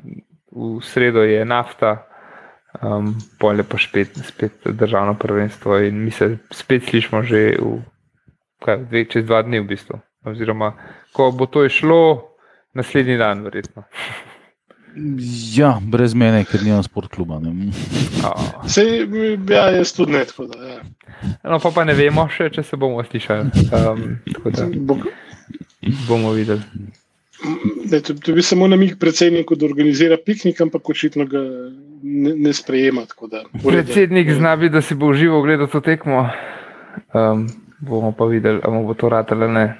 v 0.50 0.80
sredo 0.82 1.22
je 1.22 1.44
nafta, 1.44 2.06
um, 2.82 3.14
pol 3.38 3.62
je 3.62 3.66
pa 3.66 3.78
spet, 3.78 4.18
spet 4.26 4.66
državno 4.66 5.14
prvenstvo 5.14 5.78
in 5.86 6.04
mi 6.04 6.10
se 6.10 6.36
spet 6.50 6.84
slišimo 6.90 7.22
že 7.22 7.56
v, 7.58 7.78
kaj, 8.64 8.84
dve, 8.90 9.04
čez 9.10 9.26
dva 9.26 9.42
dni 9.42 9.60
v 9.60 9.70
bistvu. 9.70 10.00
Oziroma, 10.26 10.74
ko 11.16 11.30
bo 11.32 11.46
to 11.46 11.64
išlo, 11.64 12.36
naslednji 12.76 13.16
dan, 13.16 13.40
verjetno. 13.46 13.86
Ja, 15.54 15.78
brez 15.80 16.14
mene, 16.18 16.42
ker 16.44 16.62
nimam 16.66 16.82
sport 16.82 17.12
kluba. 17.14 17.38
Se, 18.66 18.82
ja, 19.48 19.70
jaz 19.70 19.92
tudi 19.94 20.12
ne. 20.12 20.24
Da, 20.26 20.66
ja. 20.66 20.80
No, 21.46 21.60
pa, 21.62 21.70
pa 21.70 21.84
ne 21.86 21.94
vemo 21.94 22.26
še, 22.28 22.50
če 22.50 22.64
se 22.66 22.76
bomo 22.76 23.04
slišali. 23.06 23.68
Um, 23.70 24.18
da, 24.50 24.66
bomo 26.08 26.34
videli. 26.34 26.90
Ne, 27.92 28.00
to, 28.00 28.14
to 28.14 28.32
bi 28.32 28.42
samo 28.42 28.68
namig 28.68 28.98
predsedniku, 29.00 29.56
da 29.56 29.66
organizira 29.66 30.16
piknik, 30.26 30.60
ampak 30.60 30.88
očitno 30.90 31.24
ga 31.26 31.40
ne, 32.02 32.34
ne 32.36 32.52
sprejema. 32.52 33.06
Da, 33.30 33.44
Predsednik 33.68 34.32
zna 34.32 34.56
biti, 34.56 34.72
da 34.72 34.82
si 34.82 34.94
bo 34.94 35.06
užival 35.06 35.42
gledati 35.42 35.72
to 35.72 35.80
tekmo. 35.80 36.28
Um, 37.14 37.48
bomo 37.80 38.12
pa 38.12 38.24
videli, 38.24 38.60
ali 38.64 38.84
bo 38.86 38.94
to 38.94 39.08
rad 39.08 39.26
ali 39.30 39.48
ne. 39.48 39.78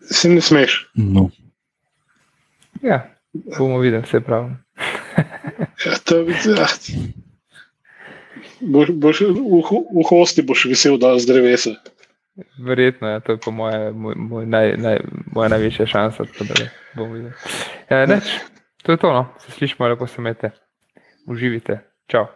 Se 0.00 0.28
ne 0.28 0.40
smeš. 0.40 0.90
No. 0.94 1.30
Ja, 2.82 3.16
bomo 3.58 3.78
videli, 3.78 4.02
vse 4.02 4.20
pravi. 4.20 4.50
ja, 5.86 5.98
to 6.04 6.16
je 6.16 6.24
biti. 6.24 6.48
Boš, 8.60 8.90
boš, 8.90 9.20
v, 9.20 9.60
v 9.94 10.04
hosti 10.08 10.42
boš 10.42 10.66
vesel, 10.72 10.98
da 10.98 11.18
z 11.18 11.26
drevesa. 11.26 11.74
Verjetno 12.58 13.08
je 13.08 13.14
ja, 13.14 13.20
to 13.20 13.50
moje, 13.50 13.92
moj, 13.92 14.14
moj 14.16 14.46
naj, 14.46 14.72
naj, 14.76 14.98
moja 15.32 15.48
največja 15.48 15.86
šansa. 15.86 16.24
Ja, 17.90 18.06
neč, 18.10 18.32
to 18.82 18.92
je 18.92 18.98
to, 18.98 19.12
no. 19.12 19.26
se 19.38 19.52
slišmo, 19.52 19.86
lepo 19.88 20.06
se 20.06 20.18
imete. 20.18 20.50
Uživite. 21.26 21.78
Čau. 22.10 22.26